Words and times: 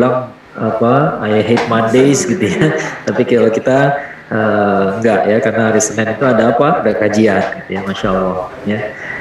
bilang 0.00 0.32
apa 0.56 1.20
I 1.28 1.44
hate 1.44 1.68
Mondays 1.68 2.24
gitu 2.24 2.40
ya. 2.40 2.72
Tapi 3.06 3.22
kalau 3.28 3.52
kita 3.52 3.78
uh, 4.32 4.96
enggak 4.96 5.28
ya 5.28 5.36
karena 5.44 5.62
hari 5.68 5.80
Senin 5.84 6.16
itu 6.16 6.24
ada 6.24 6.56
apa? 6.56 6.80
Ada 6.80 6.96
kajian 6.96 7.42
gitu 7.60 7.70
ya, 7.76 7.80
masya 7.84 8.08
Allah 8.08 8.36
ya. 8.64 8.80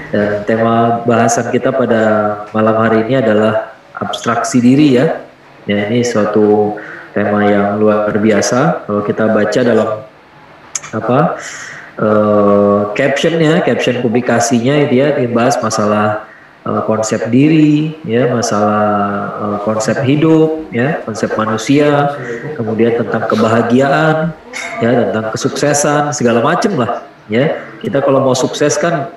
Dan 0.09 0.29
tema 0.47 1.03
bahasan 1.03 1.51
kita 1.51 1.75
pada 1.75 2.01
malam 2.55 2.79
hari 2.79 3.03
ini 3.05 3.19
adalah 3.19 3.75
abstraksi 3.99 4.63
diri 4.63 4.95
ya. 4.95 5.27
Ya 5.67 5.91
ini 5.91 6.01
suatu 6.01 6.79
tema 7.11 7.43
yang 7.43 7.75
luar 7.77 8.09
biasa. 8.15 8.87
Kalau 8.87 9.03
kita 9.03 9.27
baca 9.29 9.59
dalam 9.59 9.89
apa 10.89 11.19
uh, 11.99 12.89
captionnya, 12.95 13.61
caption 13.61 13.99
publikasinya 14.01 14.81
itu 14.87 15.03
ya 15.03 15.13
dibahas 15.19 15.59
masalah 15.61 16.28
uh, 16.69 16.81
konsep 16.85 17.33
diri, 17.33 17.97
ya 18.05 18.29
masalah 18.29 18.85
uh, 19.41 19.57
konsep 19.65 19.97
hidup, 20.05 20.69
ya 20.69 21.01
konsep 21.01 21.33
manusia, 21.33 22.13
kemudian 22.53 23.01
tentang 23.01 23.25
kebahagiaan, 23.25 24.37
ya 24.77 25.09
tentang 25.09 25.33
kesuksesan 25.33 26.13
segala 26.13 26.45
macam 26.45 26.77
lah, 26.77 27.09
ya. 27.25 27.65
Kita 27.81 28.05
kalau 28.05 28.21
mau 28.21 28.37
sukses 28.37 28.77
kan 28.77 29.09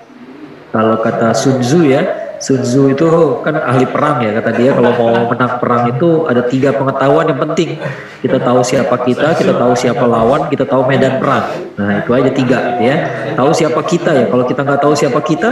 kalau 0.72 0.96
kata 1.04 1.36
Sun 1.36 1.60
Tzu 1.60 1.84
ya 1.84 2.21
Sun 2.42 2.58
Tzu 2.58 2.90
itu 2.90 3.06
kan 3.46 3.54
ahli 3.54 3.86
perang 3.86 4.18
ya 4.18 4.34
kata 4.34 4.50
dia. 4.58 4.74
Kalau 4.74 4.90
mau 4.98 5.14
menang 5.30 5.62
perang 5.62 5.94
itu 5.94 6.26
ada 6.26 6.42
tiga 6.50 6.74
pengetahuan 6.74 7.30
yang 7.30 7.38
penting. 7.38 7.78
Kita 8.18 8.42
tahu 8.42 8.66
siapa 8.66 8.98
kita 9.06 9.38
kita 9.38 9.54
tahu 9.54 9.72
siapa 9.78 10.02
lawan 10.02 10.50
kita 10.50 10.66
tahu 10.66 10.82
medan 10.90 11.22
perang. 11.22 11.46
Nah 11.78 12.02
itu 12.02 12.10
aja 12.10 12.30
tiga 12.34 12.58
ya. 12.82 12.96
Tahu 13.38 13.54
siapa 13.54 13.78
kita 13.86 14.10
ya. 14.10 14.26
Kalau 14.26 14.42
kita 14.42 14.60
nggak 14.66 14.80
tahu 14.82 14.94
siapa 14.98 15.22
kita 15.22 15.50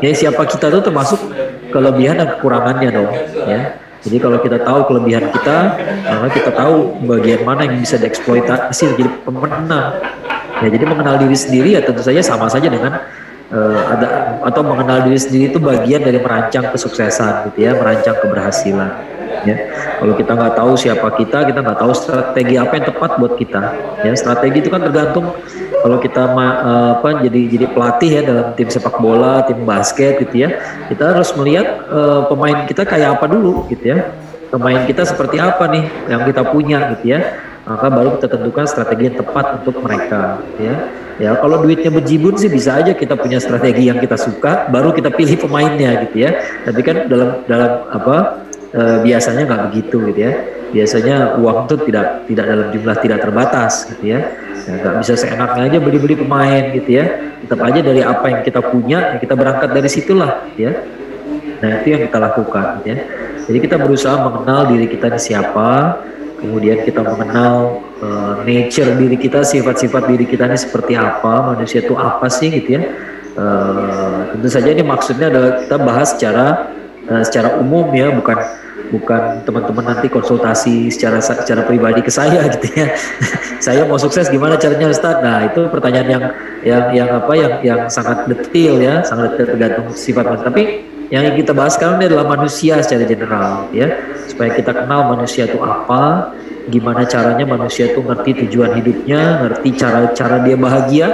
ya 0.00 0.10
siapa 0.16 0.48
kita 0.48 0.72
itu 0.72 0.80
termasuk 0.80 1.20
kelebihan 1.76 2.16
dan 2.16 2.32
kekurangannya 2.40 2.88
dong 2.88 3.12
ya. 3.44 3.76
Jadi 4.00 4.16
kalau 4.16 4.40
kita 4.40 4.64
tahu 4.64 4.80
kelebihan 4.88 5.28
kita 5.28 5.56
maka 6.08 6.28
kita 6.32 6.50
tahu 6.56 7.04
bagian 7.04 7.44
mana 7.44 7.68
yang 7.68 7.84
bisa 7.84 8.00
dieksploitasi 8.00 8.96
jadi 8.96 9.12
pemenang. 9.28 9.92
Ya 10.64 10.68
jadi 10.72 10.84
mengenal 10.88 11.20
diri 11.20 11.36
sendiri 11.36 11.76
ya 11.76 11.84
tentu 11.84 12.00
saja 12.00 12.24
sama 12.24 12.48
saja 12.48 12.72
dengan 12.72 12.96
uh, 13.52 13.80
ada 13.94 14.08
atau 14.46 14.62
mengenal 14.64 15.06
diri 15.06 15.18
sendiri 15.18 15.44
itu 15.52 15.58
bagian 15.62 16.02
dari 16.02 16.18
merancang 16.18 16.70
kesuksesan 16.72 17.50
gitu 17.52 17.68
ya, 17.68 17.76
merancang 17.76 18.16
keberhasilan. 18.22 18.90
Ya, 19.40 19.56
kalau 19.96 20.12
kita 20.20 20.36
nggak 20.36 20.52
tahu 20.52 20.72
siapa 20.76 21.08
kita, 21.16 21.48
kita 21.48 21.64
nggak 21.64 21.78
tahu 21.80 21.92
strategi 21.96 22.60
apa 22.60 22.72
yang 22.76 22.86
tepat 22.92 23.10
buat 23.16 23.34
kita. 23.40 23.62
Ya, 24.04 24.12
strategi 24.12 24.60
itu 24.60 24.68
kan 24.68 24.84
tergantung 24.84 25.32
kalau 25.80 25.96
kita 25.96 26.28
uh, 26.28 27.00
apa 27.00 27.24
jadi 27.24 27.40
jadi 27.48 27.66
pelatih 27.72 28.10
ya 28.20 28.22
dalam 28.26 28.46
tim 28.52 28.68
sepak 28.68 29.00
bola, 29.00 29.40
tim 29.48 29.64
basket 29.64 30.20
gitu 30.28 30.44
ya, 30.44 30.60
kita 30.92 31.16
harus 31.16 31.32
melihat 31.40 31.88
uh, 31.88 32.28
pemain 32.28 32.68
kita 32.68 32.84
kayak 32.84 33.16
apa 33.16 33.26
dulu 33.32 33.64
gitu 33.72 33.96
ya. 33.96 34.12
Pemain 34.50 34.82
kita 34.82 35.06
seperti 35.06 35.38
apa 35.38 35.62
nih 35.70 35.86
yang 36.10 36.26
kita 36.26 36.42
punya 36.50 36.90
gitu 36.98 37.14
ya 37.14 37.22
maka 37.70 37.86
baru 37.86 38.18
kita 38.18 38.34
tentukan 38.34 38.66
strategi 38.66 39.02
yang 39.06 39.16
tepat 39.22 39.62
untuk 39.62 39.78
mereka 39.78 40.42
ya. 40.58 40.74
Ya 41.20 41.36
kalau 41.36 41.60
duitnya 41.60 41.92
berjibun 41.92 42.34
sih 42.34 42.48
bisa 42.48 42.80
aja 42.80 42.96
kita 42.96 43.12
punya 43.14 43.36
strategi 43.38 43.92
yang 43.92 44.00
kita 44.00 44.16
suka 44.16 44.72
baru 44.72 44.90
kita 44.90 45.12
pilih 45.14 45.36
pemainnya 45.38 46.02
gitu 46.08 46.26
ya. 46.26 46.34
Tapi 46.66 46.80
kan 46.82 47.06
dalam 47.06 47.44
dalam 47.44 47.72
apa 47.92 48.16
e, 48.72 48.82
biasanya 49.04 49.44
nggak 49.46 49.62
begitu 49.70 49.96
gitu 50.10 50.18
ya. 50.18 50.32
Biasanya 50.72 51.38
uang 51.38 51.68
itu 51.68 51.76
tidak 51.86 52.06
tidak 52.26 52.44
dalam 52.48 52.66
jumlah 52.74 52.96
tidak 53.04 53.18
terbatas 53.22 53.72
gitu 53.90 54.04
ya, 54.16 54.20
ya 54.66 54.72
nggak 54.80 54.94
bisa 55.02 55.12
seenaknya 55.18 55.62
aja 55.66 55.78
beli-beli 55.78 56.16
pemain 56.18 56.64
gitu 56.74 56.90
ya. 56.90 57.04
Tetap 57.44 57.60
aja 57.68 57.80
dari 57.84 58.02
apa 58.02 58.26
yang 58.32 58.40
kita 58.42 58.60
punya 58.64 58.98
ya 59.14 59.16
kita 59.20 59.34
berangkat 59.36 59.70
dari 59.76 59.88
situlah 59.92 60.48
gitu 60.50 60.66
ya. 60.66 60.72
Nah 61.60 61.70
itu 61.84 61.86
yang 61.92 62.02
kita 62.08 62.18
lakukan 62.18 62.64
gitu 62.80 62.86
ya. 62.90 62.98
Jadi 63.44 63.58
kita 63.60 63.76
berusaha 63.76 64.16
mengenal 64.16 64.72
diri 64.72 64.88
kita 64.88 65.12
ini 65.12 65.20
siapa 65.20 65.68
kemudian 66.40 66.82
kita 66.82 67.04
mengenal 67.04 67.84
uh, 68.00 68.40
nature 68.42 68.96
diri 68.96 69.16
kita, 69.20 69.44
sifat-sifat 69.44 70.08
diri 70.08 70.26
kita 70.26 70.48
ini 70.48 70.56
seperti 70.56 70.96
apa, 70.96 71.54
manusia 71.54 71.84
itu 71.84 71.94
apa 71.94 72.26
sih 72.32 72.48
gitu 72.50 72.80
ya. 72.80 72.82
Uh, 73.38 74.34
tentu 74.34 74.48
saja 74.50 74.68
ini 74.74 74.82
maksudnya 74.82 75.30
adalah 75.30 75.62
kita 75.62 75.76
bahas 75.78 76.08
secara 76.16 76.46
uh, 77.06 77.22
secara 77.22 77.60
umum 77.62 77.92
ya, 77.94 78.10
bukan 78.10 78.36
bukan 78.90 79.46
teman-teman 79.46 79.84
nanti 79.94 80.10
konsultasi 80.10 80.90
secara 80.90 81.22
secara 81.22 81.62
pribadi 81.62 82.02
ke 82.02 82.10
saya 82.10 82.42
gitu 82.58 82.68
ya. 82.74 82.90
saya 83.62 83.86
mau 83.86 84.00
sukses 84.00 84.26
gimana 84.26 84.58
caranya 84.58 84.90
Ustaz? 84.90 85.22
Nah, 85.22 85.46
itu 85.46 85.70
pertanyaan 85.70 86.08
yang 86.08 86.24
yang 86.66 86.84
yang 86.90 87.08
apa 87.22 87.32
yang 87.38 87.52
yang 87.62 87.80
sangat 87.86 88.26
detail 88.26 88.82
ya, 88.82 89.04
sangat 89.06 89.38
detail 89.38 89.54
tergantung 89.54 89.86
sifat 89.94 90.24
manusia. 90.26 90.48
Tapi 90.50 90.62
yang 91.10 91.34
kita 91.34 91.50
bahas 91.50 91.74
sekarang 91.74 91.98
ini 91.98 92.06
adalah 92.06 92.26
manusia 92.38 92.78
secara 92.80 93.02
general 93.02 93.66
ya. 93.74 93.98
Supaya 94.30 94.54
kita 94.54 94.70
kenal 94.70 95.10
manusia 95.10 95.50
itu 95.50 95.58
apa 95.58 96.32
gimana 96.70 97.02
caranya 97.02 97.42
manusia 97.42 97.90
itu 97.90 97.98
ngerti 97.98 98.46
tujuan 98.46 98.78
hidupnya 98.78 99.42
ngerti 99.42 99.68
cara-cara 99.74 100.38
dia 100.46 100.54
bahagia 100.54 101.08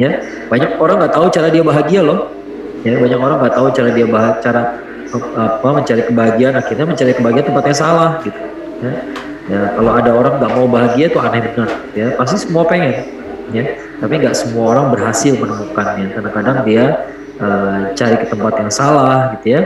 ya. 0.00 0.10
Banyak 0.48 0.80
orang 0.80 1.04
nggak 1.04 1.14
tahu 1.14 1.26
cara 1.28 1.48
dia 1.52 1.60
bahagia 1.60 2.00
loh 2.00 2.32
ya. 2.80 2.96
Banyak 2.96 3.20
orang 3.20 3.36
nggak 3.44 3.54
tahu 3.54 3.66
cara 3.76 3.90
dia 3.92 4.06
bahagia 4.08 4.40
cara 4.40 4.62
apa 5.16 5.68
mencari 5.70 6.02
kebahagiaan 6.08 6.54
akhirnya 6.58 6.84
mencari 6.88 7.12
kebahagiaan 7.14 7.46
tempat 7.46 7.64
yang 7.70 7.78
salah 7.78 8.10
gitu 8.26 8.40
ya, 8.82 8.92
ya 9.46 9.60
kalau 9.78 9.94
ada 9.94 10.10
orang 10.12 10.34
nggak 10.42 10.52
mau 10.52 10.66
bahagia 10.66 11.06
itu 11.08 11.18
aneh 11.22 11.40
benar 11.46 11.70
ya. 11.92 12.06
Pasti 12.16 12.36
semua 12.42 12.64
pengen 12.64 13.04
ya. 13.52 13.64
Tapi 14.00 14.12
nggak 14.16 14.34
semua 14.36 14.76
orang 14.76 14.96
berhasil 14.96 15.36
menemukannya. 15.36 16.10
Kadang-kadang 16.16 16.56
dia 16.64 16.84
uh, 17.40 17.92
cari 17.96 18.16
ke 18.20 18.26
tempat 18.28 18.52
yang 18.60 18.70
salah 18.72 19.34
gitu 19.38 19.46
ya. 19.56 19.62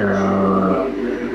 Uh, 0.00 0.88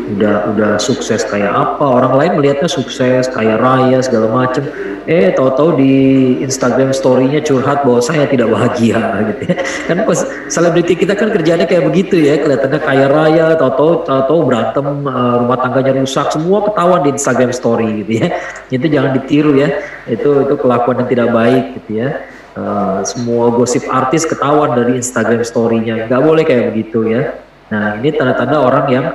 udah 0.08 0.56
udah 0.56 0.72
sukses 0.80 1.28
kayak 1.28 1.52
apa? 1.52 1.84
Orang 1.84 2.16
lain 2.16 2.31
melihatnya 2.40 2.72
sukses 2.72 3.28
kayak 3.28 3.59
raya 3.59 4.00
segala 4.00 4.31
macem. 4.31 4.63
Eh 5.07 5.31
tahu-tahu 5.36 5.80
di 5.80 5.96
Instagram 6.44 6.91
story-nya 6.91 7.40
curhat 7.44 7.84
bahwa 7.84 8.00
saya 8.03 8.28
tidak 8.28 8.52
bahagia 8.52 9.00
gitu 9.36 9.44
ya. 9.52 9.56
Kan 9.88 10.03
selebriti 10.47 11.00
kita 11.00 11.16
kan 11.16 11.31
kerjanya 11.31 11.68
kayak 11.68 11.88
begitu 11.88 12.19
ya. 12.24 12.40
Kelihatannya 12.40 12.80
kaya 12.80 13.06
raya 13.12 13.46
tahu-tahu 13.59 14.07
tahu-tahu 14.07 14.40
berantem 14.47 14.88
uh, 15.07 15.44
rumah 15.44 15.59
tangganya 15.59 15.91
rusak 16.03 16.28
semua 16.31 16.63
ketahuan 16.63 17.03
di 17.03 17.09
Instagram 17.16 17.52
story 17.52 18.03
gitu 18.03 18.12
ya. 18.24 18.28
Itu 18.72 18.86
jangan 18.88 19.12
ditiru 19.16 19.59
ya. 19.59 19.69
Itu 20.07 20.47
itu 20.47 20.56
kelakuan 20.56 21.03
yang 21.03 21.09
tidak 21.12 21.30
baik 21.36 21.63
gitu 21.84 22.03
ya 22.03 22.37
Uh, 22.57 23.06
semua 23.06 23.53
gosip 23.53 23.85
artis 23.85 24.25
ketahuan 24.25 24.73
dari 24.73 24.97
Instagram 24.97 25.45
story-nya. 25.45 26.09
Nggak 26.09 26.22
boleh 26.25 26.41
kayak 26.41 26.73
begitu 26.73 27.06
ya. 27.06 27.38
Nah 27.69 28.01
ini 28.01 28.09
tanda-tanda 28.18 28.57
orang 28.57 28.85
yang 28.90 29.06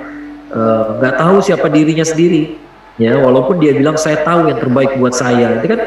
eh, 0.53 0.84
nggak 1.00 1.14
uh, 1.16 1.19
tahu 1.19 1.36
siapa 1.42 1.66
dirinya 1.66 2.06
sendiri. 2.06 2.54
Ya, 3.00 3.19
walaupun 3.19 3.58
dia 3.58 3.72
bilang 3.72 3.98
saya 3.98 4.20
tahu 4.20 4.47
yang 4.53 4.62
terbaik 4.62 4.94
buat 5.00 5.16
saya. 5.16 5.58
Itu 5.58 5.66
kan 5.75 5.80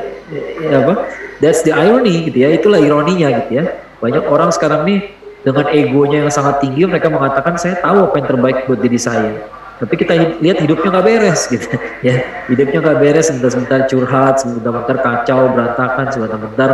ya 0.68 0.84
apa? 0.84 0.94
That's 1.40 1.64
the 1.64 1.72
irony 1.72 2.28
gitu 2.28 2.44
ya. 2.44 2.50
Itulah 2.52 2.82
ironinya 2.82 3.30
gitu 3.46 3.62
ya. 3.62 3.64
Banyak 4.04 4.28
orang 4.28 4.52
sekarang 4.52 4.84
nih 4.84 5.16
dengan 5.46 5.70
egonya 5.72 6.18
yang 6.28 6.34
sangat 6.34 6.60
tinggi 6.60 6.84
mereka 6.90 7.08
mengatakan 7.08 7.56
saya 7.62 7.80
tahu 7.80 8.10
apa 8.10 8.16
yang 8.20 8.28
terbaik 8.36 8.58
buat 8.68 8.82
diri 8.84 9.00
saya. 9.00 9.48
Tapi 9.76 9.94
kita 9.96 10.14
lihat 10.42 10.58
hidupnya 10.60 10.90
nggak 10.92 11.06
beres 11.06 11.42
gitu 11.54 11.72
ya. 12.02 12.26
Hidupnya 12.52 12.84
nggak 12.84 12.98
beres 13.00 13.32
sebentar-sebentar 13.32 13.80
curhat, 13.88 14.42
sebentar-sebentar 14.42 14.98
kacau, 15.00 15.40
berantakan, 15.54 16.06
sebentar-sebentar 16.10 16.70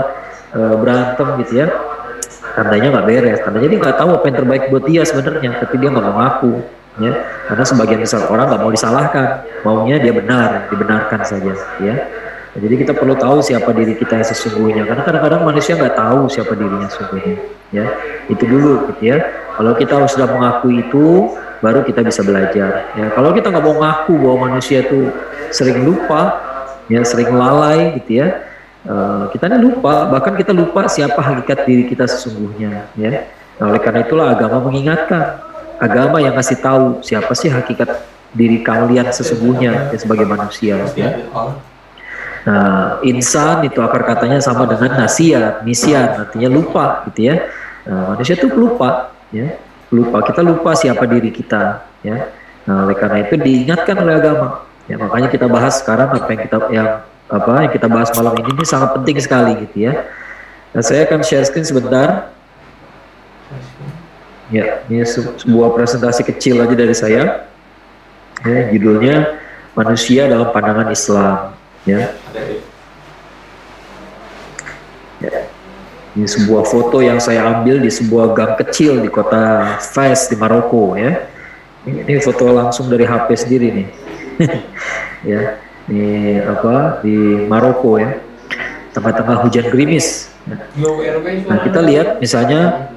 uh, 0.55 0.75
berantem 0.79 1.27
gitu 1.43 1.53
ya. 1.63 1.67
Tandanya 2.51 2.87
nggak 2.99 3.05
beres. 3.07 3.39
Tandanya 3.43 3.67
dia 3.71 3.79
nggak 3.79 3.97
tahu 3.97 4.09
apa 4.19 4.25
yang 4.27 4.37
terbaik 4.43 4.63
buat 4.67 4.83
dia 4.87 5.01
sebenarnya 5.07 5.49
tapi 5.63 5.75
dia 5.79 5.89
nggak 5.91 6.05
mau 6.05 6.15
ngaku 6.19 6.51
ya. 6.99 7.13
Karena 7.47 7.63
sebagian 7.63 7.99
besar 8.03 8.21
orang 8.27 8.45
nggak 8.51 8.61
mau 8.61 8.71
disalahkan. 8.71 9.27
Maunya 9.63 9.95
dia 9.99 10.13
benar 10.15 10.67
dibenarkan 10.67 11.19
saja 11.23 11.53
ya. 11.79 11.95
Jadi 12.51 12.83
kita 12.83 12.91
perlu 12.91 13.15
tahu 13.15 13.39
siapa 13.39 13.71
diri 13.71 13.95
kita 13.95 14.19
yang 14.19 14.27
sesungguhnya. 14.27 14.83
Karena 14.83 15.03
kadang-kadang 15.07 15.41
manusia 15.47 15.79
nggak 15.79 15.95
tahu 15.95 16.27
siapa 16.27 16.51
dirinya 16.51 16.87
sesungguhnya 16.91 17.35
ya. 17.71 17.85
Itu 18.27 18.43
dulu 18.43 18.91
gitu 18.91 19.15
ya. 19.15 19.17
Kalau 19.55 19.71
kita 19.79 20.03
sudah 20.11 20.27
mengakui 20.27 20.83
itu 20.83 21.31
baru 21.63 21.87
kita 21.87 22.03
bisa 22.03 22.27
belajar 22.27 22.91
ya. 22.99 23.07
Kalau 23.15 23.31
kita 23.31 23.47
nggak 23.47 23.63
mau 23.63 23.75
ngaku 23.79 24.13
bahwa 24.19 24.37
manusia 24.51 24.83
itu 24.83 25.07
sering 25.55 25.87
lupa 25.87 26.51
ya 26.91 27.03
sering 27.07 27.31
lalai 27.31 27.95
gitu 28.01 28.19
ya 28.19 28.50
Uh, 28.81 29.29
kita 29.29 29.45
ini 29.45 29.61
lupa, 29.61 30.09
bahkan 30.09 30.33
kita 30.33 30.57
lupa 30.57 30.89
siapa 30.89 31.21
hakikat 31.21 31.69
diri 31.69 31.85
kita 31.85 32.09
sesungguhnya, 32.09 32.89
ya. 32.97 33.29
Nah, 33.61 33.69
oleh 33.69 33.77
karena 33.77 34.01
itulah 34.01 34.33
agama 34.33 34.57
mengingatkan, 34.65 35.37
agama 35.77 36.17
yang 36.17 36.33
kasih 36.33 36.57
tahu 36.57 36.97
siapa 37.05 37.29
sih 37.37 37.53
hakikat 37.53 38.01
diri 38.33 38.65
kalian 38.65 39.13
sesungguhnya 39.13 39.93
ya, 39.93 39.97
sebagai 40.01 40.25
manusia, 40.25 40.81
ya. 40.97 41.29
Nah, 42.41 42.97
insan 43.05 43.69
itu 43.69 43.77
akar 43.85 44.01
katanya 44.01 44.41
sama 44.41 44.65
dengan 44.65 45.05
nasiat, 45.05 45.61
misian, 45.61 46.17
artinya 46.17 46.49
lupa, 46.49 47.05
gitu 47.13 47.29
ya. 47.29 47.53
Nah, 47.85 48.17
manusia 48.17 48.33
itu 48.33 48.49
lupa, 48.49 49.13
ya, 49.29 49.61
lupa. 49.93 50.25
Kita 50.25 50.41
lupa 50.41 50.73
siapa 50.73 51.05
diri 51.05 51.29
kita, 51.29 51.85
ya. 52.01 52.33
Nah, 52.65 52.89
oleh 52.89 52.97
karena 52.97 53.29
itu 53.29 53.37
diingatkan 53.37 53.93
oleh 54.01 54.17
agama. 54.17 54.65
Ya, 54.89 54.97
makanya 54.97 55.29
kita 55.29 55.45
bahas 55.45 55.77
sekarang 55.77 56.17
apa 56.17 56.29
yang 56.33 56.41
kita 56.49 56.57
yang 56.73 56.89
apa 57.31 57.63
yang 57.63 57.71
kita 57.71 57.87
bahas 57.87 58.11
malam 58.13 58.35
ini 58.43 58.51
ini 58.51 58.65
sangat 58.67 58.91
penting 58.99 59.15
sekali 59.23 59.55
gitu 59.63 59.87
ya. 59.87 60.11
Nah, 60.75 60.83
saya 60.83 61.07
akan 61.07 61.19
share 61.23 61.47
screen 61.47 61.63
sebentar. 61.63 62.31
Ya, 64.51 64.83
ini 64.91 65.07
sebuah 65.07 65.71
presentasi 65.71 66.27
kecil 66.27 66.59
aja 66.59 66.75
dari 66.75 66.95
saya. 66.95 67.47
Ya, 68.43 68.59
judulnya 68.75 69.39
manusia 69.75 70.27
dalam 70.27 70.51
pandangan 70.51 70.91
Islam 70.91 71.55
ya. 71.87 72.11
ya. 75.23 75.35
Ini 76.11 76.27
sebuah 76.27 76.67
foto 76.67 76.99
yang 76.99 77.23
saya 77.23 77.47
ambil 77.47 77.79
di 77.79 77.87
sebuah 77.87 78.35
gang 78.35 78.59
kecil 78.59 78.99
di 78.99 79.07
kota 79.07 79.79
Fez 79.79 80.27
di 80.27 80.35
Maroko 80.35 80.99
ya. 80.99 81.31
Ini 81.87 82.19
foto 82.19 82.51
langsung 82.51 82.91
dari 82.91 83.07
HP 83.07 83.27
sendiri 83.39 83.67
nih. 83.71 83.87
ya, 85.31 85.55
ini 85.89 86.37
apa 86.43 87.01
di 87.01 87.47
Maroko 87.47 87.97
ya. 87.97 88.17
Tengah-tengah 88.91 89.47
hujan 89.47 89.65
gerimis. 89.71 90.27
Nah, 90.45 91.59
kita 91.63 91.79
lihat 91.79 92.19
misalnya 92.19 92.91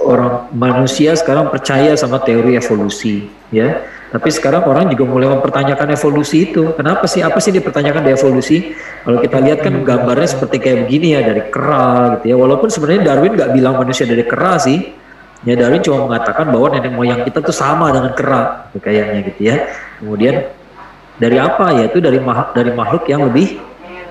orang 0.00 0.48
manusia 0.54 1.12
sekarang 1.12 1.52
percaya 1.52 1.92
sama 1.98 2.22
teori 2.22 2.56
evolusi 2.56 3.26
ya 3.50 3.84
tapi 4.06 4.30
sekarang 4.30 4.62
orang 4.70 4.86
juga 4.94 5.04
mulai 5.04 5.28
mempertanyakan 5.34 5.98
evolusi 5.98 6.48
itu. 6.48 6.70
Kenapa 6.78 7.10
sih? 7.10 7.26
Apa 7.26 7.42
sih 7.42 7.50
dipertanyakan 7.50 8.06
di 8.06 8.10
evolusi? 8.14 8.72
Kalau 9.02 9.18
kita 9.18 9.38
lihat 9.42 9.66
kan 9.66 9.74
gambarnya 9.82 10.28
seperti 10.30 10.56
kayak 10.62 10.78
begini 10.86 11.18
ya 11.18 11.20
dari 11.26 11.42
kera 11.50 12.16
gitu 12.16 12.30
ya. 12.30 12.36
Walaupun 12.38 12.70
sebenarnya 12.70 13.12
Darwin 13.12 13.34
nggak 13.34 13.50
bilang 13.50 13.74
manusia 13.76 14.06
dari 14.06 14.22
kera 14.22 14.62
sih. 14.62 14.94
Ya 15.42 15.58
Darwin 15.58 15.82
cuma 15.82 16.06
mengatakan 16.06 16.48
bahwa 16.54 16.78
nenek 16.78 16.94
moyang 16.94 17.20
kita 17.26 17.42
tuh 17.42 17.52
sama 17.52 17.90
dengan 17.90 18.14
kera 18.14 18.70
kayaknya 18.78 19.20
gitu 19.26 19.40
ya. 19.42 19.56
Kemudian 19.98 20.34
dari 21.16 21.36
apa? 21.40 21.72
Yaitu 21.76 21.98
dari 22.00 22.20
makhluk 22.20 22.50
dari 22.52 22.70
makhluk 22.72 23.04
yang 23.08 23.26
lebih 23.28 23.60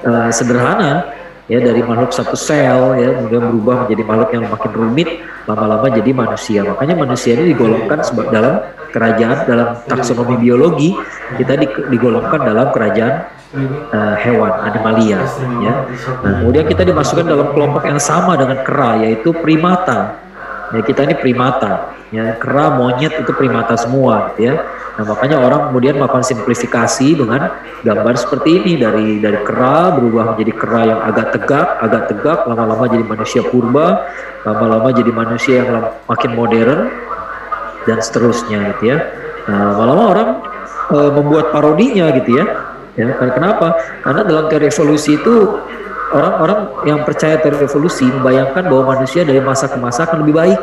uh, 0.06 0.30
sederhana. 0.34 1.14
Ya 1.46 1.62
dari 1.62 1.78
makhluk 1.86 2.10
satu 2.10 2.34
sel 2.34 2.98
ya 2.98 3.14
kemudian 3.22 3.54
berubah 3.54 3.86
menjadi 3.86 4.02
makhluk 4.02 4.30
yang 4.34 4.46
makin 4.50 4.72
rumit 4.74 5.10
lama-lama 5.46 5.94
jadi 5.94 6.10
manusia. 6.10 6.66
Makanya 6.66 6.98
manusia 6.98 7.38
ini 7.38 7.54
digolongkan 7.54 8.02
sebagai 8.02 8.34
dalam 8.34 8.66
kerajaan 8.90 9.46
dalam 9.46 9.78
taksonomi 9.86 10.42
biologi 10.42 10.98
kita 11.38 11.54
digolongkan 11.94 12.50
dalam 12.50 12.74
kerajaan 12.74 13.30
uh, 13.94 14.16
hewan 14.26 14.54
animalia 14.66 15.22
ya. 15.62 15.86
Nah, 16.26 16.32
kemudian 16.42 16.66
kita 16.66 16.82
dimasukkan 16.82 17.30
dalam 17.30 17.54
kelompok 17.54 17.84
yang 17.86 18.02
sama 18.02 18.34
dengan 18.42 18.66
kera 18.66 19.06
yaitu 19.06 19.30
primata 19.38 20.25
ya 20.76 20.82
kita 20.84 21.08
ini 21.08 21.16
primata 21.16 21.96
ya 22.12 22.36
kera 22.36 22.76
monyet 22.76 23.16
itu 23.24 23.32
primata 23.32 23.80
semua 23.80 24.36
gitu 24.36 24.52
ya 24.52 24.56
Nah 24.96 25.04
makanya 25.04 25.44
orang 25.44 25.62
kemudian 25.72 26.00
melakukan 26.00 26.24
simplifikasi 26.24 27.20
dengan 27.20 27.52
gambar 27.84 28.16
seperti 28.16 28.64
ini 28.64 28.74
dari 28.80 29.20
dari 29.20 29.40
kera 29.44 29.92
berubah 29.92 30.36
menjadi 30.36 30.54
kera 30.56 30.82
yang 30.88 31.00
agak 31.04 31.36
tegak, 31.36 31.68
agak 31.84 32.04
tegak, 32.08 32.40
lama-lama 32.48 32.88
jadi 32.88 33.04
manusia 33.04 33.42
purba, 33.44 34.08
lama-lama 34.48 34.96
jadi 34.96 35.12
manusia 35.12 35.68
yang 35.68 35.92
makin 36.08 36.32
modern 36.32 36.88
dan 37.84 38.00
seterusnya 38.00 38.72
gitu 38.76 38.96
ya. 38.96 38.98
Nah 39.52 39.76
lama-lama 39.76 40.04
orang 40.16 40.30
e, 40.88 40.98
membuat 41.12 41.52
parodinya 41.52 42.16
gitu 42.16 42.40
ya. 42.40 42.46
Ya 42.96 43.12
kenapa? 43.20 43.76
Karena 44.00 44.24
dalam 44.24 44.48
teori 44.48 44.72
evolusi 44.72 45.20
itu 45.20 45.60
orang-orang 46.14 46.60
yang 46.86 47.00
percaya 47.02 47.42
teori 47.42 47.64
evolusi 47.66 48.06
membayangkan 48.06 48.68
bahwa 48.70 48.94
manusia 48.98 49.26
dari 49.26 49.42
masa 49.42 49.66
ke 49.72 49.78
masa 49.80 50.06
akan 50.06 50.22
lebih 50.28 50.36
baik. 50.38 50.62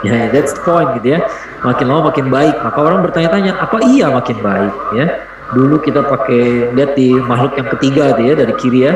Ya, 0.00 0.32
that's 0.32 0.56
the 0.56 0.64
point 0.64 0.96
gitu 0.96 1.18
ya 1.18 1.20
makin 1.64 1.86
lama 1.88 2.12
makin 2.12 2.26
baik. 2.32 2.56
Maka 2.60 2.78
orang 2.80 3.00
bertanya-tanya, 3.04 3.52
apa 3.60 3.76
iya 3.84 4.08
makin 4.08 4.38
baik 4.40 4.74
ya? 4.96 5.06
Dulu 5.52 5.82
kita 5.82 6.06
pakai 6.06 6.72
lihat 6.78 6.94
di 6.94 7.12
makhluk 7.12 7.58
yang 7.58 7.68
ketiga 7.76 8.04
tuh 8.14 8.24
ya 8.24 8.34
dari 8.38 8.54
kiri 8.56 8.80
ya. 8.86 8.94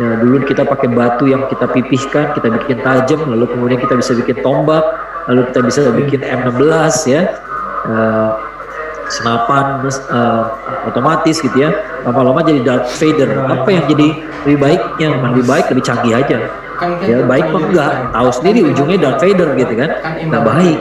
Ya, 0.00 0.16
dulu 0.16 0.40
kita 0.48 0.64
pakai 0.64 0.88
batu 0.96 1.28
yang 1.28 1.44
kita 1.52 1.68
pipihkan, 1.68 2.32
kita 2.32 2.48
bikin 2.48 2.80
tajam, 2.80 3.20
lalu 3.28 3.44
kemudian 3.52 3.76
kita 3.84 4.00
bisa 4.00 4.16
bikin 4.16 4.40
tombak, 4.40 4.80
lalu 5.28 5.44
kita 5.52 5.60
bisa 5.60 5.80
bikin 5.92 6.20
M16 6.24 6.94
ya. 7.04 7.22
Uh, 7.84 8.32
senapan 9.10 9.82
uh, 9.84 10.42
otomatis 10.88 11.42
gitu 11.42 11.56
ya. 11.58 11.70
Lama-lama 12.06 12.40
jadi 12.40 12.60
Darth 12.62 12.94
Vader. 12.96 13.28
Apa 13.50 13.68
yang 13.68 13.84
jadi 13.90 14.08
lebih 14.46 14.58
baiknya? 14.62 15.08
Lebih 15.34 15.44
baik 15.44 15.66
lebih 15.74 15.84
canggih 15.84 16.14
aja. 16.16 16.38
Ya 17.04 17.20
baik 17.28 17.52
mah 17.52 17.62
enggak? 17.68 17.92
tahu 18.16 18.28
sendiri 18.32 18.60
ujungnya 18.64 18.98
Darth 19.02 19.20
Vader 19.20 19.48
gitu 19.58 19.74
kan. 19.76 19.90
nggak 20.30 20.42
baik. 20.46 20.78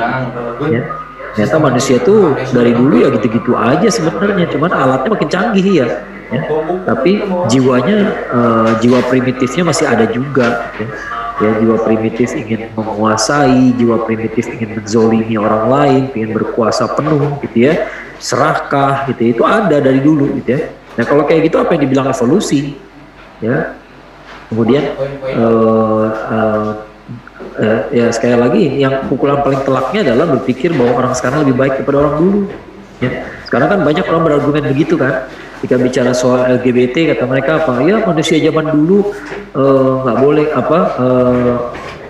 ya. 0.71 0.81
Ternyata 1.29 1.57
manusia 1.61 1.97
tuh 2.01 2.33
dari 2.55 2.73
dulu 2.73 3.05
ya 3.05 3.09
gitu-gitu 3.13 3.53
aja 3.57 3.87
sebenarnya. 3.91 4.47
Cuman 4.49 4.71
alatnya 4.71 5.09
makin 5.13 5.29
canggih 5.29 5.67
ya, 5.83 5.87
ya. 6.33 6.41
tapi 6.85 7.21
jiwanya 7.49 7.97
uh, 8.33 8.71
jiwa 8.81 8.99
primitifnya 9.09 9.63
masih 9.65 9.85
ada 9.89 10.05
juga 10.09 10.73
ya. 10.77 10.87
ya 11.39 11.51
jiwa 11.63 11.77
primitif 11.85 12.33
ingin 12.35 12.69
menguasai 12.73 13.71
jiwa 13.77 14.03
primitif 14.03 14.49
ingin 14.51 14.77
menzolimi 14.77 15.35
orang 15.39 15.63
lain 15.69 16.01
ingin 16.17 16.35
berkuasa 16.35 16.91
penuh 16.97 17.39
gitu 17.45 17.71
ya 17.71 17.87
serakah 18.19 19.07
gitu 19.09 19.39
itu 19.39 19.43
ada 19.47 19.79
dari 19.79 20.03
dulu 20.03 20.37
gitu 20.43 20.59
ya 20.59 20.61
nah 20.99 21.03
kalau 21.07 21.23
kayak 21.23 21.47
gitu 21.47 21.57
apa 21.63 21.79
yang 21.79 21.83
dibilang 21.87 22.07
evolusi 22.11 22.75
ya 23.39 23.73
kemudian 24.51 24.83
uh, 25.39 26.07
uh, 26.11 26.69
uh, 27.59 27.81
ya 27.91 28.09
sekali 28.09 28.35
lagi 28.35 28.63
yang 28.79 29.05
pukulan 29.07 29.43
paling 29.43 29.61
telaknya 29.63 30.11
adalah 30.11 30.25
berpikir 30.39 30.73
bahwa 30.73 31.05
orang 31.05 31.13
sekarang 31.13 31.45
lebih 31.45 31.55
baik 31.57 31.73
daripada 31.81 31.97
orang 32.07 32.15
dulu. 32.17 32.39
Ya, 32.99 33.09
sekarang 33.47 33.67
kan 33.71 33.79
banyak 33.87 34.05
orang 34.11 34.23
berargumen 34.27 34.63
begitu 34.75 34.99
kan. 34.99 35.27
Jika 35.59 35.75
bicara 35.75 36.11
soal 36.15 36.47
LGBT 36.59 37.15
kata 37.15 37.23
mereka 37.27 37.59
apa? 37.63 37.83
Ya 37.83 37.99
manusia 37.99 38.39
zaman 38.39 38.71
dulu 38.71 39.11
nggak 40.03 40.17
uh, 40.17 40.21
boleh 40.23 40.47
apa? 40.55 40.79
Uh, 40.99 41.55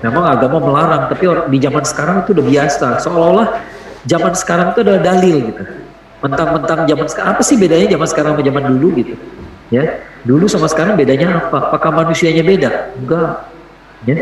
memang 0.06 0.26
agama 0.32 0.58
melarang, 0.62 1.04
tapi 1.10 1.26
di 1.50 1.58
zaman 1.60 1.84
sekarang 1.86 2.16
itu 2.26 2.30
udah 2.38 2.46
biasa. 2.46 2.88
Seolah-olah 3.02 3.48
zaman 4.06 4.34
sekarang 4.38 4.68
itu 4.74 4.80
adalah 4.86 5.02
dalil 5.02 5.36
gitu. 5.50 5.64
Mentang-mentang 6.20 6.84
zaman 6.84 7.08
sekarang 7.08 7.30
apa 7.36 7.44
sih 7.44 7.56
bedanya 7.56 7.88
zaman 7.96 8.08
sekarang 8.08 8.32
sama 8.36 8.44
zaman 8.44 8.64
dulu 8.76 8.88
gitu? 9.00 9.14
Ya, 9.70 10.04
dulu 10.26 10.46
sama 10.50 10.68
sekarang 10.68 10.98
bedanya 11.00 11.40
apa? 11.40 11.72
Apakah 11.72 11.92
manusianya 11.94 12.42
beda? 12.42 12.92
Enggak. 12.98 13.48
Ya, 14.08 14.18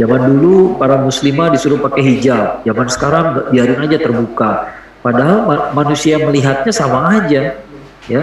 Zaman 0.00 0.20
dulu 0.24 0.80
para 0.80 0.96
muslimah 0.96 1.52
disuruh 1.52 1.76
pakai 1.76 2.00
hijab, 2.00 2.64
zaman 2.64 2.86
sekarang 2.88 3.24
biarin 3.52 3.76
aja 3.84 4.00
terbuka. 4.00 4.72
Padahal 5.04 5.38
ma 5.44 5.56
manusia 5.76 6.16
melihatnya 6.16 6.72
sama 6.72 7.12
aja, 7.20 7.60
ya 8.08 8.22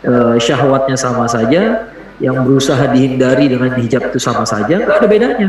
e, 0.00 0.12
syahwatnya 0.40 0.96
sama 0.96 1.28
saja, 1.28 1.92
yang 2.24 2.40
berusaha 2.40 2.88
dihindari 2.88 3.52
dengan 3.52 3.76
hijab 3.76 4.08
itu 4.08 4.16
sama 4.16 4.48
saja, 4.48 4.80
nggak 4.80 4.96
ada 4.96 5.08
bedanya. 5.10 5.48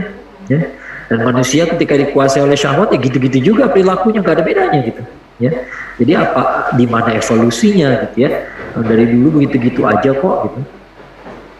Ya. 0.51 0.59
Dan 1.07 1.23
manusia 1.23 1.63
ketika 1.67 1.95
dikuasai 1.95 2.43
oleh 2.43 2.59
syahwat 2.59 2.91
ya 2.91 2.99
gitu-gitu 2.99 3.55
juga 3.55 3.71
perilakunya 3.71 4.19
nggak 4.19 4.35
ada 4.35 4.43
bedanya 4.43 4.79
gitu. 4.83 5.03
Ya. 5.41 5.65
Jadi 5.97 6.11
apa 6.13 6.71
di 6.77 6.85
mana 6.85 7.17
evolusinya 7.17 8.05
gitu 8.05 8.29
ya? 8.29 8.45
Dari 8.77 9.05
dulu 9.09 9.41
begitu-gitu 9.41 9.89
aja 9.89 10.13
kok 10.13 10.35
gitu. 10.47 10.59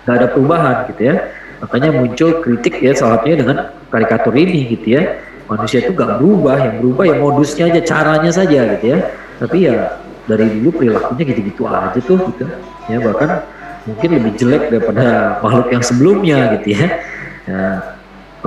Nggak 0.05 0.15
ada 0.21 0.27
perubahan 0.29 0.75
gitu 0.93 1.01
ya. 1.09 1.15
Makanya 1.61 1.89
muncul 1.93 2.29
kritik 2.41 2.77
ya 2.81 2.93
salah 2.93 3.21
satunya 3.21 3.37
dengan 3.41 3.57
karikatur 3.91 4.33
ini 4.33 4.71
gitu 4.77 4.97
ya 4.97 5.21
manusia 5.51 5.83
itu 5.83 5.91
gak 5.91 6.23
berubah 6.23 6.55
yang 6.55 6.75
berubah 6.79 7.03
ya 7.11 7.15
modusnya 7.19 7.65
aja 7.67 7.81
caranya 7.83 8.31
saja 8.31 8.59
gitu 8.79 8.85
ya 8.95 8.99
tapi 9.35 9.67
ya 9.67 9.99
dari 10.23 10.47
dulu 10.47 10.79
perilakunya 10.79 11.23
gitu-gitu 11.27 11.67
aja 11.67 11.99
tuh 11.99 12.19
gitu 12.31 12.47
ya 12.87 12.97
bahkan 13.03 13.43
mungkin 13.83 14.09
lebih 14.15 14.31
jelek 14.39 14.63
daripada 14.71 15.05
makhluk 15.43 15.67
yang 15.75 15.83
sebelumnya 15.83 16.37
gitu 16.55 16.79
ya 16.79 16.85
nah, 17.51 17.75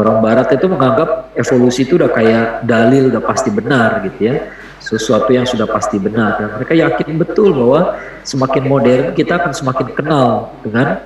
orang 0.01 0.19
barat 0.25 0.49
itu 0.57 0.67
menganggap 0.67 1.29
evolusi 1.37 1.85
itu 1.85 2.01
udah 2.01 2.09
kayak 2.09 2.65
dalil 2.65 3.13
udah 3.13 3.21
pasti 3.21 3.53
benar 3.53 4.01
gitu 4.09 4.33
ya 4.33 4.35
sesuatu 4.85 5.33
yang 5.33 5.49
sudah 5.49 5.65
pasti 5.65 5.97
benar 5.97 6.37
dan 6.37 6.61
mereka 6.61 6.77
yakin 6.77 7.17
betul 7.17 7.57
bahwa 7.57 7.97
semakin 8.21 8.65
modern 8.69 9.05
kita 9.17 9.41
akan 9.41 9.53
semakin 9.57 9.89
kenal 9.97 10.53
dengan 10.61 11.01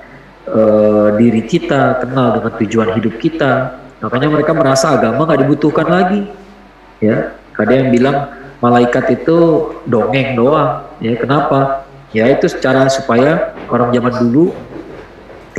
uh, 0.51 1.15
diri 1.15 1.47
kita 1.47 2.03
kenal 2.03 2.35
dengan 2.35 2.51
tujuan 2.59 2.89
hidup 2.99 3.15
kita 3.23 3.79
Makanya 3.99 4.27
mereka 4.31 4.51
merasa 4.55 4.95
agama 4.95 5.27
nggak 5.27 5.41
dibutuhkan 5.43 5.87
lagi. 5.87 6.23
Ya, 7.03 7.35
ada 7.55 7.73
yang 7.75 7.91
bilang 7.91 8.31
malaikat 8.63 9.19
itu 9.19 9.71
dongeng 9.87 10.39
doang. 10.39 10.87
Ya, 11.03 11.15
kenapa? 11.19 11.83
Ya 12.15 12.25
itu 12.31 12.49
secara 12.49 12.89
supaya 12.89 13.53
orang 13.69 13.93
zaman 13.93 14.13
dulu 14.17 14.55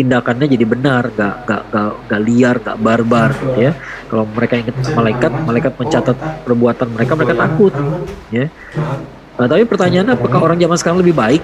tindakannya 0.00 0.48
jadi 0.48 0.64
benar, 0.64 1.12
gak, 1.12 1.44
gak, 1.44 1.62
gak, 1.68 1.90
gak 2.08 2.22
liar, 2.24 2.56
gak 2.64 2.80
barbar, 2.80 3.30
ya. 3.52 3.76
Kalau 4.08 4.24
mereka 4.24 4.56
ingat 4.56 4.76
malaikat, 4.96 5.32
malaikat 5.44 5.72
mencatat 5.76 6.16
perbuatan 6.40 6.88
mereka, 6.88 7.12
mereka 7.14 7.34
takut, 7.36 7.76
ya. 8.32 8.48
Nah, 9.40 9.48
tapi 9.48 9.64
pertanyaannya 9.64 10.20
apakah 10.20 10.40
orang 10.44 10.60
zaman 10.60 10.76
sekarang 10.76 11.00
lebih 11.00 11.16
baik? 11.16 11.40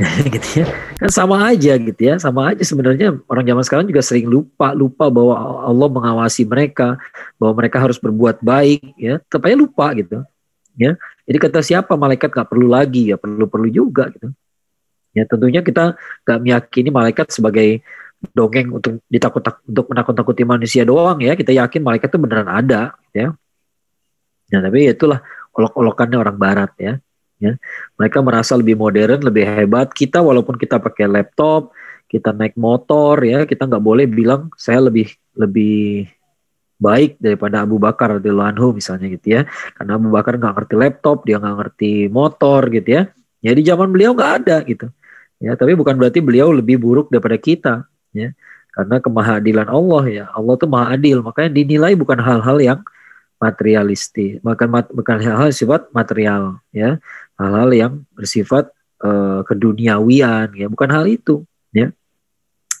gitu 0.38 0.62
ya. 0.62 0.66
Kan 1.02 1.10
sama 1.10 1.50
aja 1.50 1.74
gitu 1.74 1.98
ya. 1.98 2.14
Sama 2.22 2.54
aja 2.54 2.62
sebenarnya 2.62 3.18
orang 3.26 3.42
zaman 3.42 3.64
sekarang 3.66 3.86
juga 3.90 4.06
sering 4.06 4.30
lupa 4.30 4.70
lupa 4.70 5.10
bahwa 5.10 5.66
Allah 5.66 5.88
mengawasi 5.90 6.46
mereka, 6.46 6.94
bahwa 7.42 7.58
mereka 7.58 7.82
harus 7.82 7.98
berbuat 7.98 8.38
baik 8.38 8.94
ya. 8.94 9.18
Tepatnya 9.26 9.66
lupa 9.66 9.90
gitu. 9.98 10.22
Ya. 10.78 10.94
Jadi 11.26 11.38
kata 11.42 11.58
siapa 11.60 11.98
malaikat 11.98 12.30
gak 12.30 12.48
perlu 12.48 12.70
lagi 12.70 13.10
ya 13.10 13.18
perlu-perlu 13.18 13.68
juga 13.70 14.08
gitu. 14.14 14.30
Ya 15.10 15.26
tentunya 15.26 15.60
kita 15.60 15.98
gak 16.22 16.38
meyakini 16.38 16.88
malaikat 16.94 17.34
sebagai 17.34 17.82
dongeng 18.36 18.68
untuk 18.78 19.00
ditakut 19.10 19.42
untuk 19.66 19.90
menakut-takuti 19.90 20.42
manusia 20.46 20.82
doang 20.86 21.18
ya. 21.18 21.34
Kita 21.34 21.50
yakin 21.50 21.82
malaikat 21.82 22.08
itu 22.12 22.18
beneran 22.20 22.50
ada 22.50 22.94
ya. 23.10 23.34
Ya 24.50 24.58
tapi 24.58 24.86
itulah 24.86 25.22
olok-olokannya 25.54 26.18
orang 26.18 26.36
barat 26.38 26.72
ya 26.78 26.98
Ya, 27.40 27.56
mereka 27.96 28.20
merasa 28.20 28.52
lebih 28.52 28.76
modern, 28.76 29.24
lebih 29.24 29.48
hebat. 29.48 29.88
Kita 29.96 30.20
walaupun 30.20 30.60
kita 30.60 30.76
pakai 30.76 31.08
laptop, 31.08 31.72
kita 32.04 32.36
naik 32.36 32.52
motor, 32.60 33.16
ya 33.24 33.48
kita 33.48 33.64
nggak 33.64 33.80
boleh 33.80 34.04
bilang 34.04 34.52
saya 34.60 34.84
lebih 34.84 35.08
lebih 35.32 36.04
baik 36.76 37.16
daripada 37.16 37.64
Abu 37.64 37.80
Bakar 37.80 38.20
radhiyallahu 38.20 38.50
anhu 38.52 38.68
misalnya 38.76 39.08
gitu 39.08 39.40
ya. 39.40 39.48
Karena 39.72 39.96
Abu 39.96 40.12
Bakar 40.12 40.36
nggak 40.36 40.52
ngerti 40.52 40.74
laptop, 40.76 41.24
dia 41.24 41.40
nggak 41.40 41.56
ngerti 41.64 41.92
motor 42.12 42.60
gitu 42.68 42.88
ya. 42.92 43.02
Ya 43.40 43.52
di 43.56 43.64
zaman 43.64 43.88
beliau 43.88 44.12
nggak 44.12 44.32
ada 44.44 44.56
gitu. 44.68 44.92
Ya, 45.40 45.56
tapi 45.56 45.72
bukan 45.72 45.96
berarti 45.96 46.20
beliau 46.20 46.52
lebih 46.52 46.76
buruk 46.76 47.08
daripada 47.08 47.40
kita, 47.40 47.74
ya. 48.12 48.36
Karena 48.70 49.00
kemahadilan 49.00 49.66
Allah 49.66 50.04
ya. 50.06 50.24
Allah 50.36 50.54
tuh 50.60 50.68
maha 50.68 50.94
adil, 50.94 51.24
makanya 51.24 51.50
dinilai 51.56 51.96
bukan 51.96 52.20
hal-hal 52.20 52.60
yang 52.60 52.80
materialistis, 53.40 54.36
bukan 54.44 54.68
bukan 54.92 55.16
hal-hal 55.16 55.48
sifat 55.48 55.88
material, 55.96 56.60
ya. 56.76 57.00
Hal-hal 57.40 57.72
yang 57.72 57.92
bersifat 58.12 58.68
uh, 59.00 59.40
keduniawian, 59.48 60.52
ya. 60.52 60.68
Bukan 60.68 60.92
hal 60.92 61.08
itu, 61.08 61.48
ya. 61.72 61.88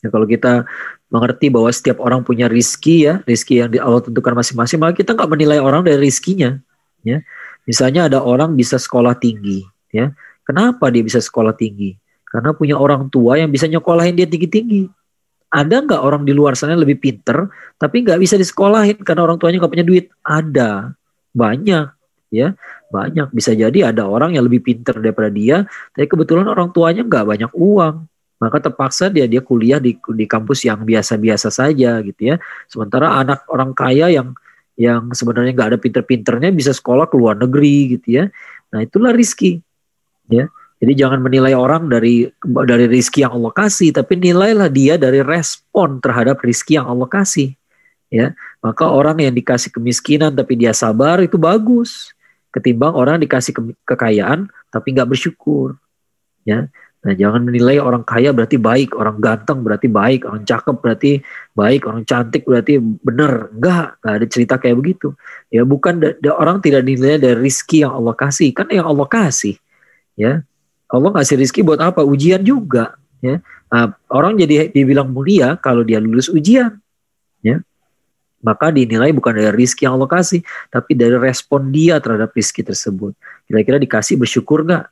Ya, 0.04 0.08
kalau 0.12 0.28
kita 0.28 0.68
mengerti 1.08 1.48
bahwa 1.48 1.72
setiap 1.72 1.98
orang 2.00 2.22
punya 2.22 2.46
rizki 2.46 3.08
ya, 3.08 3.24
rizki 3.24 3.60
yang 3.60 3.72
Allah 3.80 4.04
tentukan 4.04 4.36
masing-masing, 4.36 4.78
maka 4.78 5.00
kita 5.00 5.16
nggak 5.16 5.28
menilai 5.32 5.58
orang 5.60 5.80
dari 5.80 5.96
rizkinya. 5.96 6.60
Ya. 7.04 7.24
Misalnya 7.64 8.08
ada 8.08 8.20
orang 8.20 8.52
bisa 8.52 8.76
sekolah 8.76 9.16
tinggi, 9.16 9.64
ya. 9.92 10.12
Kenapa 10.44 10.92
dia 10.92 11.00
bisa 11.00 11.20
sekolah 11.20 11.56
tinggi? 11.56 11.96
Karena 12.30 12.54
punya 12.54 12.78
orang 12.78 13.10
tua 13.10 13.42
yang 13.42 13.50
bisa 13.50 13.66
nyekolahin 13.66 14.14
dia 14.14 14.30
tinggi-tinggi. 14.30 14.86
Ada 15.50 15.82
nggak 15.82 15.98
orang 15.98 16.22
di 16.22 16.30
luar 16.30 16.54
sana 16.54 16.78
lebih 16.78 17.02
pinter, 17.02 17.50
tapi 17.74 18.06
nggak 18.06 18.22
bisa 18.22 18.38
disekolahin 18.38 19.02
karena 19.02 19.26
orang 19.26 19.34
tuanya 19.34 19.58
nggak 19.58 19.72
punya 19.74 19.82
duit? 19.82 20.06
Ada, 20.22 20.94
banyak, 21.34 21.90
ya, 22.30 22.54
banyak. 22.94 23.34
Bisa 23.34 23.50
jadi 23.50 23.90
ada 23.90 24.06
orang 24.06 24.38
yang 24.38 24.46
lebih 24.46 24.62
pinter 24.62 24.94
daripada 25.02 25.26
dia, 25.26 25.66
tapi 25.90 26.06
kebetulan 26.06 26.46
orang 26.46 26.70
tuanya 26.70 27.02
nggak 27.02 27.26
banyak 27.26 27.50
uang, 27.50 28.06
maka 28.38 28.56
terpaksa 28.62 29.10
dia 29.10 29.26
dia 29.26 29.42
kuliah 29.42 29.82
di 29.82 29.98
di 29.98 30.24
kampus 30.30 30.62
yang 30.62 30.86
biasa-biasa 30.86 31.50
saja 31.50 31.98
gitu 31.98 32.30
ya. 32.30 32.38
Sementara 32.70 33.18
anak 33.18 33.42
orang 33.50 33.74
kaya 33.74 34.06
yang 34.06 34.38
yang 34.78 35.10
sebenarnya 35.10 35.50
nggak 35.50 35.68
ada 35.74 35.78
pinter-pinternya 35.82 36.54
bisa 36.54 36.70
sekolah 36.70 37.10
ke 37.10 37.18
luar 37.18 37.34
negeri 37.34 37.98
gitu 37.98 38.22
ya. 38.22 38.24
Nah 38.70 38.86
itulah 38.86 39.10
rizki, 39.10 39.58
ya. 40.30 40.46
Jadi 40.80 40.92
jangan 40.96 41.20
menilai 41.20 41.52
orang 41.52 41.92
dari 41.92 42.24
dari 42.40 42.88
rizki 42.88 43.20
yang 43.20 43.36
Allah 43.36 43.52
kasih, 43.52 43.92
tapi 43.92 44.16
nilailah 44.16 44.72
dia 44.72 44.96
dari 44.96 45.20
respon 45.20 46.00
terhadap 46.00 46.40
rizki 46.40 46.80
yang 46.80 46.88
Allah 46.88 47.04
kasih. 47.04 47.52
Ya, 48.10 48.34
maka 48.64 48.88
orang 48.88 49.22
yang 49.22 49.36
dikasih 49.36 49.70
kemiskinan 49.70 50.34
tapi 50.34 50.58
dia 50.58 50.74
sabar 50.74 51.20
itu 51.22 51.38
bagus, 51.38 52.10
ketimbang 52.50 52.96
orang 52.96 53.20
yang 53.20 53.24
dikasih 53.28 53.52
ke, 53.54 53.62
kekayaan 53.86 54.48
tapi 54.72 54.96
nggak 54.96 55.14
bersyukur. 55.14 55.76
Ya, 56.48 56.72
nah 57.04 57.12
jangan 57.12 57.44
menilai 57.44 57.76
orang 57.76 58.00
kaya 58.00 58.32
berarti 58.32 58.56
baik, 58.56 58.96
orang 58.96 59.20
ganteng 59.20 59.60
berarti 59.60 59.86
baik, 59.92 60.24
orang 60.26 60.48
cakep 60.48 60.76
berarti 60.80 61.12
baik, 61.52 61.80
orang 61.84 62.02
cantik 62.08 62.48
berarti 62.48 62.80
benar. 62.80 63.52
Enggak, 63.52 64.00
enggak 64.00 64.14
ada 64.16 64.26
cerita 64.26 64.54
kayak 64.56 64.76
begitu. 64.80 65.12
Ya 65.52 65.62
bukan 65.68 66.00
orang 66.34 66.64
tidak 66.64 66.88
dinilai 66.88 67.20
dari 67.20 67.36
rizki 67.36 67.84
yang 67.84 67.94
Allah 67.94 68.16
kasih, 68.16 68.48
kan 68.56 68.66
yang 68.72 68.88
Allah 68.88 69.06
kasih. 69.06 69.60
Ya, 70.18 70.42
Allah 70.90 71.10
ngasih 71.14 71.38
rezeki 71.38 71.62
buat 71.62 71.78
apa? 71.78 72.02
Ujian 72.02 72.42
juga. 72.42 72.98
Ya. 73.22 73.38
Nah, 73.70 73.94
orang 74.10 74.34
jadi 74.34 74.74
dibilang 74.74 75.06
mulia 75.06 75.54
kalau 75.62 75.86
dia 75.86 76.02
lulus 76.02 76.26
ujian. 76.26 76.82
Ya. 77.40 77.62
Maka 78.42 78.74
dinilai 78.74 79.14
bukan 79.14 79.36
dari 79.36 79.52
rezeki 79.54 79.86
yang 79.86 80.00
Allah 80.00 80.10
kasih, 80.10 80.40
tapi 80.72 80.98
dari 80.98 81.14
respon 81.14 81.70
dia 81.70 82.02
terhadap 82.02 82.34
rezeki 82.34 82.74
tersebut. 82.74 83.12
Kira-kira 83.46 83.78
dikasih 83.78 84.18
bersyukur 84.18 84.66
nggak? 84.66 84.90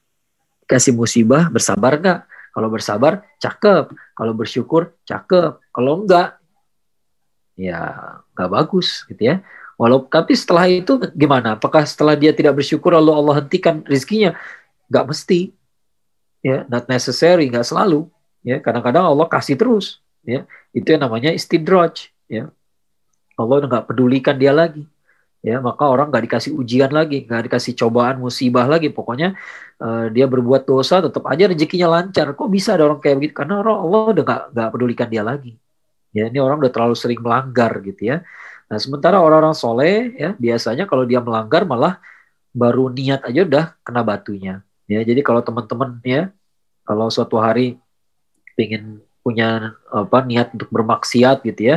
Dikasih 0.69 0.93
musibah 0.95 1.51
bersabar 1.51 1.99
nggak? 1.99 2.21
Kalau 2.55 2.69
bersabar, 2.71 3.13
cakep. 3.43 3.85
Kalau 4.15 4.33
bersyukur, 4.37 4.95
cakep. 5.09 5.59
Kalau 5.75 6.05
enggak, 6.05 6.39
ya 7.59 7.81
nggak 8.39 8.51
bagus 8.55 9.03
gitu 9.11 9.35
ya. 9.35 9.43
Walau 9.79 10.07
tapi 10.11 10.35
setelah 10.35 10.67
itu 10.67 10.99
gimana? 11.15 11.55
Apakah 11.55 11.87
setelah 11.87 12.19
dia 12.19 12.35
tidak 12.35 12.59
bersyukur 12.59 12.95
lalu 12.99 13.15
Allah 13.15 13.43
hentikan 13.43 13.83
rezekinya? 13.87 14.35
Gak 14.91 15.07
mesti 15.07 15.55
ya 16.45 16.65
not 16.71 16.87
necessary 16.87 17.47
nggak 17.51 17.67
selalu. 17.67 18.07
Ya 18.47 18.63
kadang-kadang 18.63 19.07
Allah 19.07 19.27
kasih 19.27 19.59
terus. 19.59 19.99
Ya 20.23 20.47
itu 20.75 20.87
yang 20.89 21.03
namanya 21.05 21.35
istidraj. 21.35 22.11
Ya 22.31 22.51
Allah 23.39 23.67
nggak 23.67 23.85
pedulikan 23.91 24.37
dia 24.39 24.55
lagi. 24.55 24.87
Ya 25.39 25.63
maka 25.63 25.87
orang 25.87 26.11
nggak 26.11 26.25
dikasih 26.27 26.51
ujian 26.59 26.91
lagi 26.91 27.23
nggak 27.23 27.51
dikasih 27.51 27.75
cobaan 27.79 28.19
musibah 28.19 28.67
lagi. 28.67 28.91
Pokoknya 28.91 29.39
uh, 29.79 30.11
dia 30.11 30.27
berbuat 30.27 30.67
dosa 30.67 30.99
tetap 31.03 31.23
aja 31.31 31.47
rezekinya 31.51 31.89
lancar. 31.99 32.35
Kok 32.35 32.49
bisa 32.51 32.75
ada 32.75 32.87
orang 32.91 32.99
kayak 33.03 33.17
begitu? 33.23 33.35
Karena 33.39 33.63
Allah 33.63 34.01
udah 34.15 34.25
nggak 34.27 34.43
nggak 34.55 34.69
pedulikan 34.75 35.09
dia 35.11 35.23
lagi. 35.23 35.55
Ya 36.11 36.27
ini 36.27 36.39
orang 36.41 36.59
udah 36.59 36.73
terlalu 36.73 36.95
sering 36.99 37.21
melanggar 37.23 37.79
gitu 37.85 38.03
ya. 38.15 38.17
Nah 38.69 38.79
sementara 38.81 39.23
orang-orang 39.23 39.57
soleh 39.57 40.13
ya 40.19 40.31
biasanya 40.37 40.85
kalau 40.85 41.09
dia 41.09 41.23
melanggar 41.25 41.65
malah 41.65 42.03
baru 42.53 42.91
niat 42.93 43.25
aja 43.29 43.41
udah 43.45 43.65
kena 43.87 44.03
batunya 44.05 44.67
Ya, 44.89 45.05
jadi 45.05 45.21
kalau 45.21 45.45
teman-teman 45.45 46.01
ya, 46.01 46.33
kalau 46.89 47.13
suatu 47.13 47.37
hari 47.37 47.77
ingin 48.57 49.05
punya 49.21 49.77
apa 49.93 50.25
niat 50.25 50.57
untuk 50.57 50.73
bermaksiat 50.73 51.45
gitu 51.45 51.77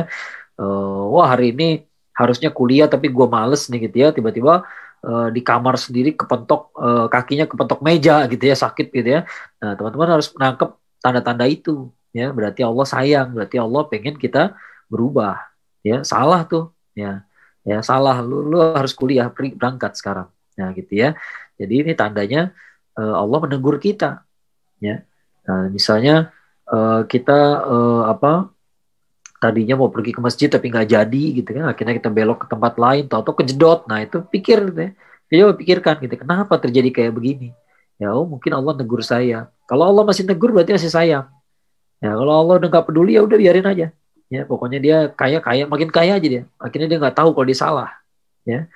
uh, 0.56 1.04
wah 1.12 1.28
hari 1.28 1.52
ini 1.52 1.84
harusnya 2.16 2.48
kuliah 2.48 2.88
tapi 2.88 3.12
gue 3.12 3.26
males 3.28 3.68
nih 3.68 3.92
gitu 3.92 3.96
ya, 4.00 4.08
tiba-tiba 4.16 4.64
uh, 5.04 5.28
di 5.28 5.44
kamar 5.44 5.76
sendiri 5.76 6.16
kepentok 6.16 6.72
uh, 6.72 7.06
kakinya 7.12 7.44
kepentok 7.44 7.84
meja 7.84 8.24
gitu 8.32 8.40
ya 8.48 8.56
sakit 8.56 8.88
gitu 8.88 9.20
ya. 9.20 9.28
Nah 9.60 9.76
teman-teman 9.76 10.08
harus 10.16 10.32
menangkap 10.32 10.80
tanda-tanda 11.04 11.44
itu 11.44 11.92
ya, 12.16 12.32
berarti 12.32 12.64
Allah 12.64 12.86
sayang, 12.88 13.36
berarti 13.36 13.60
Allah 13.60 13.82
pengen 13.92 14.16
kita 14.16 14.56
berubah 14.88 15.36
ya, 15.84 16.00
salah 16.08 16.48
tuh 16.48 16.72
ya, 16.96 17.28
ya 17.68 17.84
salah. 17.84 18.24
Lu, 18.24 18.48
lu 18.48 18.56
harus 18.72 18.96
kuliah 18.96 19.28
berangkat 19.28 20.00
sekarang, 20.00 20.32
nah 20.56 20.72
gitu 20.72 20.96
ya. 20.96 21.12
Jadi 21.60 21.84
ini 21.84 21.92
tandanya 21.92 22.56
Allah 22.96 23.38
menegur 23.48 23.80
kita 23.80 24.24
ya. 24.82 25.00
Nah, 25.42 25.66
misalnya 25.72 26.30
uh, 26.68 27.02
kita 27.08 27.38
uh, 27.66 28.02
apa 28.10 28.52
tadinya 29.42 29.74
mau 29.74 29.90
pergi 29.90 30.14
ke 30.14 30.20
masjid 30.22 30.46
tapi 30.46 30.70
nggak 30.70 30.86
jadi 30.86 31.24
gitu 31.42 31.50
kan 31.50 31.74
akhirnya 31.74 31.98
kita 31.98 32.10
belok 32.14 32.46
ke 32.46 32.46
tempat 32.46 32.78
lain 32.78 33.04
atau 33.10 33.32
kejedot. 33.34 33.90
Nah 33.90 33.98
itu 34.04 34.22
pikir 34.22 34.70
deh 34.70 34.90
ya. 35.32 35.50
Pikirkan 35.50 35.98
gitu 36.04 36.14
kenapa 36.20 36.60
terjadi 36.62 36.88
kayak 36.94 37.12
begini? 37.16 37.50
Ya 37.98 38.14
oh 38.14 38.28
mungkin 38.28 38.54
Allah 38.54 38.78
negur 38.78 39.02
saya. 39.02 39.50
Kalau 39.66 39.88
Allah 39.88 40.06
masih 40.06 40.28
negur 40.28 40.54
berarti 40.54 40.76
masih 40.78 40.92
sayang. 40.92 41.26
Ya 41.98 42.14
kalau 42.14 42.34
Allah 42.38 42.54
udah 42.62 42.68
nggak 42.70 42.86
peduli 42.86 43.18
ya 43.18 43.22
udah 43.26 43.38
biarin 43.38 43.66
aja. 43.66 43.88
Ya 44.30 44.42
pokoknya 44.46 44.78
dia 44.78 44.96
kaya 45.12 45.42
kaya 45.42 45.66
makin 45.66 45.90
kaya 45.90 46.16
aja 46.20 46.28
dia. 46.28 46.42
Akhirnya 46.62 46.86
dia 46.86 46.98
nggak 47.02 47.16
tahu 47.18 47.34
kalau 47.34 47.46
dia 47.48 47.58
salah 47.58 47.90
ya 48.42 48.66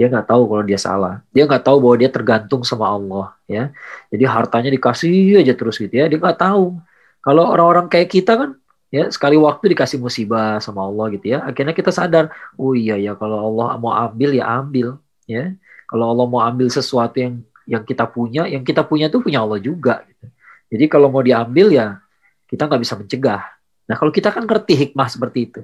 dia 0.00 0.08
nggak 0.08 0.32
tahu 0.32 0.48
kalau 0.48 0.64
dia 0.64 0.80
salah. 0.80 1.20
Dia 1.28 1.44
nggak 1.44 1.60
tahu 1.60 1.76
bahwa 1.84 1.96
dia 2.00 2.08
tergantung 2.08 2.64
sama 2.64 2.88
Allah 2.88 3.36
ya. 3.44 3.68
Jadi 4.08 4.24
hartanya 4.24 4.72
dikasih 4.72 5.44
aja 5.44 5.52
terus 5.52 5.76
gitu 5.76 5.92
ya. 5.92 6.08
Dia 6.08 6.16
nggak 6.16 6.40
tahu. 6.40 6.80
Kalau 7.20 7.44
orang-orang 7.52 7.84
kayak 7.92 8.08
kita 8.08 8.32
kan 8.32 8.50
ya 8.88 9.12
sekali 9.12 9.36
waktu 9.36 9.76
dikasih 9.76 10.00
musibah 10.00 10.56
sama 10.64 10.88
Allah 10.88 11.12
gitu 11.14 11.36
ya 11.36 11.46
akhirnya 11.46 11.70
kita 11.70 11.94
sadar 11.94 12.32
oh 12.58 12.74
iya 12.74 12.98
ya 12.98 13.14
kalau 13.14 13.52
Allah 13.52 13.76
mau 13.76 13.92
ambil 13.92 14.32
ya 14.32 14.48
ambil 14.48 14.96
ya. 15.28 15.52
Kalau 15.84 16.16
Allah 16.16 16.24
mau 16.32 16.40
ambil 16.48 16.72
sesuatu 16.72 17.20
yang 17.20 17.44
yang 17.68 17.84
kita 17.84 18.08
punya 18.08 18.48
yang 18.48 18.64
kita 18.64 18.80
punya 18.80 19.12
tuh 19.12 19.20
punya 19.20 19.44
Allah 19.44 19.60
juga 19.60 20.00
gitu. 20.08 20.26
jadi 20.72 20.84
kalau 20.88 21.12
mau 21.12 21.20
diambil 21.20 21.76
ya 21.76 22.00
kita 22.48 22.64
nggak 22.64 22.80
bisa 22.80 22.96
mencegah. 22.96 23.44
Nah 23.84 24.00
kalau 24.00 24.08
kita 24.08 24.32
kan 24.32 24.48
ngerti 24.48 24.80
hikmah 24.80 25.12
seperti 25.12 25.44
itu 25.44 25.60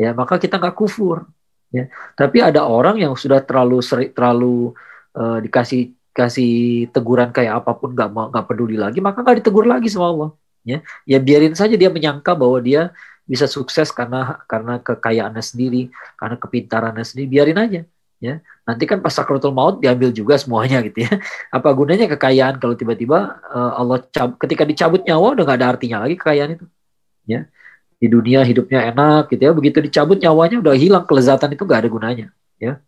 ya 0.00 0.16
maka 0.16 0.40
kita 0.40 0.56
nggak 0.56 0.72
kufur 0.72 1.28
ya. 1.74 1.84
Tapi 2.14 2.38
ada 2.38 2.62
orang 2.62 3.02
yang 3.02 3.18
sudah 3.18 3.42
terlalu 3.42 3.82
seri, 3.82 4.14
terlalu 4.14 4.70
uh, 5.18 5.42
dikasih 5.42 5.90
kasih 6.14 6.86
teguran 6.94 7.34
kayak 7.34 7.58
apa 7.58 7.74
pun 7.74 7.90
nggak 7.90 8.10
mau 8.14 8.30
nggak 8.30 8.46
peduli 8.46 8.78
lagi 8.78 9.02
maka 9.02 9.26
nggak 9.26 9.42
ditegur 9.42 9.66
lagi 9.66 9.90
sama 9.90 10.14
Allah 10.14 10.30
ya. 10.62 10.78
Ya 11.02 11.18
biarin 11.18 11.58
saja 11.58 11.74
dia 11.74 11.90
menyangka 11.90 12.38
bahwa 12.38 12.62
dia 12.62 12.94
bisa 13.26 13.50
sukses 13.50 13.90
karena 13.90 14.38
karena 14.46 14.78
kekayaannya 14.78 15.42
sendiri 15.42 15.90
karena 16.14 16.38
kepintarannya 16.38 17.02
sendiri 17.02 17.26
biarin 17.26 17.58
aja 17.58 17.80
ya. 18.22 18.34
Nanti 18.64 18.86
kan 18.86 19.02
pas 19.02 19.10
sakratul 19.10 19.50
maut 19.50 19.82
diambil 19.82 20.14
juga 20.14 20.38
semuanya 20.38 20.78
gitu 20.86 21.02
ya. 21.02 21.12
Apa 21.56 21.74
gunanya 21.74 22.06
kekayaan 22.14 22.62
kalau 22.62 22.78
tiba-tiba 22.78 23.42
uh, 23.50 23.72
Allah 23.82 24.06
cab 24.14 24.38
ketika 24.38 24.62
dicabut 24.62 25.02
nyawa 25.02 25.34
udah 25.34 25.44
nggak 25.44 25.58
ada 25.58 25.68
artinya 25.74 26.06
lagi 26.06 26.14
kekayaan 26.14 26.62
itu 26.62 26.66
ya 27.26 27.48
di 27.98 28.06
dunia 28.10 28.40
hidupnya 28.44 28.90
enak 28.92 29.32
gitu 29.32 29.42
ya. 29.48 29.52
Begitu 29.52 29.78
dicabut 29.84 30.18
nyawanya 30.20 30.60
udah 30.60 30.74
hilang. 30.76 31.04
Kelezatan 31.08 31.54
itu 31.54 31.62
gak 31.66 31.86
ada 31.86 31.90
gunanya 31.90 32.26
ya. 32.60 32.80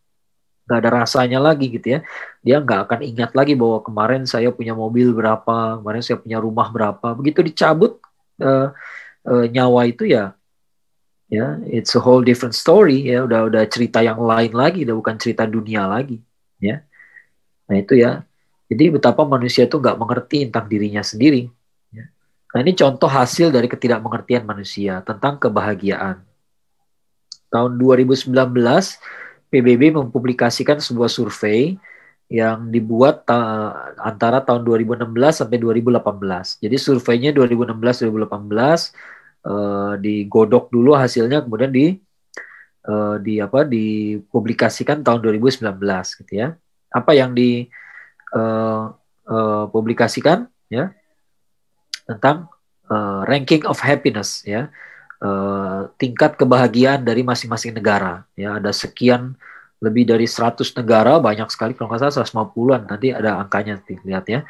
Nggak 0.66 0.78
ada 0.82 0.90
rasanya 1.02 1.38
lagi 1.38 1.70
gitu 1.70 1.86
ya. 1.94 2.00
Dia 2.42 2.58
nggak 2.58 2.90
akan 2.90 3.00
ingat 3.06 3.30
lagi 3.38 3.54
bahwa 3.54 3.78
kemarin 3.86 4.26
saya 4.26 4.50
punya 4.50 4.75
mobil 4.75 5.14
berapa 5.14 5.78
kemarin 5.78 6.02
saya 6.02 6.18
punya 6.18 6.42
rumah 6.42 6.66
berapa. 6.75 7.14
Begitu 7.14 7.46
dicabut 7.46 8.02
uh, 8.42 8.75
uh, 9.22 9.44
nyawa 9.46 9.86
itu 9.86 10.10
ya 10.10 10.34
ya 11.26 11.58
it's 11.66 11.94
a 11.94 12.02
whole 12.02 12.18
different 12.26 12.58
story 12.58 13.06
ya. 13.06 13.22
Udah 13.22 13.46
udah 13.46 13.62
cerita 13.70 14.02
yang 14.02 14.18
lain 14.18 14.50
lagi 14.50 14.82
udah 14.82 14.96
bukan 14.98 15.14
cerita 15.22 15.46
dunia 15.46 15.86
lagi 15.86 16.18
ya. 16.58 16.82
Nah 17.70 17.76
itu 17.78 17.94
ya. 17.94 18.26
Jadi 18.66 18.98
betapa 18.98 19.22
manusia 19.22 19.70
itu 19.70 19.78
nggak 19.78 19.94
mengerti 19.94 20.50
tentang 20.50 20.66
dirinya 20.66 20.98
sendiri. 21.06 21.46
Nah 22.56 22.64
ini 22.64 22.72
contoh 22.72 23.04
hasil 23.04 23.52
dari 23.52 23.68
ketidakmengertian 23.68 24.48
manusia 24.48 25.04
tentang 25.04 25.36
kebahagiaan. 25.36 26.25
Tahun 27.52 27.76
2019, 27.76 28.32
PBB 29.52 29.92
mempublikasikan 29.92 30.80
sebuah 30.80 31.12
survei 31.12 31.76
yang 32.32 32.72
dibuat 32.72 33.28
ta 33.28 33.36
antara 34.00 34.40
tahun 34.40 34.64
2016 34.64 35.04
sampai 35.44 35.60
2018. 35.60 36.64
Jadi 36.64 36.76
surveinya 36.80 37.30
2016-2018 37.36 38.25
eh, 39.44 39.92
digodok 40.00 40.72
dulu 40.72 40.96
hasilnya 40.96 41.44
kemudian 41.44 41.68
di 41.68 41.92
eh, 42.88 43.16
di 43.20 43.36
apa 43.36 43.68
dipublikasikan 43.68 45.04
tahun 45.04 45.20
2019 45.20 45.60
gitu 46.25 46.32
ya. 46.32 46.56
Apa 46.88 47.12
yang 47.12 47.36
di 47.36 47.68
uh, 48.32 48.88
uh, 49.28 49.64
publikasikan 49.68 50.48
ya 50.72 50.96
tentang 52.06 52.46
uh, 52.88 53.26
ranking 53.26 53.66
of 53.66 53.78
happiness 53.82 54.42
ya. 54.46 54.70
Uh, 55.16 55.88
tingkat 55.96 56.36
kebahagiaan 56.36 57.00
dari 57.02 57.25
masing-masing 57.26 57.75
negara 57.75 58.25
ya. 58.38 58.56
Ada 58.56 58.72
sekian 58.72 59.34
lebih 59.80 60.08
dari 60.08 60.25
100 60.25 60.72
negara 60.80 61.20
banyak 61.20 61.48
sekali 61.52 61.76
kalau 61.76 61.92
nggak 61.92 62.08
salah 62.08 62.48
150-an 62.48 62.88
nanti 62.88 63.12
ada 63.12 63.40
angkanya 63.40 63.80
nanti 63.80 64.00
lihat 64.04 64.25
ya. 64.28 64.40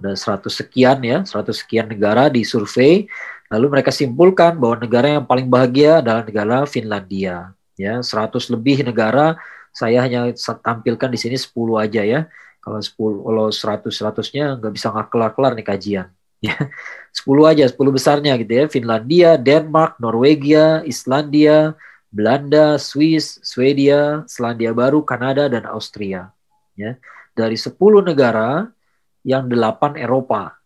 Ada 0.00 0.40
100 0.40 0.48
sekian 0.48 0.98
ya 1.04 1.22
100 1.22 1.52
sekian 1.52 1.86
negara 1.86 2.32
di 2.32 2.42
survei 2.48 3.06
lalu 3.52 3.66
mereka 3.78 3.92
simpulkan 3.92 4.56
bahwa 4.56 4.80
negara 4.80 5.20
yang 5.20 5.28
paling 5.28 5.46
bahagia 5.46 6.00
adalah 6.00 6.22
negara 6.24 6.56
Finlandia 6.66 7.52
ya. 7.76 8.00
100 8.00 8.54
lebih 8.54 8.82
negara 8.86 9.38
saya 9.72 10.04
hanya 10.04 10.28
tampilkan 10.60 11.08
di 11.08 11.18
sini 11.18 11.36
10 11.38 11.50
aja 11.80 12.02
ya. 12.04 12.20
Kalau 12.62 12.78
10 12.78 13.26
kalau 13.26 13.46
100 13.50 13.90
100-nya 13.90 14.44
nggak 14.60 14.72
bisa 14.74 14.86
nggak 14.92 15.08
kelar-kelar 15.10 15.52
nih 15.58 15.66
kajian. 15.66 16.08
Ya. 16.42 16.58
10 17.14 17.46
aja, 17.46 17.64
10 17.70 17.94
besarnya 17.94 18.34
gitu 18.34 18.50
ya. 18.50 18.64
Finlandia, 18.66 19.38
Denmark, 19.38 20.02
Norwegia, 20.02 20.82
Islandia, 20.82 21.78
Belanda, 22.10 22.76
Swiss, 22.82 23.38
Swedia, 23.46 24.26
Selandia 24.26 24.74
Baru, 24.74 25.06
Kanada 25.06 25.46
dan 25.46 25.64
Austria. 25.70 26.34
Ya. 26.74 26.98
Dari 27.38 27.54
10 27.54 27.78
negara 28.02 28.66
yang 29.22 29.46
8 29.46 29.94
Eropa. 29.96 30.58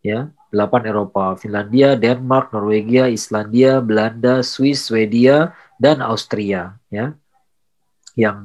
Ya, 0.00 0.32
8 0.48 0.88
Eropa, 0.88 1.36
Finlandia, 1.36 1.92
Denmark, 1.92 2.56
Norwegia, 2.56 3.12
Islandia, 3.12 3.84
Belanda, 3.84 4.40
Swiss, 4.40 4.88
Swedia 4.88 5.52
dan 5.76 6.00
Austria, 6.00 6.80
ya. 6.88 7.12
Yang 8.16 8.40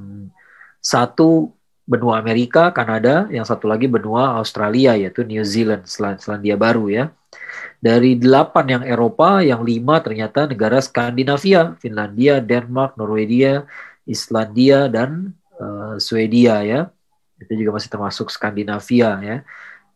satu 0.84 1.55
benua 1.86 2.18
Amerika, 2.18 2.74
Kanada, 2.74 3.30
yang 3.30 3.46
satu 3.46 3.70
lagi 3.70 3.86
benua 3.86 4.42
Australia 4.42 4.98
yaitu 4.98 5.22
New 5.22 5.46
Zealand, 5.46 5.86
Selandia 5.86 6.58
Baru 6.58 6.90
ya. 6.90 7.14
Dari 7.78 8.18
delapan 8.18 8.66
yang 8.66 8.84
Eropa, 8.84 9.46
yang 9.46 9.62
lima 9.62 10.02
ternyata 10.02 10.50
negara 10.50 10.82
Skandinavia, 10.82 11.78
Finlandia, 11.78 12.42
Denmark, 12.42 12.98
Norwegia, 12.98 13.70
Islandia 14.10 14.90
dan 14.90 15.38
uh, 15.62 16.02
Swedia 16.02 16.66
ya. 16.66 16.90
Itu 17.38 17.54
juga 17.54 17.78
masih 17.78 17.94
termasuk 17.94 18.34
Skandinavia 18.34 19.22
ya. 19.22 19.38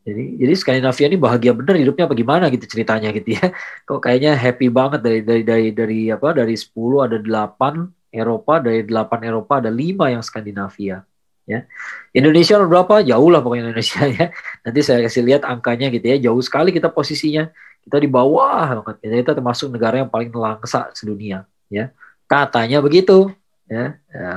Jadi, 0.05 0.37
jadi 0.37 0.53
Skandinavia 0.53 1.05
ini 1.09 1.17
bahagia 1.17 1.51
bener 1.57 1.75
hidupnya 1.81 2.05
apa 2.05 2.13
gimana 2.13 2.45
gitu 2.53 2.69
ceritanya 2.69 3.09
gitu 3.09 3.33
ya. 3.33 3.49
Kok 3.89 3.97
kayaknya 4.05 4.37
happy 4.37 4.69
banget 4.69 5.01
dari 5.01 5.19
dari 5.25 5.41
dari 5.41 5.67
dari 5.73 5.99
apa 6.13 6.37
dari 6.37 6.53
10 6.53 6.69
ada 7.09 7.17
8 7.17 8.13
Eropa, 8.13 8.53
dari 8.61 8.85
8 8.85 9.25
Eropa 9.25 9.53
ada 9.57 9.73
5 9.73 10.13
yang 10.13 10.21
Skandinavia 10.21 11.08
ya. 11.49 11.65
Indonesia 12.13 12.61
berapa? 12.61 13.01
Jauh 13.01 13.29
lah 13.33 13.41
pokoknya 13.41 13.73
Indonesia 13.73 14.05
ya. 14.21 14.25
Nanti 14.61 14.79
saya 14.85 15.01
kasih 15.01 15.25
lihat 15.25 15.41
angkanya 15.49 15.89
gitu 15.89 16.05
ya. 16.05 16.17
Jauh 16.29 16.41
sekali 16.45 16.69
kita 16.69 16.93
posisinya. 16.93 17.49
Kita 17.81 17.97
di 17.97 18.05
bawah 18.05 18.85
banget. 18.85 19.25
Kita 19.25 19.33
termasuk 19.33 19.73
negara 19.73 20.05
yang 20.05 20.09
paling 20.13 20.29
langsa 20.29 20.93
sedunia 20.93 21.49
ya. 21.73 21.89
Katanya 22.29 22.85
begitu 22.85 23.33
ya. 23.65 23.97
ya 24.13 24.33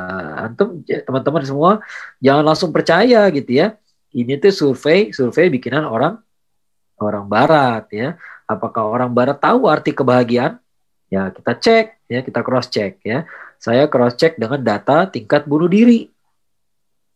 antum 0.48 0.80
teman-teman 0.84 1.44
semua 1.44 1.72
jangan 2.24 2.44
langsung 2.48 2.72
percaya 2.72 3.28
gitu 3.28 3.52
ya. 3.52 3.76
Ini 4.12 4.36
tuh 4.40 4.52
survei, 4.52 5.08
survei 5.12 5.48
bikinan 5.48 5.84
orang 5.88 6.20
orang 7.00 7.28
barat 7.28 7.84
ya. 7.92 8.08
Apakah 8.44 8.84
orang 8.84 9.12
barat 9.12 9.40
tahu 9.40 9.68
arti 9.68 9.96
kebahagiaan? 9.96 10.60
Ya, 11.12 11.28
kita 11.28 11.52
cek 11.56 12.08
ya, 12.08 12.20
kita 12.24 12.40
cross 12.40 12.72
check 12.72 13.00
ya. 13.04 13.28
Saya 13.60 13.88
cross 13.88 14.16
check 14.16 14.36
dengan 14.40 14.60
data 14.60 15.08
tingkat 15.08 15.44
bunuh 15.44 15.68
diri 15.68 16.12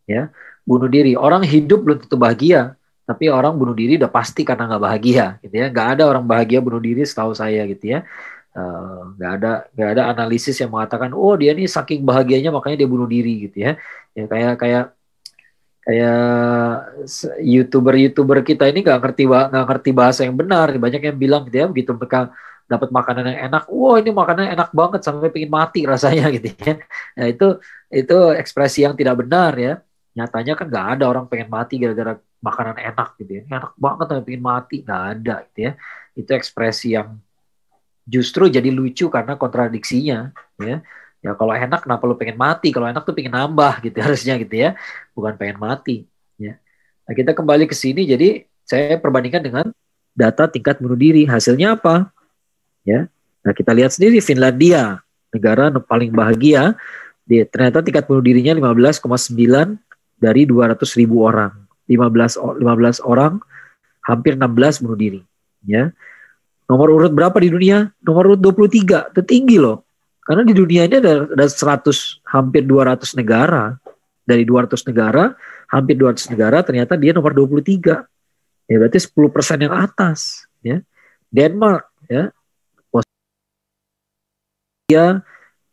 ya 0.07 0.31
bunuh 0.66 0.90
diri. 0.90 1.14
Orang 1.14 1.47
hidup 1.47 1.87
belum 1.87 1.99
tentu 2.03 2.16
bahagia 2.19 2.75
tapi 3.07 3.31
orang 3.31 3.55
bunuh 3.55 3.71
diri 3.71 3.95
udah 4.03 4.11
pasti 4.11 4.42
karena 4.42 4.66
nggak 4.66 4.83
bahagia 4.83 5.27
gitu 5.42 5.55
ya. 5.55 5.66
Nggak 5.71 5.88
ada 5.99 6.03
orang 6.11 6.25
bahagia 6.27 6.59
bunuh 6.59 6.83
diri 6.83 7.07
setahu 7.07 7.33
saya 7.38 7.62
gitu 7.71 7.95
ya. 7.95 8.03
Eh, 8.57 8.99
nggak 9.14 9.31
uh, 9.31 9.37
ada 9.38 9.51
nggak 9.71 9.90
ada 9.95 10.03
analisis 10.11 10.57
yang 10.59 10.75
mengatakan 10.75 11.12
oh 11.14 11.37
dia 11.38 11.53
ini 11.55 11.71
saking 11.71 12.03
bahagianya 12.03 12.51
makanya 12.51 12.83
dia 12.83 12.88
bunuh 12.90 13.07
diri 13.07 13.47
gitu 13.47 13.62
ya. 13.62 13.79
Ya 14.16 14.25
kayak 14.27 14.55
kayak 14.59 14.85
kayak 15.87 16.19
youtuber 17.47 17.95
youtuber 17.95 18.38
kita 18.42 18.66
ini 18.66 18.83
nggak 18.83 18.99
ngerti 18.99 19.23
nggak 19.31 19.66
ngerti 19.71 19.90
bahasa 19.95 20.21
yang 20.27 20.35
benar. 20.35 20.75
Banyak 20.75 21.03
yang 21.07 21.19
bilang 21.19 21.47
gitu 21.47 21.57
ya 21.62 21.66
begitu 21.71 21.95
mereka 21.95 22.35
dapat 22.66 22.90
makanan 22.90 23.31
yang 23.31 23.40
enak, 23.47 23.71
wah 23.71 23.95
ini 24.03 24.11
makanan 24.11 24.51
enak 24.59 24.75
banget 24.75 25.01
sampai 25.07 25.31
pengen 25.31 25.55
mati 25.55 25.87
rasanya 25.87 26.27
gitu 26.35 26.51
ya. 26.59 26.83
Nah 27.14 27.27
itu 27.31 27.62
itu 27.95 28.16
ekspresi 28.35 28.83
yang 28.83 28.99
tidak 28.99 29.23
benar 29.23 29.55
ya 29.55 29.86
nyatanya 30.16 30.57
kan 30.57 30.66
nggak 30.72 30.87
ada 30.96 31.05
orang 31.12 31.29
pengen 31.29 31.52
mati 31.52 31.76
gara-gara 31.76 32.16
makanan 32.40 32.76
enak 32.81 33.09
gitu 33.20 33.31
ya. 33.37 33.42
Enak 33.44 33.76
banget 33.76 34.07
tapi 34.09 34.22
pengen 34.33 34.42
mati 34.48 34.76
nggak 34.81 35.02
ada 35.12 35.35
gitu 35.52 35.59
ya. 35.61 35.72
Itu 36.16 36.31
ekspresi 36.33 36.96
yang 36.96 37.20
justru 38.09 38.48
jadi 38.48 38.72
lucu 38.72 39.12
karena 39.12 39.37
kontradiksinya 39.37 40.33
ya. 40.57 40.81
Ya 41.20 41.35
kalau 41.37 41.52
enak 41.52 41.85
kenapa 41.85 42.02
lu 42.09 42.16
pengen 42.16 42.40
mati? 42.40 42.72
Kalau 42.72 42.88
enak 42.88 43.05
tuh 43.05 43.12
pengen 43.12 43.37
nambah 43.37 43.85
gitu 43.85 43.98
harusnya 44.05 44.40
gitu 44.40 44.57
ya. 44.57 44.70
Bukan 45.12 45.37
pengen 45.37 45.61
mati 45.61 46.09
ya. 46.40 46.57
Nah 47.05 47.12
kita 47.12 47.37
kembali 47.37 47.68
ke 47.68 47.76
sini. 47.76 48.09
Jadi 48.09 48.48
saya 48.64 48.96
perbandingkan 48.96 49.44
dengan 49.44 49.66
data 50.16 50.48
tingkat 50.48 50.81
bunuh 50.81 50.96
diri. 50.96 51.29
Hasilnya 51.29 51.76
apa? 51.76 52.09
Ya. 52.88 53.12
Nah 53.44 53.52
kita 53.52 53.76
lihat 53.76 53.92
sendiri. 53.92 54.24
Finlandia 54.24 55.05
negara 55.29 55.68
paling 55.76 56.09
bahagia. 56.09 56.72
Dia 57.26 57.42
ternyata 57.44 57.83
tingkat 57.83 58.07
bunuh 58.07 58.22
dirinya 58.22 58.55
15,9 58.55 59.76
dari 60.16 60.48
200 60.48 60.83
ribu 60.98 61.22
orang. 61.24 61.52
15 61.87 62.59
15 62.59 62.98
orang 63.07 63.38
hampir 64.02 64.35
16 64.35 64.83
bunuh 64.83 64.98
diri. 64.98 65.20
Ya. 65.62 65.94
Nomor 66.66 66.90
urut 66.90 67.14
berapa 67.14 67.38
di 67.38 67.50
dunia? 67.50 67.94
Nomor 68.02 68.35
urut 68.35 68.40
23, 68.42 69.14
tertinggi 69.14 69.59
loh. 69.62 69.87
Karena 70.26 70.42
di 70.42 70.50
dunia 70.50 70.83
ini 70.90 70.98
ada, 70.98 71.31
ada 71.31 71.46
100 71.46 72.26
hampir 72.26 72.66
200 72.66 73.14
negara. 73.14 73.79
Dari 74.26 74.42
200 74.42 74.83
negara, 74.90 75.38
hampir 75.70 75.94
200 75.94 76.35
negara 76.35 76.59
ternyata 76.66 76.98
dia 76.98 77.14
nomor 77.14 77.31
23. 77.31 78.02
Ya 78.66 78.83
berarti 78.83 78.98
10% 78.98 79.62
yang 79.62 79.70
atas, 79.70 80.50
ya. 80.66 80.83
Denmark 81.31 81.87
ya. 82.11 82.35
Posisi 82.90 83.14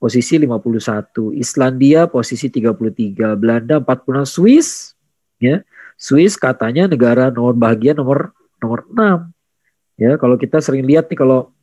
posisi 0.03 0.35
51, 0.35 1.31
Islandia 1.39 2.11
posisi 2.11 2.51
33, 2.51 3.39
Belanda 3.39 3.79
46, 3.79 4.27
Swiss 4.27 4.67
ya. 5.39 5.63
Swiss 5.95 6.35
katanya 6.35 6.91
negara 6.91 7.31
nomor 7.31 7.55
bahagia 7.55 7.95
nomor 7.95 8.35
nomor 8.59 8.83
6. 8.91 9.31
Ya, 9.95 10.19
kalau 10.19 10.35
kita 10.35 10.59
sering 10.59 10.83
lihat 10.83 11.07
nih 11.07 11.15
kalau 11.15 11.55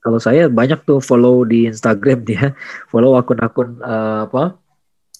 kalau 0.00 0.16
saya 0.16 0.48
banyak 0.48 0.80
tuh 0.88 1.04
follow 1.04 1.44
di 1.44 1.68
Instagram 1.68 2.24
dia, 2.24 2.56
follow 2.88 3.12
akun-akun 3.20 3.76
uh, 3.84 4.24
apa 4.24 4.44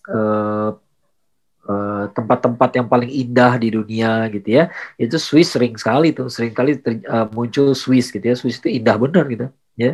uh, 0.09 0.71
tempat-tempat 2.17 2.71
uh, 2.73 2.77
yang 2.81 2.89
paling 2.89 3.13
indah 3.13 3.61
di 3.61 3.77
dunia 3.77 4.25
gitu 4.33 4.49
ya. 4.49 4.73
Itu 4.97 5.21
Swiss 5.21 5.53
sering 5.53 5.77
sekali 5.77 6.17
tuh. 6.17 6.33
Sering 6.33 6.57
kali 6.57 6.81
uh, 6.81 7.29
muncul 7.29 7.77
Swiss 7.77 8.09
gitu 8.09 8.25
ya. 8.25 8.33
Swiss 8.33 8.57
itu 8.57 8.73
indah 8.73 8.97
benar 8.97 9.29
gitu 9.29 9.53
ya 9.81 9.93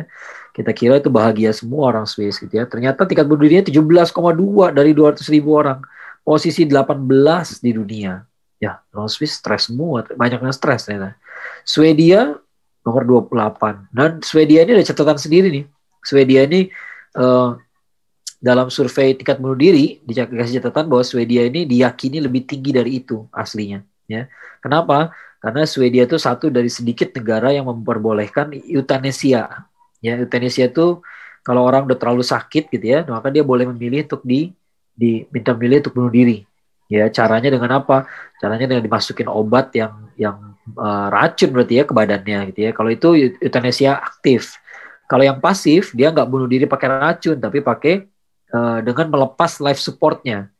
kita 0.57 0.73
kira 0.73 0.97
itu 0.97 1.13
bahagia 1.13 1.53
semua 1.53 1.93
orang 1.93 2.09
Swiss 2.09 2.41
gitu 2.41 2.49
ya. 2.49 2.65
Ternyata 2.65 3.05
tingkat 3.05 3.29
bunuh 3.29 3.45
dirinya 3.45 3.69
17,2 3.69 4.73
dari 4.73 4.89
200 4.97 5.21
ribu 5.29 5.53
orang. 5.53 5.85
Posisi 6.25 6.65
18 6.65 7.61
di 7.61 7.71
dunia. 7.77 8.25
Ya, 8.57 8.81
orang 8.89 9.05
Swiss 9.05 9.37
stres 9.37 9.69
semua, 9.69 10.01
banyak 10.01 10.41
yang 10.41 10.49
stres 10.49 10.89
ternyata. 10.89 11.13
Swedia 11.61 12.33
nomor 12.81 13.05
28. 13.05 13.93
Dan 13.93 14.25
Swedia 14.25 14.65
ini 14.65 14.81
ada 14.81 14.81
catatan 14.81 15.21
sendiri 15.21 15.47
nih. 15.53 15.65
Swedia 16.01 16.49
ini 16.49 16.73
uh, 17.21 17.53
dalam 18.41 18.73
survei 18.73 19.13
tingkat 19.13 19.37
bunuh 19.37 19.53
diri 19.53 20.01
dikasih 20.09 20.57
catatan 20.57 20.89
bahwa 20.89 21.05
Swedia 21.05 21.45
ini 21.45 21.69
diyakini 21.69 22.17
lebih 22.17 22.49
tinggi 22.49 22.73
dari 22.73 22.97
itu 22.97 23.29
aslinya. 23.29 23.85
Ya, 24.09 24.25
kenapa? 24.65 25.13
Karena 25.37 25.69
Swedia 25.69 26.09
itu 26.09 26.17
satu 26.17 26.49
dari 26.49 26.73
sedikit 26.73 27.13
negara 27.13 27.53
yang 27.53 27.69
memperbolehkan 27.69 28.57
euthanasia 28.65 29.69
Ya, 30.03 30.17
euthanasia 30.17 30.69
itu 30.69 31.01
kalau 31.41 31.63
orang 31.63 31.87
udah 31.87 31.97
terlalu 31.97 32.23
sakit 32.27 32.69
gitu 32.69 32.85
ya, 32.85 32.99
maka 33.07 33.31
dia 33.31 33.41
boleh 33.41 33.65
memilih 33.71 34.03
untuk 34.05 34.21
di 34.27 34.51
diminta 34.97 35.53
memilih 35.53 35.85
untuk 35.85 35.93
bunuh 35.95 36.11
diri. 36.11 36.43
Ya, 36.87 37.07
caranya 37.11 37.51
dengan 37.51 37.83
apa? 37.83 38.07
Caranya 38.39 38.65
dengan 38.65 38.83
dimasukin 38.83 39.27
obat 39.27 39.71
yang 39.75 39.93
yang 40.17 40.57
uh, 40.75 41.07
racun 41.13 41.53
berarti 41.55 41.79
ya 41.79 41.83
ke 41.87 41.93
badannya 41.93 42.51
gitu 42.51 42.59
ya. 42.67 42.71
Kalau 42.75 42.89
itu 42.91 43.37
euthanasia 43.39 43.95
aktif. 43.95 44.59
Kalau 45.07 45.23
yang 45.23 45.39
pasif 45.39 45.95
dia 45.95 46.11
nggak 46.11 46.27
bunuh 46.27 46.47
diri 46.51 46.67
pakai 46.67 46.87
racun 46.91 47.39
tapi 47.39 47.63
pakai 47.63 48.07
uh, 48.51 48.79
dengan 48.83 49.07
melepas 49.07 49.63
life 49.63 49.79
supportnya. 49.79 50.51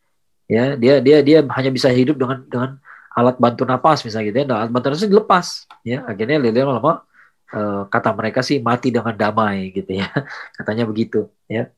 Ya, 0.47 0.79
dia 0.79 1.03
dia 1.03 1.19
dia 1.19 1.43
hanya 1.43 1.71
bisa 1.71 1.91
hidup 1.91 2.15
dengan 2.15 2.39
dengan 2.47 2.69
alat 3.11 3.35
bantu 3.35 3.67
napas 3.67 4.05
misalnya 4.07 4.31
gitu 4.31 4.37
ya. 4.39 4.45
Nah, 4.47 4.57
alat 4.63 4.71
bantu 4.71 4.87
napas 4.93 5.03
dilepas 5.03 5.45
ya. 5.83 6.07
Akhirnya 6.07 6.39
lele 6.39 6.63
lama 6.63 7.03
uh, 7.53 7.87
kata 7.87 8.11
mereka 8.15 8.39
sih 8.43 8.59
mati 8.59 8.91
dengan 8.91 9.13
damai 9.15 9.71
gitu 9.71 9.95
ya. 9.95 10.07
Katanya 10.57 10.87
begitu 10.87 11.31
ya. 11.47 11.69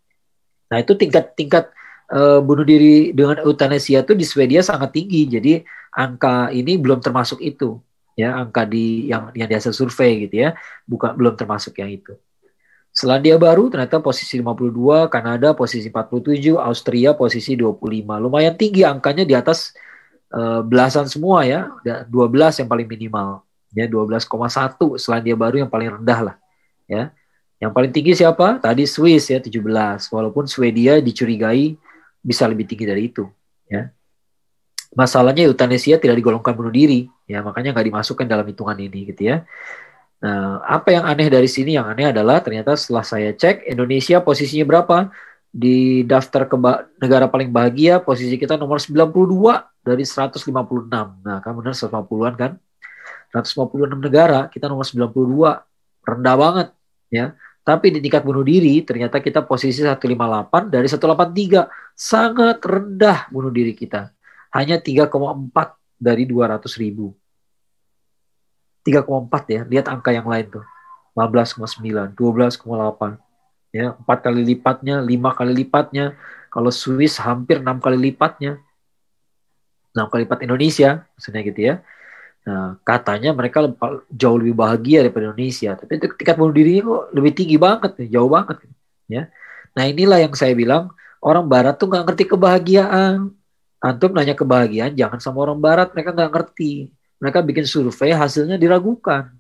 Nah, 0.70 0.78
itu 0.78 0.94
tingkat-tingkat 0.94 1.74
uh, 2.14 2.40
bunuh 2.46 2.66
diri 2.66 3.10
dengan 3.14 3.42
euthanasia 3.42 4.06
itu 4.06 4.14
di 4.14 4.26
Swedia 4.26 4.62
sangat 4.62 4.94
tinggi. 4.94 5.26
Jadi 5.26 5.54
angka 5.94 6.54
ini 6.54 6.78
belum 6.78 7.02
termasuk 7.02 7.42
itu 7.42 7.82
ya 8.20 8.36
angka 8.36 8.68
di 8.68 9.08
yang 9.08 9.32
yang 9.32 9.48
hasil 9.48 9.72
survei 9.72 10.28
gitu 10.28 10.44
ya 10.44 10.50
bukan 10.84 11.16
belum 11.16 11.40
termasuk 11.40 11.80
yang 11.80 11.88
itu 11.88 12.20
Selandia 12.92 13.40
Baru 13.40 13.72
ternyata 13.72 14.04
posisi 14.04 14.42
52 14.42 15.08
Kanada 15.08 15.56
posisi 15.56 15.88
47 15.88 16.60
Austria 16.60 17.16
posisi 17.16 17.56
25 17.56 17.80
lumayan 18.20 18.60
tinggi 18.60 18.84
angkanya 18.84 19.24
di 19.24 19.32
atas 19.32 19.72
uh, 20.36 20.60
belasan 20.60 21.08
semua 21.08 21.48
ya 21.48 21.72
12 21.86 22.12
yang 22.60 22.68
paling 22.68 22.88
minimal 22.92 23.40
ya 23.74 23.86
12,1 23.86 24.26
Selandia 24.98 25.36
Baru 25.38 25.62
yang 25.62 25.70
paling 25.70 26.00
rendah 26.00 26.20
lah 26.32 26.36
ya. 26.90 27.14
Yang 27.60 27.72
paling 27.76 27.92
tinggi 27.92 28.14
siapa? 28.16 28.64
Tadi 28.64 28.88
Swiss 28.88 29.28
ya 29.28 29.44
17 29.44 29.60
walaupun 30.16 30.48
Swedia 30.48 31.04
dicurigai 31.04 31.76
bisa 32.24 32.48
lebih 32.48 32.66
tinggi 32.66 32.88
dari 32.88 33.12
itu 33.12 33.28
ya. 33.68 33.92
Masalahnya 34.96 35.46
euthanasia 35.46 36.02
tidak 36.02 36.18
digolongkan 36.18 36.56
bunuh 36.56 36.74
diri 36.74 37.12
ya. 37.28 37.44
Makanya 37.44 37.76
nggak 37.76 37.88
dimasukkan 37.94 38.26
dalam 38.26 38.48
hitungan 38.48 38.80
ini 38.80 39.12
gitu 39.12 39.36
ya. 39.36 39.44
Nah 40.24 40.64
apa 40.64 40.96
yang 40.96 41.04
aneh 41.04 41.28
dari 41.28 41.52
sini? 41.52 41.76
Yang 41.76 41.88
aneh 41.94 42.08
adalah 42.16 42.40
ternyata 42.40 42.74
setelah 42.80 43.04
saya 43.04 43.36
cek 43.36 43.68
Indonesia 43.68 44.24
posisinya 44.24 44.66
berapa? 44.66 44.98
Di 45.50 46.06
daftar 46.06 46.46
ke 46.46 46.56
negara 47.02 47.26
paling 47.26 47.50
bahagia 47.50 47.98
posisi 48.00 48.38
kita 48.38 48.54
nomor 48.54 48.78
92 48.78 49.10
dari 49.84 50.06
156 50.06 50.46
nah 51.26 51.42
kan 51.42 51.52
benar 51.58 51.74
150-an 51.74 52.34
kan 52.38 52.52
156 53.32 53.98
negara 53.98 54.50
kita 54.50 54.66
nomor 54.66 54.86
92 54.86 55.62
rendah 56.06 56.36
banget 56.36 56.68
ya 57.14 57.38
tapi 57.70 57.94
di 57.94 58.02
tingkat 58.02 58.26
bunuh 58.26 58.42
diri 58.42 58.82
ternyata 58.82 59.22
kita 59.22 59.46
posisi 59.46 59.86
158 59.86 60.74
dari 60.74 60.90
183. 60.90 61.70
Sangat 61.94 62.58
rendah 62.66 63.30
bunuh 63.30 63.54
diri 63.54 63.78
kita. 63.78 64.10
Hanya 64.50 64.82
3,4 64.82 65.78
dari 66.02 66.26
200 66.26 66.66
ribu. 66.82 67.14
3,4 68.82 69.54
ya. 69.54 69.62
Lihat 69.70 69.86
angka 69.86 70.10
yang 70.10 70.26
lain 70.26 70.50
tuh. 70.50 70.66
15,9, 71.14 72.18
12,8. 72.18 73.22
Ya, 73.70 73.94
4 73.94 74.18
kali 74.18 74.42
lipatnya, 74.42 75.06
5 75.06 75.38
kali 75.38 75.54
lipatnya. 75.54 76.18
Kalau 76.50 76.74
Swiss 76.74 77.22
hampir 77.22 77.62
6 77.62 77.78
kali 77.78 78.02
lipatnya. 78.02 78.58
6 79.94 80.10
kali 80.10 80.26
lipat 80.26 80.42
Indonesia, 80.42 81.06
maksudnya 81.14 81.42
gitu 81.46 81.60
ya. 81.62 81.86
Nah, 82.48 82.80
katanya 82.88 83.36
mereka 83.36 83.68
jauh 84.10 84.38
lebih 84.40 84.56
bahagia 84.56 85.04
daripada 85.06 85.30
Indonesia. 85.32 85.76
Tapi 85.76 86.00
tingkat 86.00 86.36
bunuh 86.40 86.56
dirinya 86.56 86.82
kok 86.88 87.04
lebih 87.14 87.32
tinggi 87.36 87.58
banget, 87.60 87.92
jauh 88.08 88.32
banget. 88.32 88.58
Ya. 89.06 89.28
Nah 89.76 89.84
inilah 89.86 90.20
yang 90.24 90.34
saya 90.34 90.56
bilang 90.56 90.94
orang 91.20 91.46
Barat 91.46 91.76
tuh 91.78 91.92
nggak 91.92 92.04
ngerti 92.10 92.24
kebahagiaan. 92.32 93.36
Antum 93.80 94.12
nanya 94.12 94.36
kebahagiaan, 94.36 94.92
jangan 94.92 95.20
sama 95.24 95.48
orang 95.48 95.60
Barat, 95.60 95.96
mereka 95.96 96.12
nggak 96.12 96.32
ngerti. 96.36 96.92
Mereka 97.20 97.40
bikin 97.44 97.64
survei, 97.64 98.12
hasilnya 98.12 98.60
diragukan. 98.60 99.32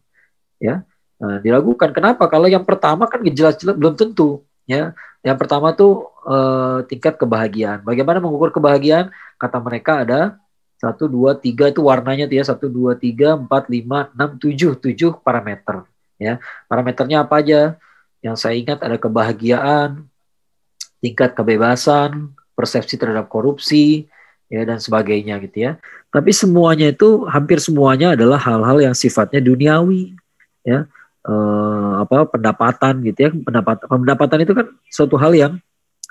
Ya, 0.60 0.84
nah, 1.20 1.40
diragukan. 1.44 1.92
Kenapa? 1.92 2.28
Kalau 2.28 2.48
yang 2.48 2.64
pertama 2.64 3.08
kan 3.08 3.20
jelas-jelas 3.24 3.76
belum 3.76 4.00
tentu. 4.00 4.44
Ya, 4.64 4.96
yang 5.26 5.36
pertama 5.36 5.76
tuh 5.76 6.08
eh, 6.24 6.88
tingkat 6.88 7.20
kebahagiaan. 7.20 7.84
Bagaimana 7.84 8.24
mengukur 8.24 8.52
kebahagiaan? 8.56 9.12
Kata 9.36 9.60
mereka 9.60 10.08
ada 10.08 10.40
satu, 10.80 11.12
dua, 11.12 11.36
tiga 11.36 11.68
itu 11.68 11.84
warnanya 11.84 12.26
tuh 12.26 12.40
ya. 12.40 12.46
Satu, 12.48 12.72
dua, 12.72 12.96
tiga, 12.96 13.36
empat, 13.36 13.68
lima, 13.68 14.08
enam, 14.16 14.40
tujuh. 14.40 14.80
Tujuh 14.80 15.20
parameter. 15.20 15.84
Ya, 16.16 16.40
parameternya 16.72 17.28
apa 17.28 17.44
aja? 17.44 17.76
Yang 18.24 18.36
saya 18.40 18.56
ingat 18.56 18.80
ada 18.84 18.96
kebahagiaan, 19.00 20.08
tingkat 21.04 21.36
kebebasan, 21.36 22.32
persepsi 22.56 23.00
terhadap 23.00 23.32
korupsi, 23.32 24.08
ya 24.52 24.64
dan 24.68 24.80
sebagainya 24.80 25.40
gitu 25.44 25.68
ya. 25.68 25.72
Tapi 26.12 26.32
semuanya 26.36 26.92
itu 26.92 27.24
hampir 27.28 27.60
semuanya 27.64 28.16
adalah 28.16 28.40
hal-hal 28.40 28.80
yang 28.80 28.96
sifatnya 28.96 29.40
duniawi, 29.40 30.16
ya. 30.64 30.88
Eh, 31.20 31.92
apa 32.04 32.24
pendapatan 32.28 33.04
gitu 33.04 33.20
ya. 33.20 33.32
Pendapatan 33.36 33.86
pendapatan 33.88 34.40
itu 34.44 34.54
kan 34.56 34.68
suatu 34.88 35.20
hal 35.20 35.36
yang 35.36 35.54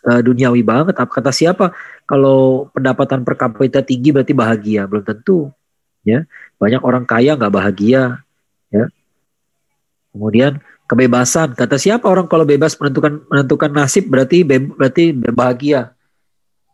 uh, 0.06 0.20
duniawi 0.22 0.62
banget. 0.62 0.94
Apa 0.98 1.10
kata 1.10 1.34
siapa? 1.34 1.74
Kalau 2.06 2.70
pendapatan 2.70 3.26
per 3.26 3.34
kapita 3.34 3.82
tinggi 3.82 4.14
berarti 4.14 4.34
bahagia, 4.36 4.86
belum 4.86 5.02
tentu. 5.02 5.50
Ya, 6.06 6.24
banyak 6.56 6.80
orang 6.80 7.04
kaya 7.04 7.34
nggak 7.34 7.52
bahagia. 7.52 8.22
Ya. 8.70 8.86
Kemudian 10.14 10.62
kebebasan. 10.88 11.52
Kata 11.52 11.76
siapa 11.76 12.08
orang 12.08 12.30
kalau 12.30 12.48
bebas 12.48 12.78
menentukan 12.80 13.20
menentukan 13.28 13.70
nasib 13.70 14.08
berarti 14.08 14.46
be, 14.46 14.62
berarti 14.62 15.12
bahagia. 15.12 15.92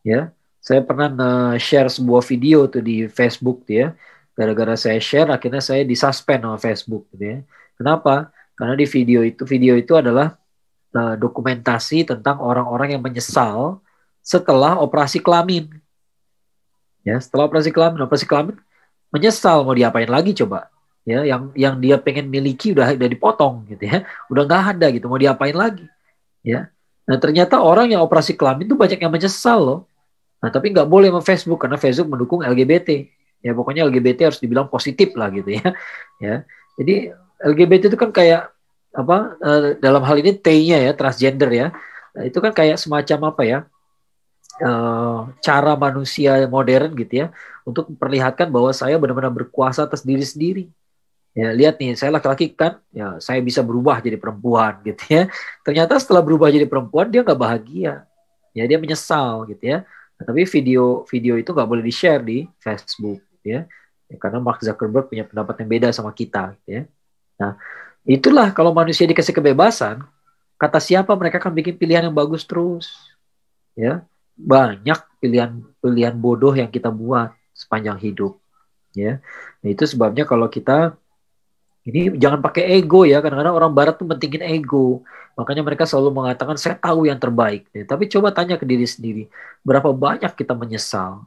Ya. 0.06 0.30
Saya 0.64 0.80
pernah 0.80 1.12
share 1.60 1.92
sebuah 1.92 2.24
video 2.24 2.64
tuh 2.70 2.80
di 2.80 3.04
Facebook 3.10 3.68
tuh 3.68 3.74
ya. 3.84 3.88
Gara-gara 4.32 4.74
saya 4.74 4.96
share 4.96 5.28
akhirnya 5.28 5.60
saya 5.60 5.84
disuspend 5.84 6.46
sama 6.46 6.56
Facebook 6.56 7.04
gitu 7.12 7.24
ya. 7.24 7.38
Kenapa? 7.76 8.30
Karena 8.54 8.78
di 8.78 8.86
video 8.86 9.20
itu 9.26 9.42
video 9.44 9.74
itu 9.74 9.98
adalah 9.98 10.38
uh, 10.94 11.14
dokumentasi 11.18 12.06
tentang 12.06 12.38
orang-orang 12.40 12.96
yang 12.96 13.02
menyesal 13.02 13.82
setelah 14.24 14.78
operasi 14.80 15.20
kelamin. 15.20 15.68
Ya, 17.04 17.20
setelah 17.20 17.50
operasi 17.50 17.68
kelamin, 17.68 18.00
operasi 18.00 18.24
kelamin 18.24 18.56
menyesal 19.12 19.62
mau 19.62 19.76
diapain 19.76 20.08
lagi 20.08 20.32
coba? 20.32 20.72
Ya, 21.04 21.20
yang 21.20 21.52
yang 21.52 21.76
dia 21.84 22.00
pengen 22.00 22.32
miliki 22.32 22.72
udah 22.72 22.96
udah 22.96 23.08
dipotong 23.12 23.68
gitu 23.68 23.84
ya. 23.84 24.08
Udah 24.32 24.42
nggak 24.48 24.62
ada 24.74 24.86
gitu, 24.88 25.04
mau 25.06 25.20
diapain 25.20 25.52
lagi? 25.52 25.84
Ya. 26.40 26.72
Nah, 27.04 27.20
ternyata 27.20 27.60
orang 27.60 27.92
yang 27.92 28.00
operasi 28.00 28.32
kelamin 28.32 28.64
itu 28.64 28.72
banyak 28.72 28.96
yang 28.96 29.12
menyesal 29.12 29.60
loh. 29.60 29.80
Nah, 30.40 30.48
tapi 30.48 30.72
nggak 30.72 30.88
boleh 30.88 31.12
sama 31.12 31.20
Facebook 31.20 31.60
karena 31.60 31.76
Facebook 31.76 32.08
mendukung 32.08 32.40
LGBT. 32.40 33.04
Ya, 33.44 33.52
pokoknya 33.52 33.84
LGBT 33.84 34.32
harus 34.32 34.40
dibilang 34.40 34.72
positif 34.72 35.12
lah 35.12 35.28
gitu 35.28 35.52
ya. 35.52 35.68
Ya. 36.24 36.46
Jadi 36.80 37.12
LGBT 37.44 37.92
itu 37.92 37.98
kan 38.00 38.08
kayak 38.08 38.53
apa 38.94 39.34
uh, 39.42 39.74
dalam 39.82 40.02
hal 40.06 40.16
ini 40.22 40.32
T-nya 40.38 40.78
ya 40.78 40.92
transgender 40.94 41.50
ya. 41.50 41.66
Nah, 42.14 42.22
itu 42.30 42.38
kan 42.38 42.54
kayak 42.54 42.78
semacam 42.78 43.34
apa 43.34 43.42
ya 43.42 43.58
uh, 44.62 45.34
cara 45.42 45.74
manusia 45.74 46.46
modern 46.46 46.94
gitu 46.94 47.26
ya 47.26 47.34
untuk 47.66 47.90
memperlihatkan 47.90 48.46
bahwa 48.54 48.70
saya 48.70 48.94
benar-benar 49.00 49.34
berkuasa 49.34 49.88
atas 49.88 50.06
diri 50.06 50.22
sendiri. 50.22 50.64
Ya 51.34 51.50
lihat 51.50 51.82
nih 51.82 51.98
saya 51.98 52.14
laki-laki 52.14 52.54
kan 52.54 52.78
ya 52.94 53.18
saya 53.18 53.42
bisa 53.42 53.58
berubah 53.58 53.98
jadi 53.98 54.14
perempuan 54.14 54.78
gitu 54.86 55.02
ya. 55.10 55.22
Ternyata 55.66 55.98
setelah 55.98 56.22
berubah 56.22 56.54
jadi 56.54 56.70
perempuan 56.70 57.10
dia 57.10 57.26
nggak 57.26 57.40
bahagia. 57.40 58.06
Ya 58.54 58.64
dia 58.70 58.78
menyesal 58.78 59.50
gitu 59.50 59.64
ya. 59.66 59.82
Nah, 60.14 60.24
tapi 60.30 60.46
video 60.46 61.02
video 61.10 61.34
itu 61.34 61.50
nggak 61.50 61.66
boleh 61.66 61.82
di 61.82 61.90
share 61.90 62.22
di 62.22 62.46
Facebook 62.62 63.18
gitu 63.18 63.58
ya. 63.58 63.66
ya 64.06 64.16
karena 64.22 64.38
Mark 64.38 64.62
Zuckerberg 64.62 65.10
punya 65.10 65.26
pendapat 65.26 65.66
yang 65.66 65.68
beda 65.74 65.88
sama 65.90 66.14
kita 66.14 66.54
gitu 66.62 66.70
ya. 66.70 66.82
Nah 67.42 67.58
Itulah 68.04 68.52
kalau 68.52 68.76
manusia 68.76 69.08
dikasih 69.08 69.32
kebebasan, 69.32 70.04
kata 70.60 70.76
siapa 70.76 71.12
mereka 71.16 71.40
akan 71.40 71.56
bikin 71.56 71.74
pilihan 71.80 72.08
yang 72.08 72.16
bagus 72.16 72.44
terus. 72.44 73.16
Ya, 73.72 74.04
banyak 74.36 75.00
pilihan-pilihan 75.18 76.14
bodoh 76.14 76.52
yang 76.54 76.68
kita 76.68 76.92
buat 76.92 77.32
sepanjang 77.56 77.96
hidup. 77.98 78.36
Ya, 78.94 79.18
nah, 79.64 79.68
itu 79.72 79.82
sebabnya 79.88 80.22
kalau 80.22 80.46
kita 80.46 80.94
ini 81.84 82.16
jangan 82.16 82.40
pakai 82.40 82.80
ego 82.80 83.04
ya. 83.04 83.20
Kadang-kadang 83.20 83.56
orang 83.56 83.72
Barat 83.72 83.96
tuh 84.00 84.08
pentingin 84.08 84.44
ego. 84.44 85.04
Makanya 85.34 85.66
mereka 85.66 85.84
selalu 85.84 86.14
mengatakan 86.14 86.56
saya 86.56 86.78
tahu 86.78 87.08
yang 87.10 87.18
terbaik. 87.18 87.66
Ya, 87.72 87.88
tapi 87.88 88.06
coba 88.06 88.30
tanya 88.30 88.60
ke 88.60 88.64
diri 88.68 88.86
sendiri, 88.86 89.32
berapa 89.64 89.90
banyak 89.90 90.32
kita 90.36 90.52
menyesal? 90.54 91.24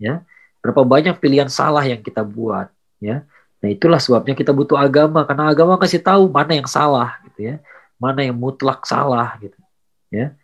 Ya, 0.00 0.24
berapa 0.64 0.82
banyak 0.82 1.20
pilihan 1.20 1.52
salah 1.52 1.84
yang 1.84 2.00
kita 2.00 2.24
buat? 2.24 2.72
Ya, 2.98 3.28
Nah 3.58 3.68
itulah 3.68 3.98
sebabnya 3.98 4.38
kita 4.38 4.54
butuh 4.54 4.78
agama 4.78 5.26
karena 5.26 5.50
agama 5.50 5.74
kasih 5.82 5.98
tahu 5.98 6.30
mana 6.30 6.54
yang 6.54 6.68
salah 6.70 7.18
gitu 7.26 7.54
ya, 7.54 7.54
mana 7.98 8.22
yang 8.22 8.38
mutlak 8.38 8.86
salah 8.86 9.34
gitu 9.42 9.58
ya. 10.14 10.34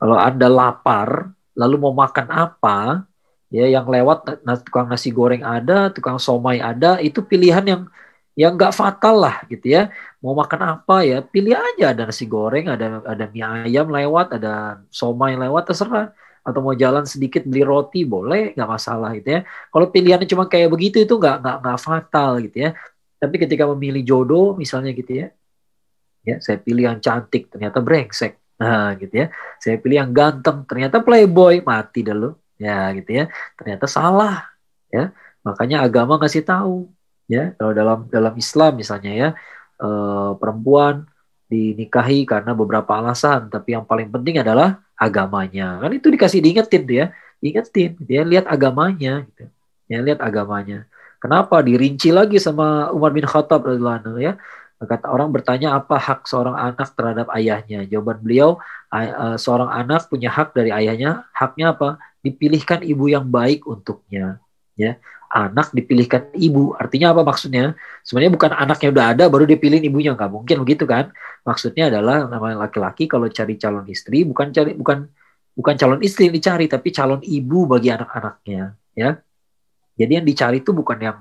Kalau 0.00 0.16
anda 0.16 0.48
lapar 0.48 1.30
lalu 1.52 1.76
mau 1.76 1.92
makan 1.92 2.26
apa 2.32 3.04
ya 3.52 3.68
yang 3.68 3.84
lewat 3.84 4.40
tukang 4.64 4.88
nasi 4.88 5.12
goreng 5.12 5.44
ada, 5.44 5.92
tukang 5.92 6.16
somai 6.16 6.64
ada 6.64 6.96
itu 7.04 7.20
pilihan 7.20 7.62
yang 7.62 7.82
yang 8.32 8.56
nggak 8.56 8.72
fatal 8.72 9.20
lah 9.20 9.44
gitu 9.52 9.76
ya. 9.76 9.92
Mau 10.24 10.32
makan 10.32 10.80
apa 10.80 11.04
ya 11.04 11.20
pilih 11.20 11.52
aja 11.52 11.92
ada 11.92 12.08
nasi 12.08 12.24
goreng, 12.24 12.72
ada 12.72 13.04
ada 13.04 13.24
mie 13.28 13.44
ayam 13.68 13.92
lewat, 13.92 14.40
ada 14.40 14.80
somai 14.88 15.36
lewat 15.36 15.68
terserah. 15.68 16.16
Atau 16.42 16.60
mau 16.60 16.74
jalan 16.74 17.06
sedikit 17.06 17.46
beli 17.46 17.62
roti 17.62 18.02
boleh 18.02 18.52
nggak 18.58 18.70
masalah 18.70 19.14
gitu 19.14 19.38
ya. 19.38 19.40
Kalau 19.70 19.86
pilihannya 19.88 20.26
cuma 20.26 20.50
kayak 20.50 20.68
begitu 20.74 21.06
itu 21.06 21.14
nggak 21.14 21.36
nggak 21.38 21.56
nggak 21.62 21.78
fatal 21.78 22.30
gitu 22.42 22.56
ya. 22.66 22.70
Tapi 23.22 23.36
ketika 23.38 23.64
memilih 23.70 24.02
jodoh 24.02 24.58
misalnya 24.58 24.90
gitu 24.90 25.22
ya 25.22 25.28
ya 26.22 26.38
saya 26.38 26.58
pilih 26.62 26.86
yang 26.86 26.98
cantik 27.02 27.50
ternyata 27.50 27.78
brengsek. 27.82 28.38
Nah 28.58 28.94
gitu 28.98 29.14
ya. 29.14 29.26
Saya 29.58 29.78
pilih 29.78 29.96
yang 30.02 30.10
ganteng 30.14 30.66
ternyata 30.66 31.02
playboy 31.02 31.62
mati 31.62 32.02
dulu 32.06 32.34
ya 32.58 32.90
gitu 32.94 33.22
ya. 33.22 33.24
Ternyata 33.58 33.86
salah 33.90 34.46
ya. 34.90 35.10
Makanya 35.46 35.86
agama 35.86 36.18
ngasih 36.18 36.42
tahu 36.46 36.90
ya. 37.30 37.54
Kalau 37.58 37.72
dalam 37.74 37.98
dalam 38.10 38.34
Islam 38.38 38.72
misalnya 38.78 39.12
ya 39.12 39.28
eh, 39.82 40.30
perempuan 40.38 41.06
dinikahi 41.52 42.24
karena 42.24 42.56
beberapa 42.56 42.96
alasan 42.96 43.52
tapi 43.52 43.76
yang 43.76 43.84
paling 43.84 44.08
penting 44.08 44.40
adalah 44.40 44.80
agamanya. 44.96 45.76
Kan 45.84 45.92
itu 45.92 46.08
dikasih 46.08 46.40
diingetin 46.40 46.82
tuh 46.88 46.96
ya 46.96 47.06
diingetin 47.44 47.90
dia 48.00 48.24
lihat 48.24 48.48
agamanya 48.48 49.28
gitu. 49.28 49.44
Ya 49.92 50.00
lihat 50.00 50.24
agamanya. 50.24 50.88
Kenapa? 51.20 51.60
Dirinci 51.60 52.08
lagi 52.10 52.40
sama 52.40 52.88
Umar 52.90 53.12
bin 53.12 53.28
Khattab 53.28 53.68
radhiyallahu 53.68 54.18
ya. 54.18 54.40
Kata 54.82 55.14
orang 55.14 55.30
bertanya 55.30 55.78
apa 55.78 55.94
hak 55.94 56.26
seorang 56.26 56.58
anak 56.58 56.90
terhadap 56.98 57.30
ayahnya? 57.38 57.86
Jawaban 57.86 58.18
beliau 58.18 58.58
eh, 58.90 59.38
seorang 59.38 59.70
anak 59.70 60.10
punya 60.10 60.32
hak 60.32 60.56
dari 60.56 60.74
ayahnya. 60.74 61.28
Haknya 61.30 61.76
apa? 61.76 62.02
Dipilihkan 62.26 62.82
ibu 62.82 63.06
yang 63.06 63.30
baik 63.30 63.62
untuknya. 63.68 64.42
Ya 64.74 64.98
anak 65.32 65.72
dipilihkan 65.72 66.28
ibu. 66.36 66.76
Artinya 66.76 67.16
apa 67.16 67.24
maksudnya? 67.24 67.72
Sebenarnya 68.04 68.32
bukan 68.36 68.50
anaknya 68.52 68.88
udah 68.92 69.06
ada 69.16 69.24
baru 69.32 69.48
dipilih 69.48 69.80
ibunya. 69.80 70.12
Nggak 70.12 70.28
mungkin 70.28 70.56
begitu 70.60 70.84
kan? 70.84 71.08
Maksudnya 71.48 71.88
adalah 71.88 72.28
namanya 72.28 72.68
laki-laki 72.68 73.08
kalau 73.08 73.32
cari 73.32 73.56
calon 73.56 73.88
istri 73.88 74.28
bukan 74.28 74.52
cari 74.52 74.76
bukan 74.76 75.08
bukan 75.56 75.74
calon 75.80 76.00
istri 76.04 76.28
yang 76.28 76.36
dicari 76.36 76.68
tapi 76.68 76.92
calon 76.92 77.24
ibu 77.24 77.64
bagi 77.64 77.88
anak-anaknya 77.88 78.76
ya. 78.92 79.10
Jadi 79.96 80.12
yang 80.20 80.26
dicari 80.28 80.60
itu 80.60 80.70
bukan 80.76 80.98
yang 81.00 81.18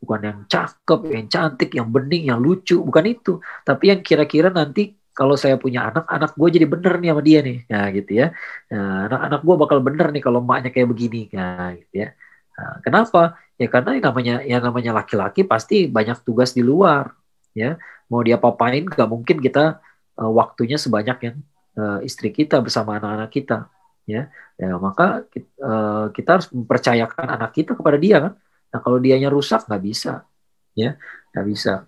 bukan 0.00 0.20
yang 0.24 0.38
cakep 0.48 1.00
yang 1.12 1.26
cantik 1.28 1.70
yang 1.76 1.88
bening 1.92 2.32
yang 2.32 2.40
lucu. 2.40 2.80
Bukan 2.80 3.04
itu. 3.04 3.44
Tapi 3.62 3.92
yang 3.92 4.00
kira-kira 4.00 4.48
nanti 4.48 4.96
kalau 5.10 5.36
saya 5.36 5.60
punya 5.60 5.92
anak, 5.92 6.08
anak 6.08 6.32
gue 6.32 6.48
jadi 6.48 6.64
bener 6.64 6.96
nih 6.96 7.12
sama 7.12 7.20
dia 7.20 7.40
nih, 7.44 7.58
nah 7.68 7.92
gitu 7.92 8.10
ya. 8.14 8.26
Nah, 8.72 9.10
anak-anak 9.10 9.40
gue 9.44 9.56
bakal 9.60 9.78
bener 9.84 10.06
nih 10.16 10.22
kalau 10.24 10.40
emaknya 10.40 10.70
kayak 10.72 10.88
begini, 10.88 11.28
nah 11.34 11.76
gitu 11.76 11.94
ya. 12.06 12.08
Nah, 12.56 12.74
kenapa? 12.80 13.36
Ya 13.60 13.68
karena 13.68 14.00
yang 14.00 14.04
namanya 14.08 14.34
yang 14.40 14.62
namanya 14.64 14.92
laki-laki 15.04 15.44
pasti 15.44 15.84
banyak 15.84 16.24
tugas 16.24 16.56
di 16.56 16.64
luar, 16.64 17.12
ya. 17.52 17.76
Mau 18.08 18.24
dia 18.24 18.40
papain, 18.40 18.88
gak 18.88 19.04
mungkin 19.04 19.36
kita 19.44 19.84
uh, 20.16 20.32
waktunya 20.32 20.80
sebanyak 20.80 21.18
yang 21.28 21.36
uh, 21.76 22.00
istri 22.00 22.32
kita 22.32 22.64
bersama 22.64 22.96
anak-anak 22.96 23.28
kita, 23.28 23.68
ya. 24.08 24.32
Ya 24.56 24.80
maka 24.80 25.28
uh, 25.60 26.08
kita 26.08 26.40
harus 26.40 26.48
mempercayakan 26.48 27.26
anak 27.36 27.52
kita 27.52 27.76
kepada 27.76 28.00
dia 28.00 28.16
kan. 28.24 28.32
Nah 28.72 28.80
kalau 28.80 28.96
dianya 28.96 29.28
rusak 29.28 29.68
nggak 29.68 29.82
bisa, 29.84 30.24
ya, 30.72 30.96
nggak 31.36 31.46
bisa. 31.52 31.84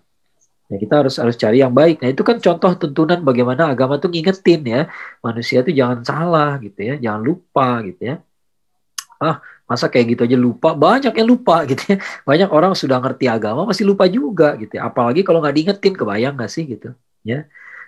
Ya, 0.71 0.79
kita 0.79 1.05
harus 1.05 1.15
harus 1.21 1.35
cari 1.37 1.61
yang 1.61 1.75
baik. 1.75 2.01
Nah, 2.01 2.09
itu 2.09 2.23
kan 2.25 2.39
contoh 2.41 2.71
tuntunan 2.79 3.21
bagaimana 3.21 3.69
agama 3.69 3.99
tuh 4.01 4.09
ngingetin 4.09 4.61
ya. 4.65 4.81
Manusia 5.21 5.61
tuh 5.61 5.75
jangan 5.75 6.01
salah 6.01 6.57
gitu 6.63 6.79
ya, 6.81 6.95
jangan 6.97 7.21
lupa 7.21 7.83
gitu 7.85 8.01
ya. 8.01 8.15
Ah, 9.21 9.37
masa 9.69 9.87
kayak 9.87 10.17
gitu 10.17 10.21
aja 10.27 10.37
lupa? 10.37 10.75
Banyak 10.75 11.13
yang 11.15 11.27
lupa 11.27 11.63
gitu 11.69 11.95
ya. 11.95 11.97
Banyak 12.27 12.49
orang 12.51 12.71
sudah 12.77 12.97
ngerti 12.99 13.25
agama 13.31 13.67
masih 13.67 13.87
lupa 13.87 14.05
juga 14.07 14.55
gitu 14.59 14.77
ya. 14.77 14.87
Apalagi 14.89 15.21
kalau 15.25 15.39
nggak 15.43 15.55
diingetin, 15.55 15.93
kebayang 15.95 16.33
nggak 16.37 16.51
sih 16.51 16.63
gitu 16.67 16.93
ya. 17.25 17.47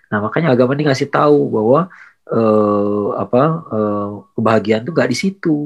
Nah, 0.10 0.20
makanya 0.24 0.54
agama 0.54 0.78
ini 0.78 0.88
ngasih 0.88 1.10
tahu 1.10 1.50
bahwa 1.52 1.90
eh, 2.30 3.08
apa 3.20 3.42
eh, 3.74 4.10
kebahagiaan 4.38 4.82
tuh 4.86 4.94
nggak 4.96 5.10
di 5.12 5.18
situ 5.18 5.58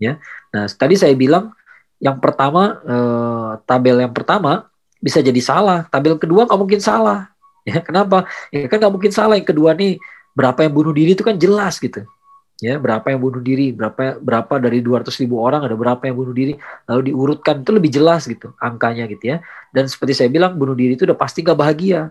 ya. 0.00 0.18
Nah, 0.54 0.64
tadi 0.70 0.94
saya 0.98 1.14
bilang 1.14 1.52
yang 1.98 2.18
pertama 2.22 2.78
eh, 2.86 3.50
tabel 3.66 4.02
yang 4.02 4.14
pertama 4.14 4.66
bisa 4.98 5.22
jadi 5.22 5.38
salah. 5.42 5.86
Tabel 5.90 6.18
kedua 6.18 6.46
nggak 6.46 6.60
mungkin 6.60 6.80
salah. 6.82 7.30
Ya, 7.68 7.84
kenapa? 7.84 8.24
Ya 8.48 8.64
kan 8.64 8.80
nggak 8.80 8.94
mungkin 8.94 9.12
salah. 9.12 9.36
Yang 9.36 9.52
kedua 9.52 9.76
nih 9.76 10.00
berapa 10.32 10.64
yang 10.64 10.72
bunuh 10.72 10.94
diri 10.94 11.12
itu 11.12 11.26
kan 11.26 11.36
jelas 11.36 11.76
gitu. 11.82 12.06
Ya, 12.58 12.74
berapa 12.74 13.06
yang 13.06 13.22
bunuh 13.22 13.38
diri, 13.38 13.70
berapa 13.70 14.18
berapa 14.18 14.58
dari 14.58 14.82
200 14.82 15.14
ribu 15.22 15.38
orang 15.38 15.62
ada 15.62 15.78
berapa 15.78 16.02
yang 16.10 16.18
bunuh 16.18 16.34
diri, 16.34 16.58
lalu 16.90 17.14
diurutkan 17.14 17.62
itu 17.62 17.70
lebih 17.70 17.90
jelas 17.94 18.26
gitu 18.26 18.50
angkanya 18.58 19.06
gitu 19.06 19.30
ya. 19.30 19.36
Dan 19.70 19.86
seperti 19.86 20.18
saya 20.18 20.26
bilang 20.26 20.58
bunuh 20.58 20.74
diri 20.74 20.98
itu 20.98 21.06
udah 21.06 21.14
pasti 21.14 21.46
gak 21.46 21.54
bahagia. 21.54 22.10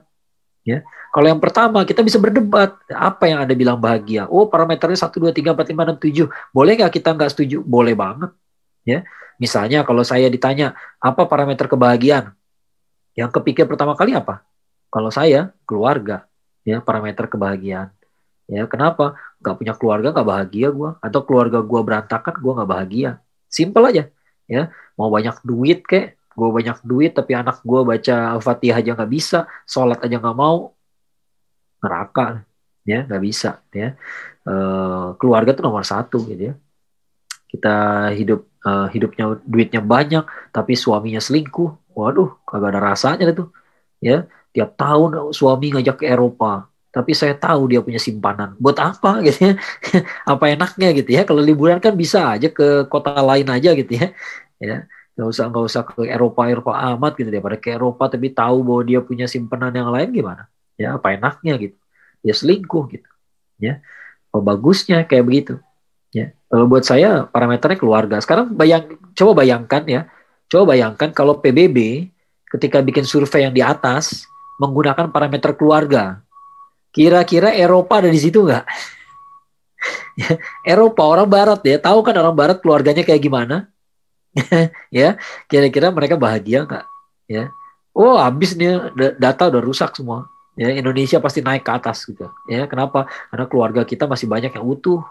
Ya. 0.63 0.87
Kalau 1.11 1.27
yang 1.27 1.39
pertama 1.43 1.83
kita 1.83 1.99
bisa 1.99 2.15
berdebat 2.15 2.75
apa 2.91 3.23
yang 3.27 3.43
ada 3.43 3.51
bilang 3.55 3.79
bahagia. 3.79 4.27
Oh 4.27 4.47
parameternya 4.47 4.99
satu 4.99 5.23
dua 5.23 5.31
tiga 5.35 5.51
empat 5.51 5.67
lima 5.71 5.83
enam 5.87 5.99
tujuh. 5.99 6.27
Boleh 6.51 6.79
nggak 6.79 6.91
kita 6.95 7.15
nggak 7.15 7.31
setuju? 7.31 7.63
Boleh 7.63 7.95
banget. 7.95 8.31
Ya. 8.83 9.07
Misalnya 9.39 9.83
kalau 9.83 10.03
saya 10.03 10.27
ditanya 10.27 10.75
apa 10.99 11.27
parameter 11.27 11.67
kebahagiaan, 11.71 12.35
yang 13.15 13.33
kepikir 13.33 13.65
pertama 13.65 13.97
kali 13.97 14.13
apa? 14.13 14.45
Kalau 14.93 15.09
saya 15.09 15.51
keluarga, 15.65 16.29
ya 16.61 16.79
parameter 16.85 17.25
kebahagiaan. 17.25 17.96
Ya 18.47 18.63
kenapa? 18.65 19.19
Gak 19.43 19.55
punya 19.59 19.73
keluarga 19.75 20.15
gak 20.15 20.27
bahagia 20.27 20.67
gue, 20.71 20.89
atau 21.03 21.19
keluarga 21.27 21.59
gue 21.61 21.81
berantakan 21.83 22.35
gue 22.39 22.51
gak 22.63 22.69
bahagia. 22.69 23.11
Simple 23.51 23.83
aja, 23.91 24.03
ya. 24.47 24.71
Mau 24.95 25.11
banyak 25.11 25.35
duit 25.43 25.83
kek, 25.83 26.15
gue 26.37 26.49
banyak 26.49 26.77
duit 26.83 27.11
tapi 27.11 27.35
anak 27.35 27.61
gue 27.61 27.81
baca 27.83 28.15
al-fatihah 28.37 28.79
aja 28.81 28.93
nggak 28.93 29.11
bisa, 29.11 29.49
sholat 29.65 29.97
aja 30.05 30.21
nggak 30.21 30.37
mau, 30.37 30.73
neraka, 31.81 32.45
ya 32.85 33.05
nggak 33.09 33.23
bisa, 33.25 33.61
ya. 33.73 33.97
E, 34.45 34.53
keluarga 35.17 35.57
tuh 35.57 35.65
nomor 35.65 35.81
satu 35.85 36.21
gitu 36.29 36.53
ya. 36.53 36.55
Kita 37.49 37.75
hidup 38.13 38.57
uh, 38.67 38.87
hidupnya 38.91 39.39
duitnya 39.47 39.81
banyak 39.83 40.25
tapi 40.51 40.73
suaminya 40.75 41.23
selingkuh 41.23 41.95
waduh 41.95 42.35
kagak 42.43 42.75
ada 42.75 42.81
rasanya 42.93 43.31
itu 43.31 43.47
ya 44.03 44.27
tiap 44.51 44.75
tahun 44.75 45.31
suami 45.31 45.73
ngajak 45.73 46.03
ke 46.03 46.05
Eropa 46.11 46.67
tapi 46.91 47.11
saya 47.13 47.37
tahu 47.37 47.71
dia 47.71 47.79
punya 47.83 48.01
simpanan. 48.01 48.57
Buat 48.57 48.77
apa 48.81 49.21
gitu 49.25 49.51
ya? 49.51 49.53
Apa 50.31 50.53
enaknya 50.53 50.89
gitu 50.97 51.09
ya? 51.13 51.21
Kalau 51.27 51.41
liburan 51.43 51.77
kan 51.77 51.93
bisa 51.93 52.33
aja 52.35 52.49
ke 52.49 52.87
kota 52.89 53.19
lain 53.21 53.47
aja 53.47 53.75
gitu 53.77 53.91
ya. 53.93 54.07
Ya 54.57 54.77
nggak 55.17 55.27
usah 55.33 55.49
nggak 55.49 55.65
usah 55.65 55.81
ke 55.81 56.05
Eropa 56.09 56.45
Eropa 56.49 56.73
amat 56.93 57.13
gitu. 57.19 57.29
Daripada 57.29 57.57
ke 57.57 57.73
Eropa 57.73 58.09
tapi 58.09 58.33
tahu 58.33 58.65
bahwa 58.65 58.81
dia 58.85 58.99
punya 59.03 59.25
simpanan 59.29 59.73
yang 59.75 59.89
lain 59.93 60.09
gimana? 60.09 60.49
Ya 60.77 60.97
apa 60.97 61.13
enaknya 61.13 61.57
gitu? 61.61 61.77
Dia 62.25 62.33
selingkuh 62.33 62.83
gitu 62.89 63.09
ya. 63.61 63.83
Apa 64.33 64.39
bagusnya? 64.41 65.05
Kayak 65.05 65.25
begitu 65.27 65.55
Ya. 66.15 66.31
Kalau 66.47 66.65
buat 66.69 66.83
saya 66.87 67.27
parameternya 67.27 67.77
keluarga. 67.79 68.15
Sekarang 68.23 68.55
bayang, 68.55 68.95
coba 69.11 69.43
bayangkan 69.43 69.83
ya, 69.85 70.01
coba 70.47 70.75
bayangkan 70.75 71.11
kalau 71.11 71.39
PBB 71.43 72.07
ketika 72.47 72.79
bikin 72.79 73.03
survei 73.03 73.43
yang 73.43 73.51
di 73.51 73.59
atas 73.59 74.23
menggunakan 74.57 75.11
parameter 75.11 75.53
keluarga, 75.59 76.23
kira-kira 76.97 77.53
Eropa 77.53 78.01
ada 78.01 78.09
di 78.09 78.17
situ 78.17 78.41
nggak? 78.41 78.65
Eropa 80.65 81.05
orang 81.05 81.29
Barat 81.29 81.61
ya, 81.61 81.77
tahu 81.77 82.01
kan 82.01 82.17
orang 82.17 82.33
Barat 82.33 82.57
keluarganya 82.57 83.05
kayak 83.05 83.21
gimana? 83.21 83.69
ya, 84.89 85.21
kira-kira 85.45 85.93
mereka 85.93 86.17
bahagia 86.17 86.65
nggak? 86.65 86.85
Ya, 87.29 87.53
oh 87.93 88.17
habis 88.17 88.57
nih 88.57 88.89
data 89.21 89.53
udah 89.53 89.61
rusak 89.61 89.93
semua. 89.93 90.25
Ya, 90.57 90.73
Indonesia 90.73 91.21
pasti 91.21 91.45
naik 91.45 91.61
ke 91.61 91.69
atas 91.69 92.01
gitu. 92.09 92.33
Ya, 92.49 92.65
kenapa? 92.65 93.05
Karena 93.29 93.45
keluarga 93.45 93.85
kita 93.85 94.09
masih 94.09 94.25
banyak 94.25 94.57
yang 94.57 94.65
utuh, 94.65 95.05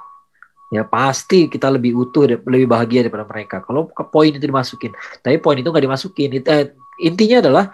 ya 0.75 0.83
pasti 0.83 1.46
kita 1.46 1.70
lebih 1.70 1.94
utuh 1.94 2.27
lebih 2.27 2.66
bahagia 2.66 3.07
daripada 3.07 3.22
mereka 3.22 3.62
kalau 3.62 3.87
poin 4.11 4.35
itu 4.35 4.42
dimasukin 4.42 4.90
tapi 5.22 5.38
poin 5.38 5.55
itu 5.55 5.70
nggak 5.70 5.85
dimasukin 5.87 6.42
eh, 6.42 6.75
intinya 6.99 7.38
adalah 7.38 7.64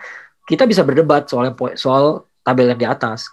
kita 0.45 0.69
bisa 0.69 0.85
berdebat 0.85 1.25
soal 1.25 1.57
soal 1.73 2.29
tabel 2.45 2.69
yang 2.69 2.81
di 2.81 2.85
atas 2.85 3.33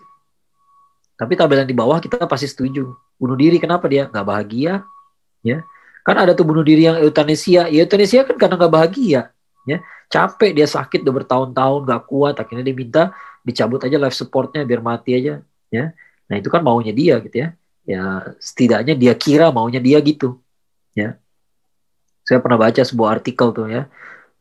tapi 1.20 1.36
tabel 1.36 1.60
yang 1.60 1.68
di 1.68 1.76
bawah 1.76 2.00
kita 2.00 2.24
pasti 2.24 2.48
setuju. 2.48 2.96
Bunuh 3.20 3.36
diri 3.36 3.60
kenapa 3.60 3.92
dia? 3.92 4.08
Nggak 4.08 4.24
bahagia 4.24 4.88
ya. 5.44 5.60
Kan 6.08 6.16
ada 6.16 6.32
tuh 6.32 6.48
bunuh 6.48 6.64
diri 6.64 6.88
yang 6.88 6.96
euthanasia 6.96 7.68
ya 7.68 7.84
euthanasia 7.84 8.24
kan 8.24 8.40
karena 8.40 8.56
nggak 8.56 8.72
bahagia 8.72 9.22
ya. 9.68 9.84
Capek 10.08 10.56
dia 10.56 10.64
sakit 10.64 11.04
udah 11.04 11.16
bertahun-tahun 11.20 11.82
nggak 11.84 12.04
kuat. 12.08 12.40
Akhirnya 12.40 12.64
dia 12.64 12.72
minta 12.72 13.04
dicabut 13.44 13.84
aja 13.84 14.00
life 14.00 14.16
supportnya 14.16 14.64
biar 14.64 14.80
mati 14.80 15.12
aja 15.12 15.44
ya. 15.68 15.92
Nah 16.32 16.36
itu 16.40 16.48
kan 16.48 16.64
maunya 16.64 16.96
dia 16.96 17.20
gitu 17.20 17.36
ya. 17.36 17.52
Ya 17.84 18.32
setidaknya 18.40 18.96
dia 18.96 19.12
kira 19.12 19.52
maunya 19.52 19.84
dia 19.84 20.00
gitu 20.00 20.40
ya. 20.96 21.20
Saya 22.24 22.40
pernah 22.40 22.64
baca 22.64 22.80
sebuah 22.80 23.20
artikel 23.20 23.52
tuh 23.52 23.68
ya 23.68 23.92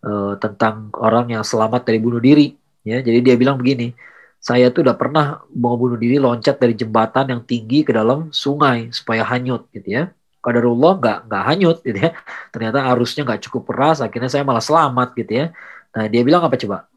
uh, 0.07 0.39
tentang 0.39 0.95
orang 0.95 1.35
yang 1.35 1.43
selamat 1.43 1.91
dari 1.91 1.99
bunuh 1.99 2.23
diri 2.23 2.55
ya. 2.87 3.03
Jadi 3.03 3.19
dia 3.19 3.35
bilang 3.35 3.59
begini 3.59 3.91
saya 4.39 4.71
tuh 4.71 4.87
udah 4.87 4.97
pernah 4.97 5.43
mau 5.51 5.75
bunuh 5.75 5.99
diri 5.99 6.17
loncat 6.17 6.57
dari 6.57 6.73
jembatan 6.79 7.35
yang 7.35 7.43
tinggi 7.43 7.83
ke 7.83 7.91
dalam 7.91 8.31
sungai 8.31 8.89
supaya 8.95 9.27
hanyut 9.27 9.67
gitu 9.75 9.89
ya 9.93 10.03
kadarullah 10.39 10.97
nggak 10.97 11.19
nggak 11.27 11.45
hanyut 11.45 11.77
gitu 11.83 11.99
ya 11.99 12.11
ternyata 12.55 12.87
arusnya 12.87 13.27
nggak 13.27 13.51
cukup 13.51 13.75
keras 13.75 13.99
akhirnya 13.99 14.31
saya 14.31 14.47
malah 14.47 14.63
selamat 14.63 15.13
gitu 15.19 15.33
ya 15.35 15.47
nah 15.93 16.07
dia 16.07 16.23
bilang 16.23 16.47
apa 16.47 16.55
coba 16.55 16.89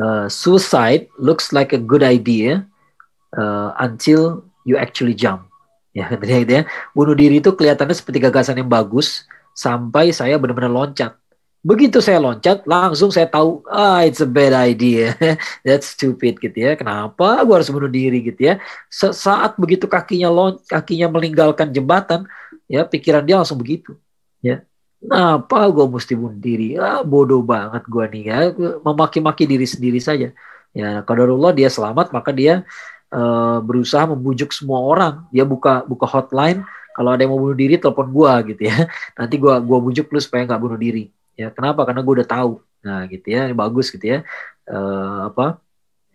uh, 0.00 0.26
suicide 0.28 1.08
looks 1.20 1.52
like 1.52 1.76
a 1.76 1.80
good 1.80 2.04
idea 2.04 2.64
uh, 3.36 3.76
until 3.78 4.42
you 4.64 4.80
actually 4.80 5.14
jump. 5.14 5.46
Ya, 5.90 6.06
gitu 6.06 6.46
ya. 6.46 6.70
Bunuh 6.94 7.18
diri 7.18 7.42
itu 7.42 7.50
kelihatannya 7.50 7.98
seperti 7.98 8.22
gagasan 8.22 8.62
yang 8.62 8.70
bagus 8.70 9.26
sampai 9.58 10.14
saya 10.14 10.38
benar-benar 10.38 10.70
loncat. 10.70 11.18
Begitu 11.60 12.00
saya 12.00 12.16
loncat, 12.24 12.64
langsung 12.64 13.12
saya 13.12 13.28
tahu, 13.28 13.60
ah 13.68 14.00
it's 14.00 14.24
a 14.24 14.28
bad 14.28 14.56
idea, 14.56 15.12
that's 15.66 15.92
stupid 15.92 16.40
gitu 16.40 16.56
ya. 16.56 16.72
Kenapa 16.72 17.44
gue 17.44 17.52
harus 17.52 17.68
bunuh 17.68 17.92
diri 17.92 18.24
gitu 18.24 18.48
ya? 18.48 18.54
Saat 18.88 19.60
begitu 19.60 19.84
kakinya 19.84 20.32
lon, 20.32 20.56
kakinya 20.64 21.12
meninggalkan 21.12 21.68
jembatan, 21.68 22.24
ya 22.64 22.88
pikiran 22.88 23.28
dia 23.28 23.36
langsung 23.36 23.60
begitu, 23.60 23.92
ya. 24.40 24.64
Kenapa 25.04 25.68
gue 25.68 25.84
mesti 25.84 26.16
bunuh 26.16 26.40
diri? 26.40 26.80
Ah 26.80 27.04
bodoh 27.04 27.44
banget 27.44 27.84
gue 27.84 28.04
nih 28.08 28.22
ya, 28.24 28.38
memaki-maki 28.80 29.44
diri 29.44 29.68
sendiri 29.68 30.00
saja. 30.00 30.32
Ya, 30.72 31.04
kadarullah 31.04 31.52
dia 31.52 31.68
selamat, 31.68 32.08
maka 32.16 32.32
dia 32.32 32.64
uh, 33.12 33.60
berusaha 33.60 34.08
membujuk 34.08 34.48
semua 34.56 34.80
orang. 34.80 35.28
Dia 35.28 35.44
buka 35.44 35.84
buka 35.84 36.08
hotline, 36.08 36.64
kalau 36.96 37.12
ada 37.12 37.20
yang 37.20 37.36
mau 37.36 37.40
bunuh 37.44 37.58
diri 37.58 37.76
telepon 37.76 38.08
gue 38.08 38.56
gitu 38.56 38.62
ya. 38.72 38.88
Nanti 39.20 39.36
gue 39.36 39.54
gua 39.60 39.78
bujuk 39.84 40.08
lu 40.08 40.20
supaya 40.24 40.48
nggak 40.48 40.62
bunuh 40.64 40.80
diri 40.80 41.19
ya 41.38 41.48
kenapa? 41.52 41.86
Karena 41.86 42.00
gue 42.04 42.14
udah 42.22 42.28
tahu. 42.28 42.52
Nah 42.86 43.04
gitu 43.08 43.26
ya 43.28 43.52
bagus 43.52 43.92
gitu 43.92 44.06
ya. 44.06 44.18
Uh, 44.64 45.32
apa? 45.32 45.60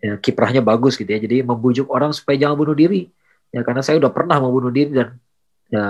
Ya, 0.04 0.14
kiprahnya 0.22 0.62
bagus 0.62 1.00
gitu 1.00 1.10
ya. 1.10 1.20
Jadi 1.22 1.42
membujuk 1.42 1.90
orang 1.90 2.14
supaya 2.14 2.38
jangan 2.38 2.58
bunuh 2.60 2.78
diri. 2.78 3.10
Ya 3.50 3.64
karena 3.66 3.82
saya 3.82 3.98
udah 3.98 4.12
pernah 4.12 4.38
membunuh 4.38 4.70
diri 4.70 4.92
dan 4.92 5.18
ya 5.72 5.86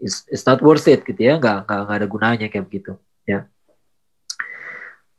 it's, 0.00 0.24
it's 0.30 0.44
not 0.46 0.62
worth 0.64 0.86
it 0.88 1.04
gitu 1.04 1.20
ya. 1.20 1.36
Nggak 1.36 1.68
nggak, 1.68 1.78
nggak 1.84 1.96
ada 2.00 2.06
gunanya 2.08 2.46
kayak 2.48 2.64
begitu 2.70 2.92
ya. 3.28 3.44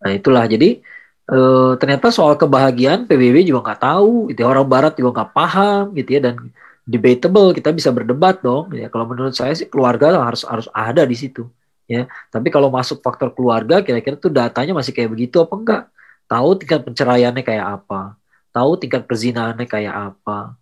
Nah 0.02 0.12
itulah. 0.17 0.45
Jadi 0.50 0.82
uh, 1.30 1.78
ternyata 1.78 2.10
soal 2.10 2.38
kebahagiaan 2.39 3.06
PBB 3.06 3.45
juga 3.45 3.71
nggak 3.71 3.82
tahu. 3.86 4.34
Gitu 4.34 4.39
ya. 4.41 4.47
orang 4.50 4.65
Barat 4.65 4.93
juga 4.97 5.21
nggak 5.21 5.32
paham 5.36 5.84
gitu 5.93 6.10
ya. 6.17 6.21
Dan 6.32 6.50
debatable 6.88 7.54
kita 7.54 7.69
bisa 7.69 7.93
berdebat 7.93 8.41
dong. 8.41 8.74
Ya 8.74 8.89
kalau 8.89 9.06
menurut 9.06 9.38
saya 9.38 9.54
sih 9.54 9.69
keluarga 9.69 10.17
harus 10.26 10.41
harus 10.47 10.65
ada 10.74 11.06
di 11.06 11.13
situ 11.13 11.45
ya. 11.91 12.08
Tapi 12.32 12.47
kalau 12.47 12.71
masuk 12.71 13.04
faktor 13.04 13.36
keluarga, 13.36 13.84
kira-kira 13.84 14.15
tuh 14.15 14.32
datanya 14.32 14.71
masih 14.71 14.95
kayak 14.95 15.12
begitu 15.12 15.43
apa 15.43 15.54
enggak? 15.60 15.84
Tahu 16.32 16.49
tingkat 16.63 16.80
penceraiannya 16.88 17.43
kayak 17.43 17.65
apa? 17.84 18.15
Tahu 18.56 18.71
tingkat 18.80 19.04
perzinaannya 19.04 19.67
kayak 19.67 20.15
apa? 20.15 20.56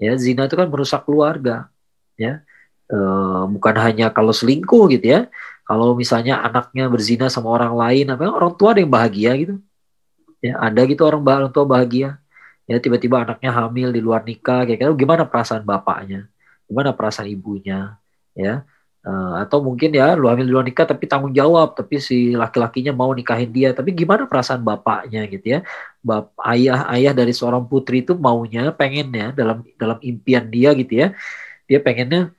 Ya, 0.00 0.16
zina 0.16 0.48
itu 0.48 0.56
kan 0.56 0.68
merusak 0.72 1.04
keluarga, 1.04 1.68
ya. 2.16 2.40
E, 2.88 2.98
bukan 3.52 3.76
hanya 3.76 4.08
kalau 4.08 4.32
selingkuh 4.32 4.88
gitu 4.96 5.06
ya. 5.12 5.20
Kalau 5.68 5.92
misalnya 5.92 6.40
anaknya 6.40 6.88
berzina 6.88 7.28
sama 7.28 7.52
orang 7.52 7.76
lain, 7.76 8.08
apa 8.08 8.32
orang 8.32 8.56
tua 8.56 8.72
ada 8.72 8.80
yang 8.80 8.88
bahagia 8.88 9.32
gitu. 9.36 9.54
Ya, 10.40 10.56
ada 10.56 10.80
gitu 10.88 11.04
orang 11.04 11.20
orang 11.20 11.52
tua 11.52 11.68
bahagia. 11.68 12.16
Ya, 12.64 12.80
tiba-tiba 12.80 13.28
anaknya 13.28 13.52
hamil 13.52 13.92
di 13.92 14.00
luar 14.00 14.24
nikah, 14.24 14.64
kayak 14.64 14.80
gitu. 14.80 15.04
Gimana 15.04 15.28
perasaan 15.28 15.68
bapaknya? 15.68 16.32
Gimana 16.64 16.96
perasaan 16.96 17.28
ibunya? 17.28 18.00
Ya, 18.32 18.64
Uh, 19.00 19.40
atau 19.40 19.64
mungkin 19.64 19.96
ya 19.96 20.12
lu 20.12 20.28
hamil 20.28 20.44
duluan 20.44 20.68
nikah 20.68 20.84
tapi 20.84 21.08
tanggung 21.08 21.32
jawab 21.32 21.72
tapi 21.72 21.96
si 22.04 22.36
laki-lakinya 22.36 22.92
mau 22.92 23.08
nikahin 23.16 23.48
dia. 23.48 23.72
Tapi 23.72 23.96
gimana 23.96 24.28
perasaan 24.28 24.60
bapaknya 24.60 25.24
gitu 25.24 25.56
ya? 25.56 25.58
Bap 26.04 26.36
ayah 26.44 26.84
ayah 26.92 27.16
dari 27.16 27.32
seorang 27.32 27.64
putri 27.64 28.04
itu 28.04 28.12
maunya 28.12 28.68
pengennya 28.76 29.32
dalam 29.32 29.64
dalam 29.80 29.96
impian 30.04 30.44
dia 30.52 30.76
gitu 30.76 31.00
ya. 31.00 31.16
Dia 31.64 31.80
pengennya 31.80 32.36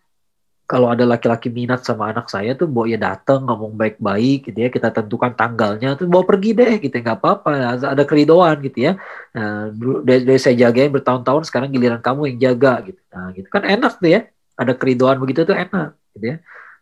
kalau 0.69 0.88
ada 0.93 1.04
laki-laki 1.04 1.50
minat 1.50 1.82
sama 1.84 2.13
anak 2.13 2.30
saya 2.30 2.54
tuh 2.54 2.69
bawa 2.69 2.88
ya 2.88 2.95
datang 3.02 3.41
ngomong 3.43 3.74
baik-baik 3.74 4.54
gitu 4.54 4.58
ya. 4.62 4.69
Kita 4.69 4.93
tentukan 4.93 5.34
tanggalnya 5.34 5.97
tuh 5.97 6.06
bawa 6.06 6.30
pergi 6.30 6.54
deh 6.54 6.78
gitu 6.78 6.93
ya, 6.93 7.02
nggak 7.02 7.19
apa-apa 7.26 7.50
ada 7.89 8.04
keridoan 8.06 8.62
gitu 8.62 8.86
ya. 8.86 9.02
Nah, 9.34 9.74
dari, 10.06 10.30
dari 10.30 10.39
saya 10.39 10.69
jagain 10.69 10.93
bertahun-tahun 10.93 11.50
sekarang 11.50 11.74
giliran 11.74 12.06
kamu 12.06 12.21
yang 12.30 12.54
jaga 12.54 12.86
gitu. 12.86 13.02
Nah 13.10 13.34
gitu. 13.34 13.50
Kan 13.50 13.65
enak 13.65 13.97
tuh 13.97 14.12
ya 14.13 14.21
ada 14.62 14.74
keridoan 14.78 15.17
begitu 15.17 15.43
tuh 15.43 15.58
enak 15.58 15.97
gitu 16.15 16.26
ya. 16.36 16.38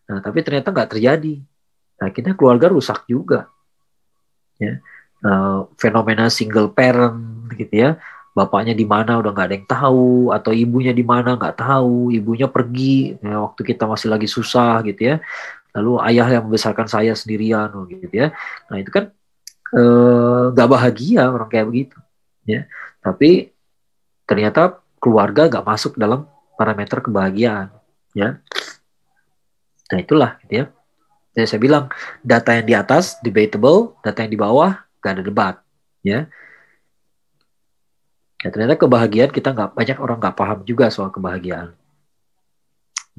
Nah, 0.10 0.20
tapi 0.26 0.42
ternyata 0.42 0.74
nggak 0.74 0.89
terjadi. 0.98 1.39
Akhirnya 2.00 2.34
keluarga 2.34 2.68
rusak 2.72 3.06
juga. 3.06 3.46
Ya. 4.58 4.82
Nah, 5.22 5.68
fenomena 5.78 6.32
single 6.32 6.72
parent 6.72 7.52
gitu 7.54 7.76
ya. 7.76 7.89
Bapaknya 8.34 8.72
di 8.72 8.88
mana 8.88 9.20
udah 9.20 9.32
nggak 9.36 9.48
ada 9.52 9.56
yang 9.56 9.68
tahu 9.68 10.32
atau 10.32 10.52
ibunya 10.56 10.96
di 10.96 11.04
mana 11.04 11.36
nggak 11.36 11.60
tahu, 11.60 12.13
ibunya 12.13 12.48
pergi 12.48 13.20
ya, 13.20 13.42
waktu 13.44 13.62
kita 13.68 13.84
masih 13.84 14.08
lagi 14.08 14.28
susah 14.32 14.80
gitu 14.88 15.15
ya. 15.15 15.15
Lalu 15.76 15.92
ayah 16.10 16.39
yang 16.39 16.44
membesarkan 16.48 16.88
saya 16.88 17.13
sendirian 17.13 17.70
gitu 17.89 18.15
ya. 18.15 18.32
Nah, 18.72 18.78
itu 18.80 18.89
kan 18.89 19.12
eh, 19.76 20.44
nggak 20.56 20.68
eh, 20.68 20.72
bahagia 20.72 21.24
orang 21.30 21.50
kayak 21.52 21.68
begitu 21.68 21.98
ya. 22.48 22.65
Tapi 23.04 23.52
ternyata 24.26 24.82
keluarga 25.02 25.50
nggak 25.50 25.65
masuk 25.65 25.98
dalam 26.00 26.26
parameter 26.60 27.00
kebahagiaan 27.00 27.72
ya 28.12 28.43
Nah 29.89 29.98
itulah 29.98 30.38
gitu 30.45 30.54
ya. 30.63 30.65
Jadi 31.34 31.45
saya 31.50 31.62
bilang 31.62 31.86
data 32.22 32.54
yang 32.54 32.65
di 32.65 32.76
atas 32.78 33.17
debatable, 33.22 33.98
data 34.06 34.26
yang 34.26 34.34
di 34.34 34.39
bawah 34.39 34.72
gak 35.02 35.12
ada 35.17 35.24
debat, 35.26 35.56
ya. 36.06 36.30
Ya 38.39 38.48
ternyata 38.56 38.80
kebahagiaan 38.80 39.36
kita 39.36 39.52
nggak 39.52 39.76
banyak 39.76 39.98
orang 40.00 40.17
nggak 40.24 40.38
paham 40.39 40.60
juga 40.63 40.88
soal 40.88 41.12
kebahagiaan. 41.12 41.76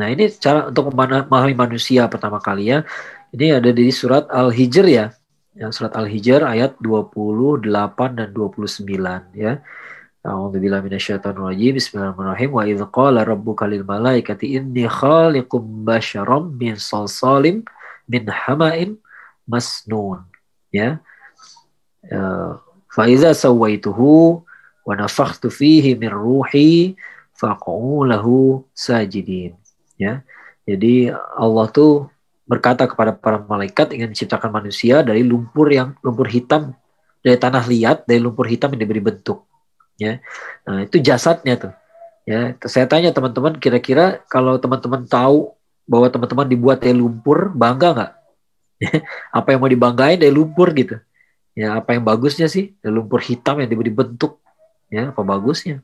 Nah 0.01 0.09
ini 0.09 0.33
cara 0.33 0.73
untuk 0.73 0.97
memahami 0.97 1.53
manusia 1.53 2.09
pertama 2.09 2.41
kali 2.41 2.73
ya. 2.73 2.89
Ini 3.37 3.61
ada 3.61 3.69
di 3.69 3.85
surat 3.93 4.33
Al-Hijr 4.33 4.87
ya. 4.89 5.13
Yang 5.53 5.77
surat 5.77 5.93
Al-Hijr 5.93 6.41
ayat 6.41 6.81
28 6.81 7.69
dan 8.17 8.29
29 8.33 8.89
ya. 9.37 9.61
A'udzubillahi 10.21 10.85
minasyaitonirrajim. 10.85 11.81
Bismillahirrahmanirrahim. 11.81 12.51
Wa 12.53 12.69
idz 12.69 12.85
qala 12.93 13.25
rabbuka 13.25 13.65
lil 13.65 13.89
malaikati 13.89 14.53
inni 14.53 14.85
khaliqum 14.85 15.65
basyaram 15.89 16.53
min 16.61 16.77
salsalim 16.77 17.65
min 18.05 18.29
hama'in 18.29 19.01
masnun. 19.49 20.29
Ya. 20.77 21.01
Uh, 22.05 22.61
fa 22.93 23.09
iza 23.09 23.33
sawaituhu 23.33 24.45
wa 24.85 24.93
nafakhtu 24.93 25.49
fihi 25.49 25.97
min 25.97 26.13
ruhi 26.13 27.01
faq'u 27.33 28.05
lahu 28.05 28.61
sajidin. 28.77 29.57
Ya. 29.97 30.21
Jadi 30.69 31.17
Allah 31.17 31.65
tuh 31.73 32.13
berkata 32.45 32.85
kepada 32.85 33.17
para 33.17 33.41
malaikat 33.41 33.97
ingin 33.97 34.13
menciptakan 34.13 34.53
manusia 34.53 35.01
dari 35.01 35.25
lumpur 35.25 35.73
yang 35.73 35.97
lumpur 36.05 36.29
hitam 36.29 36.77
dari 37.25 37.41
tanah 37.41 37.65
liat 37.65 38.05
dari 38.05 38.21
lumpur 38.21 38.45
hitam 38.45 38.77
yang 38.77 38.85
diberi 38.85 39.01
bentuk 39.01 39.49
ya. 40.01 40.25
Nah 40.65 40.89
itu 40.89 40.97
jasadnya 41.05 41.61
tuh 41.61 41.73
ya. 42.25 42.57
Saya 42.65 42.89
tanya 42.89 43.13
teman-teman 43.13 43.61
kira-kira 43.61 44.25
kalau 44.33 44.57
teman-teman 44.57 45.05
tahu 45.05 45.53
bahwa 45.85 46.09
teman-teman 46.09 46.47
dibuat 46.49 46.81
dari 46.81 46.97
lumpur 46.97 47.53
bangga 47.53 47.89
nggak? 47.93 48.13
Apa 49.37 49.53
yang 49.53 49.61
mau 49.61 49.69
dibanggain 49.69 50.17
dari 50.17 50.33
lumpur 50.33 50.73
gitu. 50.73 50.97
Ya 51.59 51.77
apa 51.77 51.93
yang 51.93 52.07
bagusnya 52.07 52.47
sih? 52.47 52.79
Dari 52.79 52.95
lumpur 52.95 53.21
hitam 53.21 53.59
yang 53.59 53.69
diberi 53.69 53.91
bentuk 53.91 54.39
ya 54.87 55.11
apa 55.11 55.21
bagusnya? 55.21 55.83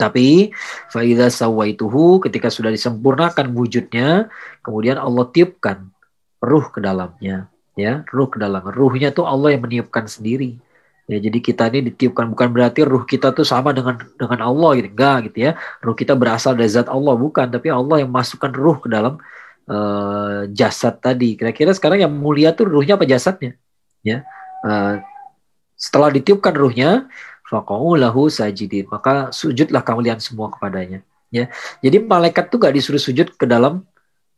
Tapi 0.00 0.50
faida 0.90 1.30
sawaituhu 1.30 2.24
ketika 2.24 2.50
sudah 2.50 2.72
disempurnakan 2.72 3.52
wujudnya 3.54 4.32
kemudian 4.64 4.98
Allah 4.98 5.28
tiupkan 5.30 5.92
ruh 6.40 6.66
ke 6.72 6.80
dalamnya 6.82 7.52
ya. 7.76 8.02
Ruh 8.10 8.26
ke 8.32 8.40
dalam. 8.40 8.64
Ruhnya 8.64 9.12
tuh 9.12 9.28
Allah 9.28 9.54
yang 9.54 9.62
meniupkan 9.62 10.08
sendiri 10.08 10.58
Ya, 11.04 11.20
jadi 11.20 11.36
kita 11.36 11.68
ini 11.68 11.92
ditiupkan 11.92 12.32
bukan 12.32 12.48
berarti 12.48 12.80
ruh 12.80 13.04
kita 13.04 13.36
tuh 13.36 13.44
sama 13.44 13.76
dengan 13.76 14.00
dengan 14.16 14.40
Allah 14.40 14.70
gitu. 14.80 14.88
Enggak 14.88 15.16
gitu 15.28 15.38
ya. 15.44 15.52
Ruh 15.84 15.92
kita 15.92 16.16
berasal 16.16 16.56
dari 16.56 16.72
zat 16.72 16.88
Allah 16.88 17.12
bukan, 17.12 17.44
tapi 17.52 17.68
Allah 17.68 18.00
yang 18.00 18.08
masukkan 18.08 18.48
ruh 18.48 18.80
ke 18.80 18.88
dalam 18.88 19.20
uh, 19.68 20.48
jasad 20.48 20.96
tadi. 21.04 21.36
Kira-kira 21.36 21.76
sekarang 21.76 22.08
yang 22.08 22.12
mulia 22.16 22.56
tuh 22.56 22.64
ruhnya 22.64 22.96
apa 22.96 23.04
jasadnya? 23.04 23.52
Ya. 24.00 24.24
Uh, 24.64 25.04
setelah 25.76 26.08
ditiupkan 26.08 26.56
ruhnya, 26.56 27.04
faqau 27.52 28.00
lahu 28.00 28.32
sajidin. 28.32 28.88
Maka 28.88 29.28
sujudlah 29.28 29.84
kalian 29.84 30.24
semua 30.24 30.48
kepadanya. 30.48 31.04
Ya. 31.28 31.52
Jadi 31.84 32.00
malaikat 32.00 32.48
tuh 32.48 32.56
gak 32.64 32.72
disuruh 32.72 33.02
sujud 33.02 33.36
ke 33.36 33.44
dalam 33.44 33.84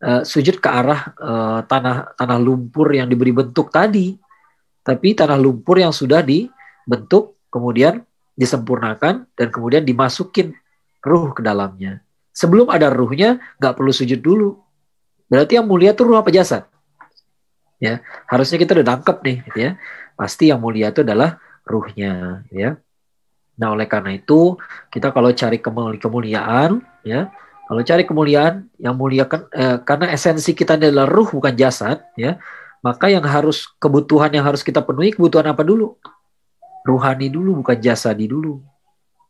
uh, 0.03 0.27
sujud 0.27 0.59
ke 0.59 0.67
arah 0.67 1.15
uh, 1.23 1.63
tanah 1.63 2.19
tanah 2.19 2.39
lumpur 2.43 2.91
yang 2.91 3.07
diberi 3.07 3.31
bentuk 3.31 3.71
tadi, 3.71 4.19
tapi 4.83 5.14
tanah 5.14 5.39
lumpur 5.39 5.79
yang 5.79 5.95
sudah 5.95 6.27
di 6.27 6.51
bentuk, 6.87 7.37
kemudian 7.51 8.07
disempurnakan, 8.39 9.26
dan 9.34 9.49
kemudian 9.51 9.82
dimasukin 9.82 10.55
ruh 11.03 11.34
ke 11.34 11.43
dalamnya. 11.43 12.01
Sebelum 12.30 12.70
ada 12.70 12.89
ruhnya, 12.89 13.43
nggak 13.59 13.74
perlu 13.74 13.93
sujud 13.93 14.20
dulu. 14.22 14.57
Berarti 15.26 15.59
yang 15.59 15.66
mulia 15.66 15.93
itu 15.93 16.07
ruh 16.07 16.16
apa 16.16 16.30
jasad? 16.30 16.68
Ya, 17.82 18.01
harusnya 18.30 18.57
kita 18.57 18.72
udah 18.78 18.87
tangkap 18.87 19.20
nih, 19.20 19.37
gitu 19.51 19.59
ya. 19.59 19.70
Pasti 20.16 20.49
yang 20.49 20.62
mulia 20.62 20.95
itu 20.95 21.05
adalah 21.05 21.43
ruhnya, 21.66 22.47
ya. 22.49 22.78
Nah, 23.57 23.72
oleh 23.72 23.89
karena 23.89 24.14
itu, 24.14 24.57
kita 24.93 25.11
kalau 25.16 25.32
cari 25.32 25.59
kemuliaan, 25.99 26.84
ya, 27.03 27.32
kalau 27.66 27.82
cari 27.82 28.05
kemuliaan, 28.05 28.68
yang 28.76 28.95
muliakan 28.95 29.49
eh, 29.51 29.76
karena 29.82 30.12
esensi 30.12 30.53
kita 30.53 30.76
adalah 30.76 31.09
ruh 31.09 31.32
bukan 31.32 31.57
jasad, 31.57 32.05
ya, 32.20 32.37
maka 32.84 33.09
yang 33.09 33.24
harus 33.24 33.66
kebutuhan 33.80 34.30
yang 34.30 34.45
harus 34.45 34.61
kita 34.61 34.84
penuhi 34.84 35.16
kebutuhan 35.16 35.49
apa 35.51 35.64
dulu? 35.64 35.97
Ruhani 36.87 37.26
dulu 37.26 37.61
bukan 37.61 37.76
jasadi 37.82 38.30
dulu. 38.30 38.62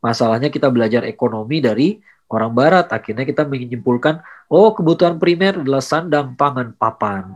Masalahnya 0.05 0.53
kita 0.53 0.69
belajar 0.69 1.03
ekonomi 1.09 1.59
dari 1.65 1.99
orang 2.29 2.53
barat. 2.53 2.87
Akhirnya 2.93 3.25
kita 3.25 3.49
menyimpulkan, 3.49 4.21
oh 4.53 4.71
kebutuhan 4.77 5.17
primer 5.17 5.59
adalah 5.59 5.83
sandang, 5.83 6.37
pangan, 6.37 6.77
papan, 6.77 7.35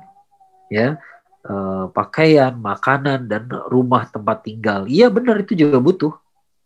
ya, 0.70 1.00
eh, 1.46 1.84
pakaian, 1.90 2.54
makanan 2.54 3.26
dan 3.26 3.48
rumah 3.72 4.06
tempat 4.06 4.44
tinggal. 4.46 4.86
Iya 4.86 5.08
benar 5.10 5.40
itu 5.42 5.56
juga 5.56 5.80
butuh, 5.80 6.12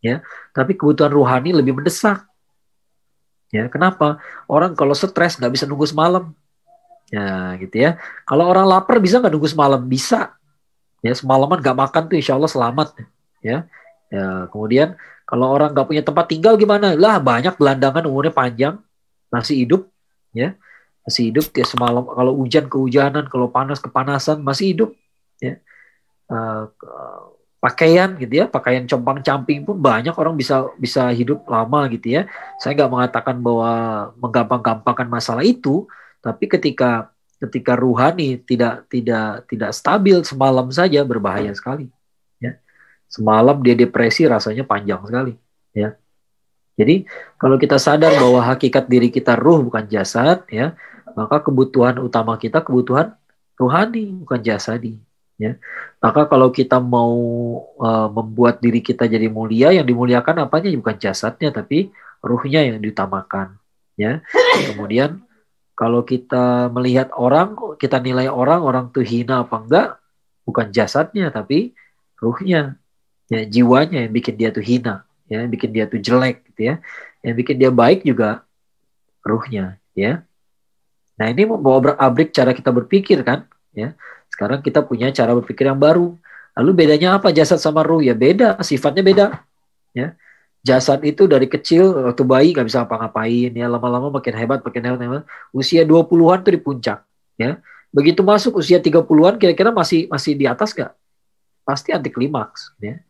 ya. 0.03 0.21
Tapi 0.53 0.77
kebutuhan 0.77 1.15
rohani 1.15 1.55
lebih 1.55 1.79
mendesak. 1.79 2.27
Ya, 3.55 3.71
kenapa? 3.71 4.19
Orang 4.51 4.75
kalau 4.75 4.99
stres 4.99 5.39
nggak 5.39 5.53
bisa 5.55 5.65
nunggu 5.71 5.87
semalam. 5.87 6.35
Ya, 7.15 7.55
gitu 7.63 7.77
ya. 7.79 8.03
Kalau 8.27 8.51
orang 8.51 8.67
lapar 8.67 8.99
bisa 8.99 9.23
nggak 9.23 9.31
nunggu 9.31 9.47
semalam? 9.47 9.79
Bisa. 9.87 10.35
Ya, 11.05 11.15
semalaman 11.15 11.63
nggak 11.63 11.79
makan 11.79 12.03
tuh 12.11 12.19
insya 12.19 12.35
Allah 12.35 12.51
selamat. 12.51 12.99
Ya, 13.45 13.69
ya 14.09 14.49
kemudian 14.49 14.97
kalau 15.29 15.53
orang 15.53 15.77
nggak 15.77 15.85
punya 15.85 16.01
tempat 16.01 16.33
tinggal 16.33 16.57
gimana? 16.57 16.97
Lah 16.97 17.21
banyak 17.21 17.61
gelandangan 17.61 18.09
umurnya 18.09 18.33
panjang 18.33 18.81
masih 19.29 19.69
hidup, 19.69 19.93
ya 20.33 20.57
masih 21.05 21.29
hidup 21.29 21.53
ya 21.53 21.69
semalam 21.69 22.09
kalau 22.09 22.33
hujan 22.41 22.65
kehujanan, 22.65 23.29
kalau 23.29 23.53
panas 23.53 23.77
kepanasan 23.77 24.41
masih 24.41 24.73
hidup, 24.73 24.91
ya. 25.37 25.61
Uh, 26.25 26.73
pakaian 27.61 28.13
gitu 28.21 28.45
ya, 28.45 28.47
pakaian 28.49 28.85
compang 28.85 29.25
camping 29.25 29.65
pun 29.65 29.81
banyak 29.81 30.13
orang 30.13 30.37
bisa 30.37 30.69
bisa 30.81 31.09
hidup 31.13 31.45
lama 31.49 31.89
gitu 31.93 32.21
ya. 32.21 32.29
Saya 32.61 32.77
nggak 32.77 32.93
mengatakan 32.93 33.37
bahwa 33.41 33.73
menggampang-gampangkan 34.21 35.09
masalah 35.09 35.45
itu, 35.45 35.89
tapi 36.21 36.49
ketika 36.49 37.13
ketika 37.41 37.77
ruhani 37.77 38.41
tidak 38.41 38.89
tidak 38.89 39.45
tidak 39.49 39.73
stabil 39.77 40.21
semalam 40.25 40.69
saja 40.73 41.05
berbahaya 41.05 41.53
sekali. 41.53 41.89
Semalam 43.07 43.63
dia 43.63 43.79
depresi 43.79 44.27
rasanya 44.27 44.67
panjang 44.67 45.03
sekali, 45.07 45.35
ya. 45.71 45.95
Jadi 46.75 47.07
kalau 47.39 47.55
kita 47.55 47.79
sadar 47.79 48.19
bahwa 48.19 48.43
hakikat 48.43 48.91
diri 48.91 49.07
kita 49.15 49.39
ruh 49.39 49.63
bukan 49.63 49.87
jasad, 49.87 50.43
ya, 50.51 50.75
maka 51.15 51.39
kebutuhan 51.39 52.03
utama 52.03 52.35
kita 52.35 52.59
kebutuhan 52.67 53.15
ruhani 53.55 54.11
bukan 54.27 54.43
jasadi, 54.43 54.99
ya. 55.39 55.55
Maka 56.03 56.27
kalau 56.27 56.51
kita 56.51 56.83
mau 56.83 57.15
uh, 57.79 58.11
membuat 58.11 58.59
diri 58.59 58.83
kita 58.83 59.07
jadi 59.07 59.31
mulia, 59.31 59.71
yang 59.71 59.87
dimuliakan 59.87 60.51
apanya 60.51 60.75
bukan 60.75 60.99
jasadnya 60.99 61.55
tapi 61.55 61.95
ruhnya 62.19 62.67
yang 62.67 62.83
diutamakan, 62.83 63.55
ya. 63.95 64.27
Kemudian 64.75 65.23
kalau 65.79 66.03
kita 66.03 66.67
melihat 66.75 67.15
orang, 67.15 67.55
kita 67.79 68.03
nilai 68.03 68.27
orang, 68.27 68.67
orang 68.67 68.91
tuh 68.91 69.07
hina 69.07 69.47
apa 69.47 69.57
enggak, 69.63 69.89
bukan 70.43 70.75
jasadnya 70.75 71.31
tapi 71.31 71.79
ruhnya 72.19 72.79
ya 73.35 73.43
jiwanya 73.51 74.07
yang 74.07 74.15
bikin 74.15 74.35
dia 74.39 74.55
tuh 74.55 74.63
hina 74.63 75.03
ya 75.29 75.45
yang 75.45 75.51
bikin 75.51 75.71
dia 75.73 75.85
tuh 75.89 76.01
jelek 76.01 76.45
gitu 76.53 76.61
ya. 76.73 76.75
Yang 77.25 77.35
bikin 77.41 77.57
dia 77.57 77.71
baik 77.73 78.05
juga 78.05 78.45
ruhnya 79.25 79.81
ya. 79.97 80.23
Nah 81.17 81.27
ini 81.31 81.49
membawa 81.49 81.79
berakabrik 81.81 82.35
cara 82.35 82.53
kita 82.53 82.71
berpikir 82.71 83.25
kan 83.25 83.49
ya. 83.73 83.97
Sekarang 84.29 84.61
kita 84.61 84.85
punya 84.85 85.09
cara 85.15 85.33
berpikir 85.33 85.67
yang 85.67 85.81
baru. 85.81 86.15
Lalu 86.55 86.71
bedanya 86.87 87.19
apa 87.19 87.35
jasad 87.35 87.59
sama 87.59 87.83
ruh? 87.83 88.05
Ya 88.05 88.15
beda 88.15 88.61
sifatnya 88.61 89.03
beda 89.03 89.27
ya. 89.97 90.15
Jasad 90.65 91.05
itu 91.05 91.29
dari 91.29 91.45
kecil 91.45 92.09
waktu 92.09 92.25
bayi 92.25 92.49
nggak 92.57 92.67
bisa 92.69 92.85
apa-ngapain 92.85 93.53
ya. 93.53 93.67
Lama-lama 93.69 94.13
makin 94.21 94.35
hebat 94.37 94.61
makin 94.61 94.83
hebat, 94.85 95.01
hebat. 95.01 95.25
usia 95.53 95.85
20-an 95.85 96.41
tuh 96.45 96.53
di 96.53 96.61
puncak 96.61 97.05
ya. 97.41 97.59
Begitu 97.95 98.21
masuk 98.27 98.59
usia 98.59 98.83
30-an 98.83 99.39
kira-kira 99.39 99.71
masih 99.71 100.11
masih 100.13 100.37
di 100.37 100.45
atas 100.45 100.77
nggak? 100.77 100.93
Pasti 101.65 101.97
anti 101.97 102.13
klimaks 102.13 102.77
ya 102.77 103.01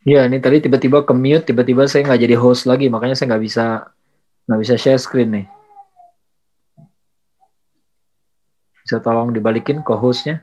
Ya, 0.00 0.24
ini 0.24 0.40
tadi 0.40 0.64
tiba-tiba 0.64 1.04
ke 1.04 1.12
mute, 1.12 1.44
tiba-tiba 1.52 1.84
saya 1.84 2.08
nggak 2.08 2.20
jadi 2.24 2.36
host 2.40 2.64
lagi, 2.64 2.88
makanya 2.88 3.12
saya 3.16 3.36
nggak 3.36 3.44
bisa 3.44 3.64
nggak 4.48 4.60
bisa 4.64 4.74
share 4.80 5.00
screen 5.00 5.30
nih. 5.36 5.46
Bisa 8.84 8.96
tolong 9.04 9.30
dibalikin 9.36 9.84
ke 9.86 9.92
hostnya? 9.92 10.42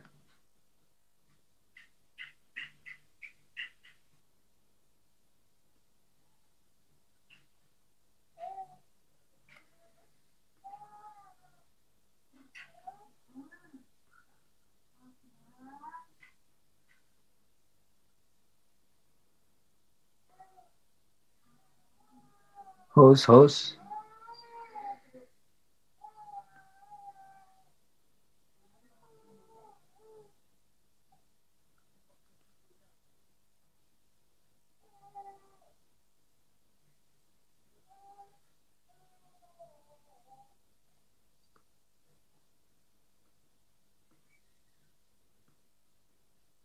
Host 22.98 23.26
host. 23.26 23.78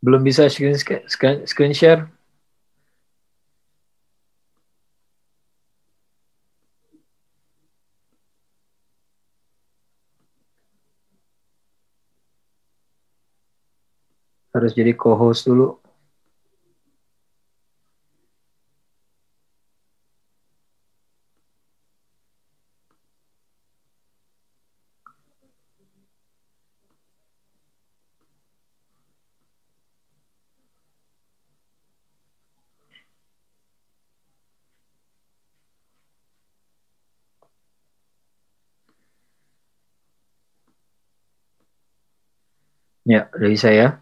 Belum 0.03 0.27
bisa 0.27 0.51
screen, 0.51 0.75
screen, 0.75 1.47
screen 1.47 1.71
share 1.71 2.11
harus 14.55 14.73
jadi 14.77 14.93
co-host 14.97 15.49
dulu. 15.49 15.81
Ya, 43.07 43.27
dari 43.35 43.59
saya. 43.59 43.99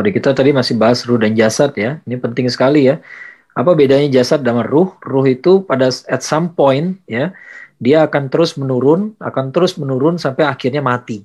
Sorry, 0.00 0.16
kita 0.16 0.32
tadi 0.32 0.48
masih 0.48 0.80
bahas 0.80 1.04
ruh 1.04 1.20
dan 1.20 1.36
jasad 1.36 1.76
ya. 1.76 2.00
Ini 2.08 2.16
penting 2.16 2.48
sekali 2.48 2.88
ya. 2.88 3.04
Apa 3.52 3.76
bedanya 3.76 4.08
jasad 4.08 4.40
dengan 4.40 4.64
ruh? 4.64 4.96
Ruh 5.04 5.28
itu 5.28 5.60
pada 5.60 5.92
at 6.08 6.24
some 6.24 6.56
point 6.56 6.96
ya, 7.04 7.36
dia 7.76 8.08
akan 8.08 8.32
terus 8.32 8.56
menurun, 8.56 9.12
akan 9.20 9.52
terus 9.52 9.76
menurun 9.76 10.16
sampai 10.16 10.48
akhirnya 10.48 10.80
mati. 10.80 11.20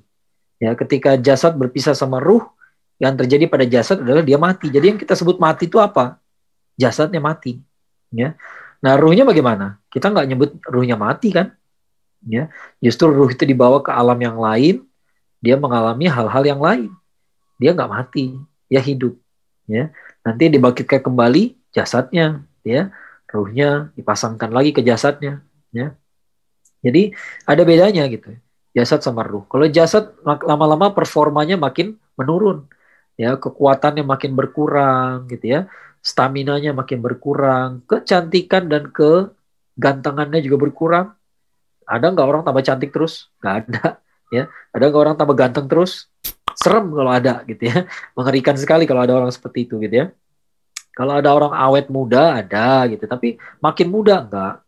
Ya, 0.60 0.76
ketika 0.76 1.16
jasad 1.16 1.56
berpisah 1.56 1.96
sama 1.96 2.20
ruh, 2.20 2.44
yang 3.00 3.16
terjadi 3.16 3.48
pada 3.48 3.64
jasad 3.64 4.04
adalah 4.04 4.20
dia 4.20 4.36
mati. 4.36 4.68
Jadi 4.68 4.92
yang 4.92 5.00
kita 5.00 5.16
sebut 5.16 5.40
mati 5.40 5.72
itu 5.72 5.80
apa? 5.80 6.20
Jasadnya 6.76 7.24
mati. 7.24 7.56
Ya. 8.12 8.36
Nah, 8.84 8.92
ruhnya 9.00 9.24
bagaimana? 9.24 9.80
Kita 9.88 10.12
nggak 10.12 10.26
nyebut 10.28 10.50
ruhnya 10.68 11.00
mati 11.00 11.32
kan? 11.32 11.48
Ya, 12.28 12.52
justru 12.84 13.08
ruh 13.08 13.32
itu 13.32 13.48
dibawa 13.48 13.80
ke 13.80 13.88
alam 13.88 14.20
yang 14.20 14.36
lain, 14.36 14.84
dia 15.40 15.56
mengalami 15.56 16.12
hal-hal 16.12 16.44
yang 16.44 16.60
lain. 16.60 16.92
Dia 17.56 17.72
nggak 17.72 17.88
mati, 17.88 18.36
dia 18.66 18.82
hidup. 18.82 19.18
Ya, 19.66 19.90
nanti 20.22 20.46
dibangkitkan 20.46 21.02
kembali 21.02 21.58
jasadnya, 21.74 22.46
ya, 22.62 22.94
ruhnya 23.26 23.90
dipasangkan 23.98 24.54
lagi 24.54 24.70
ke 24.70 24.78
jasadnya. 24.78 25.42
Ya, 25.74 25.98
jadi 26.86 27.10
ada 27.42 27.66
bedanya 27.66 28.06
gitu, 28.06 28.38
jasad 28.70 29.02
sama 29.02 29.26
ruh. 29.26 29.42
Kalau 29.50 29.66
jasad 29.66 30.14
lama-lama 30.22 30.94
performanya 30.94 31.58
makin 31.58 31.98
menurun, 32.14 32.70
ya, 33.18 33.34
kekuatannya 33.34 34.06
makin 34.06 34.38
berkurang, 34.38 35.26
gitu 35.26 35.50
ya, 35.50 35.60
stamina-nya 35.98 36.70
makin 36.70 37.02
berkurang, 37.02 37.82
kecantikan 37.90 38.70
dan 38.70 38.94
kegantengannya 38.94 40.38
juga 40.46 40.62
berkurang, 40.62 41.06
ada 41.90 42.06
nggak 42.06 42.22
orang 42.22 42.42
tambah 42.46 42.62
cantik 42.62 42.94
terus? 42.94 43.34
Nggak 43.42 43.54
ada. 43.66 43.98
Ya, 44.30 44.46
ada 44.70 44.84
nggak 44.90 45.02
orang 45.10 45.16
tambah 45.18 45.34
ganteng 45.34 45.66
terus? 45.66 46.06
Serem 46.56 46.88
kalau 46.88 47.12
ada 47.12 47.44
gitu 47.44 47.68
ya. 47.68 47.84
Mengerikan 48.16 48.56
sekali 48.56 48.88
kalau 48.88 49.04
ada 49.04 49.14
orang 49.14 49.30
seperti 49.30 49.68
itu 49.68 49.76
gitu 49.78 49.94
ya. 49.94 50.06
Kalau 50.96 51.12
ada 51.12 51.28
orang 51.28 51.52
awet 51.52 51.92
muda 51.92 52.40
ada 52.40 52.88
gitu, 52.88 53.04
tapi 53.04 53.36
makin 53.60 53.92
muda 53.92 54.24
enggak. 54.24 54.64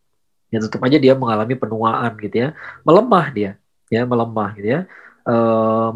Ya 0.53 0.61
tetap 0.61 0.81
aja 0.85 1.01
dia 1.01 1.17
mengalami 1.17 1.57
penuaan 1.57 2.13
gitu 2.21 2.37
ya. 2.37 2.49
Melemah 2.85 3.27
dia, 3.33 3.51
ya 3.89 4.05
melemah 4.05 4.53
gitu 4.61 4.69
ya. 4.69 4.81
E, 5.25 5.35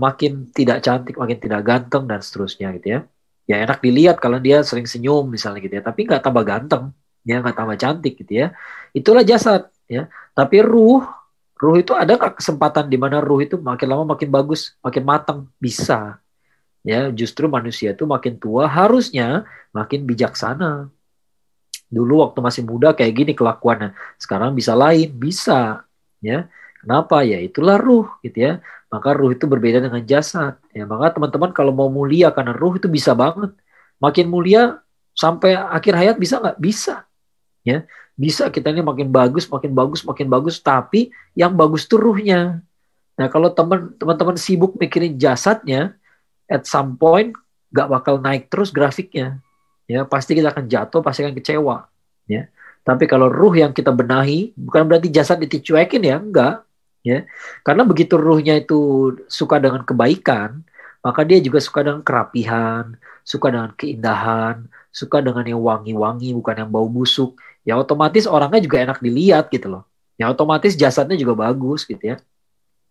makin 0.01 0.49
tidak 0.57 0.81
cantik, 0.81 1.21
makin 1.21 1.37
tidak 1.37 1.61
ganteng 1.61 2.09
dan 2.09 2.25
seterusnya 2.25 2.73
gitu 2.81 2.89
ya. 2.97 3.01
Ya 3.45 3.61
enak 3.61 3.85
dilihat 3.85 4.17
kalau 4.25 4.41
dia 4.41 4.65
sering 4.65 4.89
senyum 4.89 5.29
misalnya 5.29 5.61
gitu 5.61 5.77
ya, 5.77 5.85
tapi 5.85 6.09
nggak 6.09 6.25
tambah 6.25 6.45
ganteng, 6.49 6.97
ya 7.29 7.45
nggak 7.45 7.57
tambah 7.57 7.77
cantik 7.77 8.17
gitu 8.25 8.33
ya. 8.33 8.57
Itulah 8.97 9.29
jasad 9.29 9.69
ya. 9.85 10.09
Tapi 10.33 10.65
ruh, 10.65 11.05
ruh 11.63 11.79
itu 11.79 11.95
ada 11.95 12.19
kesempatan 12.19 12.91
di 12.91 12.99
mana 12.99 13.23
ruh 13.23 13.47
itu 13.47 13.55
makin 13.55 13.87
lama 13.87 14.19
makin 14.19 14.29
bagus, 14.35 14.75
makin 14.83 15.03
matang? 15.07 15.39
Bisa. 15.63 16.19
Ya, 16.83 17.15
justru 17.15 17.47
manusia 17.47 17.95
itu 17.95 18.03
makin 18.03 18.35
tua 18.43 18.67
harusnya 18.67 19.47
makin 19.71 20.03
bijaksana. 20.03 20.91
Dulu 21.87 22.27
waktu 22.27 22.43
masih 22.43 22.63
muda 22.67 22.91
kayak 22.91 23.15
gini 23.15 23.33
kelakuannya, 23.39 23.95
sekarang 24.19 24.59
bisa 24.59 24.75
lain, 24.75 25.15
bisa. 25.15 25.87
Ya, 26.19 26.51
kenapa? 26.83 27.23
Ya 27.23 27.39
itulah 27.39 27.79
ruh, 27.79 28.11
gitu 28.27 28.43
ya. 28.43 28.53
Maka 28.91 29.15
ruh 29.15 29.31
itu 29.31 29.47
berbeda 29.47 29.79
dengan 29.79 30.03
jasad. 30.03 30.59
Ya, 30.75 30.83
maka 30.83 31.15
teman-teman 31.15 31.55
kalau 31.55 31.71
mau 31.71 31.87
mulia 31.87 32.35
karena 32.35 32.51
ruh 32.51 32.75
itu 32.75 32.91
bisa 32.91 33.15
banget. 33.15 33.55
Makin 34.03 34.27
mulia 34.27 34.83
sampai 35.15 35.55
akhir 35.55 35.95
hayat 35.95 36.17
bisa 36.19 36.43
nggak? 36.43 36.59
Bisa. 36.59 37.07
Ya, 37.63 37.87
bisa 38.17 38.53
kita 38.53 38.71
ini 38.71 38.85
makin 38.85 39.09
bagus, 39.09 39.49
makin 39.49 39.73
bagus, 39.73 40.05
makin 40.05 40.29
bagus, 40.29 40.61
tapi 40.61 41.13
yang 41.33 41.57
bagus 41.57 41.89
tuh 41.89 41.99
ruhnya. 41.99 42.61
Nah 43.17 43.27
kalau 43.33 43.53
teman 43.53 43.93
teman 43.99 44.37
sibuk 44.37 44.77
mikirin 44.77 45.17
jasadnya, 45.17 45.97
at 46.49 46.69
some 46.69 46.97
point 47.01 47.33
gak 47.73 47.89
bakal 47.89 48.21
naik 48.21 48.53
terus 48.53 48.69
grafiknya. 48.69 49.41
Ya 49.89 50.05
pasti 50.05 50.37
kita 50.37 50.53
akan 50.53 50.69
jatuh, 50.69 51.01
pasti 51.01 51.25
akan 51.25 51.35
kecewa. 51.37 51.89
Ya. 52.29 52.53
Tapi 52.83 53.07
kalau 53.07 53.31
ruh 53.31 53.55
yang 53.55 53.71
kita 53.71 53.95
benahi, 53.95 54.51
bukan 54.59 54.91
berarti 54.91 55.09
jasad 55.09 55.39
dicuekin 55.39 56.03
ya, 56.03 56.19
enggak. 56.19 56.67
Ya, 57.03 57.27
karena 57.67 57.83
begitu 57.83 58.15
ruhnya 58.15 58.63
itu 58.63 59.11
suka 59.27 59.59
dengan 59.59 59.83
kebaikan, 59.83 60.63
maka 61.03 61.27
dia 61.27 61.43
juga 61.43 61.59
suka 61.59 61.83
dengan 61.83 61.99
kerapihan, 61.99 62.95
suka 63.27 63.51
dengan 63.51 63.75
keindahan, 63.75 64.71
suka 64.95 65.19
dengan 65.19 65.43
yang 65.43 65.59
wangi-wangi, 65.59 66.31
bukan 66.31 66.63
yang 66.63 66.71
bau 66.71 66.87
busuk 66.87 67.35
ya 67.63 67.79
otomatis 67.79 68.27
orangnya 68.27 68.63
juga 68.63 68.83
enak 68.83 68.99
dilihat 69.03 69.51
gitu 69.51 69.71
loh. 69.71 69.83
Ya 70.21 70.29
otomatis 70.31 70.77
jasadnya 70.77 71.17
juga 71.19 71.49
bagus 71.49 71.83
gitu 71.89 72.15
ya. 72.15 72.17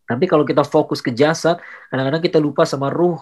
Tapi 0.09 0.27
kalau 0.27 0.43
kita 0.43 0.67
fokus 0.67 0.99
ke 0.99 1.15
jasad, 1.15 1.55
kadang-kadang 1.87 2.19
kita 2.19 2.35
lupa 2.35 2.67
sama 2.67 2.91
ruh, 2.91 3.15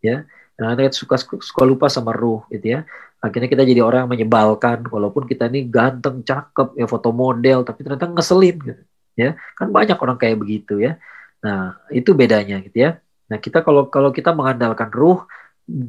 ya. 0.00 0.24
Kadang-kadang 0.56 0.88
kita 0.88 0.96
suka 0.96 1.16
suka 1.20 1.62
lupa 1.68 1.92
sama 1.92 2.16
ruh, 2.16 2.40
gitu 2.48 2.80
ya. 2.80 2.88
Akhirnya 3.20 3.48
kita 3.52 3.60
jadi 3.68 3.84
orang 3.84 4.08
yang 4.08 4.12
menyebalkan, 4.16 4.88
walaupun 4.88 5.28
kita 5.28 5.52
ini 5.52 5.68
ganteng, 5.68 6.24
cakep, 6.24 6.80
ya 6.80 6.86
foto 6.88 7.12
model, 7.12 7.68
tapi 7.68 7.84
ternyata 7.84 8.08
ngeselin, 8.08 8.56
gitu. 8.56 8.82
Ya, 9.14 9.36
kan 9.54 9.68
banyak 9.68 10.00
orang 10.00 10.16
kayak 10.16 10.40
begitu 10.40 10.80
ya. 10.80 10.96
Nah, 11.44 11.76
itu 11.92 12.16
bedanya, 12.16 12.64
gitu 12.64 12.76
ya. 12.80 13.04
Nah, 13.28 13.36
kita 13.36 13.60
kalau 13.60 13.92
kalau 13.92 14.08
kita 14.08 14.32
mengandalkan 14.32 14.88
ruh, 14.88 15.28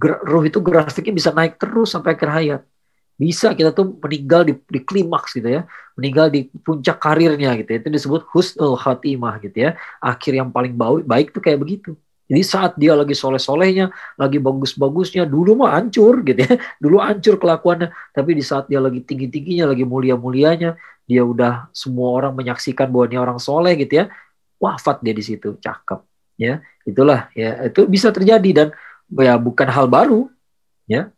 ruh 0.03 0.43
itu 0.43 0.59
grafiknya 0.59 1.15
bisa 1.15 1.31
naik 1.31 1.55
terus 1.55 1.95
sampai 1.95 2.15
akhir 2.15 2.29
hayat 2.31 2.61
bisa 3.15 3.55
kita 3.55 3.71
tuh 3.71 3.95
meninggal 4.03 4.43
di, 4.43 4.53
di 4.67 4.79
klimaks 4.83 5.39
gitu 5.39 5.47
ya. 5.47 5.61
Meninggal 5.95 6.27
di 6.27 6.51
puncak 6.51 6.99
karirnya 6.99 7.55
gitu 7.55 7.69
ya. 7.71 7.77
Itu 7.79 7.89
disebut 7.91 8.21
husnul 8.35 8.75
khatimah 8.75 9.39
gitu 9.39 9.71
ya. 9.71 9.79
Akhir 10.03 10.35
yang 10.35 10.51
paling 10.51 10.75
baik 10.75 11.07
baik 11.07 11.27
tuh 11.31 11.39
kayak 11.39 11.63
begitu. 11.63 11.95
Jadi 12.25 12.41
saat 12.41 12.73
dia 12.75 12.97
lagi 12.97 13.13
soleh-solehnya 13.13 13.93
lagi 14.17 14.41
bagus-bagusnya 14.41 15.29
dulu 15.29 15.63
mah 15.63 15.79
hancur 15.79 16.25
gitu 16.25 16.41
ya. 16.43 16.57
Dulu 16.83 16.97
hancur 16.99 17.39
kelakuannya. 17.39 17.93
Tapi 18.11 18.31
di 18.35 18.43
saat 18.43 18.67
dia 18.67 18.83
lagi 18.83 18.99
tinggi-tingginya 18.99 19.71
lagi 19.71 19.87
mulia-mulianya 19.87 20.75
dia 21.05 21.21
udah 21.21 21.69
semua 21.69 22.17
orang 22.17 22.33
menyaksikan 22.33 22.89
bahwa 22.89 23.05
dia 23.07 23.19
orang 23.21 23.39
soleh 23.39 23.79
gitu 23.79 24.03
ya. 24.03 24.05
Wafat 24.59 25.05
dia 25.05 25.15
di 25.15 25.23
situ. 25.23 25.55
Cakep 25.61 26.03
ya. 26.35 26.59
Itulah 26.83 27.31
ya. 27.31 27.71
Itu 27.71 27.87
bisa 27.87 28.11
terjadi 28.11 28.49
dan 28.51 28.67
ya 29.21 29.37
bukan 29.37 29.69
hal 29.69 29.85
baru 29.85 30.27
ya 30.89 31.14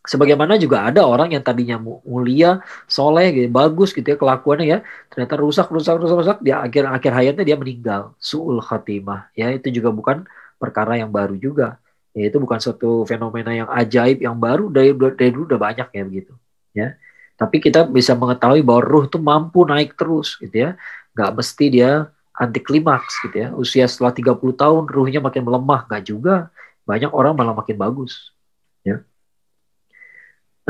Sebagaimana 0.00 0.56
juga 0.56 0.88
ada 0.88 1.04
orang 1.04 1.36
yang 1.36 1.44
tadinya 1.44 1.76
mulia, 1.80 2.64
soleh, 2.88 3.36
gitu, 3.36 3.48
bagus 3.52 3.92
gitu 3.92 4.08
ya 4.08 4.16
kelakuannya 4.16 4.66
ya, 4.66 4.78
ternyata 5.12 5.34
rusak, 5.36 5.68
rusak, 5.68 6.00
rusak, 6.00 6.16
rusak, 6.24 6.38
di 6.40 6.50
akhir 6.56 6.88
akhir 6.88 7.12
hayatnya 7.12 7.44
dia 7.44 7.56
meninggal, 7.60 8.16
suul 8.16 8.64
khatimah. 8.64 9.28
Ya 9.36 9.52
itu 9.52 9.68
juga 9.68 9.92
bukan 9.92 10.24
perkara 10.56 10.96
yang 10.96 11.12
baru 11.12 11.36
juga. 11.36 11.76
Ya 12.16 12.32
itu 12.32 12.40
bukan 12.40 12.58
suatu 12.58 13.04
fenomena 13.04 13.52
yang 13.54 13.68
ajaib 13.70 14.18
yang 14.24 14.34
baru 14.40 14.72
dari 14.72 14.90
dari 14.96 15.30
dulu 15.30 15.44
udah 15.52 15.60
banyak 15.60 15.88
ya 15.92 16.02
begitu. 16.08 16.32
Ya. 16.72 16.96
Tapi 17.40 17.56
kita 17.60 17.88
bisa 17.88 18.12
mengetahui 18.16 18.60
bahwa 18.60 18.82
ruh 18.84 19.04
itu 19.08 19.16
mampu 19.16 19.64
naik 19.64 19.96
terus 19.96 20.36
gitu 20.40 20.52
ya. 20.52 20.70
Gak 21.16 21.30
mesti 21.36 21.64
dia 21.72 22.08
anti 22.36 22.60
klimaks 22.60 23.20
gitu 23.24 23.36
ya. 23.36 23.48
Usia 23.56 23.84
setelah 23.88 24.12
30 24.16 24.56
tahun 24.56 24.84
ruhnya 24.88 25.20
makin 25.24 25.44
melemah, 25.44 25.84
gak 25.88 26.02
juga. 26.08 26.48
Banyak 26.84 27.12
orang 27.12 27.32
malah 27.36 27.54
makin 27.56 27.76
bagus. 27.80 28.32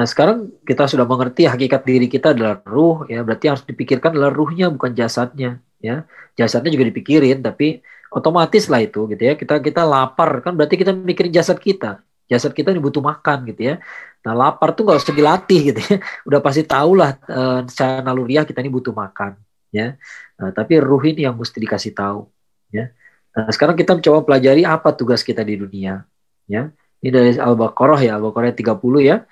Nah 0.00 0.08
sekarang 0.08 0.64
kita 0.64 0.88
sudah 0.88 1.04
mengerti 1.04 1.44
hakikat 1.44 1.84
diri 1.84 2.08
kita 2.08 2.32
adalah 2.32 2.64
ruh 2.64 3.04
ya. 3.04 3.20
Berarti 3.20 3.52
harus 3.52 3.60
dipikirkan 3.68 4.16
adalah 4.16 4.32
ruhnya 4.32 4.72
bukan 4.72 4.96
jasadnya 4.96 5.60
ya. 5.76 6.08
Jasadnya 6.40 6.72
juga 6.72 6.88
dipikirin 6.88 7.44
tapi 7.44 7.84
otomatis 8.08 8.64
lah 8.72 8.80
itu 8.80 9.04
gitu 9.12 9.20
ya. 9.20 9.36
Kita 9.36 9.60
kita 9.60 9.84
lapar 9.84 10.40
kan 10.40 10.56
berarti 10.56 10.80
kita 10.80 10.96
mikirin 10.96 11.28
jasad 11.36 11.60
kita. 11.60 12.00
Jasad 12.32 12.56
kita 12.56 12.72
ini 12.72 12.80
butuh 12.80 13.04
makan 13.04 13.44
gitu 13.52 13.60
ya. 13.60 13.84
Nah 14.24 14.32
lapar 14.32 14.72
tuh 14.72 14.88
nggak 14.88 15.04
usah 15.04 15.12
dilatih 15.12 15.60
gitu 15.68 15.80
ya. 15.84 16.00
Udah 16.32 16.40
pasti 16.40 16.64
tahu 16.64 16.96
lah 16.96 17.20
e, 17.20 17.68
secara 17.68 18.00
naluriah 18.00 18.48
kita 18.48 18.64
ini 18.64 18.72
butuh 18.72 18.96
makan 18.96 19.36
ya. 19.68 20.00
Nah, 20.40 20.48
tapi 20.56 20.80
ruh 20.80 21.04
ini 21.04 21.28
yang 21.28 21.36
mesti 21.36 21.60
dikasih 21.60 21.92
tahu 21.92 22.24
ya. 22.72 22.88
Nah 23.36 23.52
sekarang 23.52 23.76
kita 23.76 24.00
mencoba 24.00 24.24
pelajari 24.24 24.64
apa 24.64 24.96
tugas 24.96 25.20
kita 25.20 25.44
di 25.44 25.60
dunia 25.60 26.08
ya. 26.48 26.72
Ini 27.04 27.10
dari 27.12 27.36
al-baqarah 27.36 28.00
ya. 28.00 28.16
Al-baqarah 28.16 28.56
30 28.56 28.80
ya 29.04 29.28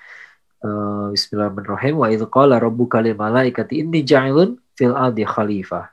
Uh, 0.59 1.15
Bismillahirrahmanirrahim. 1.15 1.95
Wa 1.95 2.11
idh 2.11 2.27
qala 2.27 2.59
rabbuka 2.59 2.99
lil 2.99 3.15
malaikati 3.15 3.79
inni 3.79 4.03
ja'ilun 4.03 4.59
fil 4.75 4.91
ardi 4.91 5.23
khalifah. 5.23 5.87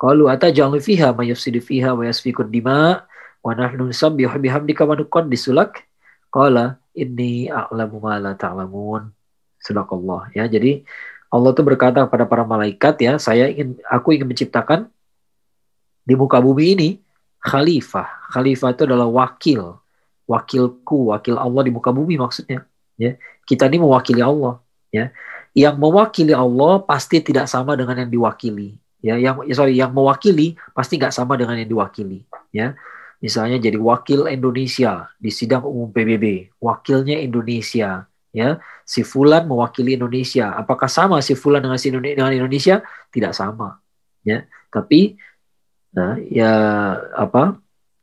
Qalu 0.00 0.32
ataj'alu 0.32 0.80
fiha 0.80 1.12
may 1.12 1.28
yufsidu 1.28 1.60
fiha 1.60 1.92
wa 1.92 2.08
yasfiku 2.08 2.40
dima 2.40 3.04
wa 3.44 3.52
nahnu 3.52 3.92
nusabbihu 3.92 4.32
bihamdika 4.40 4.88
wa 4.88 4.96
nuqaddisu 4.96 5.52
lak. 5.52 5.84
Qala 6.32 6.80
inni 6.96 7.52
a'lamu 7.52 8.00
ma 8.00 8.16
la 8.16 8.32
ta'lamun. 8.32 9.12
Sadaqallah 9.60 10.32
ya. 10.32 10.48
Jadi 10.48 10.88
Allah 11.28 11.52
itu 11.52 11.60
berkata 11.60 12.08
kepada 12.08 12.24
para 12.24 12.48
malaikat 12.48 12.96
ya, 13.04 13.20
saya 13.20 13.52
ingin 13.52 13.76
aku 13.92 14.16
ingin 14.16 14.24
menciptakan 14.24 14.88
di 16.08 16.16
muka 16.16 16.40
bumi 16.40 16.72
ini 16.72 16.88
khalifah. 17.44 18.32
Khalifah 18.32 18.72
itu 18.72 18.88
adalah 18.88 19.04
wakil, 19.04 19.76
wakilku, 20.24 21.12
wakil 21.12 21.36
Allah 21.36 21.60
di 21.60 21.68
muka 21.68 21.92
bumi 21.92 22.16
maksudnya 22.16 22.64
ya 22.98 23.14
kita 23.48 23.64
ini 23.72 23.80
mewakili 23.80 24.20
Allah 24.20 24.60
ya. 24.92 25.08
Yang 25.56 25.76
mewakili 25.80 26.36
Allah 26.36 26.84
pasti 26.84 27.24
tidak 27.24 27.48
sama 27.48 27.72
dengan 27.74 28.04
yang 28.04 28.12
diwakili 28.12 28.76
ya. 29.00 29.16
Yang 29.16 29.48
ya 29.48 29.54
sorry 29.56 29.74
yang 29.80 29.96
mewakili 29.96 30.60
pasti 30.76 31.00
nggak 31.00 31.16
sama 31.16 31.40
dengan 31.40 31.56
yang 31.56 31.70
diwakili 31.72 32.28
ya. 32.52 32.76
Misalnya 33.18 33.58
jadi 33.58 33.80
wakil 33.80 34.30
Indonesia 34.30 35.10
di 35.18 35.32
sidang 35.32 35.66
umum 35.66 35.90
PBB 35.90 36.52
wakilnya 36.60 37.16
Indonesia 37.18 38.04
ya. 38.30 38.48
Si 38.84 39.00
Fulan 39.00 39.48
mewakili 39.48 39.96
Indonesia 39.96 40.52
apakah 40.52 40.86
sama 40.86 41.24
si 41.24 41.32
Fulan 41.32 41.64
dengan 41.64 41.80
si 41.80 41.88
Indonesia, 41.88 42.16
dengan 42.20 42.32
Indonesia? 42.36 42.84
Tidak 43.08 43.32
sama 43.32 43.80
ya. 44.22 44.44
Tapi 44.68 45.16
nah 45.88 46.20
ya 46.20 46.52
apa 47.16 47.56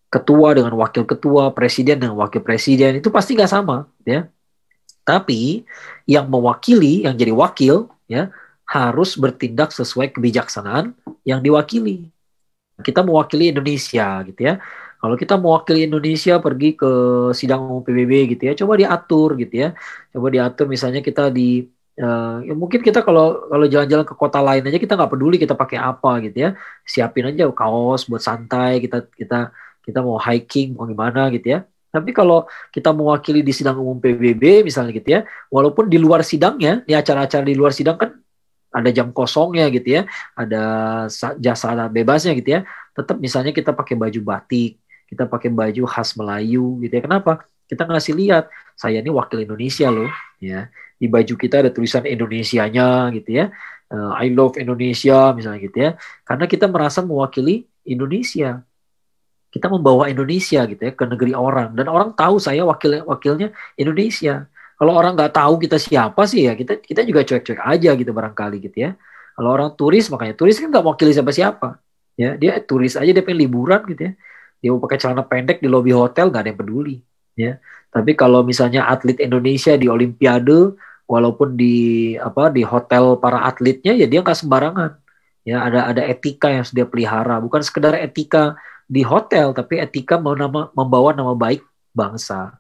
ketua 0.10 0.58
dengan 0.58 0.74
wakil 0.74 1.06
ketua 1.06 1.54
presiden 1.54 2.02
dengan 2.02 2.18
wakil 2.18 2.42
presiden 2.42 2.98
itu 2.98 3.14
pasti 3.14 3.38
nggak 3.38 3.52
sama 3.52 3.86
ya 4.04 4.26
tapi 5.06 5.64
yang 6.10 6.28
mewakili, 6.28 7.06
yang 7.06 7.16
jadi 7.16 7.32
wakil, 7.32 7.88
ya 8.10 8.34
harus 8.66 9.14
bertindak 9.16 9.70
sesuai 9.72 10.10
kebijaksanaan 10.18 10.98
yang 11.24 11.40
diwakili. 11.46 12.10
kita 12.84 13.02
mewakili 13.08 13.54
Indonesia 13.56 14.20
gitu 14.28 14.42
ya. 14.42 14.54
Kalau 15.00 15.16
kita 15.22 15.36
mewakili 15.40 15.88
Indonesia 15.88 16.42
pergi 16.42 16.76
ke 16.76 16.92
sidang 17.38 17.62
umum 17.70 17.82
PBB 17.86 18.36
gitu 18.36 18.44
ya, 18.50 18.54
coba 18.58 18.74
diatur 18.82 19.30
gitu 19.40 19.56
ya. 19.64 19.70
Coba 20.12 20.28
diatur 20.34 20.66
misalnya 20.68 21.00
kita 21.06 21.30
di 21.32 21.64
uh, 22.02 22.44
ya 22.48 22.54
mungkin 22.58 22.82
kita 22.84 23.00
kalau 23.08 23.48
kalau 23.52 23.66
jalan-jalan 23.70 24.06
ke 24.08 24.16
kota 24.18 24.40
lain 24.44 24.64
aja 24.68 24.78
kita 24.82 24.94
nggak 24.98 25.12
peduli 25.14 25.36
kita 25.40 25.54
pakai 25.56 25.78
apa 25.80 26.10
gitu 26.26 26.38
ya. 26.46 26.50
Siapin 26.84 27.26
aja 27.32 27.48
kaos 27.54 28.02
buat 28.10 28.24
santai, 28.24 28.84
kita 28.84 28.98
kita 29.20 29.36
kita 29.86 30.00
mau 30.04 30.18
hiking 30.20 30.76
mau 30.76 30.86
gimana 30.90 31.30
gitu 31.36 31.48
ya. 31.54 31.60
Tapi 31.96 32.12
kalau 32.12 32.44
kita 32.76 32.92
mewakili 32.92 33.40
di 33.40 33.56
sidang 33.56 33.80
umum 33.80 33.96
PBB 34.04 34.68
misalnya 34.68 34.92
gitu 34.92 35.10
ya, 35.16 35.24
walaupun 35.48 35.88
di 35.88 35.96
luar 35.96 36.28
sidangnya, 36.28 36.84
di 36.84 36.92
acara-acara 36.92 37.48
di 37.48 37.56
luar 37.56 37.72
sidang 37.72 37.96
kan 37.96 38.12
ada 38.76 38.92
jam 38.92 39.16
kosongnya 39.16 39.72
gitu 39.72 39.96
ya, 39.96 40.02
ada 40.36 40.64
jasa 41.40 41.88
bebasnya 41.88 42.36
gitu 42.36 42.60
ya. 42.60 42.68
Tetap 42.92 43.16
misalnya 43.24 43.56
kita 43.56 43.72
pakai 43.72 43.96
baju 43.96 44.20
batik, 44.20 44.84
kita 45.08 45.24
pakai 45.32 45.48
baju 45.48 45.84
khas 45.88 46.20
Melayu 46.20 46.84
gitu 46.84 46.94
ya. 47.00 47.02
Kenapa? 47.08 47.48
Kita 47.66 47.88
ngasih 47.88 48.14
lihat, 48.20 48.52
saya 48.76 49.00
ini 49.00 49.10
wakil 49.10 49.42
Indonesia 49.42 49.88
loh, 49.88 50.12
ya. 50.44 50.68
Di 51.00 51.08
baju 51.08 51.34
kita 51.40 51.64
ada 51.64 51.72
tulisan 51.72 52.04
Indonesianya 52.04 53.16
gitu 53.16 53.32
ya. 53.32 53.52
Uh, 53.88 54.12
I 54.18 54.34
love 54.34 54.60
Indonesia 54.60 55.32
misalnya 55.32 55.60
gitu 55.64 55.78
ya. 55.80 55.92
Karena 56.28 56.46
kita 56.46 56.68
merasa 56.68 57.00
mewakili 57.00 57.68
Indonesia. 57.88 58.66
Kita 59.56 59.72
membawa 59.72 60.12
Indonesia 60.12 60.68
gitu 60.68 60.82
ya 60.84 60.92
ke 60.92 61.08
negeri 61.08 61.32
orang. 61.32 61.72
Dan 61.72 61.88
orang 61.88 62.12
tahu 62.12 62.44
saya 62.44 62.68
wakil 62.68 63.08
wakilnya 63.08 63.56
Indonesia. 63.80 64.52
Kalau 64.76 64.92
orang 64.92 65.16
nggak 65.16 65.32
tahu 65.32 65.56
kita 65.64 65.80
siapa 65.80 66.28
sih 66.28 66.52
ya 66.52 66.60
kita 66.60 66.84
kita 66.84 67.08
juga 67.08 67.24
cuek-cuek 67.24 67.64
aja 67.64 67.96
gitu 67.96 68.12
barangkali 68.12 68.60
gitu 68.68 68.78
ya. 68.84 69.00
Kalau 69.40 69.50
orang 69.56 69.72
turis 69.80 70.12
makanya 70.12 70.36
turis 70.36 70.60
kan 70.60 70.68
nggak 70.68 70.84
mewakili 70.84 71.16
siapa-siapa. 71.16 71.80
Ya 72.20 72.36
dia 72.36 72.60
turis 72.60 73.00
aja 73.00 73.08
dia 73.08 73.24
pengen 73.24 73.48
liburan 73.48 73.80
gitu 73.88 74.12
ya. 74.12 74.14
Dia 74.60 74.70
mau 74.76 74.84
pakai 74.84 75.00
celana 75.00 75.24
pendek 75.24 75.64
di 75.64 75.72
lobi 75.72 75.96
hotel 75.96 76.28
nggak 76.28 76.42
ada 76.44 76.50
yang 76.52 76.60
peduli 76.60 76.96
ya. 77.40 77.56
Tapi 77.96 78.12
kalau 78.20 78.44
misalnya 78.44 78.92
atlet 78.92 79.16
Indonesia 79.24 79.80
di 79.80 79.88
Olimpiade 79.88 80.76
walaupun 81.08 81.56
di 81.56 82.12
apa 82.20 82.52
di 82.52 82.68
hotel 82.68 83.16
para 83.24 83.48
atletnya 83.48 83.96
ya 83.96 84.04
dia 84.12 84.20
nggak 84.20 84.36
sembarangan. 84.36 84.92
Ya 85.48 85.62
ada 85.64 85.88
ada 85.88 86.04
etika 86.04 86.52
yang 86.52 86.68
sudah 86.68 86.84
pelihara. 86.84 87.40
Bukan 87.40 87.64
sekedar 87.64 87.96
etika 87.96 88.60
di 88.86 89.02
hotel 89.02 89.52
tapi 89.52 89.82
etika 89.82 90.22
mau 90.22 90.38
nama, 90.38 90.70
membawa 90.74 91.12
nama 91.12 91.34
baik 91.34 91.66
bangsa 91.92 92.58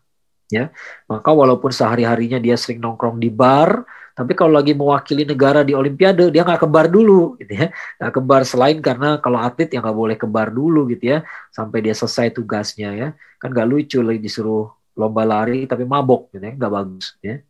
ya 0.49 0.69
maka 1.09 1.30
walaupun 1.34 1.73
sehari 1.73 2.05
harinya 2.05 2.38
dia 2.38 2.57
sering 2.57 2.82
nongkrong 2.82 3.17
di 3.17 3.30
bar 3.30 3.86
tapi 4.15 4.32
kalau 4.32 4.55
lagi 4.55 4.71
mewakili 4.71 5.28
negara 5.28 5.59
di 5.59 5.76
Olimpiade, 5.76 6.32
dia 6.32 6.47
nggak 6.47 6.63
kebar 6.63 6.88
dulu, 6.88 7.36
gitu 7.36 7.51
ya. 7.51 7.67
Nggak 7.99 8.11
kebar 8.15 8.41
selain 8.47 8.80
karena 8.80 9.19
kalau 9.19 9.43
atlet 9.43 9.67
yang 9.76 9.84
nggak 9.84 9.97
boleh 9.99 10.15
kebar 10.15 10.55
dulu, 10.55 10.88
gitu 10.88 11.19
ya, 11.19 11.28
sampai 11.51 11.84
dia 11.84 11.91
selesai 11.91 12.32
tugasnya 12.32 12.95
ya. 12.95 13.07
Kan 13.43 13.51
nggak 13.51 13.67
lucu 13.67 13.99
lagi 13.99 14.23
disuruh 14.23 14.71
lomba 14.95 15.28
lari 15.28 15.67
tapi 15.67 15.84
mabok, 15.84 16.32
gitu 16.32 16.47
ya, 16.47 16.55
nggak 16.55 16.71
bagus, 16.71 17.19
ya. 17.19 17.43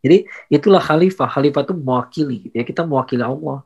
Jadi 0.00 0.24
itulah 0.48 0.80
khalifah. 0.80 1.28
Khalifah 1.28 1.60
itu 1.60 1.74
mewakili, 1.76 2.36
gitu 2.48 2.56
ya. 2.56 2.64
Kita 2.64 2.88
mewakili 2.88 3.20
Allah. 3.20 3.60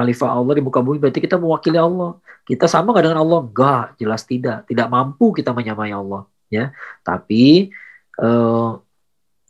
Khalifah 0.00 0.32
Allah 0.32 0.56
di 0.56 0.64
muka 0.64 0.80
bumi 0.80 0.96
berarti 0.96 1.20
kita 1.20 1.36
mewakili 1.36 1.76
Allah. 1.76 2.16
Kita 2.48 2.64
sama 2.64 2.96
nggak 2.96 3.04
dengan 3.04 3.20
Allah? 3.20 3.40
Enggak, 3.44 3.84
jelas 4.00 4.24
tidak. 4.24 4.64
Tidak 4.64 4.88
mampu 4.88 5.36
kita 5.36 5.52
menyamai 5.52 5.92
Allah, 5.92 6.24
ya. 6.48 6.72
Tapi 7.04 7.68
uh, 8.16 8.80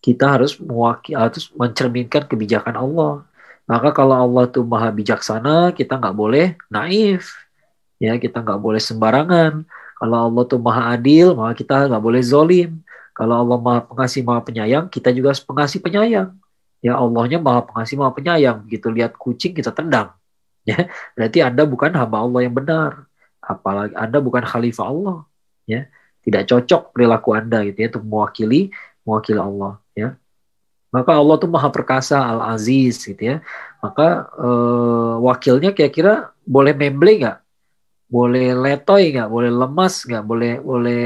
kita 0.02 0.26
harus 0.26 0.58
mewakili 0.58 1.14
harus 1.14 1.46
mencerminkan 1.54 2.26
kebijakan 2.26 2.74
Allah. 2.74 3.22
Maka 3.70 3.94
kalau 3.94 4.18
Allah 4.18 4.50
tuh 4.50 4.66
maha 4.66 4.90
bijaksana, 4.90 5.70
kita 5.70 5.94
nggak 6.02 6.16
boleh 6.18 6.58
naif, 6.66 7.38
ya 8.02 8.18
kita 8.18 8.42
nggak 8.42 8.58
boleh 8.58 8.82
sembarangan. 8.82 9.62
Kalau 10.02 10.18
Allah 10.26 10.42
tuh 10.50 10.58
maha 10.58 10.98
adil, 10.98 11.38
maka 11.38 11.54
kita 11.62 11.86
nggak 11.86 12.02
boleh 12.02 12.18
zolim. 12.26 12.82
Kalau 13.14 13.38
Allah 13.38 13.58
maha 13.62 13.80
pengasih, 13.86 14.26
maha 14.26 14.42
penyayang, 14.42 14.90
kita 14.90 15.14
juga 15.14 15.30
harus 15.30 15.44
pengasih 15.46 15.78
penyayang. 15.78 16.34
Ya 16.82 16.98
Allahnya 16.98 17.38
maha 17.38 17.62
pengasih, 17.62 17.94
maha 18.00 18.10
penyayang. 18.10 18.66
Begitu 18.66 18.90
lihat 18.90 19.14
kucing 19.14 19.54
kita 19.54 19.70
tendang. 19.70 20.10
Ya, 20.68 20.92
berarti 21.16 21.38
Anda 21.40 21.64
bukan 21.64 21.92
hamba 21.96 22.20
Allah 22.20 22.40
yang 22.44 22.54
benar. 22.56 23.08
Apalagi 23.40 23.96
Anda 23.96 24.18
bukan 24.20 24.44
khalifah 24.44 24.86
Allah. 24.92 25.18
Ya, 25.64 25.88
tidak 26.24 26.50
cocok 26.50 26.92
perilaku 26.92 27.32
Anda 27.32 27.64
gitu 27.64 27.78
ya 27.80 27.88
untuk 27.92 28.04
mewakili 28.04 28.70
mewakili 29.06 29.40
Allah 29.40 29.80
ya. 29.96 30.08
Maka 30.90 31.14
Allah 31.14 31.36
tuh 31.38 31.46
maha 31.46 31.70
perkasa 31.70 32.18
al 32.18 32.40
aziz 32.54 33.00
gitu 33.06 33.22
ya. 33.22 33.36
Maka 33.80 34.28
eh, 34.36 35.12
wakilnya 35.22 35.70
kira-kira 35.72 36.34
boleh 36.44 36.74
memble 36.74 37.12
nggak? 37.22 37.38
Boleh 38.10 38.46
letoy 38.58 39.14
nggak? 39.14 39.28
Boleh 39.30 39.50
lemas 39.54 39.94
nggak? 40.02 40.22
Boleh 40.26 40.52
boleh 40.60 41.02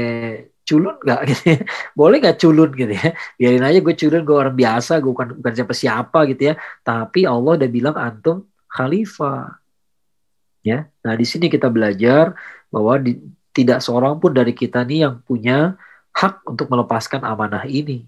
culun 0.65 0.97
nggak? 1.05 1.21
Gitu 1.29 1.43
ya. 1.53 1.59
Boleh 1.93 2.17
nggak 2.21 2.37
culun 2.41 2.69
gitu 2.73 2.93
ya? 2.97 3.09
Biarin 3.37 3.63
aja 3.69 3.77
gue 3.85 3.95
culun 3.95 4.21
gue 4.25 4.35
orang 4.35 4.55
biasa 4.57 4.91
gue 4.99 5.11
bukan 5.13 5.27
bukan 5.39 5.53
siapa 5.53 5.73
siapa 5.77 6.19
gitu 6.33 6.41
ya. 6.49 6.53
Tapi 6.81 7.19
Allah 7.29 7.51
udah 7.61 7.69
bilang 7.69 7.95
antum 7.95 8.37
khalifah 8.75 9.55
ya 10.67 10.91
nah 10.99 11.15
di 11.15 11.23
sini 11.23 11.47
kita 11.47 11.71
belajar 11.71 12.35
bahwa 12.67 12.99
di, 12.99 13.15
tidak 13.55 13.79
seorang 13.79 14.19
pun 14.19 14.35
dari 14.35 14.51
kita 14.51 14.83
nih 14.83 15.07
yang 15.07 15.23
punya 15.23 15.79
hak 16.15 16.47
untuk 16.47 16.71
melepaskan 16.71 17.23
amanah 17.27 17.67
ini. 17.67 18.07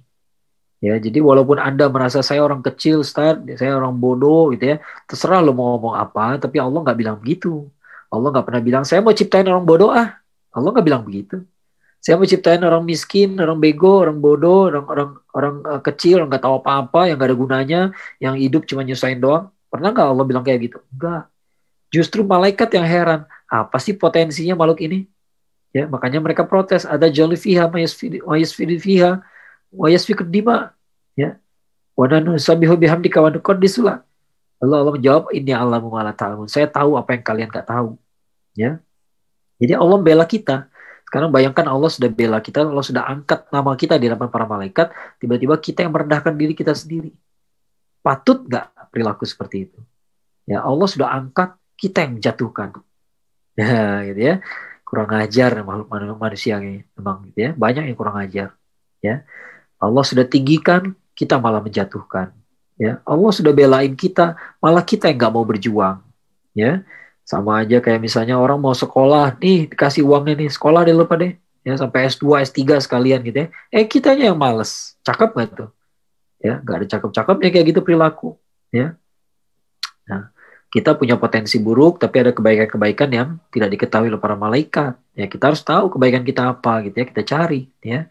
Ya, 0.78 0.93
jadi 1.01 1.20
walaupun 1.20 1.57
Anda 1.57 1.89
merasa 1.89 2.22
saya 2.22 2.45
orang 2.45 2.61
kecil, 2.61 3.01
start, 3.01 3.43
saya 3.57 3.76
orang 3.76 3.97
bodoh 3.97 4.53
gitu 4.53 4.76
ya, 4.76 4.78
terserah 5.09 5.41
lo 5.41 5.51
mau 5.51 5.74
ngomong 5.76 5.97
apa, 5.97 6.38
tapi 6.38 6.61
Allah 6.61 6.80
nggak 6.86 6.97
bilang 6.99 7.18
begitu. 7.18 7.65
Allah 8.13 8.30
nggak 8.30 8.45
pernah 8.45 8.61
bilang, 8.61 8.84
saya 8.86 9.01
mau 9.01 9.11
ciptain 9.11 9.47
orang 9.49 9.65
bodoh 9.65 9.89
ah. 9.89 10.15
Allah 10.53 10.70
nggak 10.72 10.86
bilang 10.86 11.03
begitu. 11.03 11.41
Saya 11.97 12.15
mau 12.15 12.30
ciptain 12.30 12.61
orang 12.61 12.86
miskin, 12.86 13.36
orang 13.41 13.57
bego, 13.57 14.05
orang 14.05 14.22
bodoh, 14.22 14.70
orang 14.70 14.86
orang 14.86 15.09
orang 15.34 15.55
uh, 15.65 15.82
kecil, 15.82 16.22
orang 16.22 16.30
nggak 16.30 16.45
tahu 16.45 16.55
apa-apa, 16.61 17.09
yang 17.09 17.18
nggak 17.18 17.30
ada 17.34 17.38
gunanya, 17.38 17.82
yang 18.22 18.36
hidup 18.38 18.70
cuma 18.70 18.86
nyusahin 18.86 19.18
doang. 19.18 19.49
Pernah 19.68 19.91
nggak 19.91 20.07
Allah 20.07 20.26
bilang 20.26 20.43
kayak 20.43 20.59
gitu? 20.72 20.78
Enggak. 20.93 21.28
Justru 21.88 22.24
malaikat 22.24 22.68
yang 22.76 22.84
heran, 22.84 23.24
apa 23.47 23.78
sih 23.80 23.95
potensinya 23.95 24.55
makhluk 24.59 24.84
ini? 24.84 25.07
Ya, 25.72 25.88
makanya 25.88 26.20
mereka 26.20 26.43
protes. 26.47 26.84
Ada 26.84 27.07
jali 27.07 27.36
fiha 27.39 27.68
mayasfidi 27.68 28.76
fiha 28.80 29.24
wa 29.72 29.88
yasfikud 29.88 30.28
dima. 30.28 30.76
Ya. 31.15 31.39
Wa 31.95 32.07
nanu 32.11 32.36
sabihu 32.39 32.76
bihamdika 32.76 33.20
wa 33.24 33.32
nuqaddisula. 33.32 34.03
Allah, 34.57 34.78
Allah 34.82 34.93
menjawab, 34.97 35.30
ini 35.38 35.53
Allah 35.53 35.78
mala 35.78 36.18
ta'lamun. 36.18 36.49
Saya 36.49 36.65
tahu 36.65 36.97
apa 36.97 37.13
yang 37.13 37.24
kalian 37.24 37.47
gak 37.53 37.70
tahu. 37.70 37.93
Ya. 38.57 38.82
Jadi 39.61 39.78
Allah 39.78 39.97
bela 40.01 40.26
kita. 40.26 40.65
Sekarang 41.07 41.32
bayangkan 41.32 41.63
Allah 41.72 41.88
sudah 41.88 42.11
bela 42.11 42.43
kita, 42.43 42.68
Allah 42.68 42.84
sudah 42.84 43.07
angkat 43.07 43.47
nama 43.47 43.72
kita 43.80 43.95
di 43.95 44.11
hadapan 44.11 44.28
para 44.28 44.43
malaikat, 44.43 44.91
tiba-tiba 45.24 45.55
kita 45.55 45.88
yang 45.88 45.95
merendahkan 45.95 46.36
diri 46.36 46.51
kita 46.51 46.76
sendiri. 46.76 47.15
Patut 48.03 48.43
nggak 48.43 48.76
perilaku 48.98 49.30
seperti 49.30 49.70
itu? 49.70 49.80
Ya 50.50 50.66
Allah 50.66 50.89
sudah 50.89 51.14
angkat, 51.14 51.54
kita 51.78 52.02
yang 52.02 52.18
menjatuhkan. 52.18 52.74
Ya, 53.58 54.06
gitu 54.06 54.22
ya. 54.22 54.36
Kurang 54.86 55.18
ajar 55.18 55.66
makhluk 55.66 55.89
manusia 56.22 56.62
memang 56.62 57.26
gitu 57.34 57.39
ya. 57.41 57.52
Banyak 57.58 57.89
yang 57.89 57.98
kurang 57.98 58.22
ajar 58.22 58.54
ya. 59.02 59.26
Allah 59.82 60.06
sudah 60.06 60.30
tinggikan 60.30 60.93
kita 61.18 61.41
malah 61.41 61.58
menjatuhkan 61.66 62.38
ya. 62.78 63.02
Allah 63.02 63.32
sudah 63.34 63.50
belain 63.58 63.98
kita 63.98 64.38
malah 64.62 64.86
kita 64.86 65.10
yang 65.10 65.18
nggak 65.18 65.34
mau 65.34 65.41
berjuang 65.41 66.06
ya. 66.54 66.86
Sama 67.26 67.66
aja 67.66 67.82
kayak 67.82 67.98
misalnya 67.98 68.38
orang 68.38 68.62
mau 68.62 68.78
sekolah 68.78 69.41
nih 69.41 69.74
dikasih 69.74 70.06
uangnya 70.06 70.38
nih 70.45 70.50
sekolah 70.54 70.86
deh 70.86 70.93
lupa 70.93 71.18
deh. 71.18 71.34
Ya 71.66 71.74
sampai 71.82 72.14
S2 72.14 72.45
S3 72.45 72.78
sekalian 72.78 73.26
gitu 73.26 73.38
ya. 73.41 73.48
Eh 73.74 73.89
kitanya 73.89 74.30
yang 74.30 74.38
males. 74.38 74.95
Cakep 75.02 75.34
gak 75.34 75.50
tuh? 75.58 75.70
Ya 76.38 76.62
nggak 76.62 76.76
ada 76.78 76.88
cakep-cakepnya 76.93 77.50
kayak 77.50 77.66
gitu 77.74 77.82
perilaku 77.82 78.38
ya. 78.72 78.95
Nah 80.07 80.32
kita 80.68 80.99
punya 80.99 81.15
potensi 81.15 81.57
buruk 81.63 81.97
tapi 81.97 82.22
ada 82.22 82.32
kebaikan-kebaikan 82.36 83.09
yang 83.09 83.30
tidak 83.49 83.70
diketahui 83.72 84.11
oleh 84.11 84.20
para 84.20 84.36
malaikat. 84.36 84.99
Ya 85.15 85.26
kita 85.32 85.49
harus 85.49 85.63
tahu 85.63 85.88
kebaikan 85.95 86.28
kita 86.28 86.51
apa 86.51 86.84
gitu 86.86 86.95
ya 87.01 87.05
kita 87.07 87.24
cari 87.24 87.72
ya. 87.80 88.05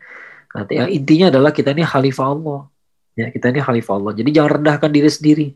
Nanti 0.56 0.72
yang 0.80 0.88
intinya 0.88 1.26
adalah 1.28 1.52
kita 1.52 1.76
ini 1.76 1.84
khalifah 1.84 2.28
Allah. 2.32 2.60
Ya 3.12 3.28
kita 3.28 3.52
ini 3.52 3.60
khalifah 3.60 3.94
Allah. 4.00 4.12
Jadi 4.16 4.30
jangan 4.32 4.50
rendahkan 4.60 4.90
diri 4.92 5.10
sendiri. 5.12 5.46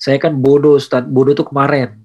Saya 0.00 0.16
kan 0.16 0.32
bodoh 0.32 0.80
Ustaz. 0.80 1.04
Bodoh 1.04 1.36
tuh 1.36 1.44
kemarin. 1.48 2.00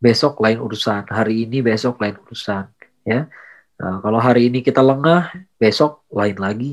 Besok 0.00 0.40
lain 0.40 0.64
urusan. 0.64 1.04
Hari 1.08 1.44
ini 1.44 1.60
besok 1.60 2.00
lain 2.00 2.16
urusan. 2.24 2.64
Ya. 3.04 3.28
Nah, 3.74 4.00
kalau 4.00 4.16
hari 4.16 4.48
ini 4.48 4.64
kita 4.64 4.80
lengah 4.80 5.32
besok 5.60 6.08
lain 6.08 6.40
lagi. 6.40 6.72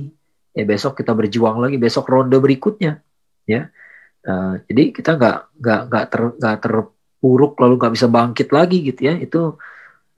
Ya 0.55 0.64
besok 0.64 0.95
kita 0.95 1.12
berjuang 1.12 1.59
lagi. 1.59 1.76
Besok 1.76 2.07
ronde 2.07 2.39
berikutnya. 2.39 3.03
Ya 3.43 3.68
Uh, 4.22 4.62
jadi 4.70 4.84
kita 4.94 5.18
nggak 5.18 5.38
nggak 5.58 5.82
nggak 5.90 6.06
ter 6.14 6.22
nggak 6.38 6.58
ter 6.62 6.74
buruk 7.22 7.54
lalu 7.58 7.74
nggak 7.78 7.94
bisa 7.98 8.08
bangkit 8.10 8.48
lagi 8.54 8.78
gitu 8.86 9.02
ya. 9.10 9.16
Itu 9.18 9.58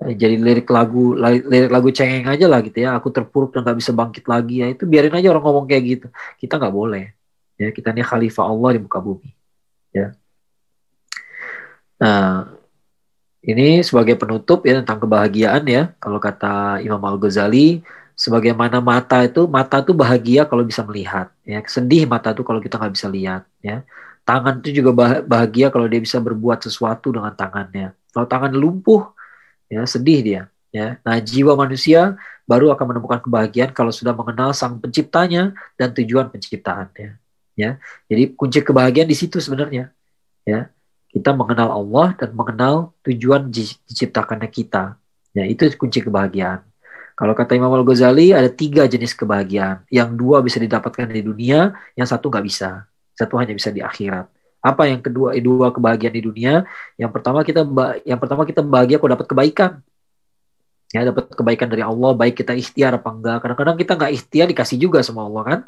eh, 0.03 0.13
jadi 0.15 0.35
lirik 0.39 0.67
lagu 0.71 1.15
lirik 1.15 1.71
lagu 1.71 1.89
cengeng 1.91 2.27
aja 2.27 2.45
lah 2.51 2.59
gitu 2.63 2.77
ya. 2.83 2.95
Aku 2.99 3.11
terpuruk 3.15 3.55
dan 3.55 3.63
nggak 3.67 3.79
bisa 3.79 3.91
bangkit 3.95 4.25
lagi 4.27 4.55
ya. 4.63 4.67
Itu 4.71 4.83
biarin 4.87 5.15
aja 5.15 5.27
orang 5.31 5.43
ngomong 5.43 5.65
kayak 5.69 5.83
gitu. 5.83 6.07
Kita 6.39 6.59
nggak 6.59 6.73
boleh. 6.73 7.05
Ya 7.59 7.69
kita 7.69 7.93
ini 7.93 8.03
khalifah 8.03 8.45
Allah 8.49 8.69
di 8.75 8.79
muka 8.81 8.99
bumi. 8.99 9.29
Ya. 9.93 10.15
Nah 12.01 12.49
ini 13.43 13.83
sebagai 13.83 14.15
penutup 14.15 14.63
ya 14.63 14.79
tentang 14.79 15.03
kebahagiaan 15.03 15.63
ya. 15.67 15.83
Kalau 15.99 16.19
kata 16.23 16.79
Imam 16.79 17.03
Al 17.03 17.19
Ghazali, 17.19 17.83
sebagaimana 18.13 18.79
mata 18.79 19.25
itu 19.25 19.45
mata 19.49 19.81
itu 19.81 19.91
bahagia 19.93 20.45
kalau 20.45 20.63
bisa 20.65 20.81
melihat. 20.85 21.29
Ya, 21.43 21.61
sedih 21.65 22.05
mata 22.05 22.31
itu 22.31 22.41
kalau 22.45 22.61
kita 22.61 22.77
nggak 22.79 22.93
bisa 22.93 23.07
lihat. 23.09 23.43
Ya, 23.59 23.83
tangan 24.23 24.61
itu 24.63 24.81
juga 24.81 25.21
bahagia 25.23 25.69
kalau 25.73 25.85
dia 25.89 26.01
bisa 26.01 26.17
berbuat 26.21 26.63
sesuatu 26.63 27.11
dengan 27.11 27.33
tangannya. 27.35 27.93
Kalau 28.13 28.27
tangan 28.29 28.53
lumpuh, 28.53 29.11
ya 29.67 29.83
sedih 29.89 30.19
dia. 30.21 30.41
Ya, 30.73 30.97
nah 31.05 31.21
jiwa 31.21 31.53
manusia 31.53 32.17
baru 32.49 32.73
akan 32.73 32.97
menemukan 32.97 33.21
kebahagiaan 33.21 33.71
kalau 33.77 33.93
sudah 33.93 34.09
mengenal 34.09 34.57
sang 34.57 34.81
penciptanya 34.81 35.53
dan 35.77 35.93
tujuan 35.93 36.33
penciptaannya. 36.33 37.21
Ya, 37.53 37.77
jadi 38.09 38.33
kunci 38.33 38.65
kebahagiaan 38.65 39.05
di 39.05 39.13
situ 39.13 39.37
sebenarnya. 39.37 39.93
Ya, 40.41 40.73
kita 41.13 41.29
mengenal 41.37 41.69
Allah 41.69 42.17
dan 42.17 42.33
mengenal 42.33 42.97
tujuan 43.05 43.53
diciptakannya 43.53 44.49
kita. 44.49 44.97
Ya, 45.37 45.45
itu 45.45 45.69
kunci 45.77 46.01
kebahagiaan. 46.01 46.65
Kalau 47.23 47.31
kata 47.39 47.55
Imam 47.55 47.71
Al-Ghazali 47.71 48.35
ada 48.35 48.51
tiga 48.51 48.83
jenis 48.83 49.15
kebahagiaan. 49.15 49.87
Yang 49.87 50.09
dua 50.19 50.43
bisa 50.43 50.59
didapatkan 50.59 51.07
di 51.07 51.23
dunia, 51.23 51.71
yang 51.95 52.03
satu 52.03 52.27
nggak 52.27 52.43
bisa. 52.43 52.83
Satu 53.15 53.39
hanya 53.39 53.55
bisa 53.55 53.71
di 53.71 53.79
akhirat. 53.79 54.27
Apa 54.59 54.91
yang 54.91 54.99
kedua? 54.99 55.31
Dua 55.39 55.71
kebahagiaan 55.71 56.19
di 56.19 56.19
dunia. 56.19 56.67
Yang 56.99 57.15
pertama 57.15 57.47
kita 57.47 57.63
yang 58.03 58.19
pertama 58.19 58.43
kita 58.43 58.59
bahagia 58.59 58.99
kalau 58.99 59.15
dapat 59.15 59.27
kebaikan. 59.31 59.79
Ya, 60.91 61.07
dapat 61.07 61.31
kebaikan 61.31 61.71
dari 61.71 61.79
Allah, 61.87 62.11
baik 62.11 62.43
kita 62.43 62.59
ikhtiar 62.59 62.99
apa 62.99 63.07
enggak. 63.15 63.39
Kadang-kadang 63.39 63.75
kita 63.79 63.91
nggak 63.95 64.11
ikhtiar 64.19 64.45
dikasih 64.51 64.77
juga 64.83 64.99
sama 64.99 65.23
Allah 65.23 65.43
kan. 65.47 65.59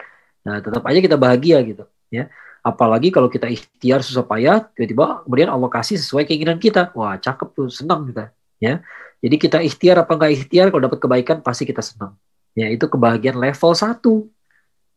Nah, 0.44 0.60
tetap 0.60 0.84
aja 0.84 1.00
kita 1.00 1.16
bahagia 1.16 1.64
gitu. 1.64 1.88
Ya, 2.12 2.28
Apalagi 2.68 3.16
kalau 3.16 3.32
kita 3.32 3.48
ikhtiar 3.48 4.04
susah 4.04 4.28
payah, 4.28 4.60
tiba-tiba 4.76 5.24
kemudian 5.24 5.54
Allah 5.56 5.72
kasih 5.72 6.04
sesuai 6.04 6.28
keinginan 6.28 6.60
kita. 6.60 6.92
Wah, 7.00 7.16
cakep 7.16 7.48
tuh, 7.56 7.72
senang 7.72 8.12
kita. 8.12 8.36
Ya, 8.58 8.84
jadi 9.26 9.36
kita 9.42 9.58
ikhtiar 9.66 9.98
apa 10.06 10.14
enggak 10.14 10.32
ikhtiar, 10.38 10.70
kalau 10.70 10.86
dapat 10.86 11.02
kebaikan 11.02 11.42
pasti 11.42 11.66
kita 11.66 11.82
senang. 11.82 12.14
Ya, 12.54 12.70
itu 12.70 12.86
kebahagiaan 12.86 13.42
level 13.42 13.74
satu. 13.74 14.30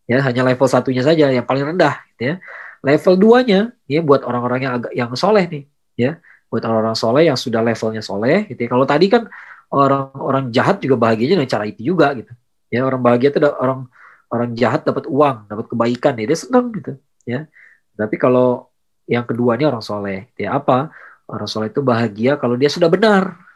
Ya, 0.04 0.20
hanya 0.20 0.44
level 0.44 0.68
satunya 0.68 1.00
saja 1.00 1.32
yang 1.32 1.48
paling 1.48 1.64
rendah. 1.64 2.04
Gitu 2.12 2.36
ya. 2.36 2.44
Level 2.84 3.16
duanya, 3.16 3.72
ya 3.88 4.04
buat 4.04 4.20
orang-orang 4.28 4.60
yang 4.68 4.72
agak 4.76 4.92
yang 4.92 5.08
soleh 5.16 5.48
nih, 5.48 5.64
ya, 5.96 6.20
buat 6.52 6.60
orang-orang 6.60 6.92
soleh 6.92 7.24
yang 7.24 7.40
sudah 7.40 7.64
levelnya 7.64 8.04
soleh. 8.04 8.44
Gitu 8.52 8.60
ya. 8.60 8.68
Kalau 8.68 8.84
tadi 8.84 9.08
kan 9.08 9.32
orang-orang 9.72 10.52
jahat 10.52 10.84
juga 10.84 11.00
bahagianya 11.00 11.40
dengan 11.40 11.48
cara 11.48 11.64
itu 11.64 11.80
juga 11.80 12.12
gitu. 12.12 12.32
Ya, 12.68 12.84
orang 12.84 13.00
bahagia 13.00 13.32
itu 13.32 13.40
orang 13.40 13.88
orang 14.28 14.52
jahat 14.52 14.84
dapat 14.84 15.08
uang, 15.08 15.48
dapat 15.48 15.66
kebaikan, 15.72 16.12
ya, 16.20 16.24
dia 16.28 16.36
senang 16.36 16.68
gitu 16.76 17.00
ya. 17.24 17.48
Tapi 17.96 18.20
kalau 18.20 18.68
yang 19.08 19.24
kedua 19.24 19.56
ini 19.56 19.64
orang 19.64 19.80
soleh, 19.80 20.28
ya 20.36 20.60
apa? 20.60 20.92
Orang 21.24 21.48
soleh 21.48 21.72
itu 21.72 21.80
bahagia 21.80 22.36
kalau 22.36 22.60
dia 22.60 22.68
sudah 22.68 22.92
benar. 22.92 23.47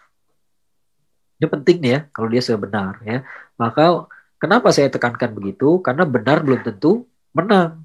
Ini 1.42 1.50
penting 1.50 1.82
nih 1.82 1.90
ya, 1.90 2.00
kalau 2.14 2.30
dia 2.30 2.38
sudah 2.38 2.60
benar 2.62 3.02
ya. 3.02 3.26
Maka 3.58 4.06
kenapa 4.38 4.70
saya 4.70 4.86
tekankan 4.94 5.34
begitu? 5.34 5.82
Karena 5.82 6.06
benar 6.06 6.38
belum 6.38 6.62
tentu 6.62 7.10
menang. 7.34 7.82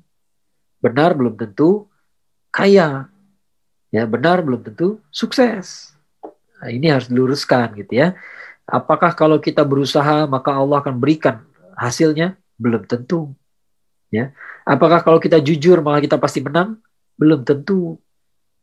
Benar 0.78 1.18
belum 1.18 1.34
tentu 1.34 1.90
kaya. 2.54 3.10
Ya, 3.90 4.06
benar 4.06 4.46
belum 4.46 4.62
tentu 4.62 5.02
sukses. 5.10 5.98
Nah, 6.62 6.70
ini 6.70 6.86
harus 6.94 7.10
diluruskan 7.10 7.74
gitu 7.82 7.98
ya. 7.98 8.14
Apakah 8.70 9.18
kalau 9.18 9.42
kita 9.42 9.66
berusaha 9.66 10.30
maka 10.30 10.54
Allah 10.54 10.78
akan 10.78 11.02
berikan 11.02 11.42
hasilnya? 11.74 12.38
Belum 12.62 12.86
tentu. 12.86 13.34
Ya, 14.14 14.38
apakah 14.70 15.02
kalau 15.02 15.18
kita 15.18 15.42
jujur 15.42 15.82
malah 15.82 15.98
kita 15.98 16.22
pasti 16.22 16.46
menang? 16.46 16.78
Belum 17.18 17.42
tentu. 17.42 17.98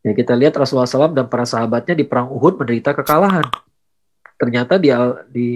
Ya 0.07 0.15
kita 0.15 0.39
lihat 0.39 0.55
Rasulullah 0.55 0.87
SAW 0.87 1.19
dan 1.19 1.27
para 1.27 1.43
sahabatnya 1.43 1.99
di 1.99 2.07
perang 2.07 2.31
Uhud 2.31 2.63
menderita 2.63 2.95
kekalahan. 2.95 3.43
Ternyata 4.45 4.77
di, 4.77 4.93
di 5.33 5.49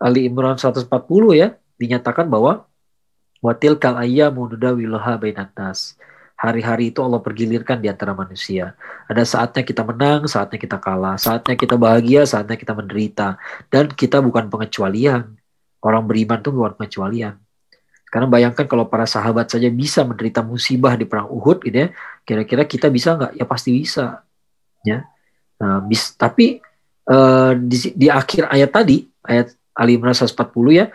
Ali 0.00 0.24
Imran 0.24 0.56
140 0.56 0.88
ya 1.36 1.52
dinyatakan 1.76 2.24
bahwa 2.24 2.64
watil 3.44 3.76
kal 3.76 4.00
ayyamu 4.00 4.48
nudawilaha 4.48 5.20
bainanas. 5.20 6.00
Hari-hari 6.40 6.88
itu 6.88 7.04
Allah 7.04 7.20
pergilirkan 7.20 7.84
di 7.84 7.92
antara 7.92 8.16
manusia. 8.16 8.72
Ada 9.06 9.28
saatnya 9.28 9.62
kita 9.62 9.84
menang, 9.84 10.24
saatnya 10.24 10.56
kita 10.56 10.80
kalah, 10.80 11.20
saatnya 11.20 11.54
kita 11.54 11.76
bahagia, 11.76 12.24
saatnya 12.24 12.56
kita 12.56 12.72
menderita. 12.72 13.36
Dan 13.68 13.92
kita 13.92 14.24
bukan 14.24 14.48
pengecualian. 14.48 15.36
Orang 15.84 16.08
beriman 16.08 16.40
itu 16.40 16.50
bukan 16.50 16.74
pengecualian. 16.80 17.36
Karena 18.08 18.26
bayangkan 18.26 18.66
kalau 18.66 18.88
para 18.88 19.04
sahabat 19.04 19.52
saja 19.52 19.70
bisa 19.70 20.02
menderita 20.02 20.42
musibah 20.42 20.96
di 20.96 21.06
perang 21.06 21.30
Uhud 21.30 21.62
gitu 21.62 21.76
ya, 21.76 21.88
kira-kira 22.26 22.66
kita 22.66 22.90
bisa 22.90 23.14
nggak? 23.14 23.38
Ya 23.38 23.44
pasti 23.46 23.70
bisa. 23.78 24.26
Ya. 24.82 25.06
Nah, 25.62 25.78
bis, 25.84 26.16
tapi 26.18 26.58
uh, 27.08 27.52
di, 27.56 27.94
di 27.96 28.06
akhir 28.12 28.50
ayat 28.50 28.70
tadi, 28.70 29.06
ayat 29.26 29.54
Ali 29.72 29.96
Imran 29.96 30.14
140 30.14 30.36
ya, 30.70 30.86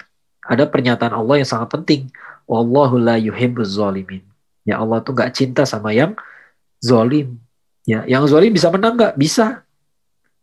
ada 0.47 0.63
pernyataan 0.63 1.11
Allah 1.11 1.43
yang 1.43 1.49
sangat 1.49 1.73
penting. 1.73 2.07
Wallahu 2.47 2.95
la 2.95 3.19
yuhibbuz 3.19 3.75
zalimin. 3.75 4.23
Ya 4.63 4.79
Allah 4.79 5.03
tuh 5.03 5.15
nggak 5.15 5.35
cinta 5.35 5.67
sama 5.67 5.91
yang 5.91 6.15
zolim. 6.79 7.39
Ya, 7.87 8.03
yang 8.03 8.27
zolim 8.27 8.51
bisa 8.51 8.67
menang 8.71 8.99
nggak? 8.99 9.15
Bisa. 9.15 9.63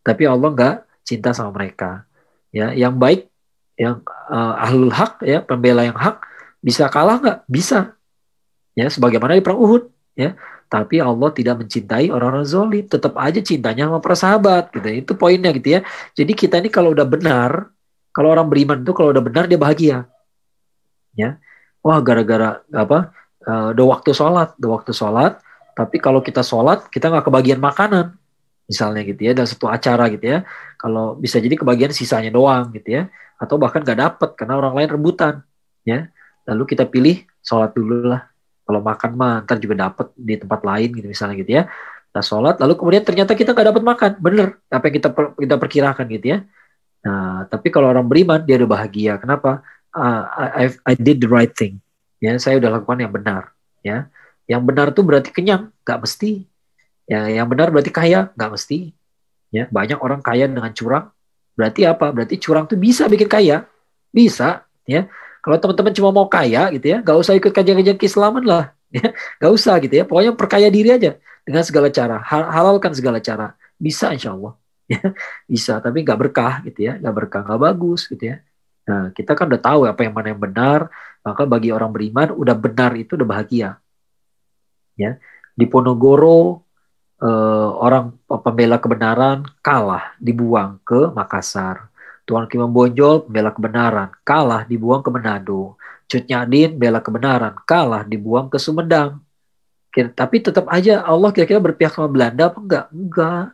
Tapi 0.04 0.24
Allah 0.28 0.48
nggak 0.48 0.76
cinta 1.04 1.32
sama 1.36 1.52
mereka. 1.52 2.08
Ya, 2.52 2.72
yang 2.72 2.96
baik, 2.96 3.28
yang 3.76 4.00
uh, 4.32 4.54
ahlul 4.64 4.92
hak, 4.92 5.20
ya 5.24 5.44
pembela 5.44 5.84
yang 5.84 5.96
hak, 5.96 6.24
bisa 6.64 6.88
kalah 6.88 7.20
nggak? 7.20 7.38
Bisa. 7.48 7.92
Ya, 8.72 8.88
sebagaimana 8.88 9.36
di 9.36 9.44
perang 9.44 9.60
Uhud. 9.60 9.92
Ya, 10.16 10.38
tapi 10.74 10.98
Allah 10.98 11.30
tidak 11.30 11.62
mencintai 11.62 12.10
orang-orang 12.10 12.42
zolim. 12.42 12.82
Tetap 12.82 13.14
aja 13.14 13.38
cintanya 13.38 13.86
sama 13.86 14.02
para 14.02 14.18
sahabat. 14.18 14.74
Gitu. 14.74 15.06
Itu 15.06 15.12
poinnya 15.14 15.54
gitu 15.54 15.78
ya. 15.78 15.80
Jadi 16.18 16.34
kita 16.34 16.58
ini 16.58 16.66
kalau 16.66 16.90
udah 16.90 17.06
benar, 17.06 17.70
kalau 18.10 18.34
orang 18.34 18.50
beriman 18.50 18.82
itu 18.82 18.90
kalau 18.90 19.14
udah 19.14 19.22
benar 19.22 19.46
dia 19.46 19.54
bahagia. 19.54 20.10
Ya, 21.14 21.38
wah 21.78 22.02
gara-gara 22.02 22.66
apa? 22.74 23.14
Uh, 23.46 23.70
udah 23.70 23.86
waktu 23.86 24.10
sholat, 24.10 24.58
udah 24.58 24.70
waktu 24.74 24.90
sholat. 24.90 25.38
Tapi 25.78 26.02
kalau 26.02 26.18
kita 26.18 26.42
sholat, 26.42 26.90
kita 26.90 27.06
nggak 27.06 27.30
kebagian 27.30 27.62
makanan 27.62 28.18
misalnya 28.64 29.04
gitu 29.04 29.28
ya 29.28 29.36
dalam 29.36 29.44
satu 29.44 29.68
acara 29.68 30.08
gitu 30.08 30.24
ya 30.24 30.38
kalau 30.80 31.20
bisa 31.20 31.36
jadi 31.36 31.52
kebagian 31.52 31.92
sisanya 31.92 32.32
doang 32.32 32.72
gitu 32.72 32.96
ya 32.96 33.12
atau 33.36 33.60
bahkan 33.60 33.84
nggak 33.84 34.00
dapet 34.00 34.30
karena 34.40 34.56
orang 34.56 34.72
lain 34.72 34.88
rebutan 34.96 35.34
ya 35.84 36.08
lalu 36.48 36.64
kita 36.72 36.88
pilih 36.88 37.28
sholat 37.44 37.76
dulu 37.76 38.08
lah 38.08 38.24
kalau 38.64 38.80
makan 38.80 39.10
mah 39.14 39.44
ntar 39.44 39.60
juga 39.60 39.88
dapat 39.88 40.08
di 40.16 40.34
tempat 40.40 40.60
lain 40.64 40.88
gitu 40.96 41.06
misalnya 41.06 41.36
gitu 41.36 41.52
ya. 41.52 41.62
Kita 42.10 42.20
sholat 42.24 42.56
lalu 42.58 42.74
kemudian 42.80 43.04
ternyata 43.04 43.36
kita 43.36 43.52
nggak 43.52 43.68
dapat 43.76 43.82
makan. 43.84 44.10
Bener 44.18 44.46
apa 44.72 44.84
yang 44.88 44.94
kita 44.96 45.08
per, 45.12 45.24
kita 45.36 45.56
perkirakan 45.60 46.06
gitu 46.08 46.26
ya. 46.32 46.38
Nah 47.04 47.44
tapi 47.52 47.68
kalau 47.68 47.92
orang 47.92 48.08
beriman 48.08 48.40
dia 48.40 48.56
udah 48.56 48.70
bahagia. 48.70 49.20
Kenapa? 49.20 49.60
Uh, 49.94 50.26
I, 50.34 50.66
I 50.88 50.94
did 50.96 51.22
the 51.22 51.30
right 51.30 51.52
thing. 51.52 51.78
Ya 52.18 52.32
saya 52.40 52.56
udah 52.56 52.80
lakukan 52.80 53.04
yang 53.04 53.12
benar 53.12 53.52
ya. 53.84 54.08
Yang 54.48 54.62
benar 54.64 54.86
tuh 54.96 55.04
berarti 55.04 55.28
kenyang 55.28 55.68
nggak 55.84 56.00
mesti. 56.00 56.48
Ya 57.04 57.28
yang 57.28 57.46
benar 57.52 57.68
berarti 57.68 57.92
kaya 57.92 58.32
nggak 58.32 58.50
mesti. 58.56 58.96
Ya 59.52 59.68
banyak 59.68 60.00
orang 60.00 60.24
kaya 60.24 60.48
dengan 60.48 60.72
curang. 60.72 61.12
Berarti 61.54 61.84
apa? 61.84 62.10
Berarti 62.10 62.40
curang 62.40 62.64
tuh 62.64 62.80
bisa 62.80 63.06
bikin 63.12 63.28
kaya. 63.28 63.68
Bisa 64.08 64.64
ya 64.88 65.04
kalau 65.44 65.60
teman-teman 65.60 65.92
cuma 65.92 66.08
mau 66.08 66.24
kaya 66.24 66.72
gitu 66.72 66.88
ya, 66.88 67.04
gak 67.04 67.20
usah 67.20 67.36
ikut 67.36 67.52
kajian-kajian 67.52 68.00
keislaman 68.00 68.40
lah. 68.48 68.72
Ya, 68.94 69.12
gak 69.42 69.52
usah 69.52 69.76
gitu 69.84 69.92
ya. 70.00 70.08
Pokoknya 70.08 70.32
perkaya 70.32 70.72
diri 70.72 70.88
aja 70.88 71.20
dengan 71.44 71.60
segala 71.60 71.92
cara. 71.92 72.16
Halalkan 72.24 72.96
segala 72.96 73.20
cara. 73.20 73.52
Bisa 73.76 74.08
insya 74.16 74.32
Allah. 74.32 74.56
Ya, 74.84 75.00
bisa, 75.48 75.80
tapi 75.84 76.00
gak 76.00 76.16
berkah 76.16 76.64
gitu 76.64 76.88
ya. 76.88 76.96
Gak 76.96 77.12
berkah, 77.12 77.44
gak 77.44 77.60
bagus 77.60 78.08
gitu 78.08 78.32
ya. 78.32 78.36
Nah, 78.88 79.12
kita 79.12 79.36
kan 79.36 79.52
udah 79.52 79.60
tahu 79.60 79.80
apa 79.84 80.00
yang 80.00 80.16
mana 80.16 80.32
yang 80.32 80.40
benar. 80.40 80.88
Maka 81.20 81.44
bagi 81.44 81.68
orang 81.72 81.92
beriman, 81.92 82.32
udah 82.32 82.56
benar 82.56 82.96
itu 82.96 83.16
udah 83.16 83.28
bahagia. 83.28 83.76
Ya, 84.96 85.20
di 85.52 85.66
Ponorogo 85.68 86.64
eh, 87.20 87.68
orang 87.84 88.16
pembela 88.28 88.78
kebenaran 88.78 89.44
kalah 89.60 90.14
dibuang 90.22 90.78
ke 90.86 91.10
Makassar 91.12 91.90
Tuan 92.24 92.48
Kimam 92.48 92.72
Bonjol 92.72 93.28
bela 93.28 93.52
kebenaran, 93.52 94.08
kalah 94.24 94.64
dibuang 94.64 95.04
ke 95.04 95.12
Manado. 95.12 95.76
Cut 96.08 96.24
Nyadin 96.24 96.80
bela 96.80 97.04
kebenaran, 97.04 97.52
kalah 97.68 98.04
dibuang 98.04 98.48
ke 98.48 98.56
Sumedang. 98.56 99.20
Kira, 99.92 100.08
tapi 100.08 100.40
tetap 100.40 100.64
aja 100.72 101.04
Allah 101.04 101.30
kira-kira 101.30 101.60
berpihak 101.60 101.92
sama 101.92 102.08
Belanda 102.08 102.48
apa 102.48 102.58
enggak? 102.58 102.86
Enggak. 102.90 103.46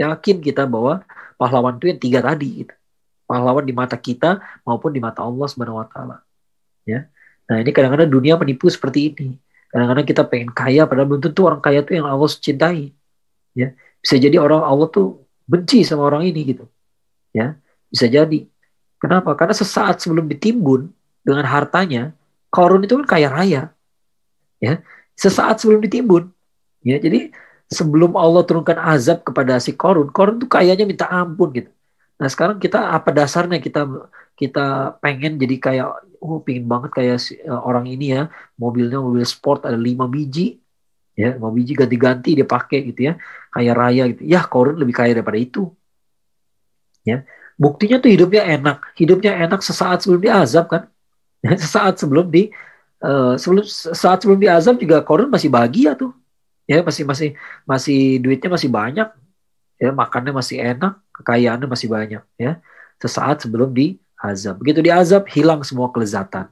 Yakin 0.00 0.36
kita 0.40 0.64
bahwa 0.64 1.04
pahlawan 1.36 1.76
itu 1.76 1.92
yang 1.92 2.00
tiga 2.00 2.20
tadi. 2.24 2.64
Gitu. 2.64 2.74
Pahlawan 3.28 3.64
di 3.68 3.76
mata 3.76 3.94
kita 4.00 4.40
maupun 4.64 4.90
di 4.90 5.00
mata 5.04 5.20
Allah 5.20 5.46
Subhanahu 5.46 5.78
wa 5.78 5.86
taala. 5.86 6.16
Ya. 6.88 7.12
Nah, 7.44 7.60
ini 7.60 7.70
kadang-kadang 7.76 8.08
dunia 8.08 8.40
menipu 8.40 8.72
seperti 8.72 9.12
ini. 9.12 9.36
Kadang-kadang 9.68 10.06
kita 10.08 10.22
pengen 10.24 10.50
kaya 10.56 10.88
padahal 10.88 11.12
belum 11.12 11.22
tentu 11.28 11.44
orang 11.44 11.60
kaya 11.60 11.84
itu 11.84 11.92
yang 11.92 12.08
Allah 12.08 12.28
cintai. 12.32 12.96
Ya. 13.52 13.76
Bisa 14.00 14.16
jadi 14.16 14.40
orang 14.40 14.64
Allah 14.64 14.88
tuh 14.88 15.28
benci 15.44 15.84
sama 15.84 16.08
orang 16.08 16.24
ini 16.24 16.56
gitu. 16.56 16.64
Ya 17.36 17.60
bisa 17.90 18.06
jadi. 18.06 18.44
Kenapa? 18.98 19.34
Karena 19.38 19.54
sesaat 19.54 20.02
sebelum 20.02 20.26
ditimbun 20.26 20.90
dengan 21.22 21.46
hartanya, 21.46 22.12
Korun 22.48 22.82
itu 22.84 22.96
kan 23.04 23.06
kaya 23.06 23.28
raya. 23.28 23.62
Ya, 24.58 24.82
sesaat 25.14 25.62
sebelum 25.62 25.84
ditimbun. 25.84 26.32
Ya, 26.82 26.98
jadi 26.98 27.30
sebelum 27.68 28.16
Allah 28.16 28.42
turunkan 28.42 28.80
azab 28.80 29.22
kepada 29.22 29.60
si 29.60 29.76
Korun, 29.76 30.08
Korun 30.10 30.40
tuh 30.40 30.48
kayaknya 30.48 30.88
minta 30.88 31.06
ampun 31.06 31.52
gitu. 31.52 31.70
Nah 32.18 32.26
sekarang 32.26 32.58
kita 32.58 32.90
apa 32.90 33.14
dasarnya 33.14 33.62
kita 33.62 33.86
kita 34.34 34.98
pengen 34.98 35.38
jadi 35.38 35.56
kayak 35.62 35.88
oh 36.18 36.42
pingin 36.42 36.66
banget 36.66 36.90
kayak 36.90 37.16
si, 37.22 37.38
uh, 37.46 37.62
orang 37.62 37.86
ini 37.86 38.10
ya 38.10 38.26
mobilnya 38.58 38.98
mobil 38.98 39.22
sport 39.22 39.66
ada 39.66 39.78
lima 39.78 40.10
biji 40.10 40.58
ya 41.14 41.38
lima 41.38 41.50
biji 41.54 41.78
ganti-ganti 41.78 42.34
dia 42.34 42.46
pakai 42.46 42.90
gitu 42.90 43.00
ya 43.10 43.12
kayak 43.54 43.74
raya 43.78 44.02
gitu 44.10 44.22
ya 44.26 44.42
Korun 44.46 44.78
lebih 44.82 44.94
kaya 44.98 45.14
daripada 45.14 45.38
itu 45.38 45.70
ya 47.06 47.22
buktinya 47.58 47.98
tuh 47.98 48.08
hidupnya 48.14 48.46
enak. 48.46 48.94
Hidupnya 48.94 49.34
enak 49.44 49.60
sesaat 49.60 50.06
sebelum 50.06 50.22
diazab 50.22 50.70
kan? 50.70 50.86
Sesaat 51.62 51.98
sebelum 51.98 52.30
di 52.30 52.50
uh, 53.02 53.34
sebelum 53.38 53.66
saat 53.94 54.22
sebelum 54.22 54.38
diazab 54.38 54.78
juga 54.78 55.02
Korun 55.02 55.28
masih 55.28 55.50
bahagia 55.50 55.98
tuh. 55.98 56.14
Ya 56.70 56.80
masih 56.80 57.04
masih 57.04 57.28
masih 57.66 58.22
duitnya 58.22 58.48
masih 58.48 58.70
banyak. 58.70 59.08
Ya 59.78 59.90
makannya 59.94 60.32
masih 60.34 60.58
enak 60.58 60.98
kekayaannya 61.14 61.68
masih 61.70 61.88
banyak. 61.90 62.22
Ya 62.38 62.62
sesaat 62.98 63.46
sebelum 63.46 63.70
diazab 63.70 64.58
begitu 64.58 64.82
diazab 64.82 65.26
hilang 65.30 65.62
semua 65.66 65.90
kelezatan. 65.90 66.50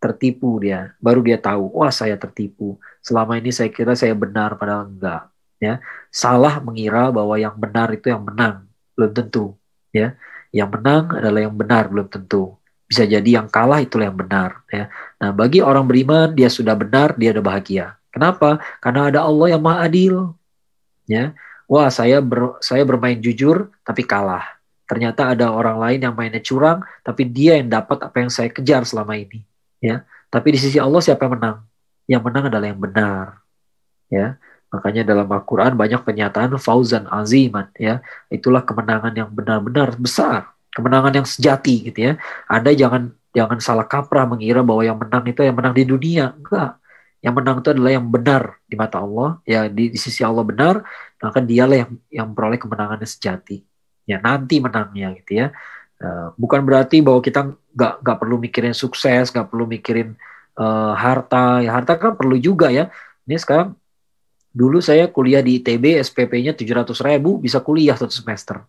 Tertipu 0.00 0.60
dia. 0.60 0.96
Baru 1.00 1.20
dia 1.20 1.36
tahu 1.36 1.72
wah 1.76 1.92
saya 1.92 2.16
tertipu. 2.16 2.80
Selama 3.04 3.36
ini 3.36 3.52
saya 3.52 3.68
kira 3.68 3.92
saya 3.96 4.16
benar 4.16 4.56
padahal 4.56 4.88
enggak. 4.88 5.28
Ya 5.60 5.80
salah 6.08 6.60
mengira 6.60 7.12
bahwa 7.12 7.36
yang 7.36 7.56
benar 7.56 7.92
itu 7.92 8.08
yang 8.12 8.24
menang. 8.24 8.68
Belum 8.96 9.12
tentu. 9.12 9.44
Ya 9.92 10.16
yang 10.50 10.70
menang 10.70 11.14
adalah 11.14 11.40
yang 11.46 11.54
benar 11.54 11.86
belum 11.90 12.10
tentu 12.10 12.54
bisa 12.90 13.06
jadi 13.06 13.42
yang 13.42 13.46
kalah 13.46 13.82
itulah 13.82 14.10
yang 14.10 14.18
benar 14.18 14.66
ya 14.70 14.90
nah 15.22 15.30
bagi 15.30 15.62
orang 15.62 15.86
beriman 15.86 16.34
dia 16.34 16.50
sudah 16.50 16.74
benar 16.74 17.14
dia 17.14 17.30
udah 17.30 17.44
bahagia 17.44 18.00
Kenapa? 18.10 18.58
Karena 18.82 19.08
ada 19.08 19.22
Allah 19.22 19.54
yang 19.54 19.62
Maha 19.62 19.86
Adil. 19.86 20.34
Ya. 21.06 21.34
Wah, 21.70 21.86
saya 21.90 22.18
ber, 22.18 22.58
saya 22.58 22.82
bermain 22.82 23.18
jujur 23.22 23.70
tapi 23.86 24.02
kalah. 24.02 24.58
Ternyata 24.90 25.30
ada 25.30 25.54
orang 25.54 25.78
lain 25.78 26.00
yang 26.02 26.14
mainnya 26.18 26.42
curang 26.42 26.82
tapi 27.06 27.22
dia 27.22 27.62
yang 27.62 27.70
dapat 27.70 28.02
apa 28.02 28.16
yang 28.18 28.30
saya 28.30 28.50
kejar 28.50 28.82
selama 28.82 29.14
ini. 29.14 29.46
Ya. 29.78 30.02
Tapi 30.26 30.54
di 30.54 30.58
sisi 30.58 30.82
Allah 30.82 30.98
siapa 30.98 31.26
yang 31.26 31.38
menang? 31.38 31.56
Yang 32.10 32.22
menang 32.26 32.44
adalah 32.50 32.66
yang 32.66 32.82
benar. 32.82 33.24
Ya. 34.10 34.34
Makanya 34.70 35.02
dalam 35.02 35.26
Al-Qur'an 35.26 35.74
banyak 35.74 36.02
pernyataan 36.06 36.54
fauzan 36.58 37.10
aziman 37.10 37.68
ya. 37.74 38.02
Itulah 38.30 38.62
kemenangan 38.62 39.12
yang 39.14 39.30
benar-benar 39.30 39.98
besar, 39.98 40.50
kemenangan 40.74 41.22
yang 41.22 41.26
sejati 41.26 41.90
gitu 41.90 41.98
ya. 42.10 42.12
Anda 42.46 42.70
jangan 42.74 43.10
jangan 43.34 43.58
salah 43.62 43.86
kaprah 43.86 44.26
mengira 44.26 44.62
bahwa 44.62 44.82
yang 44.82 44.98
menang 44.98 45.26
itu 45.26 45.42
yang 45.42 45.56
menang 45.58 45.74
di 45.74 45.84
dunia. 45.86 46.34
Enggak 46.38 46.80
yang 47.20 47.36
menang 47.36 47.60
itu 47.60 47.68
adalah 47.72 47.92
yang 47.92 48.08
benar 48.08 48.42
di 48.64 48.76
mata 48.80 48.96
Allah 49.00 49.36
ya 49.44 49.68
di, 49.68 49.92
di 49.92 49.98
sisi 50.00 50.24
Allah 50.24 50.40
benar 50.40 50.80
maka 51.20 51.38
dialah 51.44 51.76
yang 51.84 51.92
yang 52.08 52.26
memperoleh 52.32 52.56
kemenangan 52.56 53.04
sejati 53.04 53.60
ya 54.08 54.18
nanti 54.24 54.56
menangnya 54.56 55.12
gitu 55.20 55.44
ya 55.44 55.46
uh, 56.00 56.32
bukan 56.40 56.64
berarti 56.64 57.04
bahwa 57.04 57.20
kita 57.20 57.52
nggak 57.76 57.94
nggak 58.00 58.16
perlu 58.16 58.36
mikirin 58.40 58.72
sukses 58.72 59.28
nggak 59.28 59.52
perlu 59.52 59.68
mikirin 59.68 60.16
uh, 60.56 60.96
harta 60.96 61.60
ya 61.60 61.76
harta 61.76 62.00
kan 62.00 62.16
perlu 62.16 62.40
juga 62.40 62.72
ya 62.72 62.88
ini 63.28 63.36
sekarang 63.36 63.76
dulu 64.50 64.82
saya 64.82 65.06
kuliah 65.08 65.40
di 65.40 65.62
ITB 65.62 66.02
SPP-nya 66.02 66.52
700 66.58 66.90
ribu 67.06 67.38
bisa 67.38 67.62
kuliah 67.62 67.94
satu 67.94 68.10
semester 68.10 68.66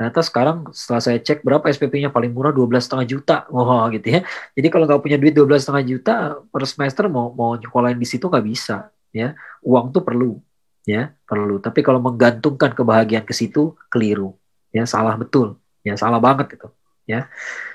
Ternyata 0.00 0.24
sekarang 0.24 0.58
setelah 0.72 1.02
saya 1.04 1.20
cek 1.20 1.44
berapa 1.44 1.60
SPP-nya 1.68 2.08
paling 2.08 2.32
murah 2.32 2.56
12,5 2.56 3.04
juta. 3.04 3.44
Wah 3.52 3.84
wow, 3.84 3.92
gitu 3.92 4.16
ya. 4.16 4.24
Jadi 4.56 4.72
kalau 4.72 4.88
nggak 4.88 4.96
punya 5.04 5.20
duit 5.20 5.36
12,5 5.36 5.76
juta 5.84 6.40
per 6.40 6.64
semester 6.64 7.04
mau 7.12 7.36
mau 7.36 7.52
nyekolahin 7.52 8.00
di 8.00 8.08
situ 8.08 8.24
nggak 8.32 8.40
bisa 8.48 8.88
ya. 9.12 9.36
Uang 9.60 9.92
tuh 9.92 10.00
perlu 10.00 10.40
ya, 10.88 11.12
perlu. 11.28 11.60
Tapi 11.60 11.84
kalau 11.84 12.00
menggantungkan 12.00 12.72
kebahagiaan 12.72 13.28
ke 13.28 13.36
situ 13.36 13.76
keliru. 13.92 14.32
Ya, 14.72 14.88
salah 14.88 15.20
betul. 15.20 15.60
Ya, 15.84 16.00
salah 16.00 16.16
banget 16.16 16.56
itu 16.56 16.72
ya. 17.04 17.28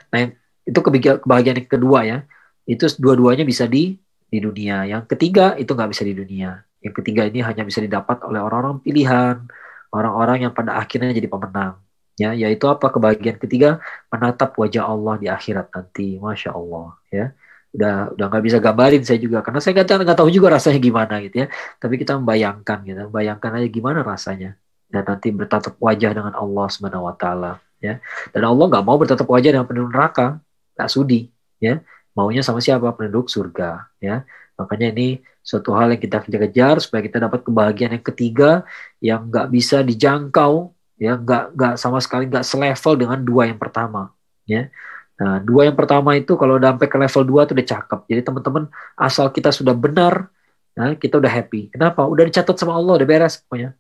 Nah, 0.10 0.34
itu 0.66 0.80
kebahagiaan 0.82 1.62
yang 1.62 1.70
kedua 1.70 2.10
ya. 2.10 2.18
Itu 2.66 2.90
dua-duanya 2.98 3.46
bisa 3.46 3.70
di 3.70 4.02
di 4.34 4.42
dunia. 4.42 4.90
Yang 4.90 5.14
ketiga 5.14 5.54
itu 5.62 5.78
nggak 5.78 5.94
bisa 5.94 6.02
di 6.02 6.18
dunia. 6.18 6.58
Yang 6.86 7.02
ketiga 7.02 7.26
ini 7.26 7.42
hanya 7.42 7.66
bisa 7.66 7.82
didapat 7.82 8.22
oleh 8.22 8.38
orang-orang 8.38 8.78
pilihan, 8.86 9.42
orang-orang 9.90 10.46
yang 10.46 10.54
pada 10.54 10.78
akhirnya 10.78 11.10
jadi 11.10 11.26
pemenang 11.26 11.82
ya. 12.14 12.38
Yaitu 12.38 12.70
apa? 12.70 12.94
Kebahagiaan 12.94 13.42
ketiga 13.42 13.82
menatap 14.14 14.54
wajah 14.54 14.86
Allah 14.86 15.18
di 15.18 15.26
akhirat 15.26 15.74
nanti. 15.74 16.22
Masya 16.22 16.54
Allah 16.54 16.94
ya. 17.10 17.34
Udah 17.74 18.14
udah 18.14 18.26
nggak 18.30 18.44
bisa 18.46 18.58
gambarin 18.62 19.02
saya 19.02 19.20
juga 19.20 19.42
karena 19.42 19.60
saya 19.60 19.82
nggak 19.82 20.06
nggak 20.06 20.20
tahu 20.22 20.30
juga 20.30 20.54
rasanya 20.54 20.78
gimana 20.78 21.16
gitu 21.26 21.36
ya. 21.42 21.48
Tapi 21.82 21.98
kita 21.98 22.22
membayangkan 22.22 22.78
gitu 22.86 23.02
bayangkan 23.10 23.52
aja 23.58 23.68
gimana 23.68 24.00
rasanya. 24.06 24.54
Dan 24.86 25.02
nanti 25.10 25.34
bertatap 25.34 25.74
wajah 25.82 26.14
dengan 26.14 26.38
Allah 26.38 26.68
subhanahu 26.70 27.10
wa 27.10 27.18
taala 27.18 27.58
ya. 27.82 27.98
Dan 28.30 28.46
Allah 28.46 28.66
nggak 28.70 28.86
mau 28.86 29.02
bertatap 29.02 29.26
wajah 29.26 29.58
dengan 29.58 29.66
penduduk 29.66 29.90
neraka. 29.90 30.38
Nggak 30.78 30.90
sudi 30.94 31.34
ya. 31.58 31.82
Maunya 32.14 32.46
sama 32.46 32.62
siapa? 32.62 32.94
Penduduk 32.94 33.28
surga 33.28 33.90
ya 33.98 34.22
makanya 34.56 34.88
ini 34.96 35.08
suatu 35.46 35.78
hal 35.78 35.94
yang 35.94 36.02
kita 36.02 36.26
kejar 36.26 36.82
supaya 36.82 37.06
kita 37.06 37.22
dapat 37.22 37.46
kebahagiaan 37.46 38.02
yang 38.02 38.06
ketiga 38.06 38.66
yang 38.98 39.30
nggak 39.30 39.54
bisa 39.54 39.86
dijangkau 39.86 40.74
ya 40.98 41.20
nggak 41.20 41.54
nggak 41.54 41.74
sama 41.78 42.00
sekali 42.02 42.26
nggak 42.26 42.42
selevel 42.42 42.94
dengan 42.98 43.20
dua 43.22 43.52
yang 43.52 43.60
pertama 43.62 44.16
ya. 44.48 44.72
Nah 45.16 45.40
dua 45.44 45.70
yang 45.70 45.78
pertama 45.78 46.16
itu 46.18 46.36
kalau 46.36 46.60
udah 46.60 46.76
sampai 46.76 46.88
ke 46.90 46.98
level 46.98 47.24
dua 47.28 47.42
tuh 47.48 47.54
udah 47.56 47.68
cakep. 47.68 48.00
Jadi 48.10 48.22
teman-teman 48.26 48.64
asal 48.98 49.30
kita 49.30 49.52
sudah 49.54 49.76
benar 49.78 50.32
nah 50.76 50.92
kita 50.98 51.20
udah 51.22 51.32
happy. 51.32 51.72
Kenapa? 51.72 52.04
Udah 52.04 52.28
dicatat 52.28 52.56
sama 52.60 52.76
Allah 52.76 53.00
udah 53.00 53.08
beres 53.08 53.40
pokoknya. 53.46 53.78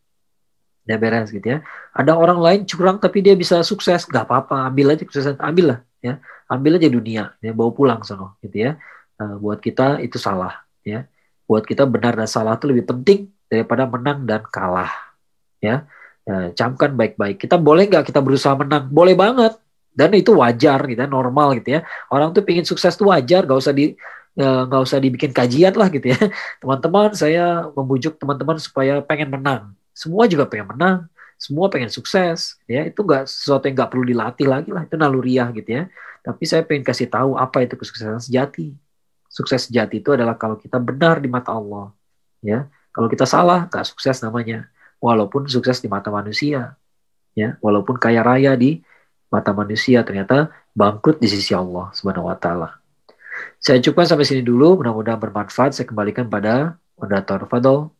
Udah 0.86 0.97
beres 1.01 1.28
gitu 1.34 1.47
ya. 1.49 1.59
Ada 1.97 2.13
orang 2.13 2.39
lain 2.39 2.61
curang 2.67 3.01
tapi 3.01 3.26
dia 3.26 3.34
bisa 3.34 3.63
sukses 3.65 4.05
nggak 4.05 4.28
apa-apa 4.28 4.69
ambil 4.69 4.93
aja 4.93 5.01
kesuksesan 5.01 5.39
ambil 5.41 5.65
lah 5.76 5.80
ya. 6.03 6.21
Ambil 6.45 6.78
aja 6.78 6.88
dunia 6.91 7.23
ya 7.41 7.51
bawa 7.57 7.71
pulang 7.73 7.99
sono 8.05 8.38
gitu 8.43 8.69
ya. 8.69 8.78
Nah, 9.15 9.39
buat 9.39 9.63
kita 9.63 10.03
itu 10.03 10.19
salah 10.19 10.64
ya 10.86 11.10
buat 11.50 11.66
kita 11.66 11.84
benar 11.90 12.14
dan 12.16 12.30
salah 12.30 12.56
itu 12.56 12.70
lebih 12.70 12.86
penting 12.86 13.34
daripada 13.50 13.90
menang 13.90 14.24
dan 14.30 14.42
kalah 14.48 14.94
ya 15.60 15.86
Ya, 16.26 16.50
camkan 16.58 16.98
baik-baik. 16.98 17.38
Kita 17.38 17.62
boleh 17.62 17.86
nggak 17.86 18.10
kita 18.10 18.18
berusaha 18.18 18.58
menang? 18.58 18.90
Boleh 18.90 19.14
banget. 19.14 19.54
Dan 19.94 20.12
itu 20.18 20.34
wajar 20.36 20.82
gitu 20.90 21.00
ya, 21.00 21.08
normal 21.08 21.56
gitu 21.62 21.80
ya. 21.80 21.82
Orang 22.10 22.34
tuh 22.36 22.42
pingin 22.44 22.66
sukses 22.66 22.98
tuh 22.98 23.14
wajar, 23.14 23.46
nggak 23.46 23.60
usah 23.62 23.72
di 23.72 23.94
ya, 24.36 24.68
nggak 24.68 24.82
usah 24.84 24.98
dibikin 25.00 25.32
kajian 25.32 25.72
lah 25.78 25.88
gitu 25.94 26.12
ya. 26.12 26.20
Teman-teman, 26.62 27.14
saya 27.14 27.70
membujuk 27.78 28.18
teman-teman 28.18 28.58
supaya 28.58 29.00
pengen 29.06 29.30
menang. 29.38 29.62
Semua 29.94 30.26
juga 30.28 30.50
pengen 30.50 30.76
menang, 30.76 30.98
semua 31.38 31.70
pengen 31.72 31.94
sukses 31.94 32.58
ya. 32.68 32.84
Itu 32.90 33.06
nggak 33.06 33.30
sesuatu 33.30 33.70
yang 33.70 33.78
nggak 33.78 33.90
perlu 33.94 34.04
dilatih 34.04 34.48
lagi 34.50 34.70
lah, 34.74 34.84
itu 34.84 34.98
naluriah 34.98 35.48
gitu 35.54 35.70
ya. 35.70 35.84
Tapi 36.26 36.44
saya 36.50 36.66
pengen 36.66 36.84
kasih 36.84 37.08
tahu 37.08 37.38
apa 37.38 37.64
itu 37.64 37.78
kesuksesan 37.78 38.20
sejati. 38.20 38.74
Sukses 39.36 39.68
sejati 39.68 40.00
itu 40.00 40.16
adalah 40.16 40.40
kalau 40.40 40.56
kita 40.56 40.80
benar 40.80 41.20
di 41.20 41.28
mata 41.28 41.52
Allah. 41.52 41.92
Ya, 42.40 42.72
kalau 42.96 43.12
kita 43.12 43.28
salah, 43.28 43.68
nggak 43.68 43.84
sukses 43.84 44.24
namanya 44.24 44.72
walaupun 45.04 45.52
sukses 45.52 45.84
di 45.84 45.92
mata 45.92 46.08
manusia, 46.08 46.80
ya, 47.36 47.60
walaupun 47.60 48.00
kaya 48.00 48.24
raya 48.24 48.56
di 48.56 48.80
mata 49.28 49.52
manusia, 49.52 50.08
ternyata 50.08 50.56
bangkrut 50.72 51.20
di 51.20 51.28
sisi 51.28 51.52
Allah 51.52 51.92
Subhanahu 51.92 52.32
wa 52.32 52.38
taala. 52.40 52.80
Saya 53.60 53.84
cukupkan 53.84 54.08
sampai 54.16 54.24
sini 54.24 54.42
dulu, 54.46 54.80
mudah-mudahan 54.80 55.20
bermanfaat. 55.20 55.76
Saya 55.76 55.84
kembalikan 55.84 56.32
pada 56.32 56.80
moderator 56.96 57.44
Fadol. 57.52 57.92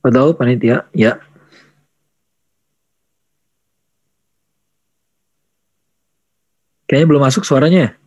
Betul, 0.00 0.32
panitia. 0.32 0.88
Ya. 0.96 1.20
Kayaknya 6.88 7.06
belum 7.06 7.22
masuk 7.22 7.44
suaranya. 7.44 7.99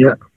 Ya. 0.00 0.29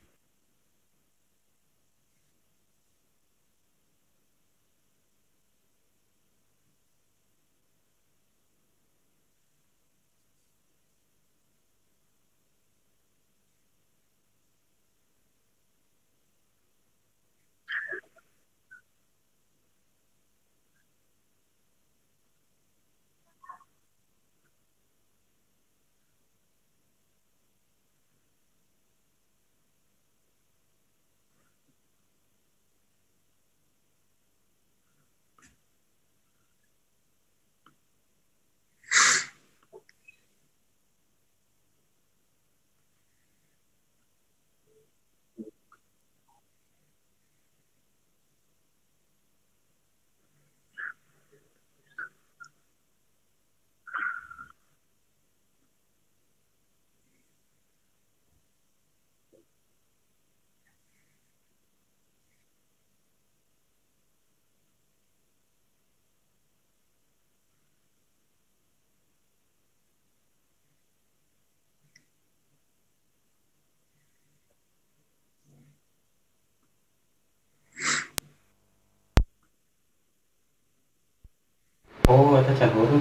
Oh, 82.11 82.35
ada 82.35 82.51
campur. 82.59 82.99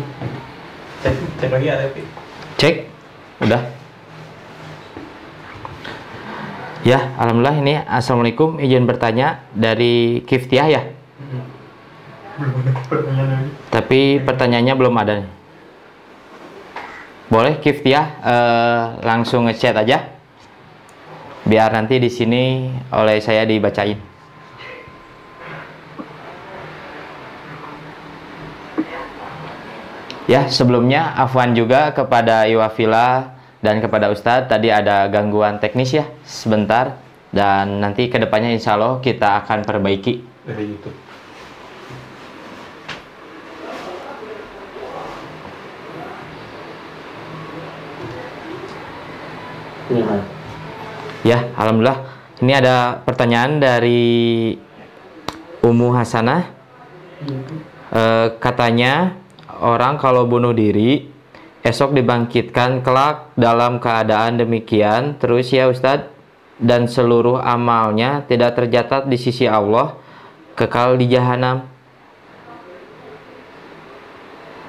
Cek, 1.02 1.14
cek 1.42 1.50
lagi 1.50 1.66
Pi. 1.90 2.02
Cek, 2.54 2.74
udah. 3.42 3.62
Ya, 6.86 7.10
alhamdulillah 7.18 7.58
ini 7.66 7.74
assalamualaikum. 7.82 8.62
Izin 8.62 8.86
bertanya 8.86 9.42
dari 9.58 10.22
Kiftiah 10.22 10.70
ya. 10.70 10.82
Belum 12.38 12.62
ada 12.62 12.70
pertanyaan. 12.86 13.44
Tapi 13.74 14.22
pertanyaannya 14.22 14.74
belum 14.78 14.94
ada. 14.94 15.26
Boleh 17.26 17.58
Kiftiah 17.58 18.06
eh, 18.22 18.82
langsung 19.02 19.50
ngechat 19.50 19.82
aja. 19.82 20.14
Biar 21.42 21.74
nanti 21.74 21.98
di 21.98 22.06
sini 22.06 22.70
oleh 22.94 23.18
saya 23.18 23.42
dibacain. 23.42 24.11
Ya, 30.30 30.46
sebelumnya 30.46 31.18
Afwan 31.18 31.50
juga 31.50 31.90
kepada 31.90 32.46
Iwafila 32.46 33.34
dan 33.58 33.82
kepada 33.82 34.06
Ustadz 34.06 34.46
tadi 34.46 34.70
ada 34.70 35.10
gangguan 35.10 35.58
teknis 35.58 35.90
ya 35.98 36.06
sebentar 36.22 36.94
dan 37.34 37.82
nanti 37.82 38.06
ke 38.06 38.22
depannya 38.22 38.54
insya 38.54 38.78
Allah 38.78 39.02
kita 39.02 39.42
akan 39.42 39.66
perbaiki. 39.66 40.22
Dari 40.46 40.62
YouTube. 40.62 40.94
Ya, 51.26 51.50
alhamdulillah. 51.58 51.98
Ini 52.42 52.52
ada 52.62 53.02
pertanyaan 53.02 53.58
dari 53.58 54.54
Umu 55.66 55.94
Hasanah. 55.94 56.46
Eh, 57.92 58.26
katanya 58.40 59.21
orang 59.62 59.96
kalau 59.96 60.26
bunuh 60.26 60.50
diri 60.50 61.06
esok 61.62 61.94
dibangkitkan 61.94 62.82
kelak 62.82 63.30
dalam 63.38 63.78
keadaan 63.78 64.42
demikian 64.42 65.16
terus 65.22 65.54
ya 65.54 65.70
Ustadz 65.70 66.10
dan 66.58 66.90
seluruh 66.90 67.38
amalnya 67.38 68.26
tidak 68.26 68.58
tercatat 68.58 69.06
di 69.06 69.14
sisi 69.14 69.46
Allah 69.46 69.94
kekal 70.54 71.00
di 71.00 71.08
jahanam. 71.10 71.64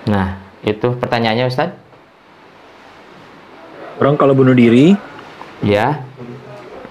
Nah, 0.10 0.42
itu 0.64 0.96
pertanyaannya 1.00 1.46
Ustadz. 1.48 1.82
orang 4.02 4.20
kalau 4.20 4.36
bunuh 4.36 4.52
diri, 4.58 4.98
Ya. 5.64 6.04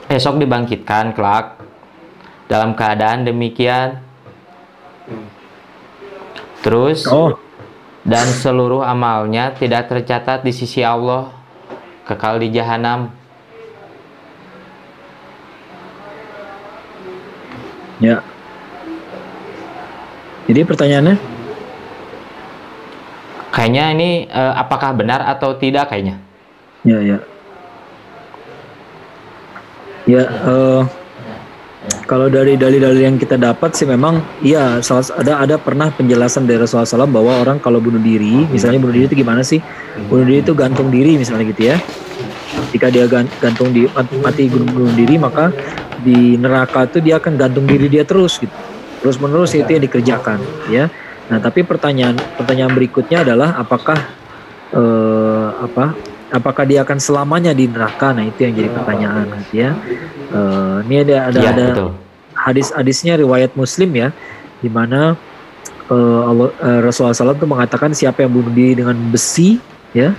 Esok 0.09 0.41
dibangkitkan 0.41 1.13
kelak 1.13 1.61
dalam 2.49 2.73
keadaan 2.73 3.29
demikian. 3.29 4.01
Terus 6.65 7.05
oh, 7.09 7.37
dan 8.03 8.27
seluruh 8.27 8.83
amalnya 8.83 9.55
tidak 9.55 9.87
tercatat 9.87 10.43
di 10.43 10.51
sisi 10.51 10.83
Allah 10.83 11.31
kekal 12.07 12.43
di 12.43 12.51
jahanam. 12.51 13.11
ya. 18.03 18.19
Jadi 20.51 20.61
pertanyaannya, 20.67 21.17
Kayaknya 23.53 23.85
ini 23.93 24.11
eh, 24.33 24.55
apakah 24.57 24.97
benar 24.97 25.21
atau 25.29 25.53
tidak 25.61 25.93
kayaknya? 25.93 26.17
ya 26.89 26.99
ya. 27.05 27.19
Ya, 30.09 30.25
eh, 30.25 30.83
kalau 32.07 32.31
dari 32.31 32.55
dalil-dalil 32.55 33.03
yang 33.03 33.17
kita 33.19 33.35
dapat 33.35 33.75
sih 33.75 33.83
memang 33.91 34.23
iya 34.39 34.79
ada 35.19 35.43
ada 35.43 35.57
pernah 35.59 35.91
penjelasan 35.91 36.47
dari 36.47 36.63
Rasulullah 36.63 36.87
SAW 36.87 37.11
bahwa 37.11 37.43
orang 37.43 37.59
kalau 37.59 37.83
bunuh 37.83 37.99
diri, 37.99 38.47
misalnya 38.55 38.79
bunuh 38.79 38.95
diri 38.95 39.11
itu 39.11 39.19
gimana 39.19 39.43
sih? 39.43 39.59
Bunuh 40.07 40.23
diri 40.23 40.47
itu 40.47 40.55
gantung 40.55 40.95
diri 40.95 41.19
misalnya 41.19 41.51
gitu 41.51 41.75
ya. 41.75 41.77
Jika 42.71 42.87
dia 42.87 43.11
gan- 43.11 43.31
gantung 43.43 43.75
di 43.75 43.91
mati, 43.91 44.15
mati 44.23 44.43
bunuh 44.47 44.95
diri 44.95 45.19
maka 45.19 45.51
di 45.99 46.39
neraka 46.39 46.87
itu 46.87 47.03
dia 47.03 47.19
akan 47.19 47.35
gantung 47.35 47.67
diri 47.67 47.91
dia 47.91 48.07
terus 48.07 48.39
gitu. 48.39 48.55
Terus 49.03 49.19
menerus 49.19 49.51
itu 49.59 49.67
yang 49.67 49.83
dikerjakan 49.83 50.39
ya. 50.71 50.87
Nah, 51.27 51.43
tapi 51.43 51.67
pertanyaan 51.67 52.15
pertanyaan 52.39 52.79
berikutnya 52.79 53.27
adalah 53.27 53.59
apakah 53.59 53.99
eh, 54.71 55.49
apa 55.67 56.12
apakah 56.33 56.65
dia 56.65 56.83
akan 56.83 56.99
selamanya 56.99 57.53
di 57.53 57.69
neraka? 57.69 58.17
Nah, 58.17 58.25
itu 58.25 58.49
yang 58.49 58.57
jadi 58.57 58.69
pertanyaan 58.73 59.25
gitu 59.47 59.55
ya. 59.69 59.71
Eh, 60.33 60.77
ini 60.89 60.97
ada 61.05 61.17
ada 61.29 61.39
ya, 61.39 61.51
ada 61.53 61.67
betul. 61.77 61.91
hadis-hadisnya 62.33 63.21
riwayat 63.21 63.53
Muslim 63.53 63.91
ya, 63.93 64.09
di 64.65 64.73
mana 64.73 65.15
eh, 65.93 66.23
Allah, 66.25 66.49
eh, 66.57 66.81
Rasulullah 66.81 67.15
SAW 67.15 67.37
itu 67.37 67.49
mengatakan 67.49 67.93
siapa 67.93 68.25
yang 68.25 68.33
bunuh 68.33 68.51
diri 68.51 68.81
dengan 68.81 68.97
besi, 69.13 69.61
ya, 69.93 70.17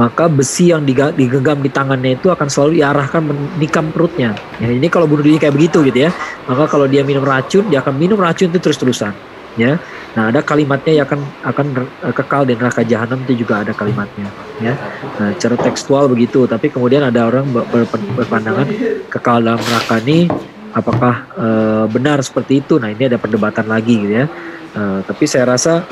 maka 0.00 0.24
besi 0.32 0.72
yang 0.72 0.88
digenggam 0.88 1.60
di 1.60 1.68
tangannya 1.68 2.16
itu 2.16 2.32
akan 2.32 2.48
selalu 2.48 2.80
diarahkan 2.80 3.20
menikam 3.60 3.92
perutnya. 3.92 4.32
Ya, 4.56 4.72
ini 4.72 4.88
kalau 4.88 5.04
bunuh 5.04 5.20
diri 5.20 5.36
kayak 5.36 5.52
begitu 5.52 5.84
gitu 5.84 6.08
ya, 6.08 6.10
maka 6.48 6.64
kalau 6.64 6.88
dia 6.88 7.04
minum 7.04 7.20
racun, 7.20 7.68
dia 7.68 7.84
akan 7.84 7.94
minum 8.00 8.16
racun 8.16 8.48
itu 8.48 8.58
terus-terusan. 8.58 9.12
Ya, 9.52 9.76
nah 10.16 10.32
ada 10.32 10.40
kalimatnya 10.40 10.96
yang 10.96 11.04
akan 11.04 11.20
akan 11.44 11.66
eh, 12.00 12.14
kekal 12.16 12.48
di 12.48 12.56
neraka 12.56 12.80
jahanam 12.88 13.20
itu 13.28 13.44
juga 13.44 13.60
ada 13.60 13.76
kalimatnya. 13.76 14.32
Ya, 14.56 14.80
nah 15.20 15.36
cara 15.36 15.60
tekstual 15.60 16.08
begitu, 16.08 16.48
tapi 16.48 16.72
kemudian 16.72 17.04
ada 17.04 17.28
orang 17.28 17.52
ber- 17.52 17.68
ber- 17.68 18.08
berpandangan 18.16 18.64
kekal 19.12 19.44
dalam 19.44 19.60
neraka 19.60 20.00
ini 20.00 20.32
apakah 20.72 21.28
eh, 21.36 21.84
benar 21.92 22.24
seperti 22.24 22.64
itu? 22.64 22.80
Nah 22.80 22.88
ini 22.96 23.12
ada 23.12 23.20
perdebatan 23.20 23.68
lagi 23.68 24.00
gitu 24.00 24.24
ya. 24.24 24.26
Eh, 24.72 24.98
tapi 25.04 25.24
saya 25.28 25.44
rasa 25.44 25.84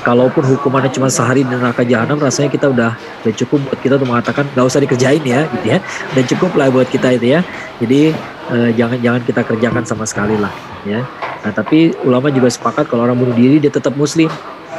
kalaupun 0.00 0.48
hukumannya 0.56 0.88
cuma 0.96 1.12
sehari 1.12 1.44
di 1.44 1.52
neraka 1.52 1.84
jahanam, 1.84 2.16
rasanya 2.16 2.48
kita 2.48 2.72
udah 2.72 2.96
udah 2.96 3.34
cukup 3.36 3.68
buat 3.68 3.78
kita 3.84 4.00
untuk 4.00 4.16
mengatakan 4.16 4.48
nggak 4.48 4.64
usah 4.64 4.80
dikerjain 4.80 5.20
ya, 5.20 5.44
gitu 5.60 5.76
ya. 5.76 5.78
Dan 6.16 6.24
cukup 6.24 6.56
lah 6.56 6.72
buat 6.72 6.88
kita 6.88 7.20
itu 7.20 7.36
ya. 7.36 7.44
Jadi 7.84 8.16
uh, 8.48 8.70
jangan 8.72 8.96
jangan 8.96 9.20
kita 9.28 9.40
kerjakan 9.44 9.84
sama 9.84 10.08
sekali 10.08 10.40
lah 10.40 10.56
ya 10.86 11.02
nah 11.44 11.52
tapi 11.52 11.92
ulama 12.04 12.32
juga 12.32 12.48
sepakat 12.48 12.88
kalau 12.88 13.04
orang 13.04 13.18
bunuh 13.18 13.36
diri 13.36 13.60
dia 13.60 13.72
tetap 13.72 13.92
muslim 13.94 14.30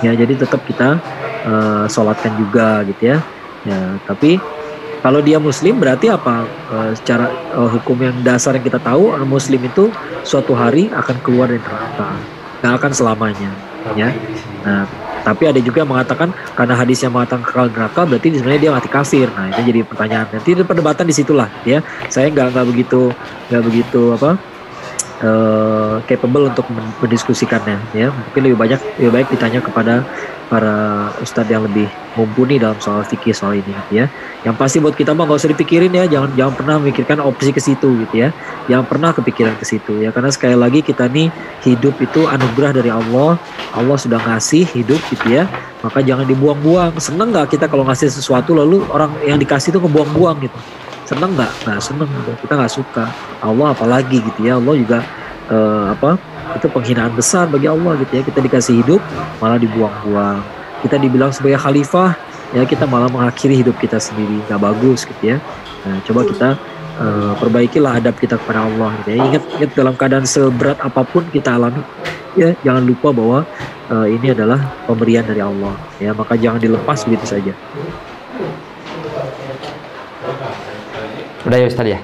ya 0.01 0.13
jadi 0.13 0.33
tetap 0.37 0.61
kita 0.65 1.01
uh, 1.45 1.85
sholatkan 1.89 2.33
juga 2.37 2.85
gitu 2.85 3.15
ya 3.15 3.17
ya 3.65 3.97
tapi 4.05 4.37
kalau 5.01 5.21
dia 5.21 5.37
muslim 5.37 5.77
berarti 5.77 6.09
apa 6.09 6.45
uh, 6.73 6.91
secara 6.97 7.29
uh, 7.53 7.69
hukum 7.69 7.97
yang 8.01 8.17
dasar 8.25 8.57
yang 8.57 8.65
kita 8.65 8.81
tahu 8.81 9.13
orang 9.13 9.29
muslim 9.29 9.61
itu 9.61 9.89
suatu 10.25 10.53
hari 10.57 10.89
akan 10.93 11.17
keluar 11.21 11.49
dari 11.49 11.61
neraka 11.61 12.09
nggak 12.61 12.73
akan 12.81 12.91
selamanya 12.93 13.51
ya 13.95 14.09
nah 14.65 14.85
tapi 15.27 15.43
ada 15.43 15.59
juga 15.59 15.83
yang 15.83 15.91
mengatakan 15.91 16.31
karena 16.55 16.73
hadis 16.79 17.03
yang 17.03 17.11
mengatakan 17.11 17.43
kekal 17.43 17.67
neraka 17.67 18.01
berarti 18.07 18.39
sebenarnya 18.39 18.61
dia 18.63 18.71
mati 18.71 18.87
kafir. 18.87 19.27
Nah 19.35 19.51
itu 19.51 19.59
jadi 19.59 19.83
pertanyaan. 19.83 20.27
Nanti 20.31 20.55
perdebatan 20.55 21.03
di 21.03 21.11
situlah 21.11 21.51
ya. 21.67 21.83
Saya 22.07 22.31
nggak 22.31 22.55
nggak 22.55 22.65
begitu 22.71 23.11
nggak 23.51 23.63
begitu 23.67 24.15
apa 24.15 24.39
uh, 25.23 26.01
capable 26.05 26.49
untuk 26.49 26.65
mendiskusikannya 27.01 27.77
ya. 27.93 28.09
Mungkin 28.11 28.41
lebih 28.51 28.57
banyak 28.57 28.79
lebih 29.01 29.11
baik 29.13 29.27
ditanya 29.33 29.59
kepada 29.63 30.05
para 30.47 31.11
ustadz 31.19 31.51
yang 31.51 31.67
lebih 31.67 31.91
mumpuni 32.15 32.55
dalam 32.55 32.79
soal 32.79 33.03
fikih 33.03 33.35
soal 33.35 33.59
ini 33.59 33.75
ya. 33.91 34.07
Yang 34.47 34.55
pasti 34.55 34.77
buat 34.79 34.95
kita 34.95 35.11
mah 35.11 35.27
nggak 35.27 35.39
usah 35.43 35.51
dipikirin 35.51 35.91
ya, 35.91 36.07
jangan 36.07 36.31
jangan 36.33 36.53
pernah 36.55 36.75
memikirkan 36.79 37.19
opsi 37.19 37.51
ke 37.51 37.59
situ 37.59 38.07
gitu 38.07 38.15
ya. 38.15 38.29
Jangan 38.71 38.85
pernah 38.87 39.11
kepikiran 39.11 39.55
ke 39.59 39.65
situ 39.67 39.99
ya, 40.01 40.09
karena 40.15 40.31
sekali 40.31 40.55
lagi 40.55 40.79
kita 40.79 41.11
nih 41.11 41.29
hidup 41.67 41.99
itu 41.99 42.25
anugerah 42.25 42.71
dari 42.79 42.91
Allah. 42.91 43.35
Allah 43.75 43.97
sudah 43.99 44.17
ngasih 44.17 44.65
hidup 44.71 44.97
gitu 45.11 45.27
ya, 45.29 45.45
maka 45.83 45.99
jangan 45.99 46.23
dibuang-buang. 46.23 46.95
Seneng 46.97 47.35
nggak 47.35 47.53
kita 47.59 47.67
kalau 47.67 47.83
ngasih 47.85 48.07
sesuatu 48.09 48.55
lalu 48.55 48.81
orang 48.89 49.11
yang 49.27 49.37
dikasih 49.37 49.75
itu 49.75 49.79
ngebuang-buang 49.83 50.47
gitu? 50.47 50.57
Seneng 51.07 51.31
nggak? 51.39 51.51
Nggak 51.63 51.79
seneng. 51.79 52.09
Kita 52.43 52.53
nggak 52.59 52.73
suka. 52.73 53.05
Allah 53.39 53.71
apalagi 53.71 54.19
gitu 54.19 54.43
ya. 54.43 54.59
Allah 54.59 54.75
juga 54.75 54.99
uh, 55.51 55.95
apa 55.95 56.19
itu 56.55 56.67
penghinaan 56.71 57.13
besar 57.13 57.45
bagi 57.47 57.67
Allah 57.67 57.95
gitu 58.01 58.11
ya 58.19 58.23
kita 58.23 58.39
dikasih 58.39 58.73
hidup 58.83 59.01
malah 59.43 59.59
dibuang-buang 59.59 60.39
kita 60.85 60.95
dibilang 60.97 61.31
sebagai 61.33 61.59
khalifah 61.59 62.15
ya 62.55 62.63
kita 62.63 62.87
malah 62.87 63.11
mengakhiri 63.11 63.59
hidup 63.59 63.75
kita 63.77 63.99
sendiri 63.99 64.39
nggak 64.47 64.61
bagus 64.61 65.03
gitu 65.03 65.35
ya 65.35 65.37
nah, 65.83 65.99
coba 66.07 66.21
kita 66.23 66.49
uh, 67.01 67.33
perbaikilah 67.37 67.99
adab 67.99 68.15
kita 68.15 68.39
kepada 68.39 68.65
Allah 68.65 68.95
gitu 69.03 69.09
ya 69.15 69.19
ingat 69.27 69.43
ingat 69.59 69.71
dalam 69.75 69.93
keadaan 69.99 70.25
seberat 70.25 70.79
apa 70.79 71.01
pun 71.03 71.27
kita 71.29 71.59
alami 71.59 71.83
ya 72.39 72.55
jangan 72.63 72.83
lupa 72.87 73.09
bahwa 73.11 73.39
uh, 73.91 74.07
ini 74.07 74.31
adalah 74.31 74.61
pemberian 74.87 75.25
dari 75.27 75.43
Allah 75.43 75.75
ya 75.99 76.15
maka 76.15 76.39
jangan 76.39 76.61
dilepas 76.61 77.03
begitu 77.03 77.25
saja 77.27 77.53
udah 81.47 81.57
ya 81.57 81.67
Ustaz 81.71 81.87
ya 81.87 81.99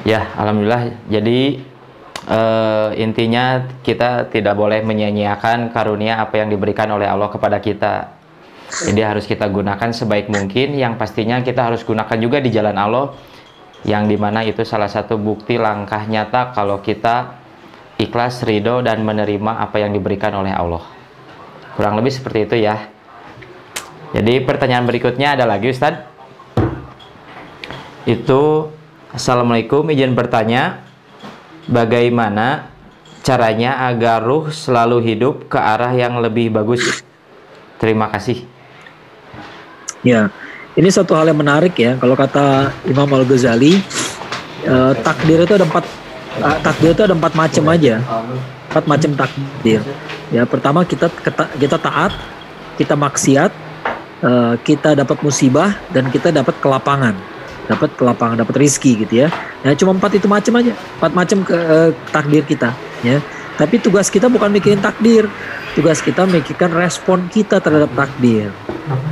Ya, 0.00 0.32
alhamdulillah. 0.32 0.96
Jadi 1.12 1.60
uh, 2.24 2.90
intinya 2.96 3.68
kita 3.84 4.32
tidak 4.32 4.56
boleh 4.56 4.80
menyia-nyiakan 4.80 5.76
karunia 5.76 6.24
apa 6.24 6.40
yang 6.40 6.48
diberikan 6.48 6.88
oleh 6.88 7.04
Allah 7.04 7.28
kepada 7.28 7.60
kita. 7.60 8.16
Jadi 8.70 9.00
harus 9.02 9.28
kita 9.28 9.44
gunakan 9.50 9.92
sebaik 9.92 10.32
mungkin. 10.32 10.78
Yang 10.78 10.96
pastinya 10.96 11.44
kita 11.44 11.68
harus 11.68 11.84
gunakan 11.84 12.16
juga 12.16 12.40
di 12.40 12.48
jalan 12.48 12.80
Allah, 12.80 13.12
yang 13.84 14.08
di 14.08 14.16
mana 14.16 14.40
itu 14.40 14.64
salah 14.64 14.88
satu 14.88 15.20
bukti 15.20 15.60
langkah 15.60 16.06
nyata 16.08 16.56
kalau 16.56 16.80
kita 16.80 17.36
ikhlas, 18.00 18.40
ridho 18.48 18.80
dan 18.80 19.04
menerima 19.04 19.60
apa 19.60 19.84
yang 19.84 19.92
diberikan 19.92 20.32
oleh 20.32 20.54
Allah. 20.54 20.80
Kurang 21.76 22.00
lebih 22.00 22.14
seperti 22.14 22.38
itu 22.48 22.56
ya. 22.64 22.88
Jadi 24.10 24.42
pertanyaan 24.42 24.86
berikutnya 24.90 25.38
ada 25.38 25.46
lagi 25.46 25.70
Ustadz. 25.70 26.02
Itu 28.10 28.72
Assalamualaikum, 29.10 29.90
izin 29.90 30.14
bertanya, 30.14 30.86
bagaimana 31.66 32.70
caranya 33.26 33.90
agar 33.90 34.22
ruh 34.22 34.54
selalu 34.54 35.02
hidup 35.02 35.50
ke 35.50 35.58
arah 35.58 35.90
yang 35.90 36.22
lebih 36.22 36.54
bagus? 36.54 37.02
Terima 37.82 38.06
kasih. 38.06 38.46
Ya, 40.06 40.30
ini 40.78 40.86
satu 40.94 41.18
hal 41.18 41.26
yang 41.26 41.42
menarik 41.42 41.74
ya. 41.74 41.98
Kalau 41.98 42.14
kata 42.14 42.70
Imam 42.86 43.10
Al 43.10 43.26
Ghazali, 43.26 43.82
eh, 44.62 44.92
takdir 45.02 45.42
itu 45.42 45.58
ada 45.58 45.66
empat 45.66 45.84
eh, 46.38 46.58
takdir 46.62 46.90
itu 46.94 47.02
ada 47.02 47.14
empat 47.18 47.32
macam 47.34 47.64
aja, 47.66 47.98
empat 48.70 48.84
macam 48.86 49.10
takdir. 49.26 49.82
Ya, 50.30 50.46
pertama 50.46 50.86
kita 50.86 51.10
kita 51.58 51.76
taat, 51.82 52.14
kita 52.78 52.94
maksiat, 52.94 53.50
eh, 54.24 54.54
kita 54.60 54.96
dapat 54.96 55.20
musibah 55.24 55.76
dan 55.92 56.08
kita 56.12 56.32
dapat 56.32 56.56
kelapangan 56.60 57.16
dapat 57.70 57.90
kelapangan, 57.94 58.42
dapat 58.42 58.56
rizki 58.58 58.98
gitu 59.06 59.26
ya. 59.26 59.28
Ya 59.62 59.78
cuma 59.78 59.94
empat 59.94 60.18
itu 60.18 60.26
macam 60.26 60.58
aja, 60.58 60.74
empat 60.74 61.12
macam 61.14 61.38
ke 61.46 61.54
uh, 61.54 61.90
takdir 62.10 62.42
kita 62.42 62.74
ya. 63.06 63.22
Tapi 63.54 63.78
tugas 63.78 64.10
kita 64.10 64.26
bukan 64.26 64.50
mikirin 64.50 64.82
takdir, 64.82 65.30
tugas 65.78 66.02
kita 66.02 66.26
memikirkan 66.26 66.74
respon 66.74 67.30
kita 67.30 67.62
terhadap 67.62 67.92
takdir. 67.94 68.50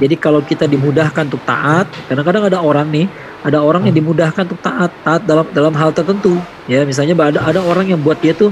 Jadi 0.03 0.15
kalau 0.19 0.43
kita 0.43 0.67
dimudahkan 0.67 1.31
untuk 1.31 1.45
taat, 1.47 1.87
kadang-kadang 2.11 2.51
ada 2.51 2.59
orang 2.59 2.91
nih, 2.91 3.07
ada 3.47 3.63
orang 3.63 3.87
yang 3.87 3.95
dimudahkan 4.03 4.51
untuk 4.51 4.59
taat, 4.65 4.91
taat 5.07 5.23
dalam 5.23 5.47
dalam 5.55 5.71
hal 5.79 5.95
tertentu. 5.95 6.41
Ya 6.67 6.83
misalnya 6.83 7.15
ada 7.15 7.39
ada 7.45 7.61
orang 7.63 7.95
yang 7.95 8.01
buat 8.03 8.19
dia 8.19 8.35
tuh 8.35 8.51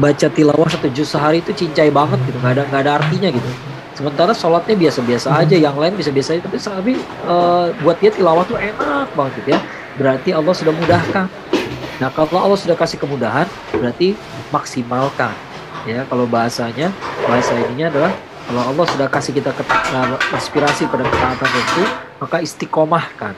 baca 0.00 0.32
tilawah 0.32 0.70
satu 0.72 0.88
juz 0.88 1.12
sehari 1.12 1.44
itu 1.44 1.52
cincai 1.52 1.92
banget 1.92 2.16
gitu, 2.24 2.40
nggak 2.40 2.52
ada 2.56 2.62
nggak 2.72 2.80
ada 2.80 2.92
artinya 2.96 3.28
gitu 3.28 3.71
sementara 3.92 4.32
sholatnya 4.32 4.76
biasa-biasa 4.76 5.28
hmm. 5.32 5.40
aja 5.44 5.56
yang 5.56 5.76
lain 5.76 5.94
bisa-biasa 5.96 6.36
aja. 6.36 6.42
Tapi 6.44 6.56
tapi 6.58 6.92
uh, 7.28 7.72
buat 7.84 7.96
dia 8.00 8.10
tilawah 8.12 8.44
tuh 8.48 8.58
enak 8.58 9.08
banget 9.12 9.32
gitu 9.42 9.48
ya. 9.56 9.60
Berarti 10.00 10.30
Allah 10.32 10.54
sudah 10.56 10.72
mudahkan. 10.72 11.26
Nah 12.00 12.08
kalau 12.10 12.40
Allah 12.40 12.58
sudah 12.58 12.76
kasih 12.76 12.98
kemudahan 12.98 13.46
berarti 13.76 14.16
maksimalkan. 14.50 15.32
Ya 15.84 16.06
kalau 16.06 16.26
bahasanya 16.26 16.94
bahasa 17.26 17.52
ininya 17.58 17.90
adalah 17.90 18.12
kalau 18.48 18.62
Allah 18.74 18.86
sudah 18.90 19.06
kasih 19.10 19.32
kita 19.38 19.50
uh, 19.54 20.18
inspirasi 20.34 20.88
pada 20.90 21.06
ketaatan 21.06 21.50
itu 21.52 21.82
maka 22.18 22.36
istiqomahkan. 22.42 23.34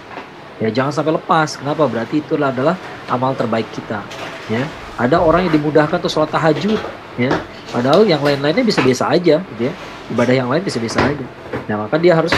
Ya 0.63 0.71
jangan 0.71 0.93
sampai 0.95 1.19
lepas. 1.19 1.59
Kenapa? 1.59 1.91
Berarti 1.91 2.23
itu 2.23 2.39
adalah 2.39 2.79
amal 3.11 3.35
terbaik 3.35 3.67
kita. 3.75 4.01
Ya 4.47 4.65
ada 4.95 5.19
orang 5.19 5.51
yang 5.51 5.59
dimudahkan 5.59 5.99
tuh 5.99 6.09
sholat 6.09 6.31
tahajud. 6.31 6.79
Ya 7.19 7.35
padahal 7.75 8.07
yang 8.07 8.23
lain-lainnya 8.23 8.63
bisa 8.63 8.79
biasa 8.79 9.11
aja 9.11 9.43
gitu 9.43 9.63
ya 9.67 9.75
ibadah 10.13 10.35
yang 10.35 10.49
lain 10.51 10.61
bisa-bisa 10.65 11.01
aja. 11.01 11.27
Nah 11.71 11.87
maka 11.87 11.97
dia 11.97 12.13
harus 12.13 12.33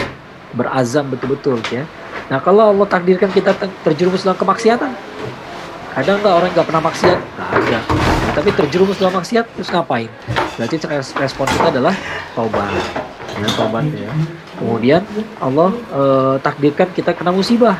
berazam 0.55 1.11
betul-betul 1.11 1.59
ya. 1.73 1.83
Nah 2.31 2.39
kalau 2.39 2.71
Allah 2.71 2.87
takdirkan 2.87 3.31
kita 3.31 3.55
terjerumus 3.83 4.23
dalam 4.23 4.39
kemaksiatan, 4.39 4.91
ada 5.97 6.09
nggak 6.13 6.33
orang 6.33 6.49
nggak 6.53 6.67
pernah 6.69 6.83
maksiat? 6.85 7.17
Nggak 7.17 7.49
ada. 7.57 7.79
Nah, 7.89 8.31
tapi 8.37 8.49
terjerumus 8.53 9.01
dalam 9.01 9.17
maksiat 9.17 9.45
terus 9.57 9.69
ngapain? 9.73 10.11
Berarti 10.53 10.75
respon 11.17 11.45
kita 11.49 11.67
adalah 11.73 11.95
taubat. 12.37 12.69
Ya, 13.37 13.47
taubat 13.57 13.85
ya. 13.93 14.11
Kemudian 14.57 15.01
Allah 15.41 15.73
e, 15.73 16.01
takdirkan 16.41 16.89
kita 16.93 17.13
kena 17.17 17.33
musibah, 17.33 17.77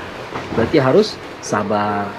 berarti 0.54 0.78
harus 0.82 1.18
sabar 1.42 2.10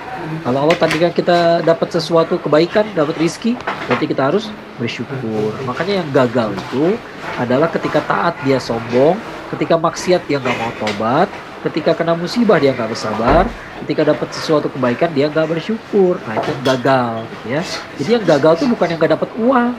kalau 0.42 0.68
Allah 0.68 0.78
tadikan 0.78 1.12
kita 1.12 1.62
dapat 1.62 1.88
sesuatu 1.92 2.38
kebaikan, 2.38 2.86
dapat 2.94 3.16
rizki, 3.18 3.54
berarti 3.86 4.04
kita 4.06 4.22
harus 4.32 4.50
bersyukur. 4.78 5.52
Makanya 5.66 6.04
yang 6.04 6.08
gagal 6.14 6.54
itu 6.54 6.96
adalah 7.36 7.68
ketika 7.70 8.00
taat 8.04 8.34
dia 8.42 8.62
sombong, 8.62 9.18
ketika 9.54 9.74
maksiat 9.78 10.24
dia 10.30 10.38
nggak 10.38 10.56
mau 10.56 10.72
tobat, 10.78 11.28
ketika 11.66 11.94
kena 11.94 12.14
musibah 12.14 12.58
dia 12.62 12.70
nggak 12.70 12.90
bersabar, 12.90 13.50
ketika 13.84 14.14
dapat 14.14 14.28
sesuatu 14.30 14.70
kebaikan 14.70 15.10
dia 15.10 15.26
nggak 15.26 15.48
bersyukur. 15.50 16.22
Nah 16.26 16.34
itu 16.38 16.50
gagal, 16.62 17.26
ya. 17.46 17.62
Jadi 17.98 18.10
yang 18.20 18.24
gagal 18.24 18.62
tuh 18.62 18.68
bukan 18.70 18.86
yang 18.94 18.98
nggak 19.02 19.12
dapat 19.18 19.30
uang, 19.38 19.70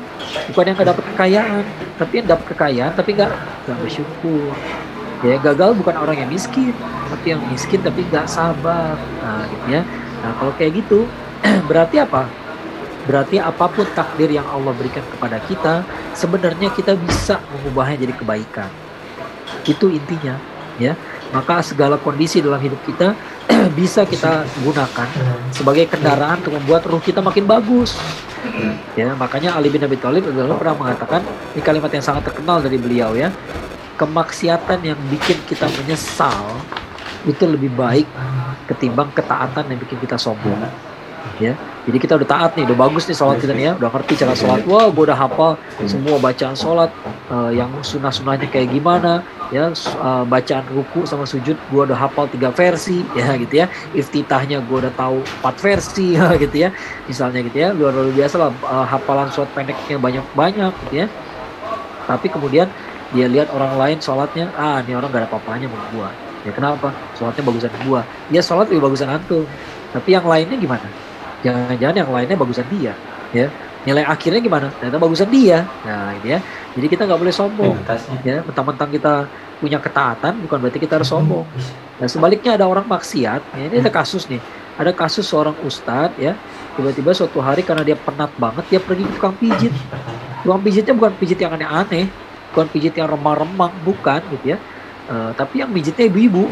bukan 0.52 0.64
yang 0.68 0.76
nggak 0.76 0.90
dapat 0.92 1.04
kekayaan, 1.16 1.64
tapi 1.96 2.14
yang 2.20 2.28
dapat 2.28 2.46
kekayaan 2.56 2.92
tapi 2.96 3.10
nggak 3.16 3.32
nggak 3.68 3.80
bersyukur. 3.80 4.52
Ya, 5.20 5.36
gagal 5.36 5.76
bukan 5.76 6.00
orang 6.00 6.16
yang 6.16 6.32
miskin, 6.32 6.72
tapi 7.12 7.36
yang 7.36 7.44
miskin 7.52 7.84
tapi 7.84 8.08
nggak 8.08 8.24
sabar. 8.24 8.96
Nah, 9.20 9.44
gitu 9.52 9.68
ya. 9.68 9.84
Nah, 10.24 10.32
kalau 10.38 10.54
kayak 10.56 10.84
gitu, 10.84 11.08
berarti 11.70 12.02
apa? 12.04 12.28
Berarti 13.10 13.42
apa 13.42 13.66
pun 13.72 13.88
takdir 13.98 14.30
yang 14.30 14.46
Allah 14.46 14.76
berikan 14.76 15.02
kepada 15.18 15.42
kita, 15.50 15.82
sebenarnya 16.14 16.70
kita 16.76 16.94
bisa 16.94 17.42
mengubahnya 17.50 18.06
jadi 18.06 18.14
kebaikan. 18.14 18.70
Itu 19.66 19.90
intinya, 19.90 20.38
ya. 20.78 20.94
Maka 21.30 21.62
segala 21.62 21.98
kondisi 21.98 22.42
dalam 22.42 22.58
hidup 22.58 22.82
kita 22.86 23.14
bisa 23.80 24.06
kita 24.06 24.46
gunakan 24.66 25.08
sebagai 25.54 25.86
kendaraan 25.90 26.42
untuk 26.42 26.58
membuat 26.58 26.86
ruh 26.90 27.02
kita 27.02 27.22
makin 27.22 27.46
bagus. 27.46 27.98
Ya, 28.96 29.14
makanya 29.20 29.56
Ali 29.60 29.68
bin 29.68 29.84
Abi 29.84 30.00
Thalib 30.00 30.26
adalah 30.32 30.56
pernah 30.56 30.76
mengatakan 30.88 31.22
ini 31.54 31.62
kalimat 31.62 31.92
yang 31.92 32.06
sangat 32.06 32.30
terkenal 32.30 32.64
dari 32.64 32.80
beliau 32.80 33.14
ya. 33.14 33.30
Kemaksiatan 34.00 34.80
yang 34.80 35.00
bikin 35.12 35.38
kita 35.44 35.68
menyesal 35.68 36.56
itu 37.28 37.44
lebih 37.44 37.68
baik 37.76 38.08
ketimbang 38.68 39.10
ketaatan 39.16 39.64
yang 39.70 39.80
bikin 39.80 39.98
kita 40.02 40.18
sombong. 40.20 40.60
ya 41.40 41.56
jadi 41.88 41.98
kita 42.00 42.14
udah 42.20 42.28
taat 42.28 42.52
nih 42.60 42.64
udah 42.68 42.78
bagus 42.86 43.08
nih 43.08 43.16
sholat 43.16 43.40
kita 43.40 43.56
nih 43.56 43.72
ya 43.72 43.74
udah 43.80 43.90
ngerti 43.92 44.14
cara 44.20 44.34
sholat. 44.36 44.62
wah 44.68 44.92
gue 44.92 45.04
udah 45.08 45.18
hafal 45.18 45.56
semua 45.88 46.20
bacaan 46.20 46.56
sholat 46.56 46.92
uh, 47.32 47.50
yang 47.50 47.72
sunnah 47.82 48.12
sunnahnya 48.12 48.46
kayak 48.52 48.70
gimana 48.70 49.24
ya 49.50 49.74
uh, 49.74 50.24
bacaan 50.28 50.62
ruku 50.70 51.10
sama 51.10 51.26
sujud 51.26 51.58
gue 51.58 51.82
udah 51.82 51.98
hafal 51.98 52.30
tiga 52.30 52.54
versi 52.54 53.02
ya 53.20 53.34
gitu 53.40 53.66
ya. 53.66 53.72
Iftitahnya 53.98 54.62
gue 54.62 54.78
udah 54.86 54.94
tahu 54.94 55.26
empat 55.42 55.56
versi 55.58 56.14
ya 56.14 56.36
gitu 56.44 56.56
ya. 56.68 56.70
Misalnya 57.10 57.40
gitu 57.42 57.58
ya 57.58 57.70
luar 57.74 57.96
biasa 58.14 58.36
lah 58.38 58.50
uh, 58.68 58.86
hafalan 58.86 59.32
sholat 59.34 59.50
pendeknya 59.58 59.98
banyak 59.98 60.26
banyak 60.38 60.74
gitu 60.88 60.96
ya. 61.06 61.08
Tapi 62.06 62.28
kemudian 62.30 62.70
dia 63.10 63.26
lihat 63.26 63.50
orang 63.50 63.74
lain 63.78 63.98
sholatnya 63.98 64.54
ah 64.54 64.86
ini 64.86 64.94
orang 64.94 65.10
gak 65.10 65.26
ada 65.26 65.28
apa-apanya 65.34 65.66
menurut 65.66 65.90
gua 65.98 66.10
ya 66.46 66.52
kenapa? 66.56 66.94
Sholatnya 67.18 67.44
bagusan 67.44 67.72
gua. 67.84 68.02
Ya 68.32 68.42
sholat 68.44 68.68
lebih 68.72 68.88
bagusan 68.88 69.10
antum. 69.12 69.44
Tapi 69.92 70.10
yang 70.14 70.26
lainnya 70.26 70.58
gimana? 70.58 70.88
Jangan-jangan 71.42 71.96
yang 71.96 72.10
lainnya 72.12 72.38
bagusan 72.38 72.66
dia 72.72 72.94
ya. 73.32 73.48
Nilai 73.88 74.04
akhirnya 74.04 74.42
gimana? 74.44 74.68
Ternyata 74.78 75.00
bagusan 75.00 75.30
dia. 75.32 75.64
Nah 75.88 76.16
ini 76.20 76.36
ya. 76.36 76.40
Jadi 76.76 76.88
kita 76.88 77.08
nggak 77.08 77.20
boleh 77.20 77.34
sombong 77.34 77.76
ya. 78.24 78.44
Mentang-mentang 78.44 78.90
kita 78.92 79.14
punya 79.60 79.80
ketaatan 79.80 80.40
bukan 80.44 80.58
berarti 80.64 80.80
kita 80.80 81.00
harus 81.00 81.10
sombong. 81.10 81.48
Nah 82.00 82.08
sebaliknya 82.08 82.56
ada 82.56 82.64
orang 82.68 82.88
maksiat 82.88 83.42
ya, 83.56 83.64
ini 83.68 83.84
ada 83.84 83.92
kasus 83.92 84.28
nih. 84.32 84.40
Ada 84.80 84.96
kasus 84.96 85.28
seorang 85.28 85.56
ustadz 85.64 86.16
ya. 86.20 86.36
Tiba-tiba 86.80 87.12
suatu 87.12 87.44
hari 87.44 87.68
karena 87.68 87.84
dia 87.84 88.00
penat 88.00 88.32
banget 88.40 88.64
dia 88.72 88.80
pergi 88.80 89.04
ke 89.04 89.12
tukang 89.20 89.36
pijit. 89.36 89.74
Tukang 90.44 90.64
pijitnya 90.64 90.96
bukan 90.96 91.12
pijit 91.20 91.40
yang 91.40 91.52
aneh-aneh 91.52 92.08
bukan 92.50 92.66
pijit 92.74 92.94
yang 92.98 93.08
remang-remang 93.10 93.72
bukan 93.86 94.22
gitu 94.36 94.56
ya 94.56 94.58
uh, 95.10 95.32
tapi 95.34 95.66
yang 95.66 95.74
pijitnya 95.74 96.08
ibu-ibu. 96.08 96.46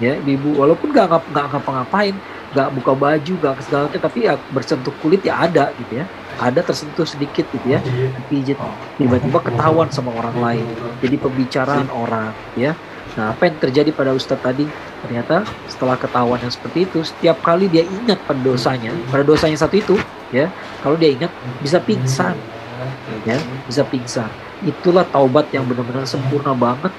Ya 0.00 0.18
ibu-ibu. 0.18 0.58
Walaupun 0.58 0.90
nggak 0.90 1.06
nggak 1.30 1.46
ngapa-ngapain 1.52 2.16
nggak 2.52 2.68
buka 2.76 2.92
baju 2.92 3.32
nggak 3.40 3.64
segala 3.64 3.88
tapi 3.88 4.28
ya 4.28 4.36
bersentuh 4.52 4.92
kulit 5.00 5.24
ya 5.24 5.40
ada 5.44 5.70
gitu 5.76 6.02
ya. 6.02 6.04
Ada 6.40 6.64
tersentuh 6.64 7.04
sedikit 7.04 7.44
gitu 7.52 7.66
ya. 7.68 7.78
Pijit 8.26 8.58
tiba-tiba 8.98 9.38
ketahuan 9.40 9.88
sama 9.92 10.10
orang 10.16 10.36
lain. 10.40 10.66
Jadi 11.04 11.16
pembicaraan 11.20 11.88
orang 11.92 12.32
ya. 12.56 12.74
Nah 13.12 13.36
apa 13.36 13.44
yang 13.44 13.56
terjadi 13.60 13.92
pada 13.92 14.16
Ustadz 14.16 14.42
tadi? 14.42 14.64
Ternyata 15.04 15.44
setelah 15.68 15.98
ketahuan 15.98 16.40
yang 16.40 16.52
seperti 16.52 16.88
itu 16.88 17.02
setiap 17.02 17.42
kali 17.42 17.66
dia 17.66 17.82
ingat 17.82 18.22
pada 18.22 18.38
dosanya 18.38 18.94
pada 19.10 19.26
dosanya 19.26 19.58
satu 19.58 19.74
itu 19.74 19.98
ya 20.30 20.46
kalau 20.78 20.94
dia 20.94 21.10
ingat 21.10 21.28
bisa 21.58 21.82
pingsan 21.82 22.38
ya 23.26 23.36
bisa 23.66 23.82
pingsan. 23.86 24.30
Itulah 24.62 25.02
taubat 25.10 25.50
yang 25.50 25.66
benar-benar 25.66 26.06
sempurna 26.06 26.54
banget 26.54 26.94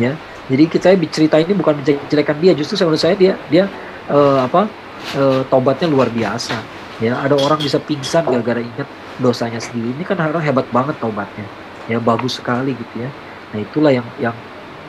ya 0.00 0.16
jadi 0.50 0.64
kita 0.66 0.88
cerita 1.06 1.38
ini 1.38 1.54
bukan 1.54 1.78
menjelekan 1.78 2.36
dia 2.42 2.52
justru 2.56 2.74
menurut 2.82 2.98
saya 2.98 3.14
dia 3.14 3.38
dia 3.46 3.70
uh, 4.10 4.42
apa 4.42 4.66
uh, 5.14 5.46
taubatnya 5.46 5.86
luar 5.86 6.10
biasa. 6.10 6.58
Ya 7.02 7.18
ada 7.18 7.34
orang 7.34 7.58
bisa 7.58 7.82
pingsan 7.82 8.26
gara-gara 8.26 8.62
ingat 8.62 8.86
dosanya 9.18 9.58
sendiri. 9.62 9.94
Ini 9.94 10.04
kan 10.06 10.18
orang 10.18 10.42
hebat 10.42 10.66
banget 10.70 10.98
taubatnya 10.98 11.46
ya 11.86 11.98
bagus 12.02 12.42
sekali 12.42 12.74
gitu 12.74 12.94
ya. 13.06 13.10
Nah 13.54 13.58
itulah 13.62 13.92
yang 13.94 14.06
yang 14.18 14.34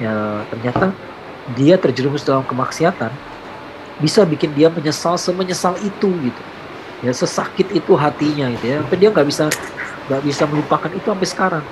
ya 0.01 0.41
ternyata 0.49 0.89
dia 1.53 1.75
terjerumus 1.77 2.25
dalam 2.25 2.41
kemaksiatan 2.45 3.13
bisa 4.01 4.25
bikin 4.25 4.49
dia 4.57 4.73
menyesal 4.73 5.21
semenyesal 5.21 5.77
itu 5.85 6.09
gitu. 6.09 6.43
Ya 7.05 7.13
sesakit 7.13 7.69
itu 7.69 7.93
hatinya 7.93 8.49
gitu 8.57 8.65
ya. 8.73 8.77
Tapi 8.81 8.95
dia 8.97 9.09
nggak 9.13 9.27
bisa 9.29 9.53
nggak 10.09 10.21
bisa 10.25 10.43
melupakan 10.49 10.89
itu 10.89 11.05
sampai 11.05 11.29
sekarang. 11.29 11.65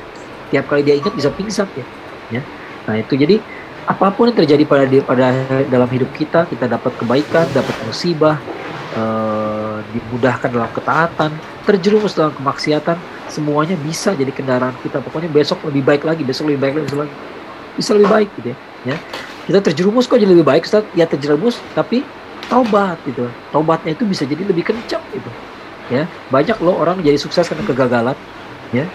Tiap 0.54 0.66
kali 0.70 0.82
dia 0.86 0.96
ingat 1.02 1.14
bisa 1.18 1.34
pingsan 1.34 1.66
ya. 1.74 1.86
Ya. 2.30 2.42
Nah 2.86 2.98
itu. 2.98 3.14
Jadi 3.18 3.42
apa 3.90 4.14
pun 4.14 4.30
yang 4.30 4.38
terjadi 4.38 4.64
pada 4.66 4.86
pada 5.02 5.26
dalam 5.66 5.90
hidup 5.90 6.14
kita 6.14 6.46
kita 6.46 6.70
dapat 6.70 6.94
kebaikan 7.02 7.50
dapat 7.50 7.76
musibah 7.86 8.38
eh, 8.94 9.78
dimudahkan 9.92 10.50
dalam 10.54 10.70
ketaatan 10.70 11.32
terjerumus 11.66 12.14
dalam 12.14 12.34
kemaksiatan 12.38 12.98
semuanya 13.32 13.80
bisa 13.80 14.12
jadi 14.12 14.30
kendaraan 14.30 14.76
kita. 14.84 15.00
Pokoknya 15.00 15.32
besok 15.32 15.64
lebih 15.66 15.82
baik 15.82 16.04
lagi 16.06 16.22
besok 16.22 16.52
lebih 16.52 16.62
baik 16.62 16.74
lagi 16.78 16.86
besok 16.92 17.00
lagi. 17.08 17.14
Bisa 17.72 17.92
lebih 17.96 18.10
baik 18.12 18.30
gitu 18.36 18.48
ya, 18.52 18.58
ya. 18.84 18.96
kita 19.48 19.60
terjerumus 19.64 20.04
kok 20.04 20.20
jadi 20.20 20.28
lebih 20.28 20.44
baik 20.44 20.68
Ustaz? 20.68 20.84
Ya 20.92 21.08
terjerumus 21.08 21.58
tapi 21.72 22.04
taubat 22.52 23.00
gitu. 23.08 23.32
Taubatnya 23.50 23.96
itu 23.96 24.04
bisa 24.04 24.28
jadi 24.28 24.44
lebih 24.44 24.68
kencang 24.68 25.02
gitu 25.16 25.32
ya. 25.88 26.06
Banyak 26.30 26.60
loh 26.60 26.76
orang 26.78 27.00
jadi 27.00 27.16
sukses 27.16 27.48
karena 27.48 27.64
kegagalan 27.64 28.18
ya. 28.76 28.86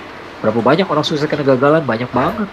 Berapa 0.45 0.61
banyak 0.61 0.87
orang 0.87 1.03
sukses 1.03 1.25
karena 1.25 1.43
kegagalan? 1.43 1.83
Banyak 1.83 2.11
banget 2.13 2.49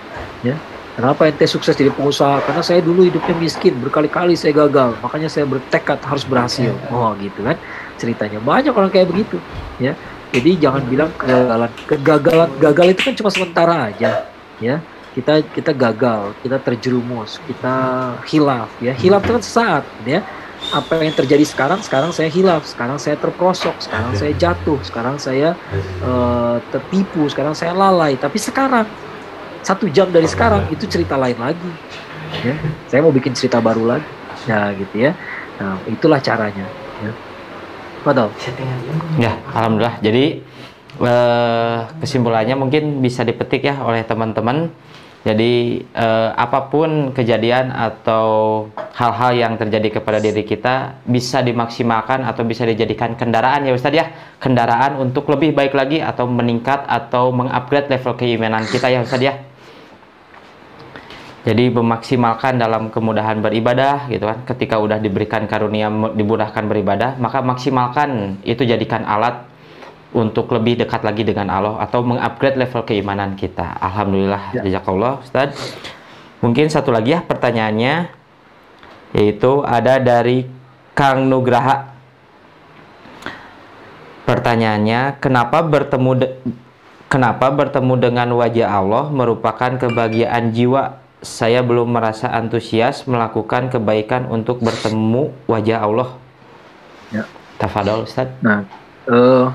ya 0.47 0.55
kenapa 0.95 1.29
ente 1.29 1.45
sukses 1.49 1.73
jadi 1.73 1.89
pengusaha? 1.93 2.41
Karena 2.45 2.61
saya 2.61 2.79
dulu 2.79 3.05
hidupnya 3.05 3.35
miskin 3.37 3.73
berkali-kali 3.81 4.37
saya 4.37 4.53
gagal. 4.65 4.97
Makanya 5.01 5.29
saya 5.29 5.45
bertekad 5.49 5.99
harus 6.05 6.23
berhasil. 6.25 6.73
Oh 6.93 7.13
gitu 7.17 7.41
kan? 7.41 7.57
Ceritanya. 7.97 8.39
Banyak 8.41 8.73
orang 8.73 8.91
kayak 8.93 9.09
begitu 9.09 9.37
ya. 9.81 9.97
Jadi 10.33 10.57
jangan 10.57 10.81
bilang 10.89 11.09
kegagalan. 11.13 11.71
Kegagalan 11.85 12.49
gagal 12.57 12.87
itu 12.97 13.01
kan 13.05 13.13
cuma 13.17 13.29
sementara 13.29 13.75
aja 13.93 14.11
ya. 14.57 14.81
Kita 15.13 15.45
kita 15.45 15.71
gagal 15.77 16.33
kita 16.41 16.57
terjerumus 16.57 17.37
kita 17.45 17.75
hilaf 18.25 18.69
ya. 18.81 18.97
Hilaf 18.97 19.21
itu 19.25 19.31
kan 19.37 19.43
sesaat 19.45 19.83
ya. 20.09 20.25
Apa 20.73 20.95
yang 20.95 21.13
terjadi 21.13 21.45
sekarang 21.45 21.85
sekarang 21.85 22.09
saya 22.09 22.33
hilaf. 22.33 22.65
Sekarang 22.65 22.97
saya 22.97 23.13
terprosok 23.21 23.77
sekarang 23.77 24.17
saya 24.17 24.33
jatuh 24.33 24.79
sekarang 24.81 25.21
saya 25.21 25.53
uh, 26.01 26.57
tertipu 26.73 27.29
sekarang 27.29 27.53
saya 27.53 27.77
lalai. 27.77 28.17
Tapi 28.17 28.41
sekarang 28.41 28.89
satu 29.63 29.87
jam 29.89 30.11
dari 30.11 30.27
sekarang 30.27 30.67
itu 30.69 30.85
cerita 30.85 31.15
lain 31.15 31.39
lagi. 31.39 31.71
Ya 32.43 32.55
saya 32.91 32.99
mau 33.01 33.15
bikin 33.15 33.31
cerita 33.33 33.63
baru 33.63 33.87
lagi. 33.97 34.09
Ya 34.45 34.75
gitu 34.75 34.95
ya. 35.09 35.11
Nah 35.57 35.79
itulah 35.87 36.19
caranya 36.19 36.67
ya. 37.01 37.11
Padahal. 38.03 38.29
ya 39.15 39.31
alhamdulillah. 39.55 40.03
Jadi 40.03 40.43
uh, 40.99 41.87
kesimpulannya 42.03 42.59
mungkin 42.59 42.99
bisa 42.99 43.23
dipetik 43.23 43.63
ya 43.63 43.79
oleh 43.81 44.03
teman-teman. 44.03 44.69
Jadi 45.23 45.79
eh, 45.79 46.29
apa 46.35 46.67
pun 46.67 47.15
kejadian 47.15 47.71
atau 47.71 48.67
hal-hal 48.91 49.31
yang 49.31 49.53
terjadi 49.55 50.03
kepada 50.03 50.19
diri 50.19 50.43
kita 50.43 50.99
bisa 51.07 51.39
dimaksimalkan 51.39 52.27
atau 52.27 52.43
bisa 52.43 52.67
dijadikan 52.67 53.15
kendaraan 53.15 53.63
ya 53.63 53.71
Ustadz 53.71 53.99
ya, 54.03 54.11
kendaraan 54.43 54.99
untuk 54.99 55.31
lebih 55.31 55.55
baik 55.55 55.71
lagi 55.71 56.03
atau 56.03 56.27
meningkat 56.27 56.83
atau 56.91 57.31
mengupgrade 57.31 57.87
level 57.87 58.19
keimanan 58.19 58.67
kita 58.67 58.91
ya 58.91 58.99
Ustadz 58.99 59.23
ya. 59.23 59.33
Jadi 61.43 61.75
memaksimalkan 61.75 62.55
dalam 62.55 62.87
kemudahan 62.87 63.43
beribadah 63.43 64.07
gitu 64.07 64.23
kan. 64.23 64.47
Ketika 64.47 64.79
udah 64.79 64.95
diberikan 64.95 65.43
karunia 65.43 65.91
dimudahkan 66.15 66.63
beribadah, 66.71 67.19
maka 67.19 67.43
maksimalkan 67.43 68.39
itu 68.47 68.63
jadikan 68.63 69.03
alat 69.03 69.43
untuk 70.15 70.47
lebih 70.55 70.79
dekat 70.79 71.03
lagi 71.03 71.27
dengan 71.27 71.51
Allah 71.51 71.83
atau 71.83 71.99
mengupgrade 71.99 72.55
level 72.55 72.87
keimanan 72.87 73.35
kita. 73.35 73.75
Alhamdulillah, 73.81 74.55
ya. 74.55 74.61
jazakallah 74.63 75.19
Ustaz. 75.19 75.75
Mungkin 76.39 76.71
satu 76.71 76.95
lagi 76.95 77.11
ya 77.11 77.19
pertanyaannya 77.19 78.23
yaitu 79.13 79.61
ada 79.67 79.99
dari 79.99 80.47
Kang 80.95 81.27
Nugraha. 81.27 81.91
Pertanyaannya, 84.23 85.19
kenapa 85.19 85.59
bertemu 85.59 86.39
kenapa 87.11 87.51
bertemu 87.51 87.93
dengan 87.99 88.31
wajah 88.39 88.69
Allah 88.71 89.11
merupakan 89.11 89.75
kebahagiaan 89.75 90.55
jiwa? 90.55 91.02
Saya 91.23 91.63
belum 91.63 91.95
merasa 91.95 92.27
antusias 92.29 93.07
melakukan 93.07 93.71
kebaikan 93.71 94.27
untuk 94.27 94.59
bertemu 94.59 95.31
wajah 95.47 95.79
Allah. 95.79 96.09
Ya. 97.15 97.23
Tafadol 97.57 98.03
Ustaz. 98.03 98.27
Nah, 98.43 98.67
uh, 99.07 99.47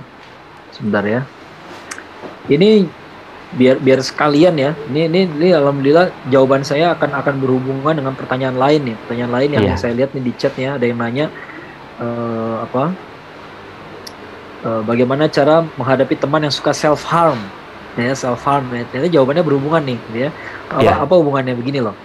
sebentar 0.73 1.05
ya 1.05 1.27
ini 2.49 2.89
biar 3.49 3.81
biar 3.81 4.05
sekalian 4.05 4.61
ya 4.61 4.77
ini 4.93 5.09
ini, 5.09 5.21
ini 5.25 5.49
alhamdulillah 5.57 6.13
jawaban 6.29 6.61
saya 6.63 6.93
akan 6.93 7.17
akan 7.17 7.35
berhubungan 7.41 7.97
dengan 7.97 8.13
pertanyaan 8.13 8.61
lain 8.61 8.93
nih 8.93 8.97
pertanyaan 9.05 9.33
lain 9.33 9.51
yang 9.57 9.65
yeah. 9.73 9.79
saya 9.81 9.97
lihat 9.97 10.13
nih 10.13 10.23
di 10.29 10.33
chatnya 10.37 10.77
ada 10.77 10.85
yang 10.85 11.01
nanya 11.01 11.33
uh, 11.97 12.61
apa 12.69 12.93
uh, 14.69 14.83
bagaimana 14.85 15.33
cara 15.33 15.65
menghadapi 15.81 16.15
teman 16.21 16.45
yang 16.45 16.53
suka 16.53 16.77
self 16.77 17.09
harm 17.09 17.41
ya 17.97 18.13
self 18.13 18.45
harm 18.45 18.69
ya. 18.75 18.85
Ternyata 18.91 19.09
jawabannya 19.09 19.45
berhubungan 19.47 19.83
nih 19.87 19.99
gitu 20.11 20.19
ya. 20.29 20.31
Apa, 20.69 20.83
yeah. 20.85 20.97
apa 21.01 21.15
hubungannya? 21.17 21.55
Begini 21.57 21.81
loh. 21.81 21.97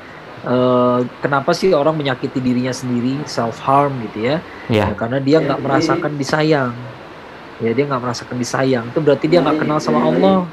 Uh, 0.44 1.08
kenapa 1.24 1.56
sih 1.56 1.72
orang 1.72 1.96
menyakiti 1.96 2.44
dirinya 2.44 2.76
sendiri 2.76 3.16
self 3.24 3.60
harm 3.64 3.96
gitu 4.12 4.28
ya? 4.28 4.36
Yeah. 4.68 4.92
ya 4.92 4.96
karena 4.96 5.18
dia 5.20 5.38
nggak 5.44 5.60
merasakan 5.60 6.12
disayang. 6.16 6.74
Ya 7.60 7.72
dia 7.72 7.84
nggak 7.88 8.02
merasakan 8.04 8.36
disayang. 8.40 8.86
Itu 8.92 9.00
berarti 9.00 9.26
dia 9.28 9.40
nggak 9.44 9.64
kenal 9.64 9.80
sama 9.80 10.04
Allah. 10.04 10.48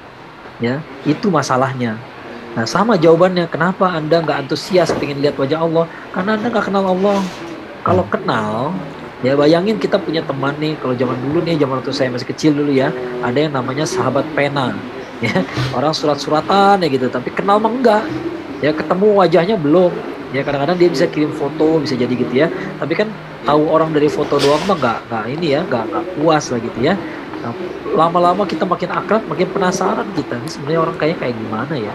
Ya 0.63 0.83
itu 1.07 1.31
masalahnya. 1.31 1.99
Nah 2.55 2.67
sama 2.67 2.95
jawabannya. 2.99 3.51
Kenapa 3.51 3.91
anda 3.91 4.23
nggak 4.23 4.47
antusias 4.47 4.95
pengen 4.95 5.23
lihat 5.23 5.35
wajah 5.39 5.59
Allah? 5.63 5.85
Karena 6.15 6.39
anda 6.39 6.47
nggak 6.51 6.67
kenal 6.71 6.85
Allah. 6.87 7.19
Kalau 7.81 8.05
kenal 8.07 8.77
ya 9.25 9.35
bayangin 9.35 9.81
kita 9.81 9.99
punya 9.99 10.23
teman 10.23 10.55
nih. 10.63 10.79
Kalau 10.79 10.95
zaman 10.95 11.19
dulu 11.19 11.43
nih 11.43 11.59
zaman 11.59 11.83
waktu 11.83 11.91
saya 11.91 12.15
masih 12.15 12.29
kecil 12.31 12.53
dulu 12.55 12.71
ya 12.71 12.95
ada 13.27 13.39
yang 13.43 13.59
namanya 13.59 13.83
sahabat 13.89 14.23
pena 14.39 14.71
ya 15.21 15.45
orang 15.77 15.93
surat-suratan 15.93 16.81
ya 16.81 16.89
gitu 16.89 17.07
tapi 17.13 17.29
kenal 17.33 17.61
mah 17.61 17.73
enggak. 17.73 18.05
Ya 18.61 18.77
ketemu 18.77 19.17
wajahnya 19.17 19.57
belum. 19.57 19.93
Ya 20.31 20.47
kadang-kadang 20.47 20.79
dia 20.79 20.89
bisa 20.93 21.09
kirim 21.11 21.33
foto 21.35 21.81
bisa 21.81 21.97
jadi 21.97 22.13
gitu 22.13 22.35
ya. 22.35 22.49
Tapi 22.79 22.93
kan 22.95 23.09
tahu 23.45 23.67
orang 23.73 23.91
dari 23.91 24.07
foto 24.07 24.37
doang 24.37 24.61
mah 24.69 24.77
nggak 24.77 24.99
nggak 25.09 25.25
ini 25.39 25.47
ya 25.57 25.61
nggak 25.65 25.85
nggak 25.91 26.05
puas 26.19 26.45
lah 26.53 26.61
gitu 26.61 26.79
ya. 26.81 26.95
Nah, 27.41 27.57
lama-lama 27.97 28.45
kita 28.45 28.69
makin 28.69 28.93
akrab 28.93 29.25
makin 29.27 29.49
penasaran 29.49 30.09
kita. 30.13 30.37
Ini 30.37 30.49
sebenarnya 30.49 30.81
orang 30.85 30.97
kayak 31.01 31.17
kayak 31.25 31.35
gimana 31.35 31.75
ya? 31.75 31.95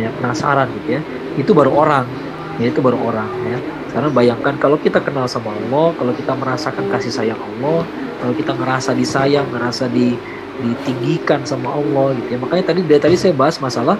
Ya 0.00 0.08
penasaran 0.16 0.72
gitu 0.80 0.98
ya. 0.98 1.00
Itu 1.36 1.52
baru 1.52 1.76
orang. 1.76 2.08
Ya 2.56 2.72
itu 2.72 2.80
baru 2.80 2.96
orang 3.00 3.28
ya. 3.48 3.58
Karena 3.90 4.08
bayangkan 4.08 4.54
kalau 4.56 4.78
kita 4.78 5.02
kenal 5.02 5.26
sama 5.26 5.52
Allah 5.52 5.92
kalau 5.98 6.12
kita 6.14 6.32
merasakan 6.38 6.86
kasih 6.94 7.12
sayang 7.12 7.40
Allah 7.40 7.82
kalau 8.22 8.34
kita 8.36 8.52
ngerasa 8.54 8.94
disayang 8.94 9.48
ngerasa 9.50 9.90
di 9.90 10.14
ditinggikan 10.60 11.42
sama 11.48 11.72
Allah 11.72 12.16
gitu 12.20 12.36
ya. 12.36 12.38
Makanya 12.38 12.64
tadi 12.70 12.80
dari 12.84 13.00
tadi 13.00 13.16
saya 13.16 13.32
bahas 13.32 13.56
masalah 13.58 13.96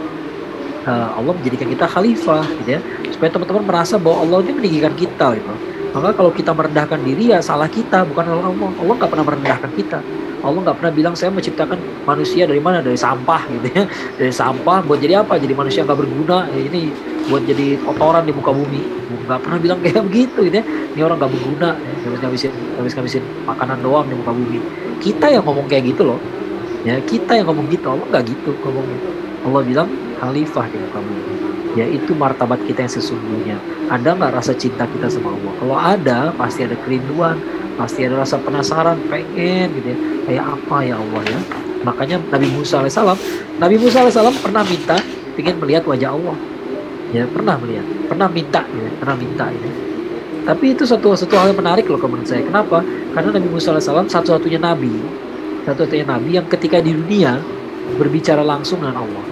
uh, 0.86 1.08
Allah 1.16 1.32
menjadikan 1.36 1.68
kita 1.68 1.84
khalifah 1.88 2.44
gitu 2.62 2.70
ya. 2.78 2.80
Supaya 3.12 3.30
teman-teman 3.32 3.64
merasa 3.66 3.94
bahwa 4.00 4.24
Allah 4.24 4.38
ini 4.46 4.52
meninggikan 4.56 4.94
kita 4.96 5.36
gitu. 5.36 5.52
Maka 5.90 6.14
kalau 6.14 6.30
kita 6.30 6.54
merendahkan 6.54 7.02
diri 7.02 7.34
ya 7.34 7.42
salah 7.42 7.66
kita 7.66 8.06
bukan 8.06 8.24
Allah. 8.30 8.54
Allah 8.54 8.94
nggak 8.94 9.10
pernah 9.10 9.26
merendahkan 9.26 9.70
kita. 9.74 9.98
Allah 10.40 10.60
nggak 10.64 10.76
pernah 10.80 10.92
bilang 10.94 11.14
saya 11.18 11.28
menciptakan 11.28 11.76
manusia 12.08 12.48
dari 12.48 12.62
mana? 12.62 12.80
Dari 12.80 12.96
sampah 12.96 13.44
gitu 13.50 13.68
ya. 13.74 13.84
Dari 14.18 14.32
sampah 14.32 14.80
buat 14.86 14.96
jadi 15.02 15.20
apa? 15.20 15.36
Jadi 15.36 15.52
manusia 15.52 15.84
nggak 15.84 15.98
berguna. 16.00 16.48
Ya, 16.48 16.60
ini 16.64 16.94
buat 17.28 17.44
jadi 17.44 17.76
kotoran 17.84 18.24
di 18.24 18.32
muka 18.32 18.54
bumi. 18.54 18.80
Nggak 19.28 19.40
pernah 19.44 19.58
bilang 19.60 19.78
kayak 19.84 20.00
begitu 20.08 20.48
gitu 20.48 20.56
ya. 20.62 20.64
Ini 20.96 21.00
orang 21.04 21.20
nggak 21.20 21.32
berguna. 21.36 21.68
Ya, 21.76 21.92
habis 22.08 22.20
ngabisin 22.24 22.52
habis 22.80 22.92
ngabisin 22.96 23.24
makanan 23.44 23.78
doang 23.84 24.06
di 24.08 24.16
muka 24.16 24.32
bumi. 24.32 24.58
Kita 25.02 25.26
yang 25.28 25.44
ngomong 25.44 25.68
kayak 25.68 25.92
gitu 25.92 26.08
loh 26.08 26.20
ya 26.86 26.96
kita 27.04 27.36
yang 27.36 27.46
ngomong 27.52 27.68
gitu 27.68 27.86
Allah 27.92 28.06
nggak 28.08 28.24
gitu 28.28 28.50
ngomongnya. 28.64 29.00
Allah 29.40 29.60
bilang 29.64 29.88
khalifah 30.20 30.66
di 30.68 30.76
bumi 30.92 31.40
yaitu 31.78 32.12
martabat 32.18 32.58
kita 32.66 32.82
yang 32.86 32.92
sesungguhnya. 32.92 33.56
Ada 33.90 34.18
nggak 34.18 34.32
rasa 34.34 34.52
cinta 34.58 34.86
kita 34.90 35.06
sama 35.06 35.34
Allah? 35.34 35.52
Kalau 35.58 35.76
ada 35.78 36.18
pasti 36.34 36.66
ada 36.66 36.76
kerinduan 36.82 37.38
pasti 37.78 38.04
ada 38.04 38.20
rasa 38.20 38.36
penasaran 38.42 38.98
pengen 39.06 39.70
gitu 39.78 39.88
ya. 39.94 39.98
Kayak 40.26 40.44
apa 40.58 40.76
ya 40.82 40.94
Allah 40.98 41.22
ya? 41.30 41.40
Makanya 41.86 42.16
Nabi 42.28 42.48
Musa 42.52 42.82
alaihissalam 42.82 43.18
Nabi 43.62 43.76
Musa 43.78 44.04
alaihissalam 44.04 44.34
pernah 44.42 44.62
minta 44.66 44.98
ingin 45.38 45.56
melihat 45.62 45.86
wajah 45.86 46.10
Allah. 46.10 46.36
Ya 47.10 47.26
pernah 47.26 47.58
melihat 47.58 47.86
pernah 48.10 48.28
minta 48.30 48.62
ya 48.66 48.88
pernah 48.98 49.16
minta 49.16 49.46
ya. 49.48 49.70
Tapi 50.40 50.72
itu 50.74 50.82
satu 50.88 51.14
satu 51.14 51.36
hal 51.36 51.52
yang 51.52 51.60
menarik 51.60 51.86
loh 51.86 52.00
menurut 52.00 52.26
saya. 52.26 52.42
Kenapa? 52.42 52.82
Karena 53.14 53.30
Nabi 53.30 53.48
Musa 53.48 53.70
alaihissalam 53.70 54.10
satu-satunya 54.10 54.58
nabi 54.58 54.90
satu-satunya 55.68 56.06
nabi 56.08 56.36
yang 56.40 56.46
ketika 56.48 56.80
di 56.80 56.96
dunia 56.96 57.40
berbicara 58.00 58.40
langsung 58.40 58.80
dengan 58.80 59.04
Allah. 59.04 59.24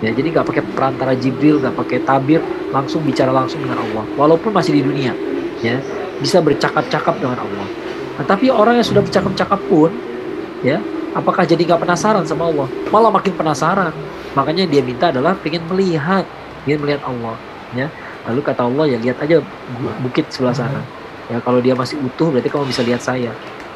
Ya 0.00 0.10
jadi 0.16 0.32
nggak 0.32 0.46
pakai 0.48 0.64
perantara 0.72 1.12
Jibril 1.12 1.60
nggak 1.60 1.76
pakai 1.76 1.98
tabir 2.08 2.40
langsung 2.72 3.04
bicara 3.04 3.30
langsung 3.30 3.60
dengan 3.60 3.84
Allah. 3.84 4.04
Walaupun 4.16 4.50
masih 4.50 4.80
di 4.80 4.82
dunia 4.82 5.12
ya 5.60 5.76
bisa 6.18 6.40
bercakap-cakap 6.40 7.20
dengan 7.20 7.38
Allah. 7.44 7.68
Nah, 8.20 8.24
tapi 8.24 8.48
orang 8.48 8.80
yang 8.80 8.86
sudah 8.86 9.04
bercakap-cakap 9.04 9.60
pun 9.68 9.92
ya 10.64 10.80
apakah 11.12 11.44
jadi 11.44 11.60
nggak 11.60 11.80
penasaran 11.84 12.24
sama 12.24 12.48
Allah? 12.48 12.68
Malah 12.88 13.12
makin 13.12 13.32
penasaran. 13.36 13.92
Makanya 14.32 14.64
dia 14.68 14.80
minta 14.80 15.12
adalah 15.12 15.36
ingin 15.44 15.62
melihat 15.68 16.24
ingin 16.64 16.80
melihat 16.80 17.02
Allah 17.04 17.36
ya. 17.76 17.86
Lalu 18.28 18.40
kata 18.44 18.62
Allah 18.68 18.84
ya 18.88 18.98
lihat 19.00 19.16
aja 19.20 19.40
bukit 20.04 20.28
sebelah 20.28 20.52
sana 20.52 20.99
ya 21.30 21.38
kalau 21.38 21.62
dia 21.62 21.78
masih 21.78 21.96
utuh 22.02 22.34
berarti 22.34 22.50
kamu 22.50 22.66
bisa 22.66 22.82
lihat 22.82 23.00
saya. 23.00 23.30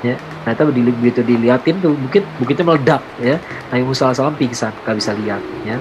Ya 0.04 0.20
ternyata 0.44 0.68
begitu 0.68 1.24
dilihatin 1.24 1.80
tuh 1.80 1.96
bukit 1.96 2.26
bukitnya 2.36 2.64
meledak 2.66 3.02
ya. 3.22 3.38
Nabi 3.72 3.82
Musa 3.86 4.10
alaihi 4.10 4.36
pingsan 4.36 4.74
nggak 4.84 4.96
bisa 4.98 5.10
lihat 5.16 5.40
ya. 5.64 5.78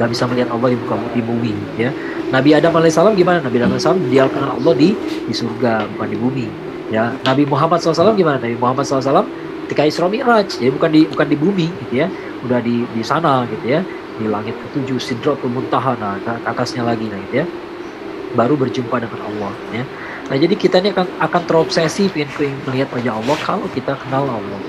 Nggak 0.00 0.08
bisa 0.10 0.24
melihat 0.26 0.48
Allah 0.50 0.68
di 0.72 0.76
muka 0.80 0.96
di 1.14 1.22
bumi 1.22 1.52
ya. 1.78 1.92
Nabi 2.32 2.50
Adam 2.58 2.74
alaihissalam 2.74 3.14
gimana? 3.14 3.38
Nabi 3.44 3.62
Adam 3.62 3.76
alaihissalam 3.76 4.00
dia 4.10 4.24
kenal 4.26 4.58
Allah 4.58 4.74
di 4.74 4.98
di 4.98 5.34
surga 5.36 5.86
bukan 5.94 6.08
di 6.10 6.18
bumi 6.18 6.46
ya. 6.90 7.14
Nabi 7.22 7.46
Muhammad 7.46 7.78
SAW 7.78 8.16
gimana? 8.18 8.42
Nabi 8.42 8.56
Muhammad 8.58 8.82
SAW 8.82 9.22
ketika 9.68 9.82
Isra 9.86 10.10
Mi'raj 10.10 10.58
jadi 10.58 10.72
bukan 10.74 10.90
di 10.90 11.00
bukan 11.06 11.26
di 11.30 11.36
bumi 11.38 11.66
gitu 11.86 12.02
ya. 12.02 12.10
Udah 12.42 12.58
di 12.58 12.82
di 12.82 13.02
sana 13.06 13.46
gitu 13.46 13.68
ya. 13.68 13.84
Di 14.16 14.26
langit 14.26 14.58
ketujuh 14.58 14.98
Sidratul 14.98 15.52
Muntaha 15.52 15.94
nah 16.00 16.18
atasnya 16.48 16.82
lagi 16.82 17.06
nah 17.06 17.20
gitu 17.30 17.44
ya. 17.44 17.46
Baru 18.34 18.58
berjumpa 18.58 18.98
dengan 18.98 19.22
Allah 19.22 19.54
ya 19.70 19.84
nah 20.26 20.36
jadi 20.36 20.54
kita 20.58 20.82
ini 20.82 20.90
akan 20.90 21.06
akan 21.22 21.42
terobsesi 21.46 22.10
ingin 22.10 22.58
melihat 22.66 22.90
wajah 22.90 23.14
Allah 23.14 23.36
kalau 23.46 23.66
kita 23.70 23.94
kenal 23.94 24.26
Allah. 24.26 24.60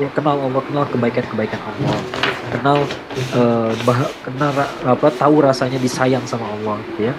Ya 0.00 0.08
kenal 0.16 0.40
Allah 0.40 0.62
kenal 0.64 0.84
kebaikan-kebaikan 0.88 1.60
Allah. 1.60 1.98
Kenal 2.50 2.78
uh, 3.36 3.70
bah, 3.86 4.08
kenal 4.24 4.50
apa 4.82 5.08
tahu 5.14 5.44
rasanya 5.44 5.78
disayang 5.78 6.24
sama 6.26 6.48
Allah 6.48 6.80
gitu 6.90 7.12
ya. 7.12 7.14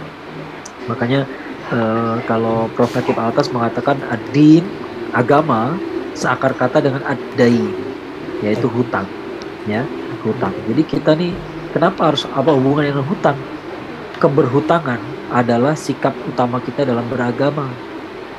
Makanya 0.89 1.23
uh, 1.71 2.19
kalau 2.27 2.67
Prof. 2.73 2.91
Nakib 2.91 3.15
Atas 3.15 3.53
mengatakan 3.53 4.01
adin 4.11 4.65
agama 5.15 5.77
seakar 6.17 6.51
kata 6.57 6.83
dengan 6.83 7.05
adai 7.07 7.61
yaitu 8.41 8.67
hutang 8.67 9.07
ya 9.69 9.85
hutang. 10.25 10.53
Jadi 10.67 10.81
kita 10.83 11.13
nih 11.13 11.31
kenapa 11.71 12.11
harus 12.11 12.25
apa 12.29 12.51
hubungan 12.51 12.83
dengan 12.85 13.05
hutang? 13.05 13.37
Keberhutangan 14.17 15.01
adalah 15.31 15.73
sikap 15.73 16.13
utama 16.27 16.59
kita 16.59 16.83
dalam 16.83 17.07
beragama 17.07 17.71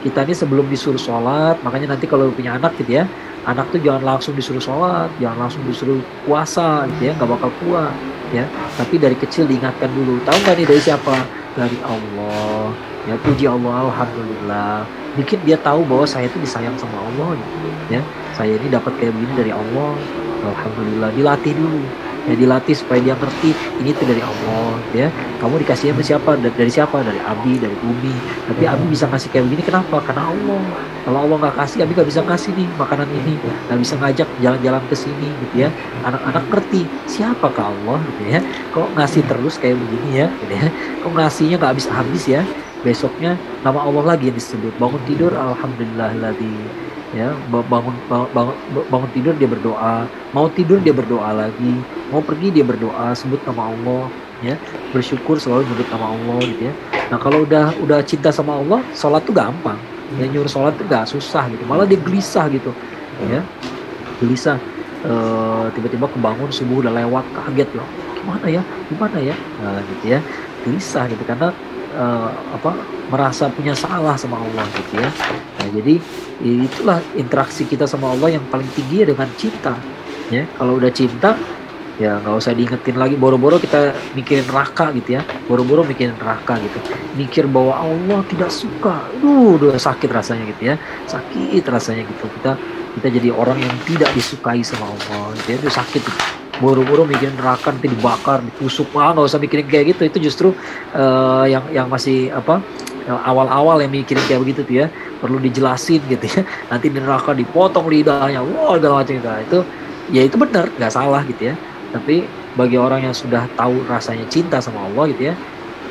kita 0.05 0.27
ini 0.29 0.35
sebelum 0.37 0.69
disuruh 0.69 1.01
sholat 1.01 1.57
makanya 1.65 1.97
nanti 1.97 2.05
kalau 2.05 2.29
punya 2.31 2.55
anak 2.61 2.77
gitu 2.77 3.03
ya 3.03 3.05
anak 3.43 3.75
tuh 3.75 3.81
jangan 3.83 4.03
langsung 4.07 4.35
disuruh 4.39 4.63
sholat, 4.63 5.11
jangan 5.19 5.47
langsung 5.47 5.63
disuruh 5.67 5.99
puasa 6.27 6.87
gitu 6.95 7.11
ya, 7.11 7.13
nggak 7.19 7.31
bakal 7.31 7.51
kuat 7.63 7.95
ya. 8.31 8.47
Tapi 8.79 9.03
dari 9.03 9.17
kecil 9.19 9.51
diingatkan 9.51 9.91
dulu. 9.91 10.23
Tahu 10.23 10.37
nggak 10.47 10.55
nih 10.63 10.67
dari 10.67 10.83
siapa? 10.83 11.17
Dari 11.59 11.79
Allah. 11.83 12.71
Ya 13.11 13.19
puji 13.19 13.51
Allah, 13.51 13.91
alhamdulillah. 13.91 14.87
Bikin 15.19 15.43
dia 15.43 15.59
tahu 15.59 15.83
bahwa 15.83 16.07
saya 16.07 16.31
itu 16.31 16.39
disayang 16.39 16.79
sama 16.79 17.03
Allah 17.03 17.35
ya. 17.91 18.01
Saya 18.39 18.55
ini 18.55 18.71
dapat 18.71 18.95
kayak 19.03 19.13
begini 19.19 19.35
dari 19.35 19.53
Allah. 19.53 19.99
Alhamdulillah. 20.43 21.11
Dilatih 21.15 21.55
dulu 21.59 21.83
ya 22.29 22.35
dilatih 22.39 22.75
supaya 22.77 23.03
dia 23.03 23.15
ngerti 23.19 23.51
ini 23.83 23.91
tuh 23.97 24.07
dari 24.07 24.23
Allah 24.23 24.75
ya. 24.95 25.09
Kamu 25.43 25.59
dikasihnya 25.59 25.99
dari 25.99 26.07
siapa? 26.07 26.31
Dari 26.39 26.71
siapa? 26.71 26.97
Dari 27.03 27.21
Abi 27.23 27.59
dari 27.59 27.75
Umi. 27.83 28.15
Tapi 28.47 28.65
Abi 28.67 28.85
bisa 28.87 29.11
kasih 29.11 29.29
kayak 29.35 29.51
begini 29.51 29.63
kenapa? 29.67 29.99
Karena 30.03 30.31
Allah. 30.31 30.63
Kalau 31.03 31.19
Allah 31.27 31.37
nggak 31.49 31.57
kasih 31.59 31.79
Abi 31.83 31.93
nggak 31.99 32.09
bisa 32.09 32.21
kasih 32.23 32.51
nih 32.55 32.69
makanan 32.79 33.09
ini. 33.11 33.35
Nggak 33.43 33.79
bisa 33.83 33.95
ngajak 33.99 34.29
jalan-jalan 34.39 34.83
ke 34.87 34.97
sini 34.97 35.29
gitu 35.49 35.55
ya. 35.67 35.69
Anak-anak 36.07 36.45
ngerti 36.51 36.83
siapa 37.11 37.51
ke 37.51 37.63
Allah 37.63 37.99
gitu 38.07 38.23
ya. 38.31 38.41
Kok 38.71 38.89
ngasih 38.95 39.23
terus 39.27 39.55
kayak 39.59 39.77
begini 39.79 40.23
ya 40.23 40.27
gitu 40.47 40.55
ya. 40.55 40.67
Kok 41.03 41.11
ngasihnya 41.19 41.57
nggak 41.59 41.71
habis-habis 41.75 42.25
ya 42.31 42.43
besoknya 42.83 43.39
nama 43.63 43.83
Allah 43.87 44.15
lagi 44.15 44.29
yang 44.31 44.37
disebut. 44.37 44.75
Bangun 44.77 45.03
tidur 45.07 45.33
Alhamdulillah 45.35 46.19
lagi 46.19 46.55
ya 47.13 47.29
bangun 47.53 47.93
bangun 48.09 48.57
bangun 48.89 49.11
tidur 49.13 49.37
dia 49.37 49.45
berdoa 49.45 50.09
mau 50.33 50.49
tidur 50.49 50.81
dia 50.81 50.97
berdoa 50.97 51.45
lagi 51.45 51.77
mau 52.09 52.25
pergi 52.25 52.49
dia 52.49 52.65
berdoa 52.65 53.13
sebut 53.13 53.37
nama 53.45 53.69
Allah 53.69 54.09
ya 54.41 54.57
bersyukur 54.97 55.37
selalu 55.37 55.69
nyebut 55.69 55.89
nama 55.93 56.07
Allah 56.13 56.39
gitu 56.49 56.63
ya. 56.73 56.75
Nah 57.13 57.19
kalau 57.21 57.45
udah 57.45 57.77
udah 57.85 58.01
cinta 58.03 58.33
sama 58.33 58.59
Allah 58.59 58.81
sholat 58.97 59.23
tuh 59.29 59.37
gampang. 59.37 59.79
Ya 60.21 60.29
nyuruh 60.29 60.49
sholat 60.49 60.77
tuh 60.77 60.85
gak 60.89 61.09
susah 61.09 61.49
gitu. 61.53 61.65
Malah 61.65 61.89
dia 61.89 61.97
gelisah 62.01 62.49
gitu. 62.49 62.73
Ya 63.29 63.41
gelisah. 64.21 64.57
Eh, 65.03 65.67
tiba-tiba 65.75 66.07
kebangun 66.07 66.49
subuh 66.55 66.79
udah 66.79 66.95
lewat 66.95 67.27
kaget 67.35 67.71
loh 67.75 67.87
gimana 68.23 68.47
ya? 68.47 68.63
Gimana 68.87 69.19
ya? 69.19 69.35
Nah, 69.59 69.83
gitu 69.83 70.05
ya. 70.15 70.19
Gelisah 70.63 71.11
gitu. 71.11 71.23
Karena 71.27 71.51
uh, 71.95 72.31
apa 72.57 72.73
merasa 73.09 73.49
punya 73.53 73.77
salah 73.77 74.17
sama 74.17 74.41
Allah 74.41 74.65
gitu 74.77 75.01
ya. 75.01 75.11
Nah 75.61 75.69
jadi 75.73 75.95
itulah 76.43 76.99
interaksi 77.15 77.69
kita 77.69 77.87
sama 77.87 78.11
Allah 78.13 78.37
yang 78.41 78.45
paling 78.51 78.69
tinggi 78.75 79.05
ya 79.05 79.07
dengan 79.09 79.29
cinta 79.39 79.77
ya. 80.33 80.49
Kalau 80.57 80.81
udah 80.81 80.93
cinta 80.93 81.37
ya 82.01 82.19
nggak 82.19 82.35
usah 82.35 82.53
diingetin 82.57 82.97
lagi. 82.97 83.15
Boro-boro 83.15 83.61
kita 83.61 83.93
mikirin 84.17 84.49
neraka 84.49 84.91
gitu 84.97 85.21
ya. 85.21 85.23
Boro-boro 85.47 85.85
mikirin 85.85 86.17
neraka 86.17 86.59
gitu. 86.59 86.79
Mikir 87.15 87.45
bahwa 87.47 87.79
Allah 87.79 88.21
tidak 88.27 88.51
suka. 88.51 89.07
Duh 89.21 89.61
udah 89.61 89.79
sakit 89.79 90.09
rasanya 90.11 90.45
gitu 90.57 90.73
ya. 90.73 90.75
Sakit 91.07 91.63
rasanya 91.69 92.03
gitu. 92.09 92.27
Kita 92.41 92.57
kita 92.93 93.09
jadi 93.09 93.29
orang 93.33 93.57
yang 93.61 93.73
tidak 93.89 94.11
disukai 94.17 94.61
sama 94.65 94.89
Allah 94.89 95.37
gitu 95.39 95.49
ya. 95.55 95.57
Itu 95.63 95.71
sakit 95.71 96.03
boro-boro 96.63 97.03
mikirin 97.03 97.35
neraka 97.35 97.75
nanti 97.75 97.91
dibakar 97.91 98.39
ditusuk. 98.47 98.95
Ah 98.95 99.11
nggak 99.11 99.27
usah 99.27 99.43
mikirin 99.43 99.67
kayak 99.67 99.85
gitu. 99.99 100.03
Itu 100.07 100.19
justru 100.23 100.49
uh, 100.95 101.45
yang 101.51 101.67
yang 101.75 101.87
masih 101.91 102.31
apa 102.31 102.63
awal-awal 103.27 103.83
yang 103.83 103.91
mikirin 103.91 104.23
kayak 104.31 104.41
begitu 104.47 104.63
tuh 104.63 104.77
ya. 104.79 104.87
Perlu 105.19 105.43
dijelasin 105.43 106.01
gitu 106.07 106.27
ya. 106.31 106.47
Nanti 106.71 106.87
neraka 106.95 107.35
dipotong 107.35 107.91
lidahnya. 107.91 108.47
Wah 108.47 108.79
segala 108.79 109.03
macam 109.03 109.19
itu. 109.19 109.59
Ya 110.15 110.23
itu 110.23 110.39
benar 110.39 110.71
nggak 110.79 110.93
salah 110.95 111.27
gitu 111.27 111.51
ya. 111.51 111.55
Tapi 111.91 112.25
bagi 112.53 112.77
orang 112.77 113.09
yang 113.09 113.17
sudah 113.17 113.49
tahu 113.57 113.81
rasanya 113.89 114.29
cinta 114.29 114.61
sama 114.61 114.85
Allah 114.85 115.09
gitu 115.09 115.33
ya 115.33 115.35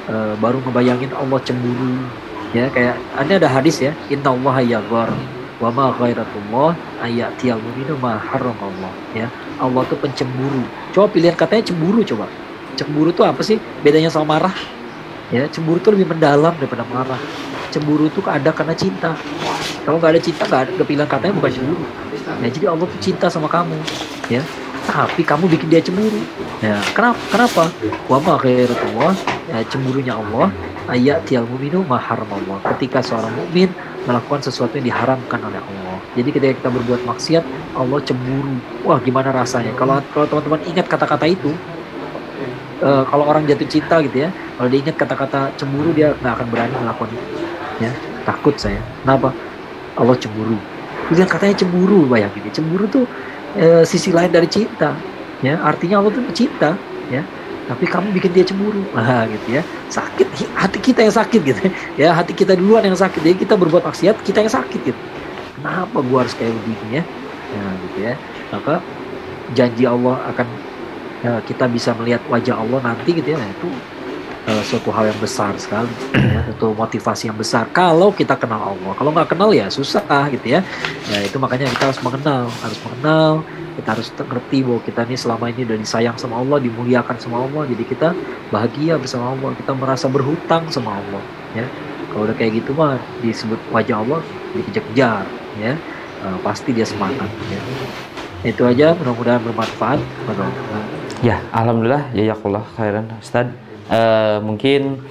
e, 0.05 0.15
baru 0.37 0.61
ngebayangin 0.61 1.11
Allah 1.17 1.39
cemburu 1.41 2.05
ya. 2.53 2.69
Kayak 2.69 2.95
ini 3.25 3.33
ada 3.37 3.49
hadis 3.49 3.81
ya 3.81 3.91
inna 4.13 4.29
Allah 4.29 4.55
yaghar 4.61 5.09
wa 5.61 5.69
ma 5.69 5.93
ghairatullah 5.93 6.73
ayatiyal 7.05 7.61
mu'minu 7.61 7.95
ma 8.01 8.17
Allah 8.17 8.91
ya 9.13 9.29
Allah 9.61 9.81
tuh 9.85 9.97
pencemburu 10.01 10.65
coba 10.91 11.07
pilihan 11.13 11.37
katanya 11.37 11.69
cemburu 11.69 12.01
coba 12.01 12.25
cemburu 12.73 13.13
tuh 13.13 13.29
apa 13.29 13.45
sih 13.45 13.61
bedanya 13.85 14.09
sama 14.09 14.35
marah 14.35 14.55
Ya, 15.31 15.47
cemburu 15.47 15.79
itu 15.79 15.89
lebih 15.95 16.11
mendalam 16.11 16.51
daripada 16.59 16.83
marah. 16.91 17.15
Cemburu 17.71 18.11
itu 18.11 18.19
ada 18.27 18.51
karena 18.51 18.75
cinta. 18.75 19.15
Kalau 19.87 19.95
nggak 19.95 20.19
ada 20.19 20.21
cinta, 20.21 20.43
nggak 20.43 20.61
ada 20.67 20.71
kepilah 20.75 21.07
katanya 21.07 21.33
bukan 21.39 21.51
cemburu. 21.55 21.85
Ya, 22.43 22.47
jadi 22.51 22.65
Allah 22.67 22.85
tuh 22.91 22.99
cinta 22.99 23.31
sama 23.31 23.47
kamu. 23.47 23.79
Ya, 24.27 24.43
tapi 24.91 25.23
kamu 25.23 25.47
bikin 25.47 25.71
dia 25.71 25.79
cemburu. 25.79 26.19
Ya, 26.59 26.83
kenapa? 26.91 27.15
Kenapa? 27.31 27.63
Wa 28.11 28.19
ma 28.19 28.35
khairatullah, 28.35 29.15
ya, 29.47 29.63
cemburunya 29.71 30.19
Allah 30.19 30.51
ayat 30.91 31.23
tial 31.23 31.47
muminu 31.47 31.87
Allah. 31.87 32.59
Ketika 32.75 32.99
seorang 32.99 33.31
mukmin 33.31 33.71
melakukan 34.05 34.41
sesuatu 34.41 34.73
yang 34.81 34.89
diharamkan 34.89 35.39
oleh 35.41 35.61
Allah. 35.61 35.97
Jadi 36.17 36.29
ketika 36.33 36.53
kita 36.57 36.69
berbuat 36.73 37.01
maksiat, 37.05 37.43
Allah 37.77 37.99
cemburu. 38.01 38.57
Wah, 38.81 38.97
gimana 39.01 39.29
rasanya? 39.29 39.71
Kalau 39.77 40.01
kalau 40.09 40.25
teman-teman 40.25 40.61
ingat 40.65 40.85
kata-kata 40.89 41.25
itu, 41.29 41.53
uh, 42.81 43.03
kalau 43.05 43.29
orang 43.29 43.45
jatuh 43.45 43.69
cinta 43.69 44.01
gitu 44.01 44.25
ya, 44.25 44.29
kalau 44.57 44.67
dia 44.73 44.79
ingat 44.81 44.95
kata-kata 44.97 45.53
cemburu 45.55 45.93
dia 45.93 46.17
nggak 46.17 46.33
akan 46.33 46.47
berani 46.49 46.73
melakukan 46.81 47.09
itu. 47.13 47.25
Ya, 47.81 47.91
takut 48.25 48.55
saya. 48.57 48.81
Kenapa? 49.05 49.29
Allah 49.97 50.15
cemburu. 50.17 50.57
Lihat 51.13 51.29
katanya 51.29 51.55
cemburu, 51.57 52.07
bayangin. 52.09 52.49
Cemburu 52.49 52.85
tuh 52.89 53.05
uh, 53.57 53.83
sisi 53.85 54.09
lain 54.09 54.33
dari 54.33 54.49
cinta. 54.49 54.97
Ya, 55.45 55.61
artinya 55.61 56.01
Allah 56.01 56.13
tuh 56.13 56.23
cinta. 56.33 56.77
Ya, 57.11 57.27
tapi 57.69 57.85
kamu 57.85 58.13
bikin 58.17 58.31
dia 58.33 58.45
cemburu. 58.45 58.81
Ah 58.97 59.25
gitu 59.29 59.59
ya. 59.59 59.61
Sakit 59.91 60.27
hati 60.55 60.79
kita 60.81 61.05
yang 61.05 61.13
sakit 61.13 61.41
gitu 61.41 61.59
ya. 61.97 62.13
Hati 62.17 62.33
kita 62.33 62.57
duluan 62.57 62.85
yang 62.85 62.97
sakit. 62.97 63.21
Jadi 63.21 63.37
kita 63.45 63.53
berbuat 63.57 63.85
maksiat 63.85 64.21
kita 64.25 64.41
yang 64.41 64.53
sakit 64.53 64.79
gitu. 64.81 65.01
Kenapa 65.59 66.01
gua 66.01 66.25
harus 66.25 66.33
kayak 66.33 66.53
begini 66.63 67.01
ya? 67.01 67.03
Nah 67.53 67.71
gitu 67.85 67.97
ya. 68.01 68.13
Maka 68.51 68.73
janji 69.51 69.83
Allah 69.85 70.15
akan 70.31 70.47
ya, 71.21 71.31
kita 71.45 71.65
bisa 71.69 71.93
melihat 71.97 72.21
wajah 72.27 72.55
Allah 72.57 72.79
nanti 72.81 73.09
gitu 73.13 73.27
ya. 73.35 73.37
Nah, 73.37 73.49
itu 73.49 73.69
uh, 74.47 74.63
suatu 74.65 74.89
hal 74.89 75.11
yang 75.11 75.19
besar 75.21 75.53
sekali. 75.59 75.91
Ya, 76.31 76.47
motivasi 76.57 77.27
yang 77.27 77.37
besar. 77.37 77.67
Kalau 77.73 78.13
kita 78.13 78.37
kenal 78.37 78.73
Allah. 78.73 78.93
Kalau 78.93 79.11
nggak 79.13 79.33
kenal 79.33 79.49
ya 79.51 79.67
susah 79.67 80.29
gitu 80.29 80.57
ya. 80.57 80.61
Ya 81.09 81.19
itu 81.25 81.37
makanya 81.41 81.67
kita 81.73 81.89
harus 81.89 82.01
mengenal. 82.05 82.47
Harus 82.61 82.79
mengenal. 82.85 83.31
Kita 83.77 83.89
harus 83.97 84.07
ngerti 84.13 84.57
bahwa 84.61 84.81
kita 84.85 85.01
ini 85.09 85.17
selama 85.17 85.45
ini 85.49 85.61
udah 85.65 85.77
disayang 85.81 86.17
sama 86.21 86.39
Allah 86.39 86.61
dimuliakan 86.61 87.17
sama 87.17 87.43
Allah. 87.45 87.65
Jadi 87.65 87.83
kita 87.89 88.13
bahagia 88.53 89.01
bersama 89.01 89.33
Allah. 89.33 89.51
Kita 89.57 89.71
merasa 89.73 90.05
berhutang 90.05 90.69
sama 90.69 91.01
Allah 91.01 91.23
ya. 91.57 91.65
Kalau 92.13 92.29
udah 92.29 92.35
kayak 92.37 92.61
gitu 92.61 92.71
mah 92.77 93.01
disebut 93.25 93.59
wajah 93.73 93.97
Allah 94.05 94.21
dikejar-kejar 94.53 95.25
ya. 95.57 95.73
Uh, 96.21 96.37
pasti 96.45 96.69
dia 96.69 96.85
semangat 96.85 97.29
ya. 97.49 97.59
itu 98.45 98.61
aja. 98.61 98.93
Mudah-mudahan 99.01 99.41
bermanfaat. 99.41 99.99
Ya 101.25 101.41
alhamdulillah. 101.53 102.13
Ya 102.13 102.37
khairan 102.77 103.09
Ustaz 103.17 103.70
uh, 103.91 104.39
mungkin 104.39 105.03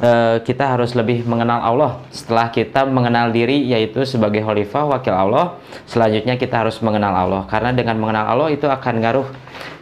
uh, 0.00 0.38
kita 0.40 0.78
harus 0.78 0.94
lebih 0.94 1.26
mengenal 1.26 1.60
Allah. 1.60 1.92
Setelah 2.14 2.48
kita 2.54 2.86
mengenal 2.86 3.34
diri 3.34 3.66
yaitu 3.68 4.06
sebagai 4.06 4.40
khalifah 4.40 4.96
wakil 4.96 5.12
Allah 5.12 5.58
selanjutnya 5.84 6.38
kita 6.38 6.64
harus 6.64 6.78
mengenal 6.80 7.12
Allah. 7.12 7.42
Karena 7.50 7.74
dengan 7.74 7.98
mengenal 7.98 8.30
Allah 8.30 8.48
itu 8.54 8.64
akan 8.64 8.94
ngaruh 9.02 9.28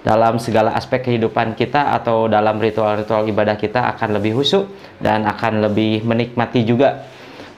dalam 0.03 0.39
segala 0.39 0.73
aspek 0.79 1.03
kehidupan 1.13 1.59
kita 1.59 1.95
atau 1.99 2.31
dalam 2.31 2.57
ritual-ritual 2.63 3.27
ibadah 3.27 3.59
kita 3.59 3.91
akan 3.95 4.17
lebih 4.19 4.39
husuk 4.39 4.71
dan 5.03 5.27
akan 5.27 5.67
lebih 5.67 6.07
menikmati 6.07 6.63
juga 6.63 7.11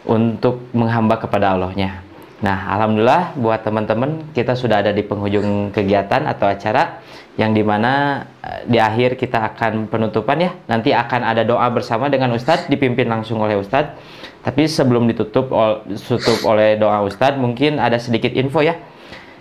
untuk 0.09 0.73
menghamba 0.73 1.21
kepada 1.21 1.53
Allahnya. 1.53 2.09
Nah, 2.39 2.71
alhamdulillah 2.71 3.35
buat 3.35 3.61
teman-teman 3.67 4.31
kita 4.31 4.55
sudah 4.55 4.81
ada 4.81 4.95
di 4.95 5.03
penghujung 5.03 5.75
kegiatan 5.75 6.23
atau 6.25 6.47
acara 6.47 7.03
yang 7.39 7.55
di 7.55 7.63
mana 7.63 8.27
eh, 8.43 8.67
di 8.67 8.79
akhir 8.83 9.15
kita 9.15 9.55
akan 9.55 9.87
penutupan 9.87 10.43
ya. 10.43 10.51
Nanti 10.67 10.91
akan 10.91 11.23
ada 11.23 11.47
doa 11.47 11.71
bersama 11.71 12.11
dengan 12.11 12.35
Ustadz 12.35 12.67
dipimpin 12.67 13.07
langsung 13.07 13.39
oleh 13.39 13.55
Ustadz. 13.57 13.95
Tapi 14.43 14.67
sebelum 14.67 15.07
ditutup 15.07 15.49
tutup 15.87 16.39
oleh 16.45 16.75
doa 16.75 17.07
Ustadz 17.07 17.39
mungkin 17.39 17.79
ada 17.79 17.97
sedikit 17.97 18.35
info 18.35 18.61
ya 18.61 18.75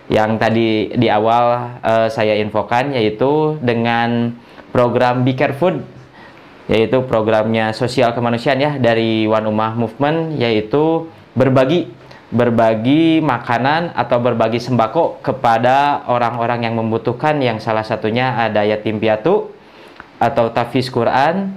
yang 0.08 0.40
tadi 0.40 0.96
di 0.96 1.08
awal 1.12 1.76
uh, 1.84 2.08
saya 2.08 2.40
infokan 2.40 2.96
yaitu 2.96 3.60
dengan 3.60 4.32
program 4.72 5.22
Be 5.22 5.36
Care 5.36 5.52
Food 5.52 5.84
yaitu 6.68 7.00
programnya 7.04 7.72
sosial 7.72 8.12
kemanusiaan 8.12 8.60
ya 8.60 8.72
dari 8.76 9.28
One 9.28 9.48
Ummah 9.48 9.76
Movement 9.76 10.36
yaitu 10.40 11.08
berbagi 11.36 11.92
berbagi 12.28 13.24
makanan 13.24 13.96
atau 13.96 14.20
berbagi 14.20 14.60
sembako 14.60 15.24
kepada 15.24 16.04
orang-orang 16.12 16.68
yang 16.68 16.76
membutuhkan 16.76 17.40
yang 17.40 17.56
salah 17.56 17.80
satunya 17.80 18.36
ada 18.36 18.68
yatim 18.68 19.00
piatu 19.00 19.48
atau 20.20 20.52
tafiz 20.52 20.92
Quran 20.92 21.56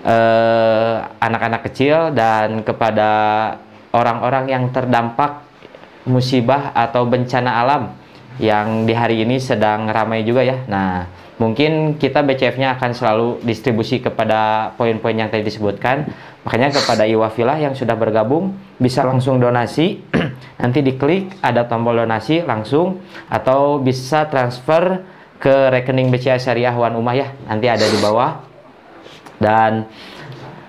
eh, 0.00 0.96
anak-anak 1.20 1.68
kecil 1.68 2.16
dan 2.16 2.64
kepada 2.64 3.10
orang-orang 3.92 4.48
yang 4.48 4.64
terdampak 4.72 5.44
musibah 6.08 6.72
atau 6.72 7.04
bencana 7.04 7.60
alam 7.60 7.82
yang 8.40 8.88
di 8.88 8.94
hari 8.96 9.28
ini 9.28 9.36
sedang 9.36 9.90
ramai 9.90 10.24
juga 10.24 10.46
ya. 10.46 10.56
Nah, 10.70 11.04
mungkin 11.38 11.96
kita 11.96 12.26
BCF-nya 12.26 12.76
akan 12.78 12.90
selalu 12.92 13.28
distribusi 13.46 14.02
kepada 14.02 14.74
poin-poin 14.74 15.14
yang 15.14 15.30
tadi 15.30 15.46
disebutkan 15.46 16.10
Makanya 16.48 16.80
kepada 16.80 17.04
Iwafilah 17.04 17.60
yang 17.60 17.76
sudah 17.76 17.92
bergabung 17.92 18.56
bisa 18.80 19.04
langsung 19.04 19.36
donasi. 19.36 20.00
Nanti 20.64 20.80
diklik 20.80 21.36
ada 21.44 21.68
tombol 21.68 22.00
donasi 22.00 22.40
langsung 22.40 23.04
atau 23.28 23.76
bisa 23.76 24.24
transfer 24.32 25.04
ke 25.36 25.68
rekening 25.68 26.08
BCA 26.08 26.40
Syariah 26.40 26.72
Wan 26.72 26.96
ya. 27.12 27.36
Nanti 27.44 27.68
ada 27.68 27.84
di 27.84 28.00
bawah. 28.00 28.40
Dan 29.36 29.84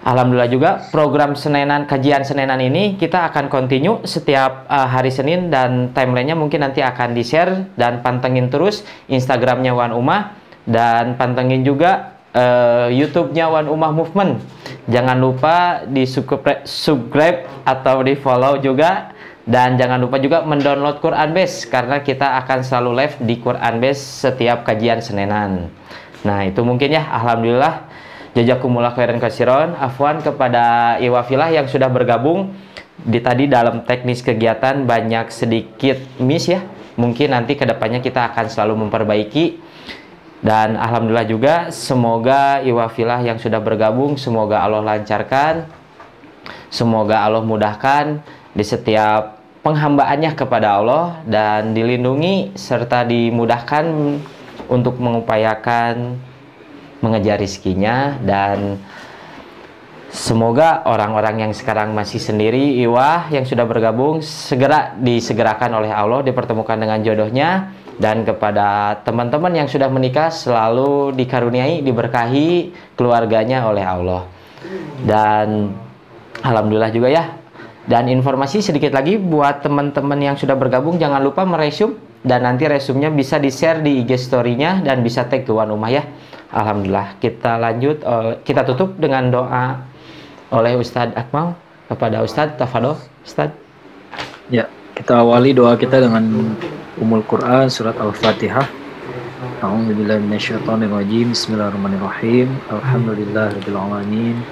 Alhamdulillah 0.03 0.51
juga 0.51 0.71
program 0.91 1.35
Senenan 1.39 1.87
kajian 1.87 2.27
Senenan 2.27 2.59
ini 2.59 2.99
kita 2.99 3.31
akan 3.31 3.47
continue 3.47 4.03
setiap 4.03 4.67
uh, 4.67 4.87
hari 4.87 5.15
Senin 5.15 5.47
dan 5.47 5.95
timelinenya 5.95 6.35
mungkin 6.35 6.59
nanti 6.59 6.83
akan 6.83 7.15
di-share 7.15 7.71
dan 7.79 7.99
pantengin 7.99 8.51
terus 8.51 8.87
Instagramnya 9.07 9.75
Wan 9.75 9.91
Umah 9.91 10.38
dan 10.69 11.17
pantengin 11.17 11.65
juga 11.65 12.13
uh, 12.37 12.87
YouTube-nya 12.93 13.49
One 13.49 13.69
Ummah 13.73 13.89
Movement. 13.89 14.37
Jangan 14.85 15.17
lupa 15.17 15.83
di 15.89 16.05
subscribe 16.05 17.49
atau 17.65 18.05
di 18.05 18.13
follow 18.13 18.61
juga 18.61 19.13
dan 19.49 19.81
jangan 19.81 19.97
lupa 19.97 20.21
juga 20.21 20.45
mendownload 20.45 21.01
Quran 21.01 21.33
Base 21.33 21.65
karena 21.65 22.05
kita 22.05 22.37
akan 22.45 22.61
selalu 22.61 22.91
live 23.01 23.15
di 23.25 23.35
Quran 23.41 23.81
Base 23.81 24.01
setiap 24.29 24.61
kajian 24.61 25.01
Senenan. 25.01 25.73
Nah, 26.21 26.45
itu 26.45 26.61
mungkin 26.61 26.93
ya 26.93 27.09
alhamdulillah 27.09 27.89
jazakumullah 28.37 28.93
khairan 28.93 29.17
kasiron 29.17 29.73
afwan 29.73 30.21
kepada 30.21 30.97
Iwafilah 31.01 31.49
yang 31.49 31.65
sudah 31.65 31.89
bergabung 31.89 32.53
di 32.99 33.17
tadi 33.23 33.49
dalam 33.49 33.87
teknis 33.87 34.21
kegiatan 34.21 34.85
banyak 34.85 35.33
sedikit 35.33 35.97
miss 36.21 36.45
ya. 36.45 36.61
Mungkin 36.99 37.31
nanti 37.31 37.55
ke 37.55 37.63
depannya 37.63 38.03
kita 38.03 38.29
akan 38.29 38.51
selalu 38.51 38.85
memperbaiki 38.85 39.68
dan 40.39 40.79
alhamdulillah 40.79 41.27
juga 41.27 41.55
semoga 41.67 42.63
Iwafilah 42.63 43.19
yang 43.27 43.35
sudah 43.35 43.59
bergabung 43.59 44.15
semoga 44.15 44.63
Allah 44.63 44.79
lancarkan, 44.79 45.67
semoga 46.71 47.27
Allah 47.27 47.43
mudahkan 47.43 48.23
di 48.55 48.63
setiap 48.63 49.43
penghambaannya 49.59 50.31
kepada 50.39 50.79
Allah 50.79 51.19
dan 51.27 51.75
dilindungi 51.75 52.55
serta 52.55 53.03
dimudahkan 53.03 53.85
untuk 54.71 54.95
mengupayakan 55.03 56.15
mengejar 57.03 57.35
rizkinya. 57.35 58.15
Dan 58.23 58.79
semoga 60.07 60.87
orang-orang 60.87 61.51
yang 61.51 61.51
sekarang 61.51 61.91
masih 61.91 62.23
sendiri 62.23 62.79
Iwah 62.79 63.27
yang 63.27 63.43
sudah 63.43 63.67
bergabung 63.67 64.23
segera 64.23 64.95
disegerakan 64.95 65.83
oleh 65.83 65.91
Allah 65.91 66.23
dipertemukan 66.23 66.79
dengan 66.79 67.03
jodohnya 67.03 67.75
dan 67.99 68.23
kepada 68.23 68.95
teman-teman 69.03 69.51
yang 69.51 69.67
sudah 69.67 69.91
menikah 69.91 70.31
selalu 70.31 71.11
dikaruniai, 71.19 71.83
diberkahi 71.83 72.71
keluarganya 72.95 73.67
oleh 73.67 73.83
Allah. 73.83 74.23
Dan 75.03 75.75
alhamdulillah 76.39 76.95
juga 76.95 77.11
ya. 77.11 77.23
Dan 77.83 78.07
informasi 78.07 78.63
sedikit 78.63 78.95
lagi 78.95 79.19
buat 79.19 79.67
teman-teman 79.67 80.15
yang 80.15 80.35
sudah 80.39 80.55
bergabung 80.55 80.95
jangan 80.95 81.19
lupa 81.19 81.43
meresum 81.43 81.99
dan 82.23 82.47
nanti 82.47 82.71
resumnya 82.71 83.11
bisa 83.11 83.35
di-share 83.35 83.83
di 83.83 83.99
IG 84.03 84.15
story-nya 84.15 84.79
dan 84.79 85.03
bisa 85.03 85.27
tag 85.27 85.43
ke 85.43 85.51
Wan 85.51 85.67
Umah 85.67 85.91
ya. 85.91 86.03
Alhamdulillah. 86.55 87.19
Kita 87.19 87.59
lanjut 87.59 87.97
uh, 88.07 88.39
kita 88.47 88.63
tutup 88.63 88.95
dengan 88.95 89.27
doa 89.27 89.83
oleh 90.55 90.79
Ustadz 90.79 91.19
Akmal 91.19 91.57
kepada 91.91 92.23
Ustadz 92.23 92.55
Tafado. 92.55 92.95
Ustadz. 93.27 93.59
Ya, 94.47 94.71
kita 94.95 95.19
awali 95.19 95.51
doa 95.51 95.75
kita 95.75 95.99
dengan 95.99 96.55
Umul 96.99 97.23
Quran 97.23 97.71
Surat 97.71 97.95
Al-Fatihah. 97.95 98.67
A'udzubillahi 99.63 100.19
minasyaitonirrajim. 100.19 101.31
Bismillahirrahmanirrahim. 101.31 102.51
Alhamdulillahirabbil 102.67 103.79
alamin. 103.79 104.43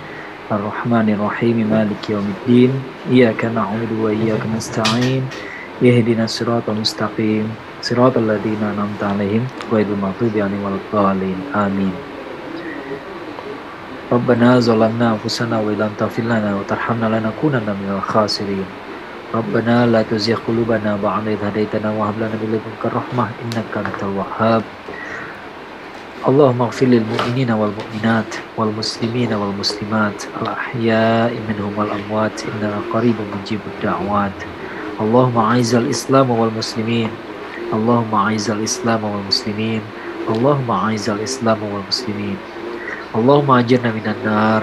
Arrahmanirrahim. 0.47 1.67
Maliki 1.67 2.15
yaumiddin. 2.15 2.71
Iyyaka 3.11 3.51
na'budu 3.51 3.99
wa 3.99 4.15
iyyaka 4.15 4.47
nasta'in. 4.47 5.27
Ihdinas 5.83 6.39
siratal 6.39 6.79
mustaqim. 6.79 7.51
Siratal 7.83 8.23
ladzina 8.23 8.71
an'amta 8.71 9.11
'alaihim 9.11 9.43
ghairil 9.67 9.99
maghdubi 9.99 10.39
'alaihim 10.39 10.63
waladdallin. 10.63 11.39
Amin. 11.51 11.91
Rabbana 14.07 14.63
zalamna 14.63 15.19
anfusana 15.19 15.59
wa 15.59 15.67
illam 15.67 15.91
taghfir 15.99 16.23
lana 16.23 16.55
wa 16.55 16.63
tarhamna 16.63 17.11
lanakunanna 17.11 17.75
minal 17.75 17.99
khasirin. 17.99 18.86
ربنا 19.34 19.86
لا 19.86 20.02
تزغ 20.02 20.38
قلوبنا 20.48 20.98
بعد 21.02 21.28
إذ 21.28 21.40
هديتنا 21.44 21.90
وهب 21.90 22.14
لنا 22.18 22.36
من 22.40 22.48
لدنك 22.52 22.82
الرحمة 22.84 23.24
إنك 23.42 23.72
أنت 23.76 24.00
الوهاب 24.02 24.62
اللهم 26.28 26.62
اغفر 26.62 26.86
للمؤمنين 26.86 27.50
والمؤمنات 27.50 28.32
والمسلمين 28.56 29.32
والمسلمات 29.32 30.18
الأحياء 30.42 31.32
منهم 31.48 31.72
والأموات 31.78 32.36
إننا 32.44 32.78
قريب 32.92 33.14
مجيب 33.34 33.60
الدعوات 33.76 34.38
اللهم 35.00 35.36
أعز 35.38 35.74
الإسلام 35.74 36.30
والمسلمين 36.30 37.10
اللهم 37.72 38.14
أعز 38.14 38.50
الإسلام 38.50 39.04
والمسلمين 39.04 39.80
اللهم 40.28 40.70
أعز 40.70 41.10
الإسلام 41.10 41.58
والمسلمين 41.72 42.36
اللهم 43.16 43.50
أجرنا 43.50 43.90
من 43.92 44.06
النار 44.14 44.62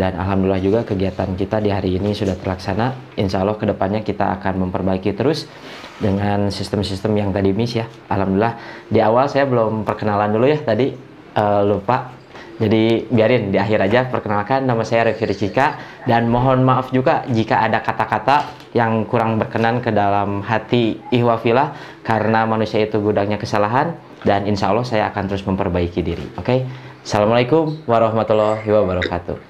dan 0.00 0.16
alhamdulillah 0.16 0.64
juga 0.64 0.80
kegiatan 0.88 1.36
kita 1.36 1.60
di 1.60 1.68
hari 1.68 2.00
ini 2.00 2.16
sudah 2.16 2.32
terlaksana. 2.40 3.12
Insya 3.20 3.44
Allah 3.44 3.60
ke 3.60 3.68
depannya 3.68 4.00
kita 4.00 4.32
akan 4.40 4.64
memperbaiki 4.64 5.12
terus 5.12 5.44
dengan 6.00 6.48
sistem-sistem 6.48 7.12
yang 7.20 7.28
tadi 7.36 7.52
miss 7.52 7.76
ya. 7.76 7.84
Alhamdulillah 8.08 8.88
di 8.88 8.96
awal 9.04 9.28
saya 9.28 9.44
belum 9.44 9.84
perkenalan 9.84 10.32
dulu 10.32 10.48
ya 10.48 10.56
tadi 10.64 10.96
uh, 11.36 11.62
lupa. 11.68 12.16
Jadi 12.60 13.08
biarin 13.08 13.52
di 13.52 13.56
akhir 13.56 13.88
aja 13.88 14.00
perkenalkan 14.08 14.68
nama 14.68 14.84
saya 14.84 15.12
Revi 15.12 15.24
Rizika 15.28 15.80
dan 16.04 16.28
mohon 16.28 16.60
maaf 16.60 16.92
juga 16.92 17.24
jika 17.28 17.64
ada 17.64 17.80
kata-kata 17.80 18.52
yang 18.76 19.08
kurang 19.08 19.40
berkenan 19.40 19.80
ke 19.80 19.88
dalam 19.88 20.44
hati 20.44 21.00
ihwafilah 21.08 21.72
karena 22.04 22.44
manusia 22.44 22.84
itu 22.84 23.00
gudangnya 23.00 23.40
kesalahan 23.40 23.96
dan 24.28 24.44
insya 24.44 24.72
Allah 24.72 24.84
saya 24.84 25.08
akan 25.08 25.24
terus 25.28 25.44
memperbaiki 25.48 26.04
diri. 26.04 26.24
Oke, 26.36 26.44
okay? 26.44 26.58
Assalamualaikum 27.00 27.80
warahmatullahi 27.88 28.68
wabarakatuh. 28.68 29.49